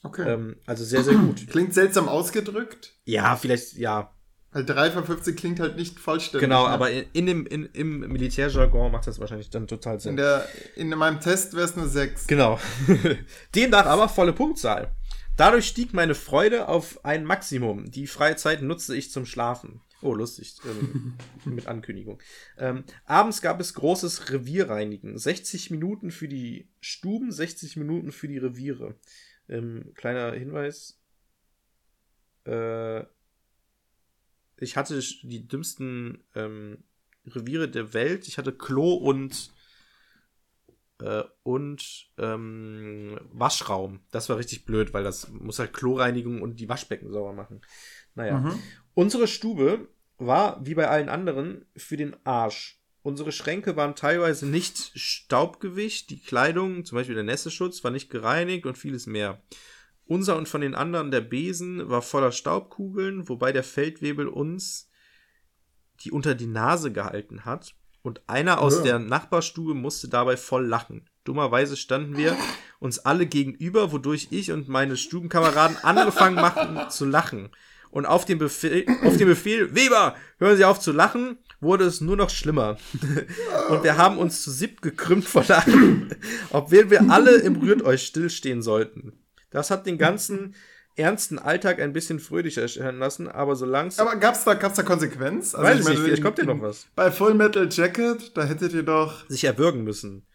[0.03, 0.29] Okay.
[0.29, 1.47] Ähm, also sehr, sehr gut.
[1.51, 4.13] Klingt seltsam ausgedrückt, Ja, vielleicht, ja,
[4.53, 6.41] weil 3 von 15 klingt halt nicht vollständig.
[6.41, 6.71] genau, ne?
[6.71, 10.13] aber in, in dem, in, im Militärjargon macht das wahrscheinlich dann total Sinn.
[10.13, 12.27] In, der, in meinem Test wäre es eine 6.
[12.27, 12.59] Genau.
[13.55, 14.91] Demnach aber volle Punktzahl.
[15.37, 17.91] Dadurch stieg meine Freude auf ein Maximum.
[17.93, 19.83] Die freie Zeit nutzte ich zum Schlafen.
[20.03, 20.57] Oh, lustig.
[20.65, 21.15] Ähm,
[21.45, 22.23] mit Ankündigung.
[22.57, 25.19] Ähm, abends gab es großes Revierreinigen.
[25.19, 28.95] 60 Minuten für die Stuben, 60 Minuten für die Reviere.
[29.49, 30.99] Ähm, kleiner Hinweis.
[32.47, 33.05] Äh,
[34.57, 36.79] ich hatte die dümmsten ähm,
[37.27, 38.29] Reviere der Welt.
[38.29, 39.53] Ich hatte Klo und
[41.01, 44.01] äh, und ähm, Waschraum.
[44.11, 47.61] Das war richtig blöd, weil das muss halt Kloreinigung und die Waschbecken sauber machen.
[48.15, 48.39] Naja.
[48.39, 48.59] Mhm.
[48.95, 49.89] Unsere Stube
[50.19, 52.79] war, wie bei allen anderen, für den Arsch.
[53.03, 58.67] Unsere Schränke waren teilweise nicht Staubgewicht, die Kleidung, zum Beispiel der Nässeschutz, war nicht gereinigt
[58.67, 59.43] und vieles mehr.
[60.05, 64.89] Unser und von den anderen der Besen war voller Staubkugeln, wobei der Feldwebel uns
[66.05, 67.75] die unter die Nase gehalten hat.
[68.03, 68.83] Und einer aus Ja.
[68.83, 71.09] der Nachbarstube musste dabei voll lachen.
[71.25, 72.37] Dummerweise standen wir
[72.79, 77.51] uns alle gegenüber, wodurch ich und meine Stubenkameraden angefangen machten zu lachen.
[77.91, 82.01] Und auf den Befehl, auf den Befehl, Weber, hören Sie auf zu lachen, wurde es
[82.01, 82.79] nur noch schlimmer.
[83.69, 86.15] Und wir haben uns zu siebt gekrümmt vor Lachen,
[86.51, 89.13] obwohl wir alle im Rührt euch stillstehen sollten.
[89.51, 90.55] Das hat den ganzen
[90.97, 94.07] ernsten Alltag ein bisschen fröhlicher erscheinen lassen, aber so langsam.
[94.07, 95.55] Aber gab's da, gab's da Konsequenz?
[95.55, 96.87] Also Weiß ich meine, nicht, vielleicht kommt ja noch was.
[96.95, 99.29] Bei Full Metal Jacket, da hättet ihr doch.
[99.29, 100.27] sich erwürgen müssen.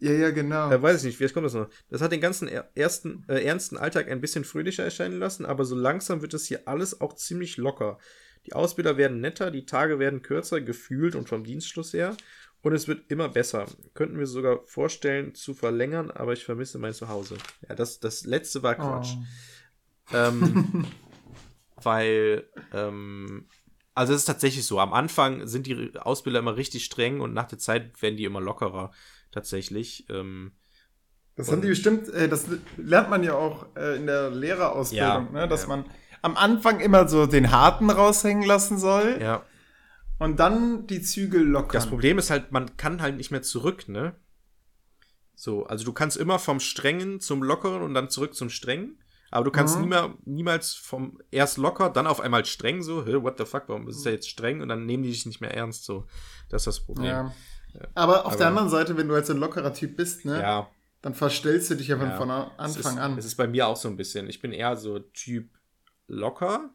[0.00, 0.70] Ja, ja, genau.
[0.70, 1.68] Äh, weiß ich nicht, vielleicht kommt das noch.
[1.90, 5.64] Das hat den ganzen er ersten, äh, ernsten Alltag ein bisschen fröhlicher erscheinen lassen, aber
[5.64, 7.98] so langsam wird es hier alles auch ziemlich locker.
[8.46, 12.16] Die Ausbilder werden netter, die Tage werden kürzer, gefühlt und vom Dienstschluss her.
[12.60, 13.66] Und es wird immer besser.
[13.94, 17.36] Könnten wir sogar vorstellen zu verlängern, aber ich vermisse mein Zuhause.
[17.68, 19.14] Ja, das, das letzte war Quatsch.
[20.12, 20.16] Oh.
[20.16, 20.86] Ähm,
[21.82, 23.46] weil, ähm,
[23.94, 24.80] also es ist tatsächlich so.
[24.80, 28.40] Am Anfang sind die Ausbilder immer richtig streng und nach der Zeit werden die immer
[28.40, 28.92] lockerer.
[29.30, 30.06] Tatsächlich.
[30.10, 30.52] Ähm,
[31.36, 32.46] Das haben die bestimmt, äh, das
[32.76, 35.48] lernt man ja auch äh, in der Lehrerausbildung, Ja, ne?
[35.48, 35.68] dass ja.
[35.68, 35.84] man
[36.22, 39.44] am Anfang immer so den Harten raushängen lassen soll ja.
[40.18, 41.72] und dann die Zügel lockern.
[41.72, 44.14] Das Problem ist halt, man kann halt nicht mehr zurück, ne?
[45.36, 48.98] So, also du kannst immer vom Strengen zum Lockeren und dann zurück zum Strengen.
[49.30, 49.82] Aber du kannst Mhm.
[49.82, 53.86] niemals, niemals vom erst locker, dann auf einmal streng, so, hä, what the fuck, warum
[53.86, 54.62] ist es ja jetzt streng?
[54.62, 56.06] Und dann nehmen die dich nicht mehr ernst, so.
[56.48, 57.06] Das ist das Problem.
[57.10, 57.34] ja.
[57.94, 60.68] Aber auf Aber- der anderen Seite, wenn du so ein lockerer Typ bist, ne, ja.
[61.02, 62.16] dann verstellst du dich ja von, Ja.
[62.16, 63.18] von Anfang ist, an.
[63.18, 64.28] Es ist bei mir auch so ein bisschen.
[64.28, 65.48] Ich bin eher so Typ
[66.08, 66.70] locker,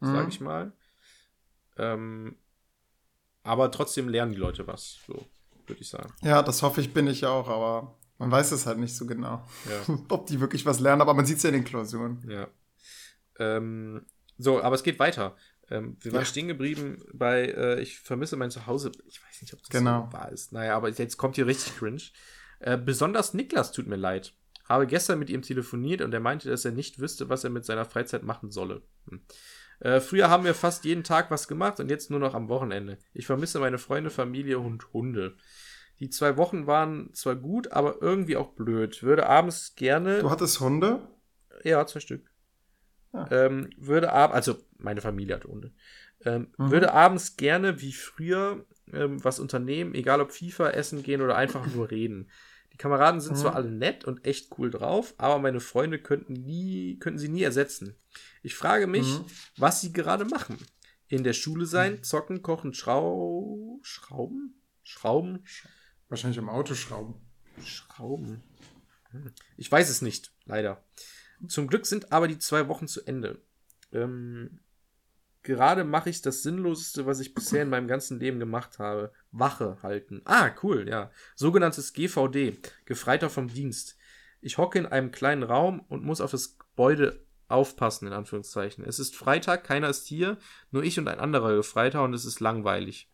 [0.00, 0.28] sag Mhm.
[0.28, 0.72] ich mal.
[1.78, 2.36] Ähm,
[3.42, 5.26] aber trotzdem lernen die Leute was, so
[5.66, 6.12] würde ich sagen.
[6.22, 9.46] Ja, das hoffe ich, bin ich auch, aber man weiß es halt nicht so genau,
[9.68, 9.94] Ja.
[10.08, 12.22] ob die wirklich was lernen, aber man sieht es ja in den Klausuren.
[12.28, 12.48] Ja.
[13.38, 14.04] Ähm,
[14.36, 15.36] so, aber es geht weiter.
[15.70, 16.24] Ähm, wir waren Ja.
[16.26, 18.90] stehen geblieben bei äh, Ich vermisse mein Zuhause.
[19.06, 20.08] Ich weiß nicht, ob das Genau.
[20.10, 20.52] so wahr ist.
[20.52, 22.02] Naja, aber jetzt kommt hier richtig cringe.
[22.58, 24.34] Äh, besonders Niklas tut mir leid.
[24.68, 27.64] Habe gestern mit ihm telefoniert und er meinte, dass er nicht wüsste, was er mit
[27.64, 28.82] seiner Freizeit machen solle.
[29.08, 29.20] Hm.
[29.80, 32.98] Äh, früher haben wir fast jeden Tag was gemacht und jetzt nur noch am Wochenende.
[33.14, 35.36] Ich vermisse meine Freunde, Familie und Hunde.
[36.00, 39.02] Die zwei Wochen waren zwar gut, aber irgendwie auch blöd.
[39.02, 40.20] Würde abends gerne.
[40.20, 41.00] Du hattest Hunde?
[41.64, 42.29] Ja, zwei Stück.
[43.12, 43.26] Ah.
[43.30, 45.72] Ähm, würde ab, also meine Familie hat Hunde.
[46.24, 46.70] Ähm, Mhm.
[46.70, 51.66] Würde abends gerne wie früher ähm, was unternehmen, egal ob FIFA, essen gehen oder einfach
[51.74, 52.30] nur reden.
[52.72, 53.40] Die Kameraden sind Mhm.
[53.40, 57.42] zwar alle nett und echt cool drauf, aber meine Freunde könnten nie, könnten sie nie
[57.42, 57.96] ersetzen.
[58.42, 59.24] Ich frage mich, Mhm.
[59.58, 60.56] was sie gerade machen.
[61.08, 64.60] In der Schule sein, zocken, kochen, Schrau Schrauben?
[64.84, 65.44] Schrauben?
[66.08, 67.14] Wahrscheinlich im Auto schrauben.
[67.64, 68.42] Schrauben.
[69.10, 69.32] Hm.
[69.56, 70.84] Ich weiß es nicht, leider.
[71.48, 73.40] Zum Glück sind aber die zwei Wochen zu Ende.
[73.92, 74.60] Ähm,
[75.42, 79.12] gerade mache ich das Sinnloseste, was ich bisher in meinem ganzen Leben gemacht habe.
[79.32, 80.22] Wache halten.
[80.24, 81.10] Ah, cool, ja.
[81.34, 82.58] Sogenanntes GVD.
[82.84, 83.96] Gefreiter vom Dienst.
[84.40, 88.84] Ich hocke in einem kleinen Raum und muss auf das Gebäude aufpassen, in Anführungszeichen.
[88.84, 90.38] Es ist Freitag, keiner ist hier,
[90.70, 93.10] nur ich und ein anderer Gefreiter und es ist langweilig.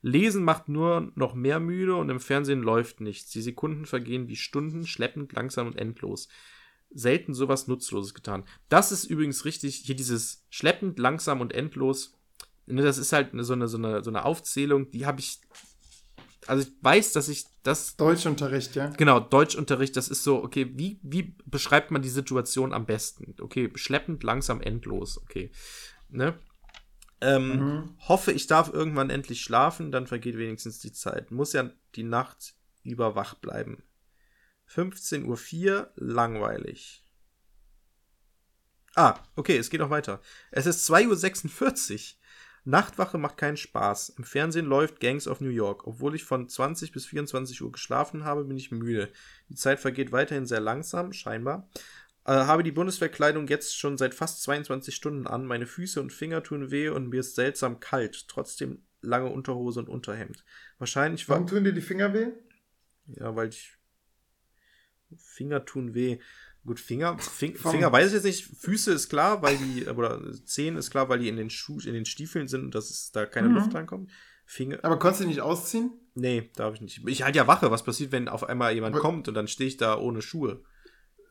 [0.00, 3.30] Lesen macht nur noch mehr müde und im Fernsehen läuft nichts.
[3.30, 6.28] Die Sekunden vergehen wie Stunden, schleppend, langsam und endlos.
[6.90, 8.44] Selten sowas Nutzloses getan.
[8.68, 12.14] Das ist übrigens richtig, hier dieses schleppend, langsam und endlos.
[12.66, 15.40] ne, Das ist halt so eine, so eine, so eine Aufzählung, die habe ich.
[16.46, 17.96] Also ich weiß, dass ich das.
[17.96, 18.88] Deutschunterricht, ja?
[18.90, 23.34] Genau, Deutschunterricht, das ist so, okay, wie, wie beschreibt man die Situation am besten?
[23.38, 25.52] Okay, schleppend, langsam, endlos, okay.
[26.08, 26.38] Ne?
[27.20, 27.96] Ähm, Mhm.
[28.08, 31.30] Hoffe, ich darf irgendwann endlich schlafen, dann vergeht wenigstens die Zeit.
[31.30, 33.82] Muss ja die Nacht über wach bleiben.
[34.70, 37.04] 15.04 Uhr, langweilig.
[38.94, 40.20] Ah, okay, es geht noch weiter.
[40.50, 42.18] Es ist 2.46 Uhr.
[42.64, 44.10] Nachtwache macht keinen Spaß.
[44.18, 45.86] Im Fernsehen läuft Gangs of New York.
[45.86, 49.10] Obwohl ich von 20 bis 24 Uhr geschlafen habe, bin ich müde.
[49.48, 51.70] Die Zeit vergeht weiterhin sehr langsam, scheinbar.
[52.26, 55.46] Äh, habe die Bundeswehrkleidung jetzt schon seit fast 22 Stunden an.
[55.46, 58.28] Meine Füße und Finger tun weh und mir ist seltsam kalt.
[58.28, 60.44] Trotzdem lange Unterhose und Unterhemd.
[60.78, 61.36] Wahrscheinlich war.
[61.36, 62.26] Warum tun dir die Finger weh?
[63.06, 63.77] Ja, weil ich.
[65.16, 66.18] Finger tun weh.
[66.66, 68.44] Gut, Finger, Fing, Finger weiß ich jetzt nicht.
[68.60, 71.94] Füße ist klar, weil die, oder Zehen ist klar, weil die in den Schuh, in
[71.94, 73.54] den Stiefeln sind und dass es da keine Mhm.
[73.54, 74.10] Luft reinkommt.
[74.44, 75.92] Finger, Aber konntest du nicht ausziehen?
[76.14, 77.00] nee, darf ich nicht.
[77.06, 77.70] Ich halte ja Wache.
[77.70, 80.62] Was passiert, wenn auf einmal jemand Aber- kommt und dann stehe ich da ohne Schuhe?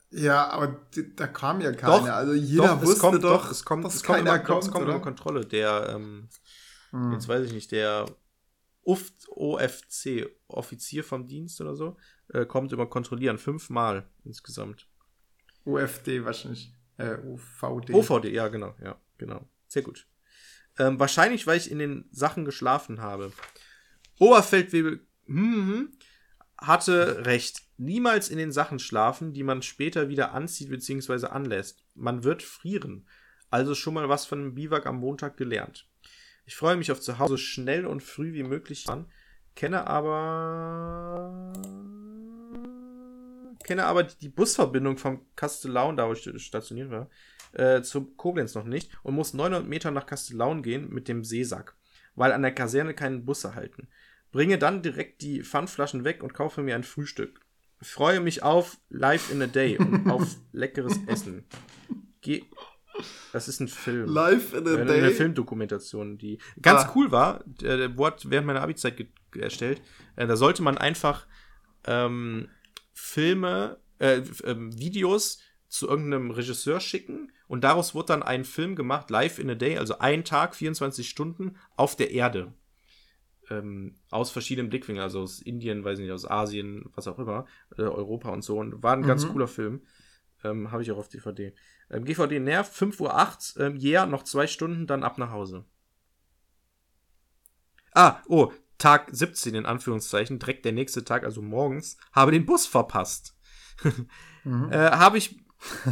[0.10, 0.80] Ja, aber
[1.18, 2.16] da kam ja keiner.
[2.16, 4.72] also jeder doch, wusste es kommt, doch, es kommt, es kommt, keiner immer, kommt, es
[4.72, 5.46] kommt immer Kontrolle.
[5.46, 6.30] Der, ähm,
[6.92, 7.12] Hm.
[7.12, 8.06] jetzt weiß ich nicht, der
[8.88, 11.98] OFC, Offizier vom Dienst oder so,
[12.30, 13.38] äh, kommt immer kontrollieren.
[13.38, 14.88] Fünfmal insgesamt.
[15.66, 16.74] UFD wahrscheinlich.
[16.98, 17.94] Äh, UVD.
[17.94, 19.48] OVD, ja, genau, ja, genau.
[19.68, 20.08] Sehr gut.
[20.80, 23.34] Ähm, wahrscheinlich, weil ich in den Sachen geschlafen habe.
[24.20, 25.92] Oberfeldwebel hm,
[26.58, 27.64] hatte recht.
[27.78, 31.28] Niemals in den Sachen schlafen, die man später wieder anzieht bzw.
[31.28, 31.86] anlässt.
[31.94, 33.08] Man wird frieren.
[33.50, 35.88] Also schon mal was von dem Biwak am Montag gelernt.
[36.48, 39.06] Ich freue mich auf zu Hause schnell und früh wie möglich an.
[39.54, 41.54] Kenne aber
[43.66, 47.10] kenne aber die Busverbindung vom Kastellaun, da wo ich stationiert war,
[47.52, 51.76] äh, zu Koblenz noch nicht und muss 900 Meter nach Kastellaun gehen mit dem Seesack,
[52.16, 53.90] weil an der Kaserne keine Busse halten.
[54.32, 57.42] Bringe dann direkt die Pfandflaschen weg und kaufe mir ein Frühstück.
[57.82, 61.46] Freue mich auf Live in a Day und auf leckeres Essen.
[62.22, 62.46] Geh.
[63.34, 64.08] Das ist ein Film.
[64.10, 64.98] Live in a Äh, Day.
[65.00, 66.92] Eine Filmdokumentation, die ganz Ah.
[66.96, 67.44] cool war.
[67.62, 69.06] Äh, wurde während meiner Abi-Zeit
[69.36, 69.82] erstellt.
[70.16, 71.28] Äh, da sollte man einfach
[71.86, 72.50] ähm,
[72.94, 79.10] Filme, äh, ähm, Videos zu irgendeinem Regisseur schicken und daraus wurde dann ein Film gemacht,
[79.10, 82.54] Live in a Day, also ein Tag, 24 Stunden auf der Erde.
[83.50, 87.46] Ähm, aus verschiedenen Blickwinkeln, also aus Indien, weiß nicht, aus Asien, was auch immer,
[87.78, 88.58] äh, Europa und so.
[88.60, 89.30] Und war ein ganz Mhm.
[89.30, 89.82] cooler Film.
[90.44, 91.54] Ähm, Habe ich auch auf DVD.
[91.90, 95.66] Ähm, GVD nervt, 5.08 Uhr, ähm, yeah, noch zwei Stunden, dann ab nach Hause.
[97.94, 102.66] Ah, oh, Tag 17 in Anführungszeichen, direkt der nächste Tag, also morgens, habe den Bus
[102.66, 103.36] verpasst.
[104.44, 104.72] Mhm.
[104.72, 105.44] Äh, habe ich,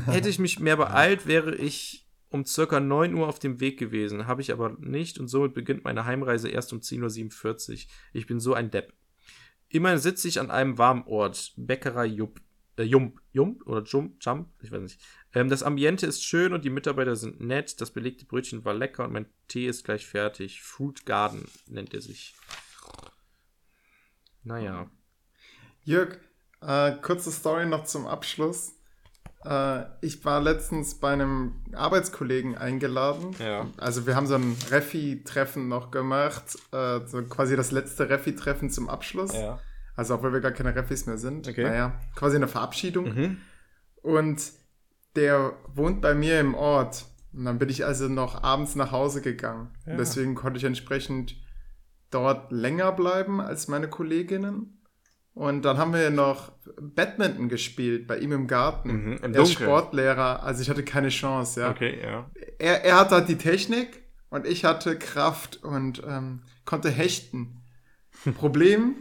[0.05, 4.27] hätte ich mich mehr beeilt, wäre ich um circa 9 Uhr auf dem Weg gewesen.
[4.27, 7.91] Habe ich aber nicht und somit beginnt meine Heimreise erst um 10.47 Uhr.
[8.13, 8.93] Ich bin so ein Depp.
[9.69, 11.53] Immerhin sitze ich an einem warmen Ort.
[11.57, 12.39] Bäckerei Jupp.
[12.77, 13.21] Äh, Jump.
[13.31, 14.17] Jump oder Jump?
[14.21, 14.49] Jump?
[14.61, 15.01] Ich weiß nicht.
[15.33, 17.79] Ähm, das Ambiente ist schön und die Mitarbeiter sind nett.
[17.81, 20.61] Das belegte Brötchen war lecker und mein Tee ist gleich fertig.
[20.61, 22.35] Fruit Garden nennt er sich.
[24.43, 24.89] Naja.
[25.83, 26.17] Jörg,
[26.61, 28.73] äh, kurze Story noch zum Abschluss.
[29.45, 33.35] Äh, ich war letztens bei einem Arbeitskollegen eingeladen.
[33.39, 33.67] Ja.
[33.77, 38.89] Also wir haben so ein Refi-Treffen noch gemacht, äh, so quasi das letzte Refi-Treffen zum
[38.89, 39.33] Abschluss.
[39.33, 39.59] Ja.
[39.95, 41.47] Also obwohl wir gar keine Refis mehr sind.
[41.47, 41.63] Okay.
[41.63, 43.05] Naja, quasi eine Verabschiedung.
[43.05, 43.37] Mhm.
[44.01, 44.51] Und
[45.15, 47.05] der wohnt bei mir im Ort.
[47.33, 49.69] Und dann bin ich also noch abends nach Hause gegangen.
[49.85, 49.95] Ja.
[49.95, 51.35] Deswegen konnte ich entsprechend
[52.11, 54.81] dort länger bleiben als meine Kolleginnen.
[55.33, 58.89] Und dann haben wir noch Badminton gespielt bei ihm im Garten.
[58.89, 59.51] Mhm, im er ist.
[59.51, 61.71] Sportlehrer, also ich hatte keine Chance, ja.
[61.71, 62.31] Okay, ja.
[62.57, 67.61] Er, er hatte halt die Technik und ich hatte Kraft und ähm, konnte hechten.
[68.37, 68.95] Problem,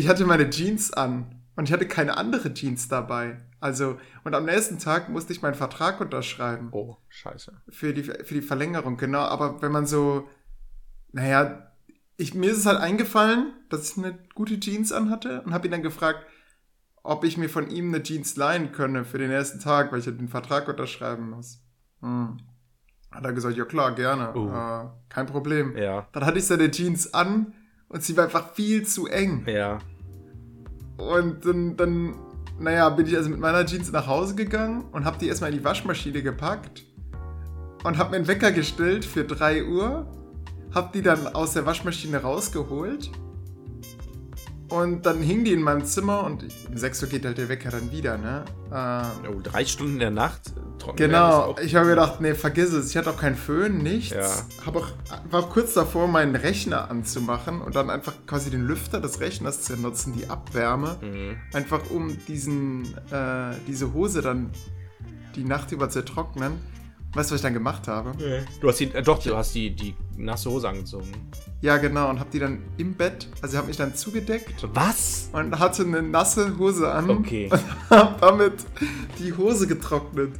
[0.00, 3.38] ich hatte meine Jeans an und ich hatte keine andere Jeans dabei.
[3.60, 7.52] Also, und am nächsten Tag musste ich meinen Vertrag unterschreiben Oh, scheiße.
[7.68, 9.20] für die, für die Verlängerung, genau.
[9.20, 10.28] Aber wenn man so,
[11.12, 11.70] naja,
[12.16, 15.72] ich, mir ist es halt eingefallen, dass ich eine gute Jeans anhatte und habe ihn
[15.72, 16.24] dann gefragt,
[17.02, 20.06] ob ich mir von ihm eine Jeans leihen könne für den ersten Tag, weil ich
[20.06, 21.60] ja den Vertrag unterschreiben muss.
[22.00, 22.38] Hm.
[23.10, 24.34] Hat er gesagt, ja klar, gerne.
[24.34, 24.48] Oh.
[24.48, 25.76] Äh, kein Problem.
[25.76, 26.08] Ja.
[26.12, 27.52] Dann hatte ich seine Jeans an
[27.88, 29.44] und sie war einfach viel zu eng.
[29.46, 29.78] Ja.
[31.00, 32.14] Und dann, dann,
[32.58, 35.58] naja, bin ich also mit meiner Jeans nach Hause gegangen und habe die erstmal in
[35.58, 36.84] die Waschmaschine gepackt
[37.84, 40.06] und habe mir einen Wecker gestellt für 3 Uhr,
[40.74, 43.10] habe die dann aus der Waschmaschine rausgeholt
[44.70, 47.70] und dann hing die in meinem Zimmer und um 6 Uhr geht halt der Wecker
[47.70, 48.44] dann wieder, ne?
[48.70, 52.90] Äh, Oh, drei Stunden in der Nacht trocken Genau, ich habe gedacht, nee, vergiss es.
[52.90, 54.14] Ich hatte auch keinen Föhn, nichts.
[54.14, 54.30] Ja.
[54.64, 54.88] Hab auch,
[55.30, 59.62] war auch kurz davor, meinen Rechner anzumachen und dann einfach quasi den Lüfter des Rechners
[59.62, 60.96] zu nutzen, die Abwärme.
[61.00, 61.36] Mhm.
[61.52, 64.50] Einfach um diesen, äh, diese Hose dann
[65.36, 66.52] die Nacht über zu trocknen.
[67.12, 68.12] Weißt du, was ich dann gemacht habe?
[68.60, 71.10] Du hast die, äh, doch, du hast die, die nasse Hose angezogen.
[71.62, 75.28] Ja, genau, und habe die dann im Bett, also habe mich dann zugedeckt Was?
[75.32, 77.10] und hatte eine nasse Hose an.
[77.10, 77.50] Okay.
[77.52, 78.54] Und habe damit
[79.18, 80.32] die Hose getrocknet.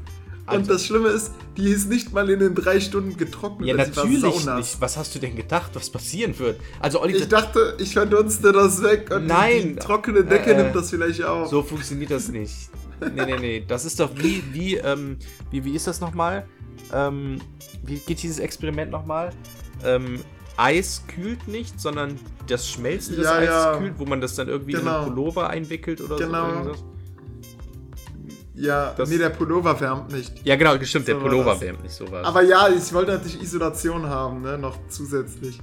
[0.47, 3.69] Also- und das Schlimme ist, die ist nicht mal in den drei Stunden getrocknet.
[3.69, 4.81] Ja, also natürlich nicht.
[4.81, 6.59] Was hast du denn gedacht, was passieren wird?
[6.81, 9.75] Also, Olli, Ich dachte, ich verdunste das weg und Nein.
[9.75, 10.63] die, trockene Decke Äh, äh.
[10.63, 11.49] nimmt das vielleicht auf.
[11.51, 12.71] so funktioniert das nicht.
[13.15, 13.65] Nee, nee, nee.
[13.69, 15.19] Das ist doch wie, wie, ähm,
[15.51, 16.47] wie, wie ist das nochmal?
[16.93, 17.41] Ähm,
[17.85, 19.31] wie geht dieses Experiment nochmal?
[19.85, 20.19] Ähm,
[20.61, 23.77] Eis kühlt nicht, sondern das Schmelzen des Ja, Eises ja.
[23.79, 24.99] kühlt, wo man das dann irgendwie in Genau.
[25.05, 26.65] einen Pullover einwickelt oder Genau.
[26.65, 26.73] so.
[28.55, 30.45] ja, das- nee, der Pullover wärmt nicht.
[30.45, 31.61] Ja, genau, stimmt, der So war Pullover das.
[31.63, 32.27] wärmt nicht sowas.
[32.27, 35.59] Aber ja, ich wollte natürlich Isolation haben, ne, noch zusätzlich.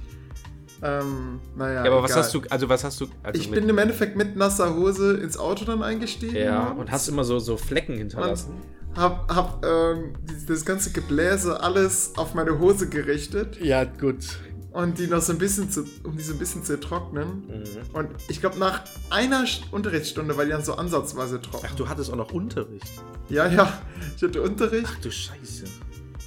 [0.80, 1.84] Ähm, naja.
[1.84, 2.22] ja, aber was egal.
[2.22, 5.36] hast du, also was hast du, also Ich bin im Endeffekt mit nasser Hose ins
[5.36, 6.36] Auto dann eingestiegen.
[6.36, 8.52] ja, und hast immer so, so Flecken hinterlassen.
[8.96, 10.14] Hab, hab ähm,
[10.46, 14.24] das ganze Gebläse alles auf meine Hose gerichtet Ja, gut.
[14.72, 17.46] Und die noch so ein bisschen zu, um die so ein bisschen zu trocknen.
[17.46, 17.64] Mhm.
[17.94, 21.66] Und ich glaube, nach einer St- Unterrichtsstunde war die dann so ansatzweise trocken.
[21.70, 22.86] Ach, du hattest auch noch Unterricht.
[23.28, 23.80] Ja, ja,
[24.16, 25.64] ich hatte Unterricht Ach du Scheiße.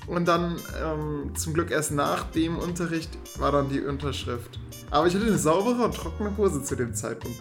[0.08, 4.60] und dann ähm, zum Glück erst nach dem Unterricht war dann die Unterschrift.
[4.90, 7.40] Aber ich hatte eine saubere und trockene Hose zu dem Zeitpunkt.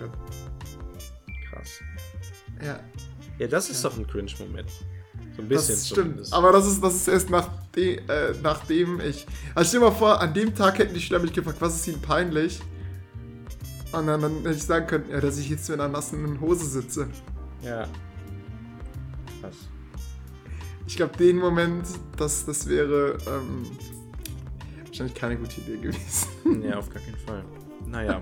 [1.50, 1.68] Krass.
[2.64, 2.78] Ja,
[3.38, 4.68] Ja, das ist doch ein Cringe-Moment.
[5.40, 5.96] Ein das bisschen stimmt.
[6.08, 6.32] zumindest.
[6.34, 9.26] Aber das ist, das ist erst nach de, äh, nachdem ich.
[9.54, 11.86] Also stell dir mal vor, an dem Tag hätten die Schüler mich gefragt, was ist
[11.88, 12.60] ihnen peinlich?
[13.92, 16.64] Und dann, dann hätte ich sagen können, ja, dass ich jetzt mit einer nassen Hose
[16.66, 17.08] sitze.
[17.62, 17.88] Ja.
[19.40, 19.56] Krass.
[20.86, 21.86] Ich glaube, den Moment,
[22.16, 23.66] das, das wäre ähm,
[24.86, 26.62] wahrscheinlich keine gute Idee gewesen.
[26.62, 27.44] Ja, auf gar keinen Fall.
[27.90, 28.20] Naja,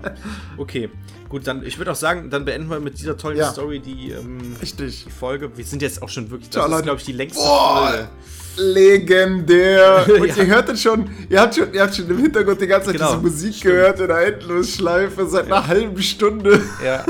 [0.57, 0.89] okay.
[1.29, 3.51] Gut, dann, ich würde auch sagen, dann beenden wir mit dieser tollen Ja.
[3.51, 5.03] Story die, ähm, Richtig.
[5.05, 5.55] die Folge.
[5.55, 6.83] Wir sind jetzt auch schon wirklich, Ciao, das ist, Leute.
[6.85, 8.09] glaube ich, die längste Boah, Folge.
[8.73, 10.05] legendär.
[10.19, 10.35] Und Ja.
[10.37, 13.11] ihr hörtet schon, ihr habt schon, ihr habt schon im Hintergrund die ganze Zeit Genau,
[13.15, 13.73] diese Musik stimmt.
[13.75, 16.61] gehört in der Endlosschleife seit einer halben Stunde.
[16.83, 17.05] Ja,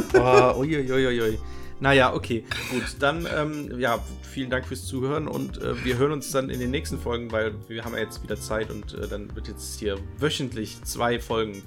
[0.55, 1.39] oh, uiuiuiui.
[1.79, 2.83] Naja, okay, gut.
[2.99, 6.71] Dann, ähm, ja, vielen Dank fürs Zuhören und äh, wir hören uns dann in den
[6.71, 9.97] nächsten Folgen, weil wir haben ja jetzt wieder Zeit und äh, dann wird jetzt hier
[10.17, 11.63] wöchentlich zwei Folgen.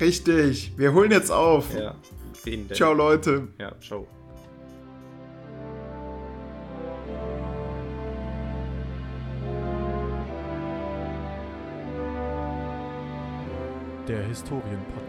[0.00, 0.72] Richtig.
[0.76, 1.74] Wir holen jetzt auf.
[1.74, 1.94] Ja,
[2.44, 2.76] wen denn?
[2.76, 3.48] Ciao, Leute.
[3.58, 4.06] Ja, ciao.
[14.08, 14.99] Der Historienpodcast.